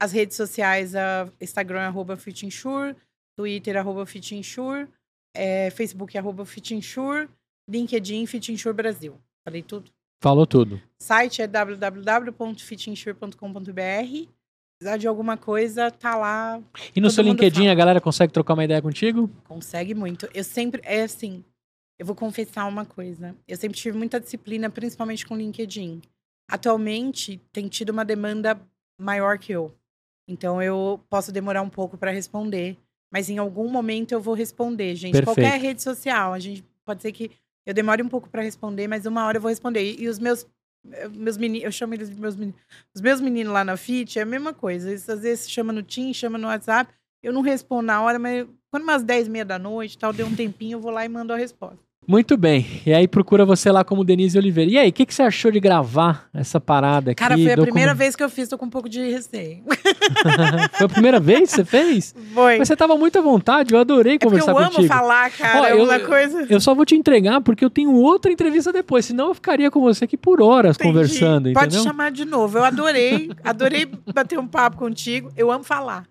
As 0.00 0.12
redes 0.12 0.34
sociais, 0.34 0.94
a 0.94 1.30
Instagram, 1.38 1.80
arroba 1.82 2.16
FitInsure, 2.16 2.96
Twitter, 3.36 3.76
arroba 3.76 4.06
FitInsure, 4.06 4.88
é, 5.36 5.68
Facebook, 5.68 6.16
arroba 6.16 6.46
FitInsure, 6.46 7.28
LinkedIn, 7.68 8.24
FitInsure 8.24 8.74
Brasil. 8.74 9.20
Falei 9.44 9.62
tudo? 9.62 9.90
Falou 10.20 10.46
tudo. 10.46 10.80
Site 10.98 11.42
é 11.42 11.46
www.fitinsure.com.br. 11.46 14.28
Precisar 14.78 14.96
de 14.96 15.08
alguma 15.08 15.36
coisa, 15.36 15.90
tá 15.90 16.16
lá. 16.16 16.62
E 16.94 17.00
no 17.00 17.10
seu 17.10 17.24
LinkedIn 17.24 17.62
fala. 17.62 17.72
a 17.72 17.74
galera 17.74 18.00
consegue 18.00 18.32
trocar 18.32 18.54
uma 18.54 18.64
ideia 18.64 18.80
contigo? 18.80 19.28
Consegue 19.44 19.92
muito. 19.94 20.28
Eu 20.32 20.44
sempre, 20.44 20.80
é 20.84 21.02
assim, 21.02 21.44
eu 21.98 22.06
vou 22.06 22.14
confessar 22.14 22.64
uma 22.66 22.84
coisa. 22.84 23.34
Eu 23.46 23.56
sempre 23.56 23.76
tive 23.76 23.98
muita 23.98 24.20
disciplina, 24.20 24.70
principalmente 24.70 25.26
com 25.26 25.36
LinkedIn. 25.36 26.00
Atualmente, 26.48 27.40
tem 27.52 27.68
tido 27.68 27.90
uma 27.90 28.04
demanda 28.04 28.60
maior 29.00 29.38
que 29.38 29.52
eu. 29.52 29.74
Então, 30.28 30.62
eu 30.62 31.00
posso 31.10 31.32
demorar 31.32 31.62
um 31.62 31.70
pouco 31.70 31.98
para 31.98 32.12
responder. 32.12 32.76
Mas 33.10 33.30
em 33.30 33.38
algum 33.38 33.68
momento 33.68 34.12
eu 34.12 34.20
vou 34.20 34.34
responder, 34.34 34.94
gente. 34.94 35.12
Perfeito. 35.12 35.34
Qualquer 35.34 35.60
rede 35.60 35.82
social, 35.82 36.32
a 36.32 36.38
gente 36.38 36.64
pode 36.84 37.02
ser 37.02 37.12
que 37.12 37.30
eu 37.68 37.74
demore 37.74 38.02
um 38.02 38.08
pouco 38.08 38.30
para 38.30 38.40
responder, 38.40 38.88
mas 38.88 39.04
uma 39.04 39.26
hora 39.26 39.36
eu 39.36 39.42
vou 39.42 39.50
responder. 39.50 39.82
E, 39.82 40.04
e 40.04 40.08
os 40.08 40.18
meus 40.18 40.46
eh, 40.90 41.06
meus 41.08 41.36
meninos, 41.36 41.66
eu 41.66 41.70
chamo 41.70 41.92
eles 41.92 42.08
de 42.08 42.18
meus 42.18 42.34
meninos. 42.34 42.58
Os 42.94 43.02
meus 43.02 43.20
meninos 43.20 43.52
lá 43.52 43.62
na 43.62 43.76
FIT 43.76 44.18
é 44.18 44.22
a 44.22 44.24
mesma 44.24 44.54
coisa. 44.54 44.88
Eles 44.88 45.06
às 45.06 45.20
vezes 45.20 45.50
chama 45.50 45.70
no 45.70 45.82
Team, 45.82 46.14
chama 46.14 46.38
no 46.38 46.46
WhatsApp. 46.46 46.90
Eu 47.22 47.30
não 47.30 47.42
respondo 47.42 47.82
na 47.82 48.00
hora, 48.00 48.18
mas 48.18 48.46
quando 48.70 48.84
umas 48.84 49.02
10 49.02 49.26
e 49.26 49.30
meia 49.30 49.44
da 49.44 49.58
noite, 49.58 49.98
tal, 49.98 50.14
deu 50.14 50.26
um 50.26 50.34
tempinho, 50.34 50.76
eu 50.76 50.80
vou 50.80 50.90
lá 50.90 51.04
e 51.04 51.08
mando 51.10 51.30
a 51.34 51.36
resposta. 51.36 51.87
Muito 52.10 52.38
bem. 52.38 52.66
E 52.86 52.92
aí 52.94 53.06
procura 53.06 53.44
você 53.44 53.70
lá 53.70 53.84
como 53.84 54.02
Denise 54.02 54.38
Oliveira. 54.38 54.70
E 54.70 54.78
aí, 54.78 54.88
o 54.88 54.92
que, 54.94 55.04
que 55.04 55.14
você 55.14 55.22
achou 55.22 55.50
de 55.50 55.60
gravar 55.60 56.26
essa 56.32 56.58
parada 56.58 57.10
aqui? 57.10 57.18
Cara, 57.22 57.34
foi 57.36 57.44
a 57.44 57.48
Document- 57.50 57.66
primeira 57.66 57.92
vez 57.94 58.16
que 58.16 58.24
eu 58.24 58.30
fiz, 58.30 58.48
tô 58.48 58.56
com 58.56 58.64
um 58.64 58.70
pouco 58.70 58.88
de 58.88 59.10
receio. 59.10 59.62
foi 60.72 60.86
a 60.86 60.88
primeira 60.88 61.20
vez 61.20 61.50
que 61.50 61.56
você 61.56 61.64
fez? 61.66 62.14
Foi. 62.32 62.56
Mas 62.58 62.66
você 62.68 62.74
tava 62.74 62.96
muito 62.96 63.18
à 63.18 63.20
vontade, 63.22 63.74
eu 63.74 63.78
adorei 63.80 64.14
É 64.14 64.18
conversar 64.18 64.52
eu 64.52 64.58
amo 64.58 64.70
contigo. 64.70 64.88
falar, 64.88 65.30
cara. 65.32 65.60
Ó, 65.60 65.66
é 65.66 65.72
eu- 65.72 65.84
uma 65.84 66.00
coisa. 66.00 66.46
Eu 66.48 66.60
só 66.60 66.74
vou 66.74 66.86
te 66.86 66.96
entregar 66.96 67.42
porque 67.42 67.62
eu 67.62 67.68
tenho 67.68 67.92
outra 67.92 68.32
entrevista 68.32 68.72
depois, 68.72 69.04
senão 69.04 69.28
eu 69.28 69.34
ficaria 69.34 69.70
com 69.70 69.80
você 69.80 70.06
aqui 70.06 70.16
por 70.16 70.40
horas 70.40 70.76
Entendi. 70.76 70.88
conversando, 70.90 71.52
Pode 71.52 71.66
entendeu? 71.66 71.82
chamar 71.84 72.10
de 72.10 72.24
novo. 72.24 72.56
Eu 72.56 72.64
adorei, 72.64 73.30
adorei 73.44 73.86
bater 74.14 74.38
um 74.38 74.46
papo 74.46 74.78
contigo. 74.78 75.30
Eu 75.36 75.52
amo 75.52 75.62
falar. 75.62 76.06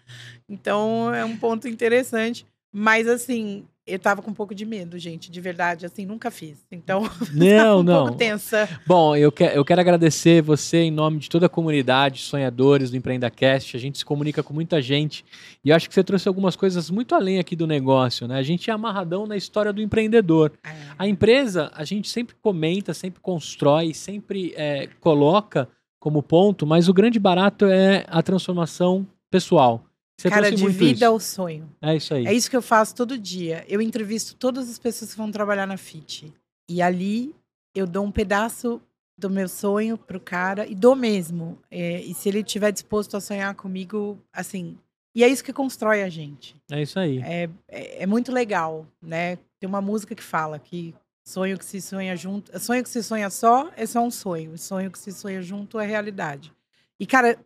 Então 0.48 1.12
é 1.14 1.26
um 1.26 1.36
ponto 1.36 1.68
interessante. 1.68 2.46
Mas 2.72 3.08
assim, 3.08 3.64
eu 3.88 3.98
tava 3.98 4.22
com 4.22 4.32
um 4.32 4.34
pouco 4.34 4.54
de 4.54 4.66
medo, 4.66 4.98
gente, 5.00 5.32
de 5.32 5.40
verdade. 5.42 5.86
Assim, 5.86 6.06
nunca 6.06 6.30
fiz. 6.30 6.66
Então, 6.72 7.04
Não, 7.34 7.80
um 7.80 7.84
não. 7.84 8.04
pouco 8.06 8.18
tensa. 8.18 8.68
Bom, 8.86 9.16
eu, 9.16 9.32
que- 9.32 9.44
eu 9.44 9.64
quero 9.64 9.82
agradecer 9.82 10.42
você 10.42 10.78
em 10.80 10.92
nome 10.92 11.20
de 11.20 11.30
toda 11.30 11.46
a 11.46 11.50
comunidade, 11.50 12.22
sonhadores 12.22 12.92
do 12.92 12.98
EmpreendaCast. 12.98 13.78
A 13.78 13.80
gente 13.80 13.98
se 13.98 14.06
comunica 14.06 14.44
com 14.44 14.54
muita 14.54 14.82
gente 14.82 15.24
e 15.64 15.72
acho 15.72 15.88
que 15.88 15.94
você 15.96 16.04
trouxe 16.04 16.28
algumas 16.28 16.56
coisas 16.56 16.90
muito 16.90 17.16
além 17.16 17.40
aqui 17.40 17.56
do 17.56 17.66
negócio, 17.66 18.28
né? 18.28 18.38
A 18.38 18.44
gente 18.44 18.70
é 18.70 18.74
amarradão 18.74 19.26
na 19.26 19.38
história 19.38 19.72
do 19.74 19.82
empreendedor. 19.82 20.52
A 20.98 21.08
empresa, 21.08 21.72
a 21.74 21.84
gente 21.84 22.10
sempre 22.10 22.36
comenta, 22.42 22.94
sempre 22.94 23.22
constrói, 23.22 23.94
sempre 23.94 24.54
é, 24.58 24.88
coloca 25.00 25.68
como 26.00 26.22
ponto, 26.22 26.66
mas 26.68 26.88
o 26.88 26.94
grande 26.94 27.20
barato 27.20 27.66
é 27.66 28.06
a 28.08 28.22
transformação 28.22 29.06
pessoal. 29.32 29.84
Você 30.20 30.30
Cara, 30.30 30.52
de 30.52 30.68
vida 30.70 30.92
isso. 30.94 31.06
ao 31.06 31.20
sonho. 31.20 31.70
É 31.80 31.96
isso 31.96 32.14
aí. 32.14 32.26
É 32.26 32.34
isso 32.34 32.50
que 32.50 32.58
eu 32.58 32.62
faço 32.62 32.96
todo 32.96 33.18
dia. 33.18 33.64
Eu 33.68 33.80
entrevisto 33.80 34.36
todas 34.36 34.68
as 34.68 34.80
pessoas 34.80 35.12
que 35.12 35.18
vão 35.18 35.32
trabalhar 35.32 35.68
na 35.68 35.78
FIT. 35.78 36.34
E 36.68 36.82
ali 36.82 37.36
eu 37.76 37.86
dou 37.86 38.04
um 38.04 38.12
pedaço 38.12 38.82
do 39.16 39.30
meu 39.30 39.48
sonho 39.48 39.96
pro 39.96 40.20
cara 40.20 40.66
e 40.66 40.74
dou 40.74 40.96
mesmo. 40.96 41.60
É, 41.70 42.02
e 42.02 42.14
se 42.16 42.30
ele 42.30 42.40
estiver 42.40 42.72
disposto 42.72 43.16
a 43.16 43.22
sonhar 43.22 43.54
comigo, 43.54 44.18
assim. 44.34 44.78
E 45.14 45.24
é 45.24 45.28
isso 45.28 45.44
que 45.44 45.54
constrói 45.54 46.02
a 46.02 46.10
gente. 46.10 46.56
É 46.72 46.82
isso 46.82 47.00
aí. 47.00 47.20
É, 47.20 47.50
é, 47.68 48.04
é 48.04 48.06
muito 48.08 48.32
legal, 48.32 48.88
né? 49.02 49.38
Tem 49.60 49.68
uma 49.68 49.82
música 49.82 50.16
que 50.16 50.24
fala 50.24 50.58
que 50.58 50.96
sonho 51.24 51.60
que 51.60 51.66
se 51.66 51.80
sonha 51.80 52.16
junto. 52.16 52.58
Sonho 52.60 52.84
que 52.84 52.90
se 52.90 53.04
sonha 53.04 53.30
só 53.30 53.70
é 53.76 53.86
só 53.86 54.02
um 54.02 54.12
sonho. 54.12 54.58
Sonho 54.58 54.90
que 54.90 54.98
se 54.98 55.12
sonha 55.12 55.44
junto 55.44 55.80
é 55.80 55.86
realidade. 55.86 56.52
E, 57.00 57.06
cara, 57.06 57.38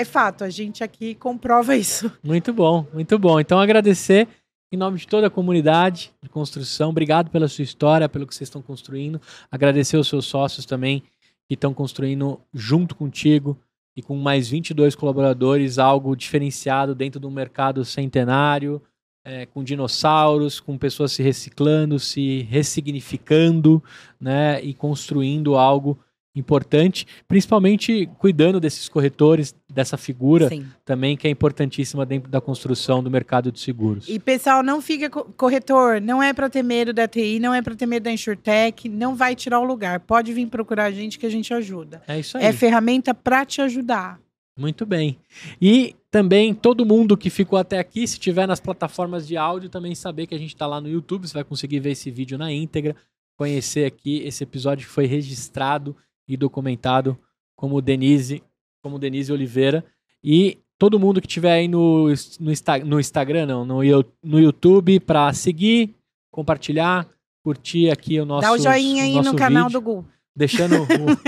é 0.00 0.04
fato, 0.04 0.44
a 0.44 0.50
gente 0.50 0.82
aqui 0.82 1.14
comprova 1.14 1.76
isso. 1.76 2.10
Muito 2.22 2.52
bom, 2.52 2.86
muito 2.92 3.18
bom. 3.18 3.38
Então 3.38 3.60
agradecer 3.60 4.26
em 4.72 4.76
nome 4.76 4.98
de 4.98 5.06
toda 5.06 5.26
a 5.26 5.30
comunidade 5.30 6.12
de 6.22 6.28
construção. 6.28 6.90
Obrigado 6.90 7.30
pela 7.30 7.48
sua 7.48 7.64
história, 7.64 8.08
pelo 8.08 8.26
que 8.26 8.34
vocês 8.34 8.48
estão 8.48 8.62
construindo. 8.62 9.20
Agradecer 9.50 9.96
os 9.96 10.08
seus 10.08 10.26
sócios 10.26 10.64
também 10.64 11.02
que 11.46 11.54
estão 11.54 11.74
construindo 11.74 12.40
junto 12.54 12.94
contigo 12.94 13.58
e 13.96 14.02
com 14.02 14.16
mais 14.16 14.48
22 14.48 14.94
colaboradores 14.94 15.78
algo 15.78 16.14
diferenciado 16.14 16.94
dentro 16.94 17.20
de 17.20 17.26
um 17.26 17.30
mercado 17.30 17.84
centenário, 17.84 18.80
é, 19.24 19.44
com 19.46 19.62
dinossauros, 19.62 20.60
com 20.60 20.78
pessoas 20.78 21.12
se 21.12 21.22
reciclando, 21.22 21.98
se 21.98 22.42
ressignificando, 22.42 23.82
né, 24.18 24.62
e 24.62 24.72
construindo 24.72 25.56
algo 25.56 25.98
importante, 26.34 27.06
principalmente 27.26 28.08
cuidando 28.18 28.60
desses 28.60 28.88
corretores, 28.88 29.54
dessa 29.68 29.96
figura 29.96 30.48
Sim. 30.48 30.64
também 30.84 31.16
que 31.16 31.26
é 31.26 31.30
importantíssima 31.30 32.06
dentro 32.06 32.30
da 32.30 32.40
construção 32.40 33.02
do 33.02 33.10
mercado 33.10 33.50
de 33.50 33.58
seguros. 33.58 34.08
E 34.08 34.18
pessoal, 34.18 34.62
não 34.62 34.80
fica 34.80 35.10
co- 35.10 35.24
corretor, 35.36 36.00
não 36.00 36.22
é 36.22 36.32
para 36.32 36.48
ter 36.48 36.62
medo 36.62 36.92
da 36.92 37.08
TI, 37.08 37.38
não 37.40 37.52
é 37.52 37.60
para 37.60 37.74
ter 37.74 37.86
medo 37.86 38.04
da 38.04 38.12
InsurTech, 38.12 38.88
não 38.88 39.16
vai 39.16 39.34
tirar 39.34 39.58
o 39.60 39.64
lugar. 39.64 40.00
Pode 40.00 40.32
vir 40.32 40.46
procurar 40.46 40.84
a 40.84 40.90
gente 40.90 41.18
que 41.18 41.26
a 41.26 41.30
gente 41.30 41.52
ajuda. 41.52 42.02
É 42.06 42.18
isso 42.20 42.38
aí. 42.38 42.44
É 42.44 42.52
ferramenta 42.52 43.12
para 43.12 43.44
te 43.44 43.60
ajudar. 43.60 44.20
Muito 44.58 44.84
bem. 44.84 45.18
E 45.60 45.96
também 46.10 46.52
todo 46.54 46.84
mundo 46.84 47.16
que 47.16 47.30
ficou 47.30 47.58
até 47.58 47.78
aqui, 47.78 48.06
se 48.06 48.18
tiver 48.18 48.46
nas 48.46 48.60
plataformas 48.60 49.26
de 49.26 49.36
áudio, 49.36 49.68
também 49.70 49.94
saber 49.94 50.26
que 50.26 50.34
a 50.34 50.38
gente 50.38 50.54
está 50.54 50.66
lá 50.66 50.80
no 50.80 50.88
YouTube, 50.88 51.26
você 51.26 51.34
vai 51.34 51.44
conseguir 51.44 51.80
ver 51.80 51.92
esse 51.92 52.10
vídeo 52.10 52.36
na 52.36 52.52
íntegra, 52.52 52.94
conhecer 53.38 53.86
aqui 53.86 54.18
esse 54.24 54.44
episódio 54.44 54.86
que 54.86 54.92
foi 54.92 55.06
registrado 55.06 55.96
e 56.32 56.36
documentado 56.36 57.18
como 57.56 57.80
Denise, 57.82 58.42
como 58.82 58.98
Denise 58.98 59.32
Oliveira. 59.32 59.84
E 60.22 60.58
todo 60.78 60.98
mundo 60.98 61.20
que 61.20 61.28
tiver 61.28 61.52
aí 61.52 61.68
no, 61.68 62.08
no, 62.08 62.52
no 62.86 63.00
Instagram, 63.00 63.46
não, 63.46 63.64
no, 63.64 63.80
no 64.22 64.40
YouTube, 64.40 65.00
para 65.00 65.32
seguir, 65.32 65.94
compartilhar, 66.30 67.06
curtir 67.42 67.90
aqui 67.90 68.18
o 68.20 68.24
nosso 68.24 68.42
Dá 68.46 68.52
o 68.52 68.58
joinha 68.58 69.04
aí 69.04 69.20
no 69.20 69.34
canal 69.34 69.68
do 69.68 69.80
Gu. 69.80 70.04
Deixando, 70.34 70.76
o- 70.84 70.86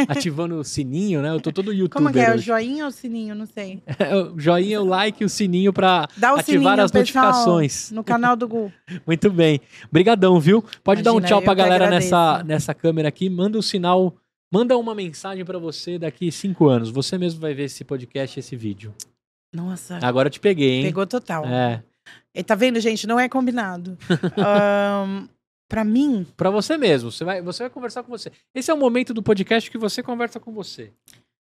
ativando 0.08 0.54
o 0.54 0.64
sininho, 0.64 1.20
né? 1.20 1.30
Eu 1.30 1.40
tô 1.40 1.50
todo 1.52 1.72
youtuber 1.72 1.90
Como 2.04 2.12
que 2.12 2.20
é? 2.20 2.30
O 2.30 2.34
hoje. 2.34 2.46
joinha 2.46 2.84
ou 2.84 2.88
o 2.88 2.92
sininho? 2.92 3.34
Não 3.34 3.46
sei. 3.46 3.82
o 4.32 4.38
joinha, 4.38 4.80
o 4.80 4.86
like 4.86 5.22
e 5.22 5.26
o 5.26 5.28
sininho 5.28 5.72
para 5.72 6.08
o 6.22 6.24
ativar 6.26 6.44
sininho, 6.44 6.68
as 6.84 6.90
pessoal, 6.90 7.24
notificações. 7.26 7.90
no 7.90 8.04
canal 8.04 8.36
do 8.36 8.46
Gu. 8.46 8.72
Muito 9.04 9.28
bem. 9.30 9.60
Brigadão, 9.90 10.38
viu? 10.38 10.64
Pode 10.84 11.02
dar 11.02 11.12
um 11.12 11.16
Imagina, 11.18 11.28
tchau 11.28 11.42
pra 11.42 11.52
galera 11.52 11.90
nessa, 11.90 12.44
nessa 12.44 12.72
câmera 12.72 13.08
aqui. 13.08 13.28
Manda 13.28 13.58
um 13.58 13.62
sinal, 13.62 14.14
manda 14.52 14.76
uma 14.76 14.94
mensagem 14.94 15.44
pra 15.44 15.58
você 15.58 15.98
daqui 15.98 16.30
cinco 16.30 16.68
anos. 16.68 16.90
Você 16.90 17.16
mesmo 17.16 17.40
vai 17.40 17.54
ver 17.54 17.64
esse 17.64 17.82
podcast, 17.84 18.38
esse 18.38 18.54
vídeo. 18.54 18.94
Nossa, 19.52 19.98
Agora 20.02 20.28
eu 20.28 20.30
te 20.30 20.40
peguei, 20.40 20.76
hein? 20.76 20.84
pegou 20.84 21.06
total. 21.06 21.44
É. 21.46 21.82
E 22.34 22.42
tá 22.42 22.54
vendo, 22.54 22.78
gente? 22.80 23.06
Não 23.06 23.18
é 23.18 23.28
combinado. 23.28 23.98
Ahn, 24.36 25.26
pra 25.68 25.84
mim, 25.84 26.26
Pra 26.36 26.50
você 26.50 26.76
mesmo. 26.76 27.10
Você 27.10 27.24
vai, 27.24 27.40
você 27.42 27.64
vai 27.64 27.70
conversar 27.70 28.02
com 28.02 28.10
você. 28.10 28.30
Esse 28.54 28.70
é 28.70 28.74
o 28.74 28.78
momento 28.78 29.14
do 29.14 29.22
podcast 29.22 29.70
que 29.70 29.78
você 29.78 30.02
conversa 30.02 30.38
com 30.38 30.52
você. 30.52 30.92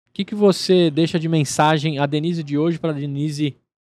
O 0.07 0.13
que, 0.13 0.25
que 0.25 0.35
você 0.35 0.91
deixa 0.91 1.19
de 1.19 1.29
mensagem 1.29 1.97
a 1.97 2.05
Denise 2.05 2.43
de 2.43 2.57
hoje 2.57 2.77
pra 2.77 2.91
Denise 2.91 3.55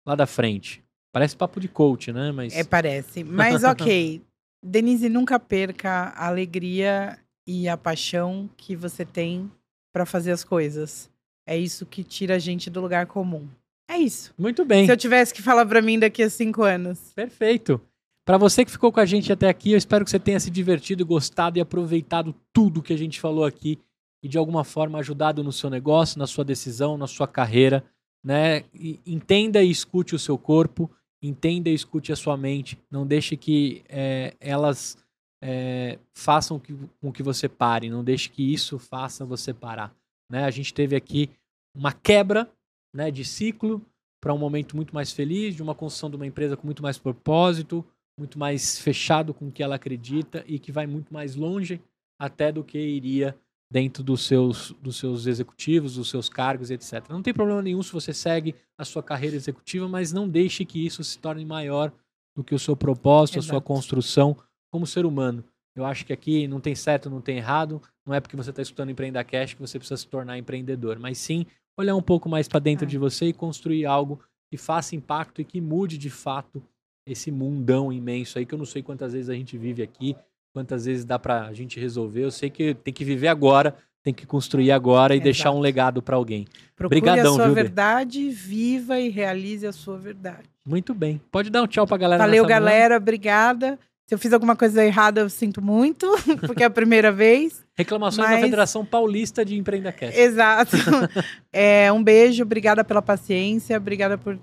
lá 0.07 0.15
da 0.15 0.27
frente? 0.27 0.83
Parece 1.13 1.37
papo 1.37 1.59
de 1.61 1.69
coach, 1.69 2.13
né? 2.13 2.33
Mas 2.33 2.55
é, 2.55 2.65
parece. 2.65 3.25
Mas 3.25 3.63
ok. 3.65 4.23
Denise, 4.65 5.09
nunca 5.09 5.41
perca 5.41 6.13
a 6.17 6.27
alegria 6.27 7.19
e 7.47 7.69
a 7.69 7.77
paixão 7.77 8.49
que 8.57 8.77
você 8.77 9.05
tem 9.05 9.51
pra 9.93 10.07
fazer 10.07 10.33
as 10.33 10.45
coisas. 10.45 11.11
É 11.47 11.57
isso 11.57 11.85
que 11.85 12.05
tira 12.05 12.37
a 12.37 12.39
gente 12.39 12.71
do 12.71 12.81
lugar 12.81 13.07
comum. 13.07 13.49
É 13.89 13.99
isso. 13.99 14.33
muito 14.39 14.65
bem. 14.65 14.87
Se 14.87 14.93
eu 14.93 14.97
tivesse 14.97 15.35
que 15.35 15.43
falar 15.43 15.67
pra 15.67 15.83
mim 15.83 15.99
daqui 15.99 16.23
a 16.23 16.31
cinco 16.31 16.63
anos. 16.63 17.13
Perfeito. 17.15 17.81
Para 18.25 18.39
você 18.39 18.65
que 18.65 18.71
ficou 18.71 18.93
com 18.93 19.01
a 19.01 19.05
gente 19.05 19.33
até 19.33 19.49
aqui, 19.49 19.73
eu 19.73 19.79
espero 19.79 20.05
que 20.05 20.11
você 20.11 20.19
tenha 20.19 20.39
se 20.39 20.51
divertido, 20.51 21.05
gostado 21.05 21.59
e 21.59 21.61
aproveitado 21.61 22.35
tudo 22.53 22.83
que 22.83 22.93
a 22.93 22.97
gente 22.97 23.21
falou 23.21 23.45
aqui 23.45 23.79
e 24.23 24.29
de 24.29 24.39
alguma 24.39 24.63
forma 24.63 25.01
ajudado 25.01 25.43
no 25.43 25.51
seu 25.51 25.69
negócio, 25.69 26.19
na 26.19 26.27
sua 26.27 26.45
decisão, 26.45 26.97
na 26.97 27.09
sua 27.09 27.27
carreira, 27.27 27.85
né? 28.23 28.65
E 28.73 29.01
entenda 29.05 29.63
e 29.63 29.71
escute 29.71 30.15
o 30.15 30.19
seu 30.19 30.39
corpo, 30.39 30.89
entenda 31.21 31.69
e 31.69 31.75
escute 31.75 32.13
a 32.13 32.17
sua 32.17 32.37
mente. 32.37 32.79
Não 32.89 33.05
deixe 33.05 33.37
que 33.37 33.83
é, 33.89 34.35
elas 34.39 34.97
é, 35.43 35.99
façam 36.15 36.59
que- 36.59 36.77
com 37.01 37.13
que 37.13 37.23
você 37.23 37.49
pare, 37.49 37.91
não 37.91 38.05
deixe 38.05 38.29
que 38.31 38.43
isso 38.53 38.79
faça 38.79 39.25
você 39.25 39.53
parar. 39.53 39.95
Né? 40.31 40.45
A 40.45 40.51
gente 40.51 40.73
teve 40.73 40.95
aqui 40.95 41.29
uma 41.75 41.93
quebra 41.93 42.49
né, 42.95 43.11
de 43.11 43.25
ciclo 43.25 43.83
para 44.21 44.33
um 44.33 44.39
momento 44.39 44.77
muito 44.77 44.95
mais 44.95 45.11
feliz, 45.11 45.57
de 45.57 45.63
uma 45.63 45.75
construção 45.75 46.09
de 46.09 46.15
uma 46.17 46.27
empresa 46.27 46.57
com 46.57 46.65
muito 46.67 46.83
mais 46.83 46.97
propósito, 46.97 47.85
muito 48.17 48.39
mais 48.39 48.79
fechado 48.79 49.35
com 49.35 49.49
o 49.49 49.53
que 49.53 49.63
ela 49.63 49.75
acredita 49.75 50.45
e 50.47 50.59
que 50.59 50.71
vai 50.71 50.87
muito 50.87 51.13
mais 51.13 51.35
longe 51.35 51.81
até 52.21 52.53
do 52.53 52.63
que 52.63 52.79
iria 52.79 53.37
dentro 53.71 54.03
dos 54.05 54.25
seus, 54.27 54.71
dos 54.83 54.97
seus 54.97 55.27
executivos, 55.27 55.95
dos 55.97 56.11
seus 56.11 56.29
cargos, 56.29 56.71
etc. 56.71 57.09
Não 57.09 57.23
tem 57.23 57.33
problema 57.33 57.63
nenhum 57.63 57.83
se 57.83 57.91
você 57.91 58.13
segue 58.13 58.55
a 58.79 58.85
sua 58.85 59.03
carreira 59.03 59.35
executiva, 59.35 59.89
mas 59.89 60.13
não 60.13 60.29
deixe 60.29 60.65
que 60.65 60.85
isso 60.85 61.03
se 61.03 61.19
torne 61.19 61.45
maior 61.45 61.91
do 62.37 62.45
que 62.45 62.55
o 62.55 62.59
seu 62.59 62.77
propósito, 62.77 63.39
a 63.39 63.43
sua 63.43 63.55
Exato. 63.55 63.67
construção 63.67 64.37
como 64.73 64.87
ser 64.87 65.05
humano. 65.05 65.45
Eu 65.77 65.85
acho 65.85 66.05
que 66.05 66.13
aqui 66.13 66.47
não 66.49 66.61
tem 66.61 66.75
certo, 66.75 67.09
não 67.09 67.21
tem 67.21 67.37
errado. 67.37 67.81
Não 68.07 68.15
é 68.15 68.21
porque 68.21 68.37
você 68.37 68.51
está 68.51 68.61
escutando 68.63 68.91
Empreenda 68.91 69.23
Cash 69.23 69.55
que 69.55 69.61
você 69.61 69.79
precisa 69.79 69.97
se 69.97 70.07
tornar 70.07 70.37
empreendedor, 70.39 70.99
mas 70.99 71.19
sim 71.19 71.47
olhar 71.79 71.95
um 71.95 72.03
pouco 72.03 72.29
mais 72.29 72.49
para 72.49 72.59
dentro 72.61 72.85
É. 72.85 72.89
de 72.89 72.99
você 72.99 73.27
e 73.27 73.33
construir 73.33 73.87
algo 73.87 74.21
que 74.51 74.57
faça 74.57 74.95
impacto 74.97 75.41
e 75.41 75.45
que 75.45 75.61
mude 75.61 75.97
de 75.97 76.11
fato 76.11 76.63
esse 77.07 77.31
mundão 77.31 77.93
imenso 77.93 78.39
aí 78.39 78.45
que 78.47 78.55
eu 78.55 78.59
não 78.59 78.67
sei 78.67 78.83
quantas 78.83 79.13
vezes 79.13 79.29
a 79.31 79.35
gente 79.35 79.57
vive 79.57 79.83
aqui, 79.83 80.15
quantas 80.55 80.85
vezes 80.85 81.05
dá 81.05 81.19
pra 81.19 81.53
gente 81.55 81.81
resolver. 81.81 82.23
Eu 82.25 82.31
sei 82.31 82.51
que 82.51 82.75
tem 82.75 82.93
que 82.93 83.05
viver 83.05 83.29
agora, 83.29 83.75
tem 84.05 84.13
que 84.13 84.27
construir 84.27 84.71
agora 84.73 85.15
e 85.15 85.17
Exato. 85.17 85.25
deixar 85.25 85.51
um 85.53 85.59
legado 85.61 86.03
pra 86.03 86.17
alguém. 86.17 86.47
Procure 86.77 87.01
Brigadão, 87.01 87.33
a 87.33 87.37
sua 87.37 87.45
viu, 87.47 87.55
verdade, 87.55 88.29
viva 88.31 89.01
e 89.01 89.09
realize 89.09 89.67
a 89.67 89.73
sua 89.73 89.97
verdade. 89.97 90.51
Muito 90.67 90.93
bem. 90.93 91.21
Pode 91.31 91.49
dar 91.51 91.63
um 91.63 91.67
tchau 91.67 91.87
pra 91.87 91.97
galera. 91.97 92.23
Valeu, 92.23 92.43
nessa 92.43 92.55
manhã? 92.55 92.61
galera. 92.67 92.97
Obrigada. 92.99 93.79
Se 94.09 94.15
eu 94.15 94.19
fiz 94.19 94.33
alguma 94.33 94.55
coisa 94.57 94.85
errada, 94.85 95.21
eu 95.23 95.31
sinto 95.31 95.63
muito, 95.63 96.07
porque 96.47 96.63
é 96.63 96.67
a 96.67 96.71
primeira 96.71 97.11
vez. 97.13 97.65
Reclamações 97.75 98.27
da 98.29 98.35
Mas- 98.35 98.45
Federação 98.45 98.85
Paulista 98.85 99.45
de 99.45 99.57
Empreendacast. 99.57 100.19
Exato. 100.19 100.77
É, 101.55 101.93
um 101.93 102.03
beijo, 102.03 102.43
obrigada 102.43 102.83
pela 102.83 103.03
paciência, 103.03 103.77
obrigada 103.77 104.17
por 104.17 104.39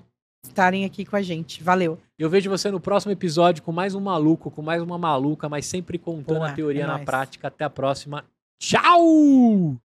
estarem 0.46 0.86
aqui 0.86 1.04
com 1.06 1.16
a 1.16 1.22
gente. 1.22 1.62
Valeu. 1.64 1.98
Eu 2.18 2.30
vejo 2.30 2.50
você 2.50 2.70
no 2.70 2.80
próximo 2.80 3.12
episódio 3.12 3.64
com 3.64 3.72
mais 3.72 3.96
um 3.96 4.00
maluco, 4.00 4.52
com 4.52 4.62
mais 4.62 4.82
uma 4.82 4.98
maluca, 4.98 5.50
mas 5.50 5.66
sempre 5.66 5.98
contando 5.98 6.38
Boa, 6.38 6.50
a 6.50 6.54
teoria 6.54 6.84
é 6.84 6.88
na 6.88 6.94
nóis. 6.94 7.06
prática. 7.06 7.48
Até 7.48 7.66
a 7.66 7.70
próxima. 7.70 8.24
Tchau! 8.62 9.80